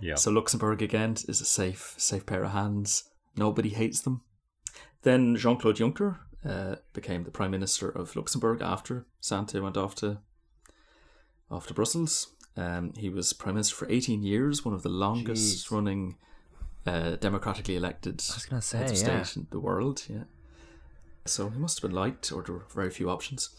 Yeah. 0.00 0.14
So 0.14 0.30
Luxembourg 0.30 0.82
again 0.82 1.16
is 1.28 1.40
a 1.40 1.44
safe, 1.44 1.94
safe 1.96 2.26
pair 2.26 2.44
of 2.44 2.52
hands. 2.52 3.04
Nobody 3.36 3.70
hates 3.70 4.00
them. 4.00 4.22
Then 5.02 5.36
Jean 5.36 5.56
Claude 5.56 5.76
Juncker 5.76 6.18
uh, 6.44 6.76
became 6.92 7.24
the 7.24 7.30
Prime 7.30 7.50
Minister 7.50 7.88
of 7.88 8.16
Luxembourg 8.16 8.60
after 8.62 9.06
Santer 9.22 9.62
went 9.62 9.76
off 9.76 9.94
to 9.96 10.20
off 11.50 11.66
to 11.66 11.74
Brussels. 11.74 12.34
Um, 12.56 12.92
he 12.96 13.08
was 13.08 13.32
Prime 13.32 13.54
Minister 13.54 13.74
for 13.74 13.90
18 13.90 14.22
years, 14.22 14.64
one 14.64 14.74
of 14.74 14.82
the 14.82 14.88
longest 14.88 15.66
Jeez. 15.66 15.70
running 15.70 16.16
uh, 16.86 17.16
democratically 17.16 17.76
elected 17.76 18.20
say, 18.20 18.48
heads 18.50 18.72
of 18.74 19.08
yeah. 19.08 19.22
state 19.22 19.36
in 19.36 19.46
the 19.50 19.60
world. 19.60 20.04
Yeah. 20.08 20.24
So 21.26 21.50
he 21.50 21.58
must 21.58 21.80
have 21.80 21.90
been 21.90 21.96
liked, 21.96 22.32
or 22.32 22.42
there 22.42 22.54
were 22.54 22.66
very 22.74 22.90
few 22.90 23.10
options. 23.10 23.50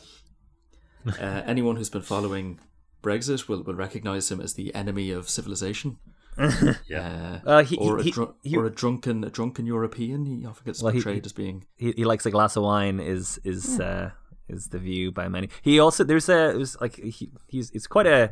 uh, 1.08 1.42
anyone 1.46 1.76
who's 1.76 1.90
been 1.90 2.02
following 2.02 2.60
Brexit 3.02 3.48
will, 3.48 3.64
will 3.64 3.76
recognise 3.76 4.32
him 4.32 4.42
as 4.42 4.54
the 4.54 4.74
enemy 4.76 5.12
of 5.12 5.30
civilization. 5.30 5.98
Yeah. 6.88 7.40
Uh, 7.46 7.50
Uh, 7.50 7.64
he- 7.64 7.78
or, 7.78 7.98
a 8.00 8.04
he- 8.04 8.12
dru- 8.12 8.36
he- 8.44 8.58
or 8.58 8.66
a 8.66 8.70
drunken 8.70 9.24
a 9.24 9.30
drunken 9.30 9.66
European. 9.66 10.26
He 10.26 10.46
often 10.46 10.66
gets 10.66 10.82
Well, 10.82 10.94
portrayed 10.94 11.24
he- 11.24 11.26
as 11.26 11.34
being 11.34 11.66
he, 11.76 11.92
he 11.98 12.06
likes 12.06 12.26
a 12.26 12.32
glass 12.32 12.56
of 12.56 12.64
wine 12.64 13.00
is 13.00 13.40
is 13.44 13.80
uh 13.80 14.12
is 14.50 14.68
the 14.68 14.80
view 14.80 15.12
by 15.12 15.28
many. 15.28 15.50
He 15.62 15.80
also 15.80 16.04
there's 16.04 16.30
a 16.30 16.50
it 16.52 16.58
was 16.58 16.80
like 16.82 16.96
he, 16.98 17.32
he's 17.48 17.70
it's 17.72 17.88
quite 17.88 18.08
a 18.08 18.32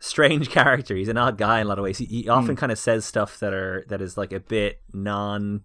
strange 0.00 0.48
character. 0.58 0.94
He's 0.96 1.08
an 1.08 1.16
odd 1.18 1.36
guy 1.38 1.60
in 1.60 1.66
a 1.66 1.68
lot 1.68 1.78
of 1.78 1.84
ways. 1.84 1.98
He, 1.98 2.04
he 2.06 2.28
often 2.28 2.56
kind 2.56 2.72
of 2.72 2.78
says 2.78 3.04
stuff 3.04 3.38
that 3.40 3.52
are 3.52 3.84
that 3.88 4.00
is 4.00 4.16
like 4.16 4.32
a 4.32 4.40
bit 4.40 4.80
non 4.92 5.62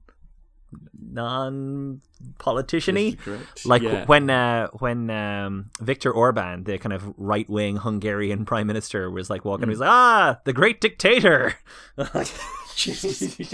non 1.11 2.01
politician-y 2.39 3.15
Politically 3.15 3.37
correct. 3.37 3.65
like 3.65 3.81
Yeah. 3.81 4.05
when 4.05 4.29
uh, 4.29 4.67
when 4.79 5.09
um, 5.09 5.65
Viktor 5.81 6.11
Orban, 6.11 6.63
the 6.63 6.77
kind 6.77 6.93
of 6.93 7.13
right 7.17 7.49
wing 7.49 7.77
Hungarian 7.77 8.45
prime 8.51 8.67
minister, 8.67 9.09
was 9.11 9.29
like 9.29 9.43
walking, 9.45 9.69
he's 9.69 9.79
like, 9.79 9.89
"Ah, 9.89 10.39
the 10.45 10.53
great 10.53 10.79
dictator." 10.81 11.55
Jesus, 12.75 13.19
he- 13.19 13.43
he's 13.43 13.53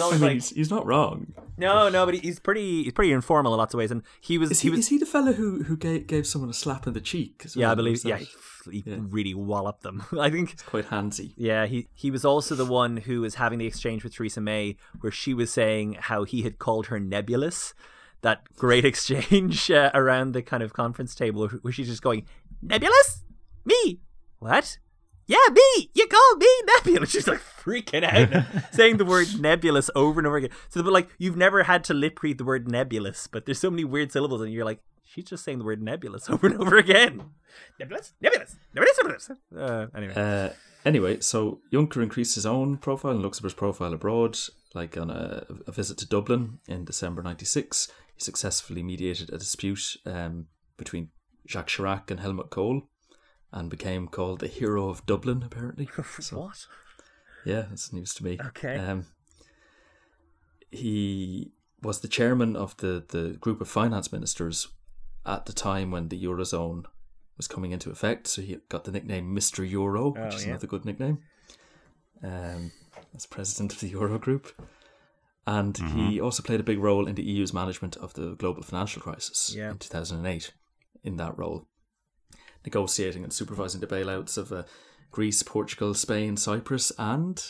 I 0.00 0.02
always 0.02 0.20
mean, 0.20 0.28
like, 0.28 0.32
he's, 0.32 0.50
he's 0.50 0.70
not 0.70 0.84
wrong. 0.84 1.32
no, 1.56 1.88
no, 1.88 2.04
but 2.04 2.16
he's 2.16 2.40
pretty, 2.40 2.82
he's 2.82 2.92
pretty 2.92 3.12
informal 3.12 3.54
in 3.54 3.58
lots 3.58 3.74
of 3.74 3.78
ways, 3.78 3.92
and 3.92 4.02
he 4.20 4.38
was, 4.38 4.50
Is 4.50 4.60
he 4.60 4.68
he, 4.68 4.70
was, 4.70 4.80
is 4.80 4.88
he 4.88 4.98
the 4.98 5.06
fella 5.06 5.32
who, 5.32 5.62
who 5.62 5.76
gave, 5.76 6.08
gave 6.08 6.26
someone 6.26 6.50
a 6.50 6.54
slap 6.54 6.86
in 6.88 6.94
the 6.94 7.00
cheek? 7.00 7.42
as 7.44 7.54
yeah, 7.54 7.70
I 7.70 7.76
believe, 7.76 7.92
Was 7.92 8.04
yeah, 8.04 8.18
he, 8.68 8.82
Yeah. 8.86 8.96
really 9.00 9.34
walloped 9.34 9.82
them. 9.82 10.04
I 10.18 10.30
think 10.30 10.52
it's 10.52 10.62
quite 10.62 10.88
handsy. 10.90 11.32
Yeah, 11.36 11.66
he 11.66 11.88
he 11.94 12.10
was 12.10 12.24
also 12.24 12.54
the 12.54 12.64
one 12.64 12.98
who 12.98 13.20
was 13.22 13.36
having 13.36 13.58
the 13.58 13.66
exchange 13.66 14.04
with 14.04 14.14
Theresa 14.14 14.40
May, 14.40 14.76
where 15.00 15.12
she 15.12 15.34
was 15.34 15.50
saying 15.52 15.96
how 16.00 16.24
he 16.24 16.42
had 16.42 16.58
called 16.58 16.86
her 16.86 16.98
nebulous. 17.00 17.74
That 18.22 18.42
great 18.56 18.84
exchange 18.92 19.70
uh, 19.70 19.90
around 19.94 20.32
the 20.32 20.42
kind 20.42 20.62
of 20.62 20.72
conference 20.72 21.14
table, 21.14 21.48
where 21.48 21.72
she's 21.72 21.88
just 21.88 22.02
going, 22.02 22.26
"Nebulous, 22.62 23.22
me, 23.64 24.00
what? 24.38 24.78
Yeah, 25.26 25.36
me. 25.52 25.90
You 25.94 26.06
called 26.06 26.38
me 26.40 26.48
nebulous." 26.76 27.10
She's 27.12 27.28
like 27.28 27.38
freaking 27.40 28.02
out, 28.02 28.44
saying 28.72 28.96
the 28.96 29.04
word 29.04 29.28
nebulous 29.38 29.90
over 29.94 30.18
and 30.20 30.26
over 30.26 30.38
again. 30.38 30.50
So, 30.70 30.82
but 30.82 30.92
like 30.92 31.10
you've 31.18 31.36
never 31.36 31.64
had 31.64 31.84
to 31.84 31.94
lip 31.94 32.22
read 32.22 32.38
the 32.38 32.44
word 32.44 32.66
nebulous, 32.66 33.26
but 33.26 33.44
there's 33.44 33.58
so 33.58 33.70
many 33.70 33.84
weird 33.84 34.10
syllables, 34.10 34.40
and 34.40 34.50
you're 34.52 34.64
like, 34.64 34.80
she's 35.18 35.28
just 35.28 35.44
saying 35.44 35.58
the 35.58 35.64
word 35.64 35.82
nebulous 35.82 36.30
over 36.30 36.46
and 36.46 36.60
over 36.60 36.76
again. 36.76 37.30
Nebulous, 37.78 38.12
nebulous, 38.20 38.56
nebulous, 38.74 38.98
nebulous. 38.98 39.30
Uh, 39.56 39.86
anyway. 39.96 40.14
Uh, 40.14 40.50
anyway, 40.84 41.20
so 41.20 41.60
Juncker 41.72 42.02
increased 42.02 42.36
his 42.36 42.46
own 42.46 42.76
profile 42.78 43.12
and 43.12 43.22
Luxembourg's 43.22 43.54
profile 43.54 43.92
abroad, 43.92 44.38
like 44.74 44.96
on 44.96 45.10
a, 45.10 45.44
a 45.66 45.72
visit 45.72 45.98
to 45.98 46.06
Dublin 46.06 46.58
in 46.68 46.84
December 46.84 47.22
'96. 47.22 47.88
He 48.14 48.20
successfully 48.20 48.82
mediated 48.82 49.30
a 49.30 49.38
dispute 49.38 49.96
um, 50.06 50.46
between 50.76 51.08
Jacques 51.48 51.68
Chirac 51.68 52.10
and 52.10 52.20
Helmut 52.20 52.50
Kohl, 52.50 52.82
and 53.52 53.68
became 53.68 54.06
called 54.06 54.40
the 54.40 54.46
hero 54.46 54.88
of 54.88 55.04
Dublin. 55.06 55.42
Apparently, 55.44 55.88
so, 56.20 56.38
what? 56.38 56.66
yeah, 57.44 57.62
that's 57.68 57.92
news 57.92 58.14
to 58.14 58.24
me. 58.24 58.38
Okay. 58.40 58.76
Um, 58.76 59.06
he 60.70 61.50
was 61.82 62.00
the 62.00 62.08
chairman 62.08 62.54
of 62.56 62.76
the, 62.78 63.04
the 63.08 63.36
group 63.40 63.60
of 63.60 63.68
finance 63.68 64.12
ministers 64.12 64.68
at 65.28 65.46
the 65.46 65.52
time 65.52 65.90
when 65.90 66.08
the 66.08 66.22
Eurozone 66.24 66.84
was 67.36 67.46
coming 67.46 67.70
into 67.72 67.90
effect. 67.90 68.26
So 68.26 68.42
he 68.42 68.58
got 68.68 68.84
the 68.84 68.90
nickname 68.90 69.34
Mr. 69.34 69.68
Euro, 69.68 70.10
which 70.10 70.20
Oh, 70.20 70.36
is 70.36 70.42
yeah. 70.44 70.50
another 70.50 70.66
good 70.66 70.84
nickname, 70.84 71.18
um, 72.22 72.72
as 73.14 73.26
president 73.26 73.72
of 73.74 73.80
the 73.80 73.88
Euro 73.88 74.18
group. 74.18 74.50
And 75.46 75.78
he 75.78 76.20
also 76.20 76.42
played 76.42 76.60
a 76.60 76.64
big 76.64 76.78
role 76.78 77.06
in 77.08 77.14
the 77.14 77.22
EU's 77.22 77.54
management 77.54 77.96
of 77.96 78.12
the 78.14 78.34
global 78.34 78.62
financial 78.62 79.00
crisis 79.00 79.54
Yeah. 79.56 79.70
in 79.70 79.78
2008 79.78 80.52
in 81.04 81.16
that 81.16 81.38
role, 81.38 81.66
negotiating 82.66 83.24
and 83.24 83.32
supervising 83.32 83.80
the 83.80 83.86
bailouts 83.86 84.36
of 84.36 84.52
uh, 84.52 84.64
Greece, 85.10 85.42
Portugal, 85.42 85.94
Spain, 85.94 86.36
Cyprus, 86.36 86.92
and 86.98 87.42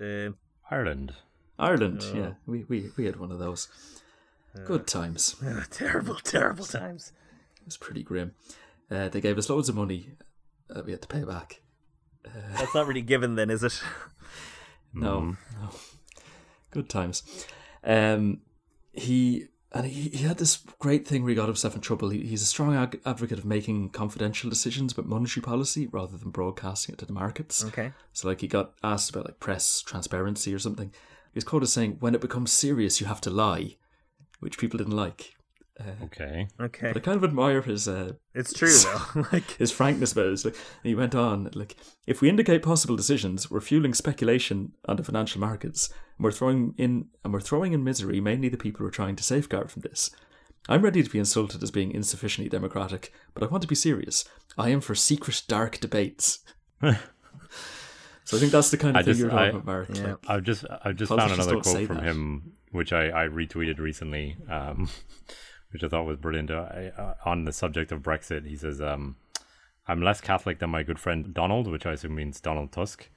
Uh, 0.00 0.30
Ireland. 0.70 1.14
Ireland, 1.58 2.02
Oh. 2.04 2.14
yeah, 2.14 2.32
we, 2.46 2.64
we 2.64 2.90
we 2.96 3.06
had 3.06 3.16
one 3.16 3.32
of 3.32 3.38
those. 3.40 3.66
Good 4.64 4.86
times. 4.86 5.36
terrible, 5.70 6.16
terrible 6.16 6.64
times. 6.64 7.12
It 7.60 7.66
was 7.66 7.76
pretty 7.76 8.02
grim. 8.02 8.34
Uh, 8.90 9.08
they 9.08 9.20
gave 9.20 9.38
us 9.38 9.50
loads 9.50 9.68
of 9.68 9.74
money 9.74 10.10
that 10.68 10.86
we 10.86 10.92
had 10.92 11.02
to 11.02 11.08
pay 11.08 11.24
back. 11.24 11.60
That's 12.56 12.74
not 12.74 12.86
really 12.86 13.02
given, 13.02 13.34
then, 13.36 13.50
is 13.50 13.62
it? 13.62 13.80
No, 14.94 15.36
no. 15.60 15.68
Good 16.70 16.88
times. 16.88 17.22
Um, 17.84 18.40
he 18.92 19.48
and 19.72 19.84
he, 19.84 20.08
he 20.08 20.24
had 20.24 20.38
this 20.38 20.56
great 20.78 21.06
thing 21.06 21.22
where 21.22 21.30
he 21.30 21.36
got 21.36 21.48
himself 21.48 21.74
in 21.74 21.82
trouble. 21.82 22.08
He, 22.08 22.22
he's 22.22 22.40
a 22.40 22.46
strong 22.46 22.74
ag- 22.74 23.00
advocate 23.04 23.38
of 23.38 23.44
making 23.44 23.90
confidential 23.90 24.48
decisions 24.48 24.92
about 24.92 25.06
monetary 25.06 25.42
policy 25.42 25.86
rather 25.86 26.16
than 26.16 26.30
broadcasting 26.30 26.94
it 26.94 26.98
to 26.98 27.04
the 27.04 27.12
markets. 27.12 27.62
Okay. 27.62 27.92
So, 28.14 28.26
like, 28.26 28.40
he 28.40 28.48
got 28.48 28.72
asked 28.82 29.10
about 29.10 29.26
like 29.26 29.38
press 29.38 29.82
transparency 29.82 30.54
or 30.54 30.58
something. 30.58 30.88
He 31.32 31.36
was 31.36 31.44
quoted 31.44 31.64
as 31.64 31.72
saying, 31.74 31.98
"When 32.00 32.14
it 32.14 32.22
becomes 32.22 32.52
serious, 32.52 33.00
you 33.00 33.06
have 33.06 33.20
to 33.22 33.30
lie," 33.30 33.76
which 34.40 34.58
people 34.58 34.78
didn't 34.78 34.96
like. 34.96 35.32
Okay. 36.04 36.48
Okay. 36.58 36.88
But 36.92 36.96
I 37.02 37.04
kind 37.04 37.18
of 37.18 37.24
admire 37.24 37.60
his 37.60 37.86
uh, 37.86 38.12
It's 38.34 38.54
true, 38.54 38.72
though. 38.72 39.26
like, 39.32 39.50
his 39.58 39.70
frankness 39.70 40.12
about 40.12 40.26
it. 40.28 40.44
Like, 40.44 40.54
and 40.54 40.84
he 40.84 40.94
went 40.94 41.14
on, 41.14 41.50
like, 41.54 41.76
if 42.06 42.22
we 42.22 42.30
indicate 42.30 42.62
possible 42.62 42.96
decisions, 42.96 43.50
we're 43.50 43.60
fueling 43.60 43.92
speculation 43.92 44.72
on 44.88 44.96
the 44.96 45.04
financial 45.04 45.38
markets, 45.40 45.90
and 46.16 46.24
we're 46.24 46.32
throwing 46.32 46.74
in 46.78 47.08
and 47.24 47.32
we're 47.34 47.40
throwing 47.42 47.74
in 47.74 47.84
misery 47.84 48.22
mainly 48.22 48.48
the 48.48 48.56
people 48.56 48.78
who 48.78 48.86
are 48.86 48.90
trying 48.90 49.16
to 49.16 49.22
safeguard 49.22 49.70
from 49.70 49.82
this. 49.82 50.10
I'm 50.68 50.80
ready 50.82 51.02
to 51.02 51.10
be 51.10 51.18
insulted 51.18 51.62
as 51.62 51.70
being 51.70 51.92
insufficiently 51.92 52.48
democratic, 52.48 53.12
but 53.34 53.42
I 53.42 53.46
want 53.46 53.60
to 53.62 53.68
be 53.68 53.74
serious. 53.74 54.24
I 54.56 54.70
am 54.70 54.80
for 54.80 54.94
secret, 54.94 55.42
dark 55.46 55.78
debates. 55.78 56.38
so 56.82 58.36
I 58.36 58.40
think 58.40 58.50
that's 58.50 58.70
the 58.70 58.78
kind 58.78 58.96
of 58.96 59.00
I 59.00 59.02
thing 59.04 59.12
just- 59.12 59.20
you're 59.20 59.30
talking 59.30 59.44
I- 59.44 59.48
about, 59.50 59.64
Mark. 59.66 59.88
Yeah. 59.92 60.06
Like, 60.06 60.16
I've 60.26 60.42
just 60.42 60.64
I've 60.84 60.96
just 60.96 61.10
found 61.10 61.32
another 61.32 61.60
quote 61.60 61.86
from 61.86 61.96
that. 61.98 62.04
him, 62.04 62.52
which 62.72 62.92
I, 62.92 63.08
I 63.08 63.28
retweeted 63.28 63.78
recently, 63.78 64.36
um, 64.50 64.88
which 65.72 65.82
I 65.84 65.88
thought 65.88 66.04
was 66.06 66.16
brilliant. 66.18 66.50
Uh, 66.50 66.68
I- 66.70 66.92
uh, 67.00 67.14
on 67.24 67.44
the 67.44 67.52
subject 67.52 67.92
of 67.92 68.02
Brexit, 68.02 68.46
he 68.46 68.56
says, 68.56 68.80
um, 68.80 69.16
"I'm 69.88 70.02
less 70.02 70.20
Catholic 70.20 70.58
than 70.58 70.70
my 70.70 70.82
good 70.82 70.98
friend 70.98 71.32
Donald," 71.34 71.70
which 71.70 71.86
I 71.86 71.92
assume 71.92 72.14
means 72.14 72.40
Donald 72.40 72.72
Tusk. 72.72 73.08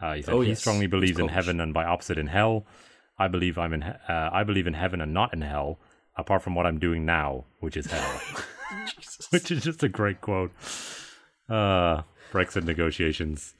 Uh, 0.00 0.14
he 0.14 0.22
said 0.22 0.34
Oh, 0.34 0.40
he 0.40 0.48
yes. 0.50 0.60
strongly 0.60 0.86
believes 0.88 1.18
in 1.18 1.28
heaven 1.28 1.60
and 1.60 1.72
by 1.72 1.84
opposite 1.84 2.18
in 2.18 2.26
hell. 2.26 2.66
I 3.18 3.28
believe 3.28 3.56
I'm 3.58 3.72
in. 3.72 3.82
He- 3.82 3.88
uh, 4.08 4.30
I 4.32 4.42
believe 4.42 4.66
in 4.66 4.74
heaven 4.74 5.00
and 5.00 5.12
not 5.14 5.32
in 5.32 5.42
hell. 5.42 5.78
Apart 6.16 6.42
from 6.42 6.54
what 6.54 6.66
I'm 6.66 6.78
doing 6.78 7.06
now, 7.06 7.44
which 7.60 7.76
is 7.76 7.86
hell, 7.86 8.20
which 9.30 9.50
is 9.50 9.62
just 9.64 9.82
a 9.82 9.88
great 9.88 10.20
quote. 10.20 10.50
Uh, 11.48 12.02
Brexit 12.32 12.64
negotiations. 12.64 13.54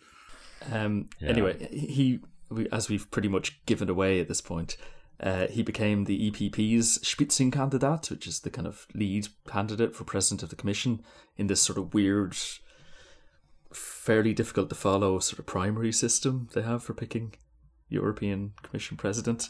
Um, 0.70 1.08
Yeah. 1.20 1.28
Anyway, 1.30 1.68
he, 1.70 2.20
we, 2.50 2.68
as 2.70 2.88
we've 2.88 3.10
pretty 3.10 3.28
much 3.28 3.64
given 3.66 3.88
away 3.88 4.20
at 4.20 4.28
this 4.28 4.40
point, 4.40 4.76
uh, 5.22 5.46
he 5.46 5.62
became 5.62 6.04
the 6.04 6.30
EPP's 6.30 6.98
Spitzenkandidat, 6.98 8.10
which 8.10 8.26
is 8.26 8.40
the 8.40 8.50
kind 8.50 8.66
of 8.66 8.86
lead 8.92 9.28
candidate 9.46 9.94
for 9.94 10.04
president 10.04 10.42
of 10.42 10.50
the 10.50 10.56
commission 10.56 11.02
in 11.36 11.46
this 11.46 11.62
sort 11.62 11.78
of 11.78 11.94
weird, 11.94 12.36
fairly 13.72 14.34
difficult 14.34 14.68
to 14.68 14.74
follow 14.74 15.20
sort 15.20 15.38
of 15.38 15.46
primary 15.46 15.92
system 15.92 16.48
they 16.54 16.62
have 16.62 16.82
for 16.82 16.92
picking 16.92 17.34
European 17.88 18.54
Commission 18.62 18.96
president. 18.96 19.48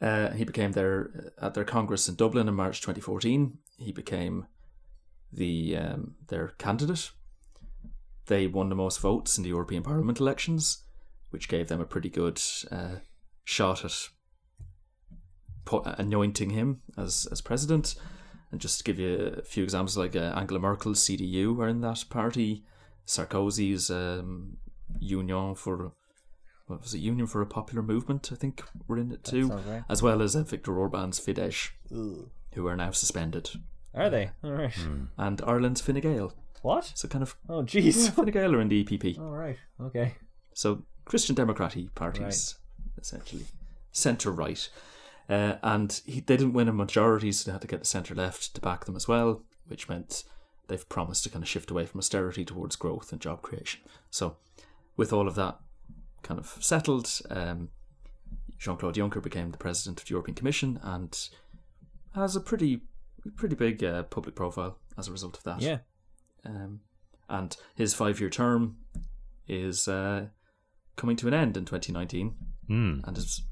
Uh, 0.00 0.30
he 0.30 0.44
became 0.44 0.72
their 0.72 1.32
at 1.42 1.54
their 1.54 1.64
Congress 1.64 2.08
in 2.08 2.14
Dublin 2.14 2.48
in 2.48 2.54
March 2.54 2.80
2014. 2.80 3.58
He 3.78 3.92
became 3.92 4.46
the 5.32 5.76
um, 5.76 6.14
their 6.28 6.48
candidate. 6.58 7.10
They 8.26 8.46
won 8.46 8.68
the 8.68 8.76
most 8.76 9.00
votes 9.00 9.36
in 9.36 9.42
the 9.42 9.50
European 9.50 9.82
Parliament 9.82 10.20
elections, 10.20 10.84
which 11.30 11.48
gave 11.48 11.66
them 11.66 11.80
a 11.80 11.84
pretty 11.84 12.08
good 12.08 12.40
uh, 12.70 12.96
shot 13.44 13.84
at 13.84 14.08
anointing 15.98 16.50
him 16.50 16.82
as 16.96 17.26
as 17.30 17.40
president. 17.40 17.94
And 18.52 18.60
just 18.60 18.78
to 18.78 18.84
give 18.84 18.98
you 18.98 19.34
a 19.38 19.42
few 19.42 19.62
examples, 19.62 19.96
like 19.96 20.16
uh, 20.16 20.34
Angela 20.36 20.58
Merkel's 20.58 21.00
CDU 21.00 21.54
were 21.54 21.68
in 21.68 21.82
that 21.82 22.04
party, 22.10 22.64
Sarkozy's 23.06 23.90
um, 23.90 24.56
Union 24.98 25.54
for 25.54 25.92
what 26.66 26.82
was 26.82 26.94
it, 26.94 26.98
Union 26.98 27.26
for 27.26 27.42
a 27.42 27.46
Popular 27.46 27.82
Movement, 27.82 28.30
I 28.32 28.36
think, 28.36 28.62
were 28.86 28.98
in 28.98 29.12
it 29.12 29.24
too, 29.24 29.48
right. 29.48 29.82
as 29.88 30.02
well 30.02 30.22
as 30.22 30.36
uh, 30.36 30.42
Viktor 30.42 30.78
Orban's 30.78 31.18
Fidesz, 31.20 31.70
who 32.54 32.66
are 32.66 32.76
now 32.76 32.92
suspended, 32.92 33.50
Are 33.94 34.08
they? 34.08 34.30
All 34.42 34.52
right. 34.52 34.76
and 35.18 35.42
Ireland's 35.46 35.80
Fine 35.80 36.00
Gael. 36.00 36.32
What? 36.62 36.92
So 36.94 37.08
kind 37.08 37.22
of 37.22 37.36
Oh, 37.48 37.60
yeah, 37.60 37.82
jeez. 37.82 38.10
Fine 38.14 38.26
Gael 38.26 38.54
are 38.54 38.60
in 38.60 38.68
the 38.68 38.84
EPP. 38.84 39.18
All 39.18 39.32
right. 39.32 39.58
Okay. 39.80 40.14
So 40.54 40.84
Christian 41.04 41.34
Democratic 41.34 41.94
parties, 41.94 42.56
essentially 43.00 43.44
centre 43.92 44.30
right, 44.30 44.68
uh, 45.30 45.56
and 45.62 46.00
he, 46.04 46.20
they 46.20 46.36
didn't 46.36 46.52
win 46.52 46.68
a 46.68 46.72
majority, 46.72 47.30
so 47.32 47.46
they 47.46 47.52
had 47.52 47.60
to 47.62 47.68
get 47.68 47.80
the 47.80 47.86
centre 47.86 48.14
left 48.14 48.54
to 48.54 48.60
back 48.60 48.84
them 48.84 48.96
as 48.96 49.06
well, 49.06 49.42
which 49.68 49.88
meant 49.88 50.24
they've 50.66 50.88
promised 50.88 51.22
to 51.24 51.30
kind 51.30 51.42
of 51.42 51.48
shift 51.48 51.70
away 51.70 51.86
from 51.86 51.98
austerity 51.98 52.44
towards 52.44 52.76
growth 52.76 53.12
and 53.12 53.20
job 53.20 53.40
creation. 53.40 53.80
So, 54.10 54.36
with 54.96 55.12
all 55.12 55.28
of 55.28 55.36
that 55.36 55.58
kind 56.22 56.38
of 56.40 56.56
settled, 56.60 57.08
um, 57.30 57.68
Jean 58.58 58.76
Claude 58.76 58.96
Juncker 58.96 59.22
became 59.22 59.52
the 59.52 59.58
president 59.58 60.00
of 60.00 60.06
the 60.06 60.10
European 60.10 60.34
Commission 60.34 60.80
and 60.82 61.16
has 62.14 62.36
a 62.36 62.40
pretty 62.40 62.82
pretty 63.36 63.54
big 63.54 63.84
uh, 63.84 64.02
public 64.04 64.34
profile 64.34 64.78
as 64.98 65.06
a 65.06 65.12
result 65.12 65.36
of 65.36 65.44
that. 65.44 65.60
Yeah. 65.60 65.78
Um, 66.44 66.80
and 67.28 67.56
his 67.74 67.94
five 67.94 68.18
year 68.18 68.30
term 68.30 68.78
is 69.46 69.86
uh, 69.86 70.26
coming 70.96 71.16
to 71.16 71.28
an 71.28 71.34
end 71.34 71.56
in 71.56 71.64
2019 71.64 72.34
Hmm. 72.66 73.00
and 73.04 73.16
has 73.16 73.42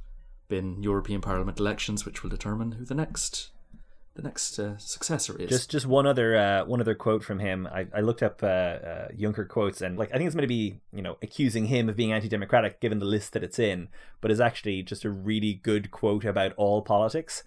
been 0.49 0.83
European 0.83 1.21
Parliament 1.21 1.59
elections, 1.59 2.05
which 2.05 2.23
will 2.23 2.31
determine 2.31 2.73
who 2.73 2.85
the 2.85 2.95
next 2.95 3.51
the 4.19 4.23
next 4.23 4.59
uh, 4.59 4.77
successor 4.79 5.37
is. 5.39 5.49
Just 5.49 5.71
just 5.71 5.87
one 5.87 6.07
other 6.07 6.37
uh, 6.37 6.65
one 6.65 6.81
other 6.81 6.95
quote 6.95 7.23
from 7.23 7.39
him. 7.39 7.69
I, 7.73 7.87
I 7.95 8.01
looked 8.01 8.23
up 8.23 8.43
uh, 8.43 8.47
uh, 8.47 9.09
Juncker 9.11 9.47
quotes 9.47 9.81
and 9.81 9.97
like 9.97 10.11
I 10.13 10.17
think 10.17 10.27
it's 10.27 10.35
going 10.35 10.43
to 10.43 10.49
be 10.49 10.81
you 10.93 11.03
know 11.03 11.17
accusing 11.23 11.67
him 11.67 11.89
of 11.89 11.97
being 11.97 12.13
anti-democratic 12.13 12.81
given 12.81 12.99
the 12.99 13.05
list 13.07 13.33
that 13.33 13.45
it's 13.45 13.59
in, 13.61 13.89
but 14.21 14.31
is 14.31 14.41
actually 14.41 14.83
just 14.83 15.05
a 15.05 15.11
really 15.11 15.55
good 15.55 15.91
quote 15.93 16.25
about 16.25 16.53
all 16.57 16.83
politics. 16.83 17.45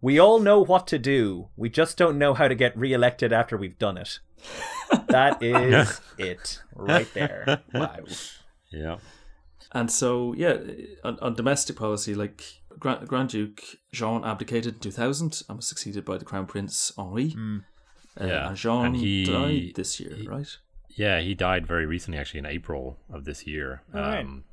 We 0.00 0.18
all 0.18 0.40
know 0.40 0.60
what 0.60 0.88
to 0.88 0.98
do. 0.98 1.50
We 1.56 1.70
just 1.70 1.96
don't 1.96 2.18
know 2.18 2.34
how 2.34 2.48
to 2.48 2.56
get 2.56 2.76
re-elected 2.76 3.32
after 3.32 3.56
we've 3.56 3.78
done 3.78 3.96
it. 3.96 4.18
That 5.06 5.40
is 5.42 6.00
it 6.18 6.60
right 6.74 7.06
there. 7.14 7.62
wow. 7.72 7.98
Yeah. 8.72 8.96
And 9.74 9.90
so, 9.90 10.34
yeah, 10.34 10.58
on, 11.02 11.18
on 11.20 11.34
domestic 11.34 11.76
policy, 11.76 12.14
like 12.14 12.42
Grand, 12.78 13.08
Grand 13.08 13.30
Duke 13.30 13.62
Jean 13.92 14.22
abdicated 14.24 14.74
in 14.74 14.80
2000 14.80 15.42
and 15.48 15.56
was 15.56 15.66
succeeded 15.66 16.04
by 16.04 16.18
the 16.18 16.24
Crown 16.26 16.46
Prince 16.46 16.92
Henri. 16.98 17.34
Uh, 18.20 18.26
Yeah, 18.26 18.48
and 18.48 18.56
Jean 18.56 18.86
and 18.86 18.96
he- 18.96 19.24
died 19.24 19.72
this 19.74 19.98
year, 19.98 20.14
he- 20.14 20.28
right? 20.28 20.48
Yeah, 20.94 21.20
he 21.20 21.32
died 21.34 21.66
very 21.66 21.86
recently, 21.86 22.18
actually, 22.18 22.40
in 22.40 22.46
April 22.46 22.98
of 23.10 23.24
this 23.24 23.46
year. 23.46 23.80
right. 23.94 24.20
Um, 24.20 24.44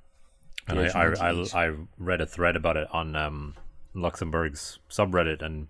and 0.69 0.79
I, 0.79 0.85
I, 0.87 1.31
I, 1.31 1.65
I 1.67 1.75
read 1.97 2.21
a 2.21 2.25
thread 2.25 2.55
about 2.55 2.77
it 2.77 2.87
on 2.93 3.15
um, 3.15 3.55
Luxembourg's 3.93 4.79
subreddit, 4.89 5.41
and 5.41 5.67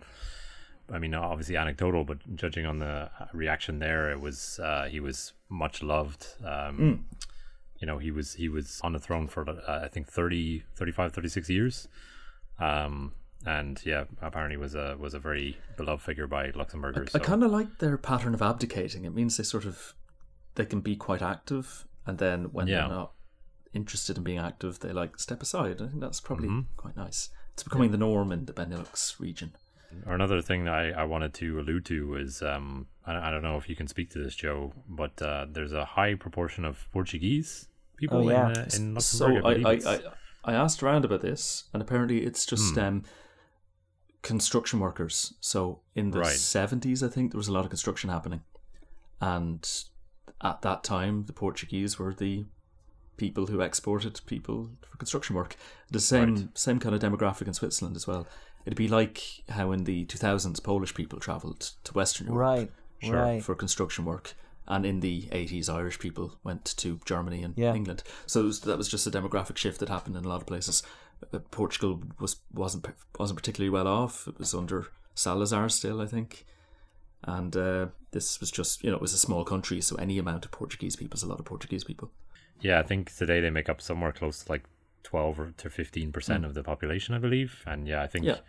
I 0.92 1.00
mean, 1.00 1.16
obviously 1.16 1.56
anecdotal, 1.58 2.04
but 2.04 2.18
judging 2.36 2.66
on 2.68 2.78
the 2.80 3.10
reaction 3.34 3.80
there, 3.80 4.12
it 4.12 4.20
was 4.20 4.60
uh, 4.62 4.86
he 4.86 5.00
was 5.00 5.34
much 5.50 5.82
loved. 5.82 6.28
Um, 6.46 6.76
Hmm. 6.76 6.94
You 7.80 7.88
know, 7.88 7.98
he 7.98 8.12
was 8.12 8.34
he 8.34 8.50
was 8.50 8.80
on 8.84 8.94
the 8.94 9.00
throne 9.00 9.28
for 9.28 9.50
uh, 9.50 9.82
I 9.84 9.88
think 9.88 10.08
30, 10.08 10.64
35, 10.76 11.14
36 11.14 11.50
years. 11.50 11.88
Um, 12.60 13.14
and 13.46 13.80
yeah, 13.86 14.04
apparently 14.22 14.58
was 14.58 14.76
a 14.76 14.98
was 15.00 15.14
a 15.14 15.20
very 15.20 15.58
beloved 15.78 16.04
figure 16.04 16.28
by 16.28 16.52
Luxembourgers. 16.52 17.10
I 17.16 17.20
so- 17.20 17.24
kind 17.24 17.44
of 17.44 17.52
like 17.52 17.80
their 17.80 17.98
pattern 17.98 18.34
of 18.34 18.42
abdicating. 18.42 19.06
It 19.06 19.14
means 19.16 19.38
they 19.38 19.44
sort 19.44 19.66
of 19.66 19.94
they 20.56 20.66
can 20.66 20.82
be 20.82 20.96
quite 20.98 21.22
active, 21.22 21.86
and 22.06 22.18
then 22.18 22.46
when 22.52 22.68
Yeah. 22.68 22.80
they're 22.82 22.90
not 22.98 23.12
interested 23.74 24.18
in 24.18 24.24
being 24.24 24.40
active, 24.40 24.80
they 24.80 24.92
like 24.92 25.18
step 25.20 25.42
aside. 25.42 25.82
I 25.82 25.88
think 25.88 26.02
that's 26.02 26.20
probably 26.20 26.50
Mm-hmm. 26.50 26.76
quite 26.76 26.98
nice. 26.98 27.30
It's 27.54 27.64
becoming 27.64 27.92
the 27.92 27.98
norm 27.98 28.32
in 28.34 28.46
the 28.46 28.54
Benelux 28.54 29.20
region. 29.20 29.54
Or 30.06 30.14
Another 30.16 30.42
thing 30.42 30.66
that 30.66 30.74
I, 30.74 30.90
I 30.92 31.04
wanted 31.04 31.34
to 31.36 31.60
allude 31.60 31.86
to 31.86 32.16
is 32.16 32.42
um, 32.42 32.88
I, 33.06 33.28
I 33.30 33.32
don't 33.32 33.42
know 33.42 33.58
if 33.58 33.70
you 33.70 33.76
can 33.76 33.88
speak 33.88 34.10
to 34.12 34.20
this, 34.24 34.36
Joe, 34.36 34.74
but 34.88 35.22
uh, 35.22 35.46
there's 35.50 35.72
a 35.74 35.86
high 35.86 36.14
proportion 36.16 36.66
of 36.66 36.88
Portuguese 36.92 37.68
people 38.00 38.28
Oh, 38.28 38.30
yeah. 38.32 38.50
in, 38.50 38.58
uh, 38.58 38.96
in 38.96 39.00
So 39.02 39.28
I, 39.46 39.54
I, 39.72 39.80
I, 39.86 40.00
I 40.46 40.54
asked 40.54 40.82
around 40.84 41.06
about 41.06 41.22
this, 41.22 41.66
and 41.74 41.82
apparently 41.82 42.24
it's 42.26 42.46
just 42.46 42.74
Hmm. 42.76 42.80
um, 42.80 43.04
construction 44.22 44.80
workers. 44.80 45.34
So 45.40 45.82
in 45.96 46.12
the 46.12 46.20
Right. 46.20 46.32
seventies, 46.36 47.04
I 47.04 47.08
think 47.10 47.32
there 47.32 47.38
was 47.38 47.48
a 47.48 47.54
lot 47.54 47.64
of 47.66 47.70
construction 47.70 48.10
happening, 48.10 48.42
and 49.22 49.68
at 50.42 50.62
that 50.62 50.84
time, 50.84 51.26
the 51.26 51.34
Portuguese 51.34 52.00
were 52.00 52.14
the 52.14 52.46
people 53.18 53.48
who 53.48 53.60
exported 53.62 54.22
people 54.26 54.70
for 54.90 54.98
construction 54.98 55.36
work. 55.36 55.56
The 55.92 56.00
same 56.00 56.36
Right. 56.36 56.58
same 56.58 56.80
kind 56.80 56.96
of 56.96 57.02
demographic 57.02 57.48
in 57.48 57.54
Switzerland 57.54 57.96
as 57.98 58.08
well. 58.08 58.28
It'd 58.66 58.78
be 58.78 58.88
like 58.88 59.22
how 59.50 59.72
in 59.72 59.84
the 59.86 60.06
two 60.06 60.18
thousands 60.18 60.60
Polish 60.60 60.94
people 60.94 61.20
travelled 61.20 61.60
to 61.84 61.94
Western 61.94 62.28
Europe 62.28 62.40
Right. 62.40 62.72
Sure. 63.02 63.16
Right. 63.16 63.44
for 63.44 63.56
construction 63.56 64.04
work. 64.06 64.36
And 64.72 64.86
in 64.86 65.00
the 65.00 65.24
80s, 65.32 65.68
Irish 65.68 65.98
people 65.98 66.38
went 66.44 66.64
to 66.78 67.00
Germany 67.04 67.42
and 67.44 67.58
Yeah. 67.58 67.74
England. 67.74 68.04
So 68.28 68.44
was, 68.44 68.60
that 68.62 68.78
was 68.78 68.88
just 68.88 69.08
a 69.08 69.12
demographic 69.12 69.58
shift 69.58 69.80
that 69.80 69.90
happened 69.90 70.16
in 70.16 70.24
a 70.26 70.30
lot 70.30 70.42
of 70.42 70.48
places. 70.48 70.84
Uh, 71.34 71.40
Portugal 71.52 72.04
was 72.20 72.38
wasn't 72.54 72.86
wasn't 73.20 73.38
particularly 73.40 73.72
well 73.72 73.88
off. 73.88 74.28
It 74.28 74.38
was 74.38 74.54
under 74.54 74.88
Salazar 75.16 75.70
still, 75.70 76.00
I 76.02 76.06
think. 76.06 76.46
And 77.24 77.56
uh, 77.58 77.88
this 78.12 78.40
was 78.40 78.52
just 78.52 78.84
you 78.84 78.90
know 78.92 78.96
it 78.98 79.02
was 79.02 79.14
a 79.14 79.18
small 79.18 79.44
country, 79.44 79.82
so 79.82 79.96
any 79.98 80.18
amount 80.20 80.46
of 80.46 80.52
Portuguese 80.52 80.96
people 80.96 81.18
is 81.18 81.24
a 81.24 81.28
lot 81.28 81.40
of 81.40 81.46
Portuguese 81.46 81.84
people. 81.84 82.12
yeah, 82.62 82.80
I 82.80 82.84
think 82.84 83.14
today 83.16 83.42
they 83.42 83.50
make 83.50 83.70
up 83.70 83.82
somewhere 83.82 84.12
close 84.12 84.44
to 84.44 84.52
like 84.52 84.64
12 85.04 85.40
or 85.40 85.52
to 85.58 85.70
15% 85.70 86.38
Hmm. 86.40 86.46
of 86.46 86.54
the 86.54 86.62
population, 86.64 87.16
I 87.16 87.18
believe. 87.18 87.64
And 87.66 87.88
yeah, 87.88 88.02
I 88.04 88.08
think, 88.08 88.26
Yeah. 88.26 88.40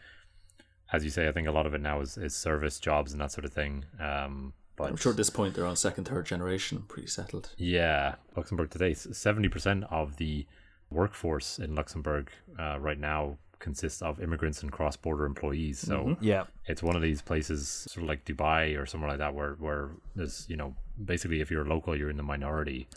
as 0.92 1.05
you 1.05 1.10
say, 1.10 1.28
I 1.28 1.32
think 1.32 1.47
a 1.48 1.52
lot 1.52 1.64
of 1.66 1.74
it 1.74 1.80
now 1.80 2.01
is, 2.01 2.16
is 2.18 2.34
service 2.36 2.78
jobs 2.80 3.12
and 3.12 3.20
that 3.20 3.30
sort 3.32 3.44
of 3.44 3.52
thing. 3.52 3.84
Um, 4.01 4.52
but 4.82 4.90
I'm 4.90 4.97
sure 4.97 5.11
at 5.12 5.16
this 5.16 5.31
point 5.31 5.55
they're 5.55 5.66
on 5.66 5.77
second, 5.77 6.05
third 6.05 6.27
generation, 6.27 6.85
pretty 6.89 7.09
settled. 7.09 7.51
Yeah, 7.57 8.16
Luxembourg 8.36 8.70
today, 8.70 8.94
seventy 8.94 9.48
percent 9.48 9.85
of 9.90 10.16
the 10.16 10.47
workforce 10.90 11.59
in 11.59 11.74
Luxembourg 11.74 12.31
uh, 12.59 12.78
right 12.81 12.98
now 12.98 13.39
consists 13.61 14.01
of 14.02 14.20
immigrants 14.23 14.62
and 14.62 14.73
cross-border 14.73 15.24
employees. 15.27 15.78
So 15.78 15.97
Mm-hmm. 15.98 16.24
Yeah. 16.24 16.44
it's 16.66 16.82
one 16.82 16.97
of 16.97 17.02
these 17.02 17.20
places, 17.20 17.69
sort 17.90 18.02
of 18.05 18.09
like 18.09 18.24
Dubai 18.24 18.81
or 18.81 18.86
somewhere 18.86 19.11
like 19.11 19.19
that, 19.19 19.35
where 19.35 19.52
where 19.59 19.90
there's 20.16 20.47
you 20.48 20.57
know 20.57 20.74
basically 21.05 21.40
if 21.40 21.51
you're 21.51 21.65
local, 21.66 21.97
you're 21.97 22.11
in 22.11 22.16
the 22.16 22.23
minority. 22.23 22.89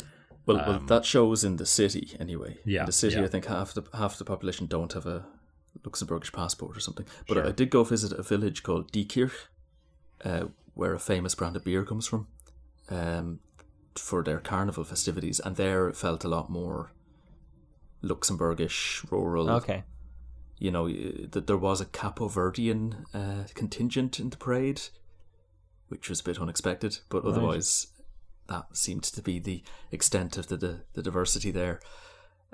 Well, 0.45 0.57
well, 0.57 0.79
that 0.79 1.05
shows 1.05 1.43
in 1.45 1.55
the 1.57 1.65
city 1.65 2.15
anyway. 2.19 2.51
Um, 2.51 2.57
Yeah, 2.65 2.79
in 2.81 2.85
the 2.87 2.91
city, 2.91 3.15
yeah. 3.15 3.23
I 3.25 3.27
think 3.27 3.45
half 3.45 3.73
the 3.73 3.83
half 3.93 4.17
the 4.17 4.25
population 4.25 4.67
don't 4.67 4.91
have 4.93 5.05
a 5.05 5.25
Luxembourgish 5.83 6.31
passport 6.33 6.75
or 6.77 6.79
something. 6.81 7.05
But 7.27 7.35
Sure. 7.35 7.47
I 7.47 7.51
did 7.51 7.69
go 7.69 7.83
visit 7.83 8.11
a 8.17 8.23
village 8.23 8.61
called 8.63 8.91
Diekirch, 8.91 9.33
uh, 10.25 10.45
where 10.73 10.93
a 10.93 10.99
famous 10.99 11.35
brand 11.35 11.55
of 11.55 11.63
beer 11.63 11.83
comes 11.83 12.07
from, 12.07 12.27
um, 12.89 13.39
for 13.95 14.23
their 14.23 14.39
carnival 14.39 14.83
festivities, 14.83 15.39
and 15.39 15.55
there 15.55 15.87
it 15.87 15.95
felt 15.95 16.23
a 16.23 16.27
lot 16.27 16.49
more 16.49 16.91
Luxembourgish, 18.03 19.09
rural. 19.11 19.49
Okay. 19.49 19.83
You 20.57 20.71
know, 20.71 20.87
that 20.87 21.47
there 21.47 21.57
was 21.57 21.81
a 21.81 21.85
Capo 21.85 22.29
Verdean 22.29 23.05
uh, 23.13 23.47
contingent 23.53 24.19
in 24.19 24.29
the 24.29 24.37
parade, 24.37 24.81
which 25.87 26.09
was 26.09 26.19
a 26.19 26.23
bit 26.23 26.39
unexpected, 26.39 26.99
but 27.09 27.25
otherwise 27.25 27.87
that 28.47 28.65
seemed 28.75 29.03
to 29.03 29.21
be 29.21 29.39
the 29.39 29.63
extent 29.91 30.37
of 30.37 30.47
the 30.47 30.57
the, 30.57 30.81
the 30.93 31.01
diversity 31.01 31.51
there. 31.51 31.79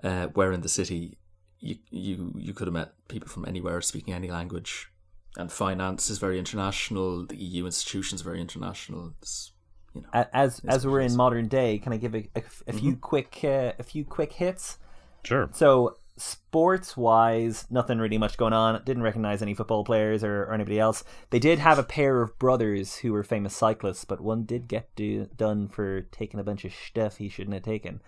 Uh, 0.04 0.28
where 0.28 0.52
in 0.52 0.62
the 0.62 0.70
city, 0.70 1.18
you 1.60 1.76
you 1.90 2.34
you 2.38 2.54
could 2.54 2.68
have 2.68 2.74
met 2.74 2.94
people 3.08 3.28
from 3.28 3.46
anywhere 3.46 3.82
speaking 3.82 4.14
any 4.14 4.32
language, 4.32 4.91
and 5.38 5.52
finance 5.52 6.10
is 6.10 6.18
very 6.18 6.40
international. 6.40 7.26
The 7.26 7.38
EU 7.38 7.66
institutions 7.66 8.22
are 8.22 8.26
very 8.26 8.42
international. 8.42 9.14
It's, 9.22 9.52
you 9.94 10.02
know, 10.02 10.26
As 10.34 10.60
It's 10.60 10.76
as 10.76 10.88
we're 10.88 11.02
in 11.02 11.16
modern 11.16 11.48
day, 11.48 11.80
can 11.80 11.94
I 11.94 11.98
give 11.98 12.16
a, 12.16 12.30
a, 12.36 12.44
a 12.68 12.74
few 12.74 12.96
quick 12.96 13.40
uh, 13.44 13.74
a 13.80 13.84
few 13.84 14.06
quick 14.06 14.34
hits? 14.34 14.78
Sure. 15.24 15.50
So 15.54 15.98
sports 16.18 16.98
wise, 16.98 17.66
nothing 17.70 17.98
really 17.98 18.18
much 18.18 18.38
going 18.38 18.54
on. 18.54 18.82
Didn't 18.84 19.04
recognize 19.04 19.42
any 19.42 19.54
football 19.54 19.84
players 19.84 20.24
or, 20.24 20.44
or 20.44 20.54
anybody 20.54 20.80
else. 20.80 21.04
They 21.30 21.40
did 21.40 21.60
have 21.60 21.80
a 21.80 21.84
pair 21.84 22.22
of 22.22 22.38
brothers 22.40 22.98
who 22.98 23.14
were 23.14 23.24
famous 23.24 23.56
cyclists, 23.56 24.06
but 24.06 24.20
one 24.20 24.44
did 24.44 24.68
get 24.68 24.94
do, 24.96 25.28
done 25.38 25.70
for 25.70 26.02
taking 26.02 26.40
a 26.40 26.44
bunch 26.44 26.66
of 26.66 26.74
stuff 26.74 27.18
he 27.18 27.30
shouldn't 27.30 27.54
have 27.54 27.64
taken. 27.64 28.02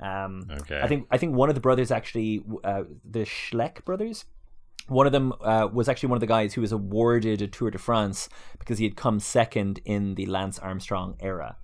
Um, 0.00 0.48
Okay. 0.50 0.80
I 0.80 0.86
think 0.88 1.06
I 1.10 1.18
think 1.18 1.34
one 1.34 1.48
of 1.48 1.54
the 1.54 1.60
brothers 1.60 1.90
actually, 1.90 2.42
uh, 2.64 2.84
the 3.04 3.20
Schleck 3.20 3.84
brothers, 3.84 4.24
one 4.88 5.06
of 5.06 5.12
them 5.12 5.32
uh, 5.40 5.68
was 5.72 5.88
actually 5.88 6.08
one 6.10 6.16
of 6.16 6.20
the 6.20 6.26
guys 6.26 6.54
who 6.54 6.60
was 6.60 6.72
awarded 6.72 7.40
a 7.42 7.46
Tour 7.46 7.70
de 7.70 7.78
France 7.78 8.28
because 8.58 8.78
he 8.78 8.84
had 8.84 8.96
come 8.96 9.20
second 9.20 9.80
in 9.84 10.14
the 10.16 10.26
Lance 10.26 10.58
Armstrong 10.58 11.16
era, 11.20 11.56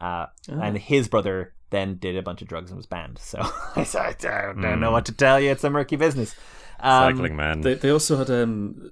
uh, 0.00 0.26
and 0.48 0.78
his 0.78 1.08
brother 1.08 1.52
then 1.70 1.96
did 1.96 2.16
a 2.16 2.22
bunch 2.22 2.42
of 2.42 2.48
drugs 2.48 2.70
and 2.70 2.76
was 2.76 2.86
banned. 2.86 3.18
So 3.18 3.38
I 3.76 3.84
said, 3.84 4.02
I 4.02 4.12
don't, 4.52 4.60
don't 4.60 4.80
know 4.80 4.90
what 4.92 5.06
to 5.06 5.12
tell 5.12 5.40
you. 5.40 5.50
It's 5.50 5.64
a 5.64 5.70
murky 5.70 5.96
business. 5.96 6.34
Um, 6.80 7.14
Cycling 7.16 7.36
man. 7.36 7.60
They 7.60 7.74
they 7.74 7.90
also 7.90 8.16
had 8.16 8.30
um, 8.30 8.90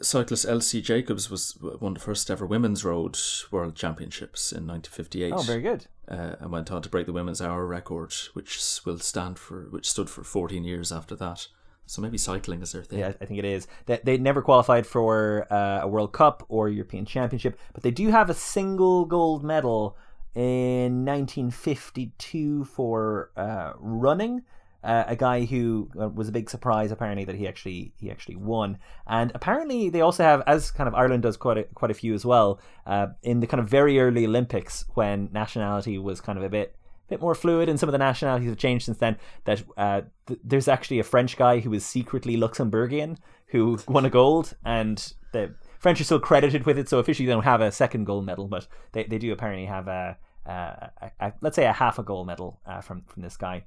cyclist 0.00 0.44
Elsy 0.46 0.82
Jacobs 0.82 1.30
was 1.30 1.56
won 1.80 1.94
the 1.94 2.00
first 2.00 2.30
ever 2.30 2.44
women's 2.46 2.84
road 2.84 3.18
world 3.50 3.74
championships 3.74 4.52
in 4.52 4.66
1958. 4.66 5.32
Oh, 5.32 5.42
very 5.42 5.62
good. 5.62 5.86
uh, 6.08 6.36
and 6.38 6.52
went 6.52 6.70
on 6.70 6.82
to 6.82 6.88
break 6.88 7.06
the 7.06 7.12
women's 7.12 7.40
hour 7.40 7.66
record, 7.66 8.12
which 8.34 8.60
will 8.84 8.98
stand 8.98 9.38
for 9.38 9.68
which 9.70 9.88
stood 9.90 10.10
for 10.10 10.22
14 10.22 10.64
years 10.64 10.92
after 10.92 11.16
that. 11.16 11.48
So 11.86 12.02
maybe 12.02 12.18
cycling 12.18 12.62
is 12.62 12.72
their 12.72 12.82
thing. 12.82 12.98
Yeah, 12.98 13.12
I 13.20 13.24
think 13.24 13.38
it 13.38 13.44
is. 13.44 13.68
They, 13.86 14.00
they 14.02 14.18
never 14.18 14.42
qualified 14.42 14.86
for 14.86 15.46
uh, 15.52 15.80
a 15.82 15.88
World 15.88 16.12
Cup 16.12 16.44
or 16.48 16.68
European 16.68 17.04
Championship, 17.04 17.58
but 17.72 17.82
they 17.82 17.92
do 17.92 18.08
have 18.08 18.28
a 18.28 18.34
single 18.34 19.04
gold 19.04 19.44
medal 19.44 19.96
in 20.34 21.04
1952 21.04 22.64
for 22.64 23.30
uh, 23.36 23.72
running. 23.78 24.42
Uh, 24.84 25.04
a 25.08 25.16
guy 25.16 25.44
who 25.44 25.90
uh, 26.00 26.08
was 26.08 26.28
a 26.28 26.32
big 26.32 26.48
surprise, 26.48 26.92
apparently, 26.92 27.24
that 27.24 27.34
he 27.34 27.48
actually 27.48 27.92
he 27.98 28.08
actually 28.08 28.36
won. 28.36 28.78
And 29.06 29.32
apparently, 29.34 29.88
they 29.88 30.00
also 30.00 30.22
have, 30.22 30.42
as 30.46 30.70
kind 30.70 30.86
of 30.86 30.94
Ireland 30.94 31.22
does 31.24 31.36
quite 31.36 31.58
a, 31.58 31.64
quite 31.64 31.90
a 31.90 31.94
few 31.94 32.14
as 32.14 32.24
well, 32.24 32.60
uh, 32.86 33.08
in 33.22 33.40
the 33.40 33.48
kind 33.48 33.60
of 33.60 33.68
very 33.68 33.98
early 33.98 34.26
Olympics 34.26 34.84
when 34.94 35.28
nationality 35.32 35.98
was 35.98 36.20
kind 36.20 36.38
of 36.38 36.44
a 36.44 36.48
bit 36.48 36.76
bit 37.08 37.20
more 37.20 37.34
fluid 37.34 37.68
and 37.68 37.78
some 37.78 37.88
of 37.88 37.92
the 37.92 37.98
nationalities 37.98 38.48
have 38.48 38.58
changed 38.58 38.84
since 38.86 38.98
then 38.98 39.16
that 39.44 39.62
uh, 39.76 40.00
th- 40.26 40.40
there's 40.42 40.68
actually 40.68 40.98
a 40.98 41.04
french 41.04 41.36
guy 41.36 41.60
who 41.60 41.72
is 41.72 41.84
secretly 41.86 42.36
luxembourgian 42.36 43.16
who 43.48 43.78
won 43.88 44.04
a 44.04 44.10
gold 44.10 44.54
and 44.64 45.12
the 45.32 45.54
french 45.78 46.00
are 46.00 46.04
still 46.04 46.18
credited 46.20 46.66
with 46.66 46.78
it 46.78 46.88
so 46.88 46.98
officially 46.98 47.26
they 47.26 47.32
don't 47.32 47.44
have 47.44 47.60
a 47.60 47.70
second 47.70 48.04
gold 48.04 48.24
medal 48.26 48.48
but 48.48 48.66
they, 48.92 49.04
they 49.04 49.18
do 49.18 49.32
apparently 49.32 49.66
have 49.66 49.86
a, 49.88 50.16
a, 50.46 50.50
a, 50.50 51.10
a 51.20 51.32
let's 51.42 51.54
say 51.56 51.64
a 51.66 51.72
half 51.72 51.98
a 51.98 52.02
gold 52.02 52.26
medal 52.26 52.60
uh, 52.66 52.80
from 52.80 53.02
from 53.06 53.22
this 53.22 53.36
guy 53.36 53.64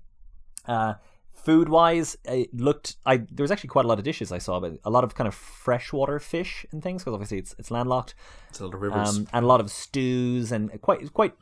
uh, 0.68 0.96
food 1.32 1.70
wise 1.70 2.18
it 2.26 2.54
looked 2.54 2.98
i 3.06 3.16
there 3.18 3.44
was 3.44 3.52
actually 3.52 3.70
quite 3.70 3.86
a 3.86 3.88
lot 3.88 3.98
of 3.98 4.04
dishes 4.04 4.30
i 4.34 4.38
saw 4.38 4.60
but 4.60 4.74
a 4.84 4.90
lot 4.90 5.06
of 5.06 5.16
kind 5.16 5.28
of 5.28 5.34
freshwater 5.34 6.20
fish 6.20 6.66
and 6.74 6.84
things 6.84 7.02
because 7.02 7.14
obviously 7.14 7.38
it's 7.38 7.56
it's 7.58 7.72
landlocked 7.72 8.14
It's 8.50 8.60
a 8.60 8.66
lot 8.66 8.74
of 8.74 8.82
rivers. 8.82 9.18
um, 9.18 9.28
and 9.32 9.46
a 9.46 9.48
lot 9.48 9.62
of 9.62 9.72
stews 9.72 10.52
and 10.52 10.70
quite 10.82 11.14
quite 11.14 11.34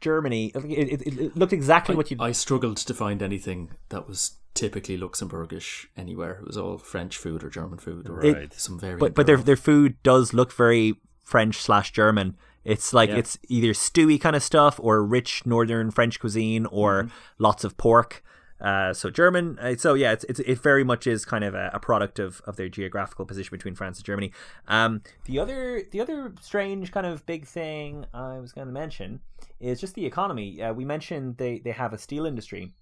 Germany. 0.00 0.52
It, 0.54 0.64
it, 0.64 1.02
it, 1.02 1.18
it 1.18 1.36
looked 1.36 1.52
exactly 1.52 1.94
what 1.94 2.10
you. 2.10 2.16
I 2.20 2.32
struggled 2.32 2.76
to 2.78 2.94
find 2.94 3.22
anything 3.22 3.70
that 3.88 4.06
was 4.08 4.32
typically 4.54 4.96
Luxembourgish 4.98 5.86
anywhere. 5.96 6.38
It 6.40 6.46
was 6.46 6.56
all 6.56 6.78
French 6.78 7.16
food 7.16 7.42
or 7.42 7.50
German 7.50 7.78
food 7.78 8.08
or 8.08 8.14
Right. 8.20 8.52
some 8.54 8.78
variant. 8.78 9.00
but 9.00 9.14
but 9.14 9.26
their 9.26 9.36
their 9.38 9.56
food 9.56 10.00
does 10.02 10.32
look 10.32 10.52
very 10.52 10.94
French 11.24 11.56
slash 11.60 11.90
German. 11.92 12.36
It's 12.64 12.92
like 12.94 13.10
Yeah. 13.10 13.16
it's 13.16 13.38
either 13.48 13.72
stewy 13.72 14.20
kind 14.20 14.36
of 14.36 14.42
stuff 14.42 14.78
or 14.82 15.04
rich 15.04 15.44
northern 15.44 15.90
French 15.90 16.20
cuisine 16.20 16.66
or 16.66 17.04
Mm-hmm. 17.04 17.14
lots 17.38 17.64
of 17.64 17.76
pork. 17.76 18.22
Uh, 18.64 18.94
so 18.94 19.10
German. 19.10 19.58
Uh, 19.60 19.76
so 19.76 19.92
yeah, 19.92 20.12
it's, 20.12 20.24
it's 20.24 20.40
it 20.40 20.58
very 20.58 20.84
much 20.84 21.06
is 21.06 21.26
kind 21.26 21.44
of 21.44 21.54
a, 21.54 21.70
a 21.74 21.78
product 21.78 22.18
of, 22.18 22.40
of 22.46 22.56
their 22.56 22.70
geographical 22.70 23.26
position 23.26 23.50
between 23.50 23.74
France 23.74 23.98
and 23.98 24.06
Germany. 24.06 24.32
Um, 24.66 25.02
the 25.26 25.38
other 25.38 25.82
the 25.90 26.00
other 26.00 26.32
strange 26.40 26.90
kind 26.90 27.06
of 27.06 27.26
big 27.26 27.44
thing 27.44 28.06
I 28.14 28.38
was 28.38 28.52
going 28.52 28.66
to 28.66 28.72
mention 28.72 29.20
is 29.60 29.80
just 29.80 29.94
the 29.94 30.06
economy. 30.06 30.62
Uh, 30.62 30.72
we 30.72 30.86
mentioned 30.86 31.36
they 31.36 31.58
they 31.58 31.72
have 31.72 31.92
a 31.92 31.98
steel 31.98 32.24
industry. 32.24 32.72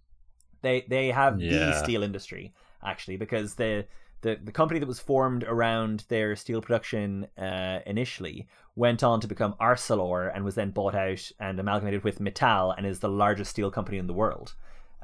They 0.60 0.86
they 0.88 1.08
have 1.08 1.40
the 1.40 1.72
steel 1.82 2.04
industry 2.04 2.54
actually 2.84 3.16
because 3.16 3.56
the 3.56 3.84
the, 4.20 4.38
the 4.40 4.52
company 4.52 4.78
that 4.78 4.86
was 4.86 5.00
formed 5.00 5.42
around 5.42 6.04
their 6.08 6.36
steel 6.36 6.62
production 6.62 7.26
uh, 7.36 7.80
initially 7.86 8.46
went 8.76 9.02
on 9.02 9.20
to 9.20 9.26
become 9.26 9.54
Arcelor 9.60 10.30
and 10.32 10.44
was 10.44 10.54
then 10.54 10.70
bought 10.70 10.94
out 10.94 11.28
and 11.40 11.58
amalgamated 11.58 12.04
with 12.04 12.20
Mittal 12.20 12.72
and 12.76 12.86
is 12.86 13.00
the 13.00 13.08
largest 13.08 13.50
steel 13.50 13.70
company 13.70 13.98
in 13.98 14.06
the 14.06 14.14
world. 14.14 14.54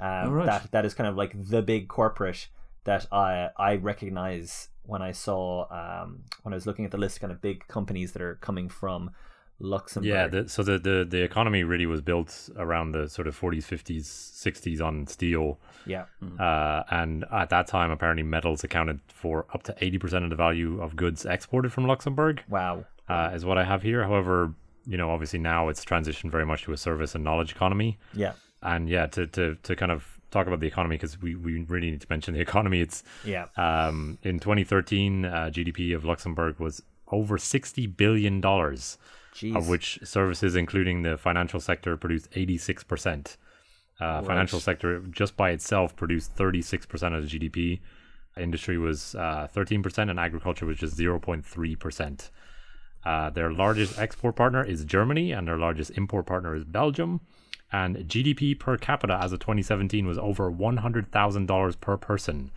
Um, 0.01 0.29
All 0.29 0.35
right. 0.35 0.47
That 0.47 0.70
that 0.73 0.85
is 0.85 0.95
kind 0.95 1.09
of 1.09 1.16
like 1.16 1.33
the 1.35 1.62
big 1.62 1.89
corporate 1.89 2.49
that 2.85 3.07
I 3.12 3.49
I 3.57 3.77
recognize 3.77 4.69
when 4.85 5.03
I 5.03 5.12
saw 5.12 5.66
um, 5.70 6.25
when 6.43 6.53
I 6.53 6.57
was 6.57 6.66
looking 6.66 6.85
at 6.85 6.91
the 6.91 6.99
list 6.99 7.16
of 7.16 7.20
kind 7.23 7.33
of 7.33 7.41
big 7.43 7.66
companies 7.69 8.12
that 8.12 8.23
are 8.23 8.37
coming 8.37 8.69
from 8.69 9.11
Luxembourg. 9.61 10.09
Yeah, 10.09 10.29
the, 10.29 10.49
so 10.49 10.62
the, 10.62 10.79
the 10.79 11.05
the 11.09 11.23
economy 11.23 11.65
really 11.65 11.85
was 11.87 12.01
built 12.01 12.49
around 12.57 12.93
the 12.93 13.09
sort 13.09 13.27
of 13.27 13.39
40s, 13.39 13.65
50s, 13.65 14.03
60s 14.05 14.81
on 14.81 15.07
steel. 15.09 15.59
yeah. 15.85 16.05
Uh, 16.39 16.85
and 16.91 17.25
at 17.33 17.51
that 17.51 17.66
time, 17.66 17.91
apparently, 17.91 18.23
metals 18.23 18.62
accounted 18.62 19.01
for 19.09 19.47
up 19.53 19.65
to 19.65 19.73
80% 19.83 20.23
of 20.25 20.31
the 20.31 20.37
value 20.37 20.81
of 20.81 20.95
goods 20.95 21.27
exported 21.27 21.73
from 21.73 21.87
Luxembourg, 21.89 22.43
Wow. 22.49 22.85
uh, 23.09 23.33
is 23.35 23.45
what 23.45 23.59
I 23.59 23.65
have 23.65 23.83
here. 23.83 24.05
However, 24.05 24.55
you 24.87 24.97
know, 24.97 25.11
obviously 25.11 25.41
now 25.41 25.69
it's 25.69 25.85
transitioned 25.85 26.31
very 26.31 26.47
much 26.47 26.62
to 26.62 26.73
a 26.73 26.77
service 26.77 27.15
and 27.16 27.25
knowledge 27.25 27.51
economy. 27.51 27.99
Yeah. 28.15 28.35
And 28.62 28.89
yeah, 28.89 29.06
to, 29.06 29.26
to, 29.28 29.55
to 29.62 29.76
kind 29.76 29.93
of 29.93 30.18
talk 30.30 30.47
about 30.47 30.60
the 30.60 30.66
economy, 30.66 30.97
because 30.97 31.20
we, 31.20 31.35
we 31.35 31.62
really 31.64 31.90
need 31.93 32.01
to 32.01 32.06
mention 32.10 32.35
the 32.35 32.40
economy, 32.48 32.80
it's 32.80 33.02
Yeah. 33.24 33.47
um, 33.56 34.18
in 34.22 34.39
2013, 34.40 35.24
uh, 35.24 35.30
GDP 35.52 35.94
of 35.94 36.05
Luxembourg 36.05 36.59
was 36.59 36.82
over 37.10 37.39
$60 37.39 37.97
billion, 37.97 38.44
of 38.44 39.68
which 39.68 39.98
services, 40.02 40.56
including 40.56 41.02
the 41.02 41.16
financial 41.16 41.60
sector, 41.60 41.97
produced 41.97 42.30
86%. 42.32 43.36
Uh, 44.01 44.22
Financial 44.22 44.60
sector 44.60 45.01
just 45.10 45.36
by 45.36 45.51
itself 45.51 45.97
produced 45.97 46.36
36% 46.36 47.16
of 47.16 47.28
the 47.28 47.39
GDP. 47.39 47.80
Industry 48.36 48.78
was 48.78 49.14
uh, 49.16 49.48
13%, 49.55 50.10
and 50.10 50.20
agriculture 50.20 50.66
was 50.66 50.76
just 50.78 50.97
0.3%. 50.97 52.30
Uh, 53.05 53.30
their 53.30 53.51
largest 53.52 53.98
export 53.98 54.36
partner 54.36 54.64
is 54.64 54.85
Germany, 54.85 55.32
and 55.32 55.48
their 55.48 55.56
largest 55.56 55.90
import 55.97 56.26
partner 56.26 56.55
is 56.55 56.64
Belgium. 56.64 57.20
And 57.70 57.97
GDP 58.09 58.59
per 58.59 58.77
capita 58.78 59.19
as 59.23 59.32
of 59.32 59.40
2017 59.40 60.07
was 60.07 60.16
over 60.19 60.51
$100,000 60.51 61.81
per 61.81 61.97
person, 61.97 62.51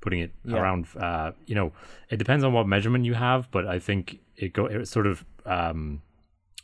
putting 0.00 0.20
it 0.20 0.32
Yeah. 0.44 0.56
around. 0.58 0.86
Uh, 0.96 1.32
you 1.46 1.54
know, 1.54 1.72
it 2.10 2.16
depends 2.16 2.44
on 2.44 2.52
what 2.52 2.66
measurement 2.66 3.04
you 3.04 3.14
have, 3.14 3.50
but 3.50 3.66
I 3.66 3.78
think 3.78 4.20
it 4.36 4.52
go 4.52 4.66
it 4.66 4.86
sort 4.86 5.06
of 5.06 5.24
um, 5.46 6.02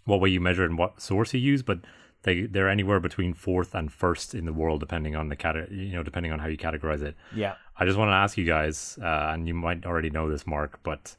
what 0.05 0.21
way 0.21 0.29
you 0.31 0.41
measure 0.41 0.65
and 0.65 0.79
what 0.79 1.01
source 1.01 1.35
you 1.35 1.41
use, 1.41 1.63
but 1.63 1.81
they 2.23 2.43
they're 2.43 2.69
anywhere 2.69 3.01
between 3.01 3.33
fourth 3.35 3.75
and 3.75 3.93
first 3.93 4.35
in 4.35 4.45
the 4.45 4.53
world, 4.53 4.81
depending 4.81 5.15
on 5.17 5.29
the 5.29 5.37
cat 5.37 5.71
you 5.71 5.93
know 5.93 6.03
depending 6.03 6.33
on 6.33 6.39
how 6.39 6.47
you 6.49 6.57
categorize 6.57 7.03
it. 7.03 7.15
yeah. 7.35 7.55
I 7.77 7.87
just 7.87 7.97
want 7.97 8.11
to 8.11 8.15
ask 8.15 8.37
you 8.37 8.45
guys, 8.45 8.99
uh, 9.03 9.31
and 9.33 9.49
you 9.49 9.55
might 9.55 9.87
already 9.87 10.11
know 10.11 10.29
this, 10.31 10.47
Mark, 10.47 10.81
but 10.83 11.17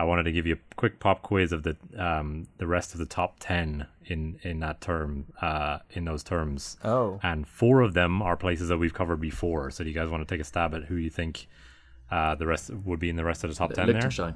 I 0.00 0.04
wanted 0.04 0.22
to 0.24 0.32
give 0.32 0.46
you 0.46 0.54
a 0.54 0.74
quick 0.76 1.00
pop 1.00 1.22
quiz 1.22 1.52
of 1.52 1.64
the 1.64 1.76
um, 1.96 2.46
the 2.58 2.66
rest 2.66 2.92
of 2.92 2.98
the 3.00 3.06
top 3.06 3.36
ten 3.40 3.86
in 4.06 4.38
in 4.42 4.60
that 4.60 4.80
term, 4.80 5.26
uh, 5.42 5.78
in 5.90 6.04
those 6.04 6.22
terms. 6.22 6.76
Oh. 6.84 7.18
And 7.22 7.46
four 7.48 7.80
of 7.82 7.94
them 7.94 8.22
are 8.22 8.36
places 8.36 8.68
that 8.68 8.78
we've 8.78 8.94
covered 8.94 9.20
before. 9.20 9.70
So 9.70 9.82
do 9.84 9.90
you 9.90 9.94
guys 9.94 10.08
want 10.08 10.26
to 10.26 10.32
take 10.32 10.40
a 10.40 10.44
stab 10.44 10.74
at 10.74 10.84
who 10.84 10.94
you 10.96 11.10
think 11.10 11.48
uh, 12.10 12.36
the 12.36 12.46
rest 12.46 12.70
would 12.70 13.00
be 13.00 13.08
in 13.10 13.16
the 13.16 13.24
rest 13.24 13.42
of 13.44 13.50
the 13.50 13.56
top 13.56 13.72
ten 13.72 13.86
there? 13.86 13.94
Liechtenstein. 13.96 14.34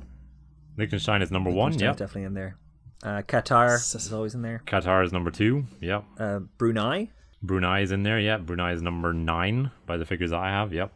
Liechtenstein 0.77 1.23
is 1.23 1.31
number 1.31 1.51
one. 1.51 1.73
Liechtenstein's 1.73 1.83
Yep. 1.83 1.97
definitely 2.09 2.25
in 2.25 2.35
there. 2.35 2.57
Uh, 3.05 3.23
Qatar 3.23 3.75
S- 3.75 3.95
is 3.95 4.13
always 4.13 4.35
in 4.35 4.43
there. 4.43 4.63
Qatar 4.67 5.05
is 5.05 5.13
number 5.13 5.31
two. 5.31 5.65
Yep. 5.81 6.05
Uh, 6.19 6.39
Brunei. 6.59 7.11
Brunei 7.43 7.83
is 7.83 7.93
in 7.93 8.03
there. 8.05 8.19
Yep. 8.19 8.47
Brunei 8.47 8.73
is 8.73 8.83
number 8.83 9.13
nine 9.13 9.71
by 9.87 9.97
the 9.97 10.05
figures 10.07 10.31
that 10.31 10.39
I 10.41 10.51
have. 10.51 10.73
Yep. 10.73 10.93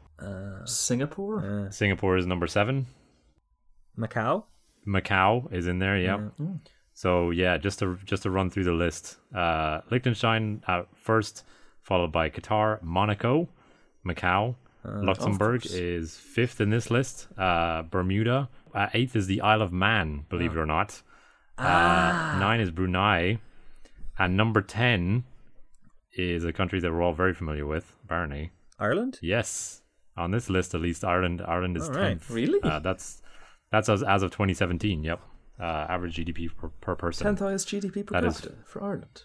Singapore. 0.65 1.69
Singapore 1.71 2.17
is 2.17 2.27
number 2.27 2.47
seven. 2.47 2.87
Macau. 3.99 4.45
Macau 4.87 5.53
is 5.53 5.67
in 5.67 5.79
there. 5.79 5.99
Yep. 5.99 6.21
So 6.95 7.31
yeah, 7.31 7.59
just 7.59 7.79
to 7.81 7.99
just 8.05 8.23
to 8.23 8.31
run 8.31 8.51
through 8.51 8.65
the 8.65 8.73
list, 8.73 9.17
uh, 9.35 9.81
Liechtenstein 9.91 10.63
at 10.67 10.87
first, 10.95 11.45
followed 11.83 12.13
by 12.13 12.31
Qatar, 12.31 12.83
Monaco, 12.83 13.49
Macau, 14.07 14.55
Luxembourg 14.85 15.67
is 15.67 16.17
fifth 16.17 16.61
in 16.61 16.71
this 16.71 16.91
list. 16.91 17.29
Uh, 17.37 17.83
Bermuda 17.83 18.49
uh, 18.75 18.89
eighth 18.95 19.17
is 19.17 19.27
the 19.27 19.41
Isle 19.41 19.63
of 19.63 19.73
Man, 19.73 20.25
believe 20.29 20.53
it 20.53 20.59
or 20.59 20.67
not. 20.67 21.03
Uh, 21.59 22.37
nine 22.39 22.61
is 22.61 22.71
Brunei, 22.71 23.39
and 24.19 24.37
number 24.37 24.63
ten 24.63 25.25
is 26.15 26.45
a 26.45 26.53
country 26.53 26.81
that 26.81 26.93
we're 26.93 27.03
all 27.03 27.13
very 27.15 27.35
familiar 27.35 27.67
with, 27.67 27.97
apparently. 28.05 28.51
Ireland. 28.79 29.19
Yes, 29.23 29.83
on 30.17 30.31
this 30.31 30.49
list 30.49 30.75
at 30.75 30.81
least, 30.81 31.05
Ireland 31.05 31.43
Ireland 31.47 31.77
is 31.77 31.89
All 31.89 31.95
right. 31.95 32.09
tenth. 32.09 32.31
Really? 32.31 32.61
Uh, 32.63 32.79
that's 32.79 33.23
that's 33.71 33.89
as, 33.89 34.03
as 34.03 34.23
of 34.23 34.31
2017. 34.31 35.05
Yep, 35.05 35.21
uh, 35.61 35.63
average 35.65 36.17
GDP 36.17 36.49
per, 36.55 36.69
per 36.81 36.95
person. 36.97 37.25
Tenth 37.27 37.41
highest 37.41 37.69
GDP 37.69 38.07
per 38.07 38.13
That 38.13 38.25
is- 38.25 38.41
capita 38.41 38.55
for 38.65 38.83
Ireland. 38.83 39.23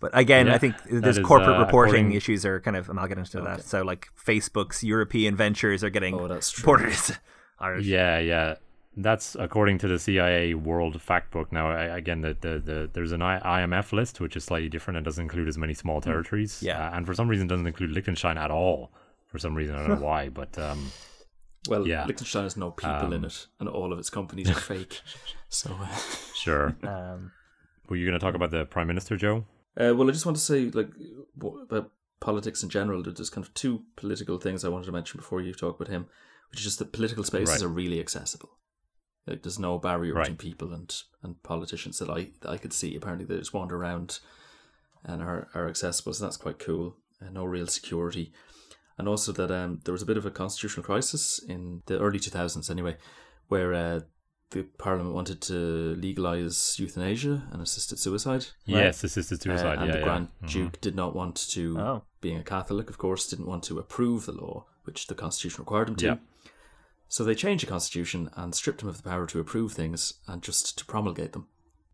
But 0.00 0.12
again, 0.16 0.46
Yeah, 0.46 0.54
I 0.54 0.58
think 0.58 0.78
that 0.84 1.02
there's 1.02 1.18
is, 1.18 1.26
corporate 1.26 1.56
uh, 1.58 1.60
reporting 1.60 1.94
according- 1.96 2.12
issues 2.12 2.46
are 2.46 2.58
kind 2.58 2.74
of 2.74 2.88
amalgamated 2.88 3.32
to 3.32 3.42
that. 3.42 3.62
So 3.64 3.82
like 3.82 4.08
Facebook's 4.16 4.82
European 4.82 5.36
ventures 5.36 5.84
are 5.84 5.90
getting 5.90 6.14
Oh, 6.18 6.26
that's 6.26 6.56
reported 6.58 6.88
as 6.88 7.18
Irish. 7.58 7.84
Yeah, 7.84 8.18
yeah. 8.18 8.54
That's 8.96 9.34
according 9.38 9.76
to 9.80 9.88
the 9.88 9.98
CIA 9.98 10.54
World 10.54 10.94
Factbook. 10.98 11.52
Now, 11.52 11.70
I, 11.70 11.82
again, 11.98 12.22
the, 12.22 12.34
the, 12.40 12.58
the 12.58 12.90
there's 12.90 13.12
an 13.12 13.20
I, 13.20 13.60
IMF 13.62 13.92
list 13.92 14.20
which 14.20 14.36
is 14.36 14.44
slightly 14.44 14.70
different 14.70 14.96
and 14.96 15.04
doesn't 15.04 15.22
include 15.22 15.48
as 15.48 15.58
many 15.58 15.74
small 15.74 16.00
territories. 16.00 16.62
Yeah. 16.62 16.88
uh, 16.88 16.96
and 16.96 17.04
for 17.04 17.12
some 17.12 17.28
reason 17.28 17.46
doesn't 17.46 17.66
include 17.66 17.90
Liechtenstein 17.90 18.38
at 18.38 18.50
all. 18.50 18.90
For 19.26 19.38
some 19.38 19.54
reason, 19.54 19.76
I 19.76 19.80
don't 19.86 20.00
know 20.00 20.06
why, 20.12 20.30
but 20.30 20.58
um, 20.58 20.90
Well, 21.68 21.86
Yeah. 21.86 22.06
Liechtenstein 22.06 22.44
has 22.44 22.56
no 22.56 22.70
people 22.70 23.12
in 23.12 23.24
it, 23.24 23.46
and 23.58 23.68
all 23.68 23.92
of 23.92 23.98
its 23.98 24.10
companies 24.10 24.50
are 24.50 24.54
fake. 24.74 25.00
So, 25.48 25.76
uh, 25.80 25.96
sure. 26.34 26.76
Um, 26.82 27.32
Were 27.88 27.96
you 27.96 28.06
going 28.06 28.18
to 28.18 28.24
talk 28.24 28.34
about 28.34 28.50
the 28.50 28.64
prime 28.64 28.86
minister, 28.86 29.16
Joe? 29.16 29.44
uh, 29.76 29.94
well, 29.94 30.08
I 30.08 30.12
just 30.12 30.26
want 30.26 30.36
to 30.36 30.42
say, 30.42 30.70
like, 30.70 30.90
about 31.68 31.90
politics 32.20 32.62
in 32.62 32.68
general. 32.70 33.02
There's 33.02 33.30
kind 33.30 33.46
of 33.46 33.52
two 33.54 33.82
political 33.96 34.38
things 34.38 34.64
I 34.64 34.68
wanted 34.68 34.86
to 34.86 34.92
mention 34.92 35.18
before 35.18 35.40
you 35.40 35.52
talk 35.54 35.76
about 35.80 35.88
him, 35.92 36.06
which 36.50 36.60
is 36.60 36.64
just 36.64 36.78
that 36.78 36.92
political 36.92 37.24
spaces 37.24 37.56
Right. 37.56 37.62
are 37.62 37.68
really 37.68 38.00
accessible. 38.00 38.50
Like, 39.26 39.42
there's 39.42 39.58
no 39.58 39.78
barrier 39.78 40.14
Right. 40.14 40.24
between 40.24 40.36
people 40.38 40.72
and, 40.72 40.94
and 41.22 41.42
politicians 41.42 41.98
that 41.98 42.08
I 42.10 42.30
that 42.40 42.50
I 42.50 42.56
could 42.58 42.72
see. 42.72 42.96
Apparently, 42.96 43.26
they 43.26 43.38
just 43.38 43.52
wander 43.54 43.76
around 43.76 44.18
and 45.04 45.22
are, 45.22 45.48
are 45.54 45.68
accessible, 45.68 46.12
so 46.14 46.24
that's 46.24 46.36
quite 46.36 46.58
cool. 46.58 46.96
And 47.20 47.34
no 47.34 47.44
real 47.44 47.66
security. 47.66 48.32
And 49.00 49.08
also 49.08 49.32
that 49.32 49.50
um, 49.50 49.80
there 49.84 49.92
was 49.92 50.02
a 50.02 50.06
bit 50.06 50.18
of 50.18 50.26
a 50.26 50.30
constitutional 50.30 50.84
crisis 50.84 51.38
in 51.48 51.82
the 51.86 51.98
early 51.98 52.18
2000s, 52.18 52.70
anyway, 52.70 52.96
where 53.48 53.72
uh, 53.72 54.00
the 54.50 54.64
parliament 54.76 55.14
wanted 55.14 55.40
to 55.42 55.94
legalize 55.96 56.76
euthanasia 56.78 57.48
and 57.50 57.62
assisted 57.62 57.98
suicide. 57.98 58.44
Yes, 58.66 59.02
assisted 59.02 59.40
suicide. 59.40 59.78
Uh, 59.78 59.80
and 59.82 59.86
yeah, 59.86 59.92
the 59.92 59.98
yeah. 60.00 60.04
Grand 60.04 60.28
Mhm. 60.42 60.50
Duke 60.52 60.80
did 60.82 60.94
not 60.94 61.14
want 61.14 61.36
to, 61.54 61.78
Oh. 61.78 62.02
being 62.20 62.36
a 62.36 62.42
Catholic, 62.44 62.90
of 62.90 62.98
course, 62.98 63.26
didn't 63.26 63.46
want 63.46 63.62
to 63.64 63.78
approve 63.78 64.26
the 64.26 64.32
law, 64.32 64.66
which 64.84 65.06
the 65.06 65.14
Constitution 65.14 65.62
required 65.62 65.88
him 65.88 65.96
to. 65.96 66.06
Yeah. 66.06 66.16
So 67.08 67.24
they 67.24 67.34
changed 67.34 67.64
the 67.64 67.70
Constitution 67.70 68.28
and 68.36 68.54
stripped 68.54 68.82
him 68.82 68.88
of 68.88 68.98
the 68.98 69.08
power 69.08 69.26
to 69.28 69.40
approve 69.40 69.72
things 69.72 70.14
and 70.28 70.42
just 70.42 70.76
to 70.78 70.84
promulgate 70.84 71.32
them, 71.32 71.48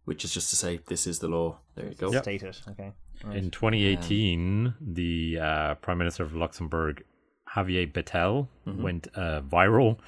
which 0.06 0.24
is 0.24 0.32
just 0.32 0.48
to 0.50 0.56
say, 0.56 0.80
this 0.88 1.06
is 1.06 1.18
the 1.18 1.28
law. 1.28 1.58
There 1.74 1.86
you 1.86 1.94
go. 1.94 2.10
State 2.22 2.42
it. 2.42 2.60
Okay. 2.70 2.92
In 3.32 3.50
2018, 3.50 4.74
the 4.80 5.38
uh, 5.40 5.74
Prime 5.76 5.98
Minister 5.98 6.22
of 6.22 6.34
Luxembourg, 6.34 7.04
Xavier 7.54 7.86
Bettel, 7.86 8.48
Mm-hmm. 8.66 8.82
went 8.82 9.06
uh, 9.14 9.42
viral 9.42 9.98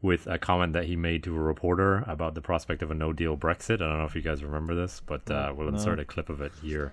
with 0.00 0.26
a 0.28 0.38
comment 0.38 0.72
that 0.74 0.84
he 0.84 0.94
made 0.96 1.24
to 1.24 1.34
a 1.34 1.40
reporter 1.40 2.04
about 2.06 2.34
the 2.34 2.40
prospect 2.40 2.80
of 2.82 2.90
a 2.90 2.94
no 2.94 3.12
deal 3.12 3.36
Brexit. 3.36 3.76
I 3.76 3.88
don't 3.88 3.98
know 3.98 4.04
if 4.04 4.14
you 4.14 4.22
guys 4.22 4.44
remember 4.44 4.74
this, 4.74 5.00
but 5.04 5.28
uh, 5.30 5.52
we'll 5.56 5.68
insert 5.68 5.98
a 5.98 6.04
clip 6.04 6.28
of 6.28 6.40
it 6.42 6.52
here. 6.62 6.92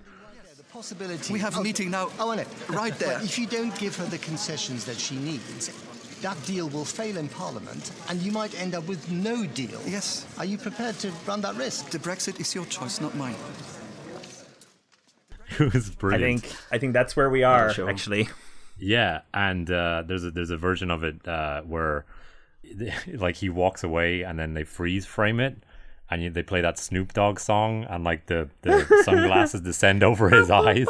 possibility. 0.72 1.32
We 1.32 1.38
have 1.40 1.56
a 1.58 1.62
meeting 1.62 1.90
now, 1.90 2.10
Oh, 2.18 2.30
I 2.32 2.36
know. 2.36 2.44
right 2.70 2.98
there. 2.98 3.18
But 3.18 3.24
if 3.24 3.38
you 3.38 3.46
don't 3.46 3.76
give 3.78 3.94
her 3.96 4.06
the 4.06 4.18
concessions 4.18 4.84
that 4.86 4.96
she 4.96 5.16
needs, 5.16 5.68
that 6.22 6.42
deal 6.46 6.68
will 6.68 6.84
fail 6.84 7.16
in 7.16 7.28
Parliament, 7.28 7.92
and 8.08 8.20
you 8.22 8.32
might 8.32 8.58
end 8.60 8.74
up 8.74 8.86
with 8.88 9.10
no 9.10 9.44
deal. 9.46 9.80
Yes. 9.86 10.26
Are 10.38 10.44
you 10.44 10.56
prepared 10.58 10.98
to 11.00 11.12
run 11.26 11.40
that 11.42 11.54
risk? 11.56 11.90
The 11.90 11.98
Brexit 11.98 12.40
is 12.40 12.54
your 12.54 12.64
choice, 12.66 13.00
not 13.00 13.14
mine. 13.14 13.36
It 15.58 15.74
was 15.74 15.90
I 16.02 16.16
think 16.16 16.50
I 16.70 16.78
think 16.78 16.94
that's 16.94 17.14
where 17.14 17.28
we 17.28 17.42
are 17.42 17.74
show 17.74 17.82
'em. 17.82 17.90
actually. 17.90 18.28
Yeah, 18.78 19.20
and 19.34 19.70
uh, 19.70 20.02
there's 20.06 20.24
a 20.24 20.30
there's 20.30 20.48
a 20.48 20.56
version 20.56 20.90
of 20.90 21.04
it 21.04 21.28
uh, 21.28 21.60
where 21.62 22.06
like 23.12 23.36
he 23.36 23.50
walks 23.50 23.84
away 23.84 24.22
and 24.22 24.38
then 24.38 24.54
they 24.54 24.64
freeze 24.64 25.04
frame 25.04 25.40
it 25.40 25.62
and 26.10 26.22
you, 26.22 26.30
they 26.30 26.42
play 26.42 26.60
that 26.60 26.78
Snoop 26.78 27.12
Dogg 27.12 27.38
song 27.38 27.84
and 27.84 28.04
like 28.04 28.26
the, 28.26 28.48
the 28.62 29.02
sunglasses 29.04 29.60
descend 29.60 30.02
over 30.02 30.30
his 30.30 30.50
eyes 30.50 30.86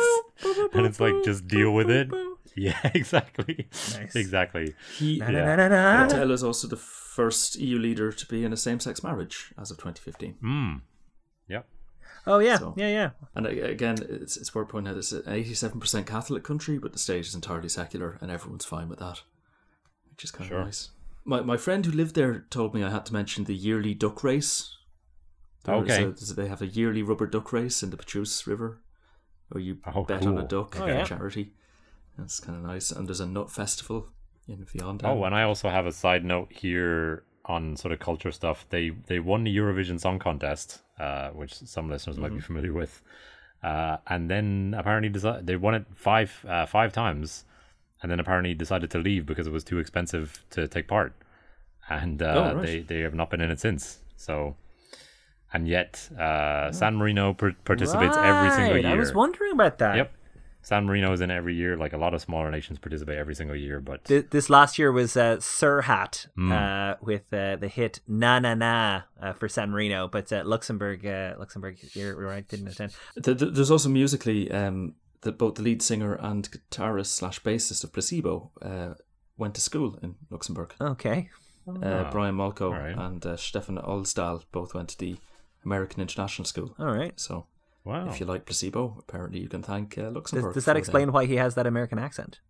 and 0.72 0.86
it's 0.86 1.00
like 1.00 1.14
just 1.24 1.46
deal 1.46 1.72
with 1.72 1.90
it. 1.90 2.08
Yeah, 2.56 2.78
exactly. 2.94 3.68
Exactly. 4.14 4.74
He, 4.98 5.18
Na, 5.18 5.30
na, 5.30 5.56
na, 5.56 5.68
na. 5.68 6.06
Bettel 6.08 6.30
is 6.32 6.44
also 6.44 6.68
the 6.68 6.76
first 6.76 7.56
EU 7.56 7.78
leader 7.78 8.12
to 8.12 8.26
be 8.26 8.44
in 8.44 8.52
a 8.52 8.56
same 8.56 8.78
sex 8.80 9.02
marriage 9.02 9.52
as 9.58 9.70
of 9.70 9.78
2015. 9.78 10.36
Mm. 10.42 10.80
Yep. 11.48 11.66
Oh 12.26 12.38
yeah, 12.38 12.58
So- 12.58 12.74
yeah, 12.76 12.88
yeah. 12.88 13.10
And 13.34 13.46
again, 13.46 13.96
it's, 14.08 14.36
it's 14.36 14.54
worth 14.54 14.68
pointing 14.68 14.92
out 14.92 14.98
it's 14.98 15.12
an 15.12 15.22
87% 15.22 16.06
Catholic 16.06 16.44
country, 16.44 16.78
but 16.78 16.92
the 16.92 16.98
state 16.98 17.24
is 17.26 17.34
entirely 17.34 17.68
secular, 17.68 18.18
and 18.20 18.30
everyone's 18.30 18.64
fine 18.64 18.88
with 18.88 18.98
that, 19.00 19.22
which 20.10 20.24
is 20.24 20.30
kind 20.30 20.48
Sure. 20.48 20.60
of 20.60 20.66
nice. 20.66 20.90
My, 21.24 21.40
my 21.40 21.56
friend 21.56 21.84
who 21.86 21.92
lived 21.92 22.14
there 22.14 22.44
told 22.50 22.74
me 22.74 22.82
I 22.84 22.90
had 22.90 23.06
to 23.06 23.12
mention 23.12 23.44
the 23.44 23.54
yearly 23.54 23.94
duck 23.94 24.22
race. 24.22 24.76
There 25.64 25.74
is 25.76 25.82
Okay. 25.82 26.02
a- 26.02 26.06
there's 26.06 26.30
a- 26.30 26.34
they 26.34 26.48
have 26.48 26.62
a 26.62 26.66
yearly 26.66 27.02
rubber 27.02 27.26
duck 27.26 27.52
race 27.52 27.82
in 27.82 27.90
the 27.90 27.96
Pétrusse 27.96 28.46
River, 28.46 28.80
where 29.48 29.62
you 29.62 29.78
Oh, 29.94 30.04
bet 30.04 30.26
on 30.26 30.38
a 30.38 30.46
duck 30.46 30.76
Oh, 30.76 30.80
for 30.80 30.88
yeah. 30.88 31.04
charity. 31.04 31.54
That's 32.18 32.40
kind 32.40 32.58
of 32.58 32.64
nice. 32.64 32.90
And 32.90 33.08
there's 33.08 33.20
a 33.20 33.26
nut 33.26 33.50
festival 33.50 34.08
in 34.48 34.64
Vianden. 34.64 35.00
Oh, 35.04 35.24
and 35.24 35.34
I 35.34 35.42
also 35.44 35.68
have 35.68 35.86
a 35.86 35.92
side 35.92 36.24
note 36.24 36.52
here 36.52 37.24
on 37.46 37.76
sort 37.76 37.92
of 37.92 37.98
culture 38.00 38.30
stuff. 38.30 38.66
They 38.70 38.90
they 39.06 39.18
won 39.18 39.44
the 39.44 39.56
Eurovision 39.56 39.98
Song 40.00 40.18
Contest, 40.18 40.80
uh, 40.98 41.30
which 41.30 41.54
some 41.54 41.88
listeners 41.88 42.18
might 42.18 42.34
be 42.34 42.40
familiar 42.40 42.72
with, 42.72 43.02
uh, 43.62 43.96
and 44.06 44.30
then 44.30 44.74
apparently 44.76 45.10
desi- 45.10 45.44
they 45.44 45.56
won 45.56 45.74
it 45.74 45.84
five 45.94 46.44
uh, 46.48 46.66
five 46.66 46.92
times, 46.92 47.44
and 48.02 48.10
then 48.12 48.20
apparently 48.20 48.54
decided 48.54 48.90
to 48.90 48.98
leave 48.98 49.26
because 49.26 49.46
it 49.46 49.52
was 49.52 49.64
too 49.64 49.78
expensive 49.78 50.44
to 50.50 50.68
take 50.68 50.86
part, 50.88 51.14
and 51.88 52.22
uh, 52.22 52.26
Oh, 52.52 52.56
right. 52.56 52.66
they 52.66 52.80
they 52.80 53.00
have 53.00 53.14
not 53.14 53.30
been 53.30 53.40
in 53.40 53.50
it 53.50 53.60
since. 53.60 53.98
So. 54.16 54.56
And 55.54 55.68
yet, 55.68 56.08
uh, 56.18 56.72
San 56.72 56.96
Marino 56.96 57.34
par- 57.34 57.54
participates 57.66 58.16
every 58.16 58.50
single 58.52 58.78
year. 58.78 58.88
I 58.88 58.94
was 58.94 59.12
wondering 59.12 59.52
about 59.52 59.76
that. 59.80 59.96
Yep, 59.96 60.12
San 60.62 60.86
Marino 60.86 61.12
is 61.12 61.20
in 61.20 61.30
every 61.30 61.54
year. 61.54 61.76
Like 61.76 61.92
a 61.92 61.98
lot 61.98 62.14
of 62.14 62.20
smaller 62.20 62.50
nations 62.50 62.78
participate 62.78 63.18
every 63.18 63.34
single 63.34 63.56
year, 63.56 63.80
but 63.80 64.04
Th- 64.04 64.26
This 64.30 64.48
last 64.48 64.78
year 64.78 64.90
was 64.92 65.16
uh, 65.16 65.36
Serhat 65.38 66.26
Hmm. 66.36 66.52
uh, 66.52 66.94
with 67.00 67.32
uh, 67.32 67.56
the 67.56 67.68
hit 67.68 68.00
"Na 68.06 68.38
Na 68.38 68.54
Na" 68.54 69.02
uh, 69.20 69.32
for 69.32 69.48
San 69.48 69.70
Marino, 69.70 70.08
but 70.08 70.32
uh, 70.32 70.42
Luxembourg, 70.44 71.04
uh, 71.04 71.34
Luxembourg, 71.38 71.76
you're 71.94 72.16
right, 72.16 72.46
didn't 72.48 72.68
attend. 72.68 72.92
Th- 73.22 73.36
th- 73.38 73.52
There's 73.54 73.70
also 73.70 73.88
musically 73.88 74.50
um, 74.50 74.94
that 75.22 75.38
both 75.38 75.54
the 75.56 75.62
lead 75.62 75.82
singer 75.82 76.14
and 76.14 76.48
guitarist 76.50 77.06
slash 77.06 77.40
bassist 77.42 77.84
of 77.84 77.92
Placebo 77.92 78.50
uh, 78.62 78.94
went 79.36 79.54
to 79.54 79.60
school 79.60 79.98
in 80.02 80.14
Luxembourg. 80.30 80.74
Okay, 80.80 81.28
Uh, 81.66 82.10
Brian 82.10 82.34
Molko 82.36 82.72
alright. 82.72 82.96
and 82.98 83.24
uh, 83.26 83.36
Stefan 83.36 83.78
Olsdal 83.78 84.42
both 84.52 84.74
went 84.74 84.88
to 84.90 84.98
the 84.98 85.16
American 85.64 86.00
International 86.02 86.44
School. 86.44 86.74
all 86.78 86.92
right. 86.92 87.18
So 87.20 87.46
wow. 87.84 88.08
if 88.08 88.20
you 88.20 88.26
like 88.26 88.44
Placebo, 88.46 88.96
apparently 88.98 89.40
you 89.40 89.48
can 89.48 89.62
thank 89.62 89.96
uh, 89.98 90.02
Does, 90.02 90.14
Luxembourg. 90.14 90.54
does 90.54 90.64
that 90.64 90.72
for 90.74 90.78
explain 90.78 91.12
why 91.12 91.26
he 91.26 91.36
has 91.36 91.54
that 91.54 91.66
American 91.66 91.98
accent 91.98 92.40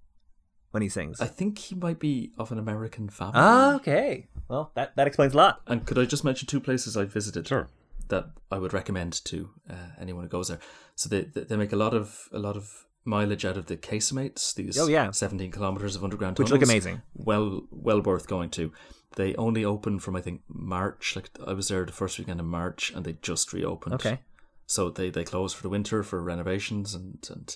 when 0.70 0.82
he 0.82 0.88
sings? 0.88 1.20
I 1.20 1.26
think 1.26 1.58
he 1.58 1.74
might 1.74 1.98
be 1.98 2.32
of 2.38 2.50
an 2.52 2.58
American 2.58 3.08
family. 3.08 3.32
Ah, 3.36 3.74
okay. 3.76 4.28
Well, 4.48 4.70
that 4.74 4.94
that 4.96 5.06
explains 5.06 5.34
a 5.34 5.36
lot. 5.36 5.60
And 5.66 5.86
could 5.86 5.98
I 5.98 6.04
just 6.04 6.24
mention 6.24 6.46
two 6.46 6.60
places 6.60 6.96
I 6.96 7.04
visited? 7.04 7.46
Sure. 7.48 7.68
that 8.08 8.26
I 8.50 8.58
would 8.58 8.72
recommend 8.74 9.24
to 9.24 9.50
uh, 9.70 9.74
anyone 9.98 10.24
who 10.24 10.28
goes 10.28 10.48
there. 10.48 10.58
So 10.96 11.08
they 11.08 11.22
they 11.22 11.42
they 11.44 11.56
make 11.56 11.72
a 11.72 11.76
lot 11.76 11.94
of 11.94 12.28
a 12.32 12.38
lot 12.38 12.56
of 12.56 12.86
mileage 13.04 13.44
out 13.44 13.56
of 13.56 13.66
the 13.66 13.76
casemates. 13.76 14.54
These 14.54 14.78
Oh, 14.78 14.86
yeah. 14.88 15.10
seventeen 15.12 15.50
kilometers 15.50 15.96
of 15.96 16.04
underground 16.04 16.36
tunnels, 16.36 16.52
Which 16.52 16.60
look 16.60 16.68
tunnels. 16.68 16.84
amazing. 16.86 17.02
Well, 17.14 17.62
well 17.70 18.00
worth 18.02 18.26
going 18.26 18.50
to. 18.50 18.72
They 19.16 19.34
only 19.36 19.64
open 19.64 19.98
from 19.98 20.16
I 20.16 20.20
think 20.20 20.42
March. 20.48 21.16
Like 21.16 21.30
I 21.46 21.52
was 21.54 21.68
there 21.68 21.84
the 21.86 21.92
first 21.92 22.18
weekend 22.18 22.40
in 22.40 22.46
March, 22.46 22.92
and 22.94 23.04
they 23.04 23.16
just 23.22 23.52
reopened. 23.52 23.94
Okay. 23.94 24.20
So 24.66 24.90
they 24.90 25.10
they 25.10 25.24
close 25.24 25.52
for 25.52 25.62
the 25.62 25.68
winter 25.68 26.02
for 26.02 26.22
renovations, 26.22 26.94
and 26.94 27.18
and 27.30 27.54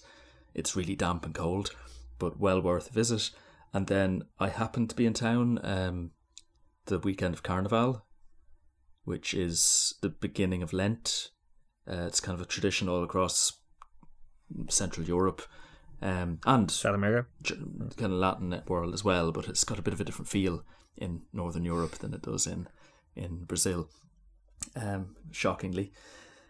it's 0.54 0.76
really 0.76 0.96
damp 0.96 1.24
and 1.24 1.34
cold, 1.34 1.74
but 2.18 2.38
well 2.38 2.60
worth 2.60 2.90
a 2.90 2.92
visit. 2.92 3.30
And 3.72 3.86
then 3.86 4.22
I 4.38 4.48
happened 4.48 4.90
to 4.90 4.96
be 4.96 5.06
in 5.06 5.12
town 5.12 5.60
um, 5.62 6.12
the 6.86 6.98
weekend 6.98 7.34
of 7.34 7.42
Carnival, 7.42 8.06
which 9.04 9.34
is 9.34 9.94
the 10.02 10.08
beginning 10.08 10.62
of 10.62 10.72
Lent. 10.72 11.30
Uh, 11.88 12.06
it's 12.06 12.20
kind 12.20 12.34
of 12.34 12.44
a 12.44 12.48
tradition 12.48 12.88
all 12.88 13.04
across 13.04 13.52
Central 14.68 15.06
Europe, 15.06 15.42
um, 16.02 16.38
and 16.46 16.70
South 16.70 16.94
America. 16.94 17.28
Kind 17.44 18.12
of 18.12 18.18
Latin 18.18 18.62
world 18.66 18.94
as 18.94 19.04
well, 19.04 19.32
but 19.32 19.48
it's 19.48 19.64
got 19.64 19.78
a 19.78 19.82
bit 19.82 19.94
of 19.94 20.00
a 20.00 20.04
different 20.04 20.28
feel 20.28 20.64
in 20.96 21.22
Northern 21.32 21.64
Europe 21.64 21.96
than 21.98 22.14
it 22.14 22.22
does 22.22 22.46
in 22.46 22.68
in 23.14 23.44
Brazil. 23.44 23.88
Um, 24.74 25.16
shockingly, 25.30 25.92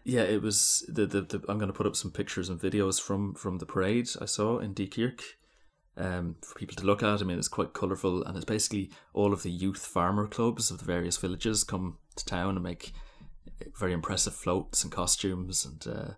yeah, 0.07 0.21
it 0.21 0.41
was 0.41 0.85
the, 0.87 1.05
the, 1.05 1.21
the 1.21 1.41
I'm 1.49 1.57
going 1.57 1.71
to 1.71 1.77
put 1.77 1.85
up 1.85 1.97
some 1.97 2.11
pictures 2.11 2.47
and 2.47 2.57
videos 2.57 2.99
from 2.99 3.33
from 3.33 3.57
the 3.57 3.65
parade 3.65 4.07
I 4.21 4.25
saw 4.25 4.57
in 4.57 4.73
Diekirch 4.73 5.21
um, 5.97 6.37
for 6.41 6.57
people 6.57 6.77
to 6.77 6.85
look 6.85 7.03
at. 7.03 7.21
I 7.21 7.25
mean, 7.25 7.37
it's 7.37 7.49
quite 7.49 7.73
colourful, 7.73 8.23
and 8.23 8.37
it's 8.37 8.45
basically 8.45 8.89
all 9.13 9.33
of 9.33 9.43
the 9.43 9.51
youth 9.51 9.85
farmer 9.85 10.25
clubs 10.25 10.71
of 10.71 10.79
the 10.79 10.85
various 10.85 11.17
villages 11.17 11.65
come 11.65 11.97
to 12.15 12.23
town 12.23 12.55
and 12.55 12.63
make 12.63 12.93
very 13.77 13.91
impressive 13.91 14.33
floats 14.33 14.81
and 14.81 14.93
costumes 14.93 15.65
and 15.65 15.85
uh, 15.85 16.13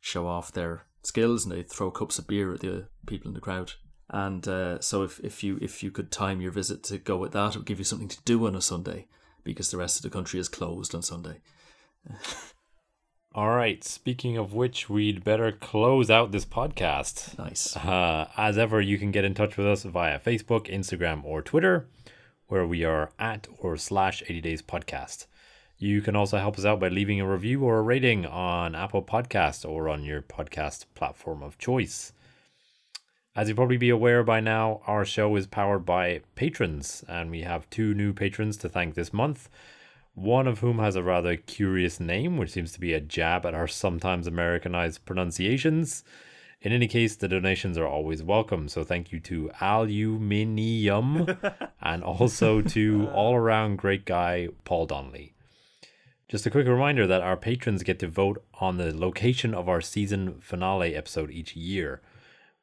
show 0.00 0.26
off 0.26 0.50
their 0.50 0.86
skills, 1.02 1.44
and 1.44 1.52
they 1.52 1.62
throw 1.62 1.90
cups 1.90 2.18
of 2.18 2.26
beer 2.26 2.54
at 2.54 2.60
the 2.60 2.88
people 3.06 3.28
in 3.28 3.34
the 3.34 3.40
crowd. 3.40 3.74
And 4.08 4.48
uh, 4.48 4.80
so, 4.80 5.02
if, 5.02 5.20
if 5.20 5.44
you 5.44 5.58
if 5.60 5.82
you 5.82 5.90
could 5.90 6.10
time 6.10 6.40
your 6.40 6.50
visit 6.50 6.82
to 6.84 6.96
go 6.96 7.18
with 7.18 7.32
that, 7.32 7.50
it 7.50 7.58
would 7.58 7.66
give 7.66 7.78
you 7.78 7.84
something 7.84 8.08
to 8.08 8.22
do 8.24 8.46
on 8.46 8.56
a 8.56 8.62
Sunday, 8.62 9.06
because 9.44 9.70
the 9.70 9.76
rest 9.76 9.96
of 9.96 10.02
the 10.02 10.16
country 10.16 10.40
is 10.40 10.48
closed 10.48 10.94
on 10.94 11.02
Sunday. 11.02 11.42
All 13.34 13.50
right. 13.56 13.82
Speaking 13.82 14.36
of 14.36 14.52
which, 14.52 14.90
we'd 14.90 15.24
better 15.24 15.52
close 15.52 16.10
out 16.10 16.32
this 16.32 16.44
podcast. 16.44 17.38
Nice. 17.38 17.74
Uh, 17.76 18.28
as 18.36 18.58
ever, 18.58 18.80
you 18.80 18.98
can 18.98 19.10
get 19.10 19.24
in 19.24 19.32
touch 19.34 19.56
with 19.56 19.66
us 19.66 19.84
via 19.84 20.20
Facebook, 20.20 20.70
Instagram, 20.70 21.24
or 21.24 21.40
Twitter. 21.42 21.86
where 22.48 22.66
we 22.66 22.84
are 22.84 23.10
at 23.18 23.48
or 23.60 23.78
slash 23.78 24.22
80 24.28 24.40
Days 24.42 24.60
Podcast. 24.60 25.24
You 25.78 26.02
can 26.02 26.14
also 26.14 26.36
help 26.36 26.58
us 26.58 26.66
out 26.66 26.80
by 26.80 26.88
leaving 26.88 27.18
a 27.18 27.26
review 27.26 27.64
or 27.64 27.78
a 27.78 27.82
rating 27.82 28.26
on 28.26 28.74
Apple 28.74 29.02
Podcast 29.02 29.66
or 29.66 29.88
on 29.88 30.04
your 30.04 30.20
podcast 30.20 30.84
platform 30.94 31.42
of 31.42 31.56
choice. 31.56 32.12
As 33.34 33.48
you'll 33.48 33.56
probably 33.56 33.78
be 33.78 33.88
aware 33.88 34.22
by 34.22 34.40
now, 34.40 34.82
our 34.86 35.06
show 35.06 35.34
is 35.36 35.46
powered 35.46 35.86
by 35.86 36.20
patrons, 36.34 37.02
and 37.08 37.30
we 37.30 37.40
have 37.40 37.70
two 37.70 37.94
new 37.94 38.12
patrons 38.12 38.58
to 38.58 38.68
thank 38.68 38.94
this 38.94 39.14
month. 39.14 39.48
One 40.14 40.46
of 40.46 40.58
whom 40.58 40.78
has 40.78 40.94
a 40.94 41.02
rather 41.02 41.36
curious 41.36 41.98
name, 41.98 42.36
which 42.36 42.50
seems 42.50 42.72
to 42.72 42.80
be 42.80 42.92
a 42.92 43.00
jab 43.00 43.46
at 43.46 43.54
our 43.54 43.66
sometimes 43.66 44.26
Americanized 44.26 45.06
pronunciations. 45.06 46.04
In 46.60 46.70
any 46.70 46.86
case, 46.86 47.16
the 47.16 47.28
donations 47.28 47.78
are 47.78 47.86
always 47.86 48.22
welcome, 48.22 48.68
so 48.68 48.84
thank 48.84 49.10
you 49.10 49.20
to 49.20 49.50
Aluminium 49.60 51.26
and 51.80 52.04
also 52.04 52.60
to 52.60 53.08
all 53.08 53.34
around 53.34 53.78
great 53.78 54.04
guy 54.04 54.48
Paul 54.64 54.86
Donnelly. 54.86 55.32
Just 56.28 56.46
a 56.46 56.50
quick 56.50 56.66
reminder 56.66 57.06
that 57.06 57.22
our 57.22 57.36
patrons 57.36 57.82
get 57.82 57.98
to 58.00 58.08
vote 58.08 58.44
on 58.60 58.76
the 58.76 58.96
location 58.96 59.54
of 59.54 59.68
our 59.68 59.80
season 59.80 60.40
finale 60.40 60.94
episode 60.94 61.30
each 61.30 61.56
year. 61.56 62.02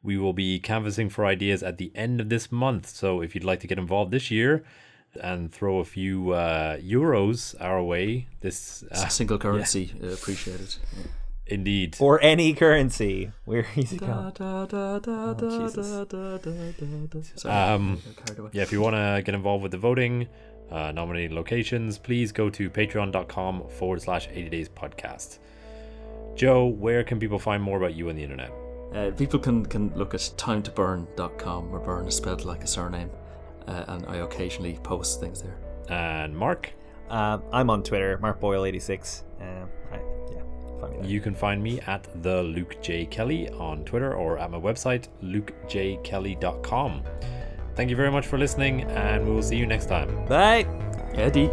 We 0.04 0.18
will 0.18 0.34
be 0.34 0.60
canvassing 0.60 1.10
for 1.10 1.26
ideas 1.26 1.64
at 1.64 1.78
the 1.78 1.92
end 1.96 2.22
of 2.22 2.30
this 2.30 2.52
month. 2.52 2.88
So 2.88 3.22
if 3.22 3.34
you'd 3.34 3.44
like 3.44 3.60
to 3.62 3.68
get 3.68 3.80
involved 3.80 4.12
this 4.12 4.32
year 4.32 4.64
and 5.22 5.52
throw 5.52 5.80
a 5.80 5.86
few 5.86 6.32
uh, 6.32 6.78
euros 6.78 7.56
our 7.60 7.82
way, 7.84 8.28
this 8.42 8.84
uh, 8.92 9.08
Single 9.08 9.38
currency, 9.46 9.94
uh, 10.04 10.08
appreciated. 10.08 10.76
Yeah. 10.98 11.04
indeed. 11.48 11.98
Or 12.00 12.22
any 12.22 12.54
currency. 12.54 13.32
We're 13.46 13.66
easy 13.76 13.98
Da, 13.98 14.06
going. 14.08 14.34
da, 14.34 14.66
da, 14.66 15.00
da, 15.00 15.34
da, 15.34 15.50
Jesus. 15.60 15.88
da, 15.90 16.04
da, 16.06 16.38
da, 16.38 16.52
da, 16.80 16.86
da. 17.10 17.20
Sorry, 17.36 17.56
Um, 17.74 18.02
I 18.06 18.08
got 18.14 18.26
carried 18.26 18.40
away. 18.40 18.50
Yeah, 18.54 18.62
if 18.64 18.72
you 18.72 18.82
want 18.82 18.96
to 18.96 19.22
get 19.26 19.34
involved 19.36 19.64
with 19.64 19.72
the 19.72 19.78
voting, 19.80 20.28
uh, 20.72 20.92
nominating 20.92 21.36
locations, 21.36 21.98
please 21.98 22.32
go 22.32 22.50
to 22.52 22.70
patreon.com 22.70 23.64
forward 23.70 24.02
slash 24.02 24.28
80 24.32 24.50
days 24.50 24.70
podcast. 24.70 25.40
Joe, 26.36 26.68
where 26.68 27.04
can 27.04 27.20
people 27.20 27.40
find 27.40 27.62
more 27.64 27.78
about 27.78 27.96
you 27.96 28.10
on 28.10 28.16
the 28.16 28.24
internet? 28.24 28.52
Uh, 28.94 29.12
people 29.12 29.40
can, 29.40 29.66
can 29.66 29.92
look 29.96 30.14
at 30.14 30.20
timetoburn.com 30.38 31.72
where 31.72 31.82
burn 31.82 32.08
is 32.08 32.16
spelled 32.16 32.46
like 32.46 32.64
a 32.64 32.68
surname, 32.68 33.10
uh, 33.70 33.86
and 33.94 34.06
I 34.08 34.18
occasionally 34.18 34.78
post 34.84 35.20
things 35.22 35.42
there. 35.42 35.58
And 35.90 36.36
Mark, 36.36 36.72
Uh, 37.10 37.40
I'm 37.52 37.70
on 37.72 37.82
Twitter, 37.82 38.20
Mark 38.22 38.40
Boyle 38.40 38.66
86. 38.66 39.24
Um, 39.42 39.48
I, 39.92 39.98
yeah, 40.32 40.44
find 40.80 41.06
you 41.06 41.20
can 41.22 41.34
find 41.34 41.64
me 41.64 41.80
at 41.88 42.08
the 42.22 42.44
Luke 42.44 42.76
J. 42.84 43.06
Kelly 43.08 43.50
on 43.50 43.84
Twitter 43.84 44.14
or 44.14 44.38
at 44.38 44.52
my 44.52 44.60
website, 44.60 45.08
lukejkelly.com. 45.24 47.04
Thank 47.76 47.90
you 47.90 47.96
very 47.96 48.12
much 48.12 48.28
for 48.28 48.38
listening, 48.38 48.84
and 48.84 49.26
we 49.26 49.32
will 49.34 49.42
see 49.42 49.58
you 49.58 49.66
next 49.66 49.88
time. 49.88 50.10
Bye. 50.26 50.66
Eddie. 51.16 51.50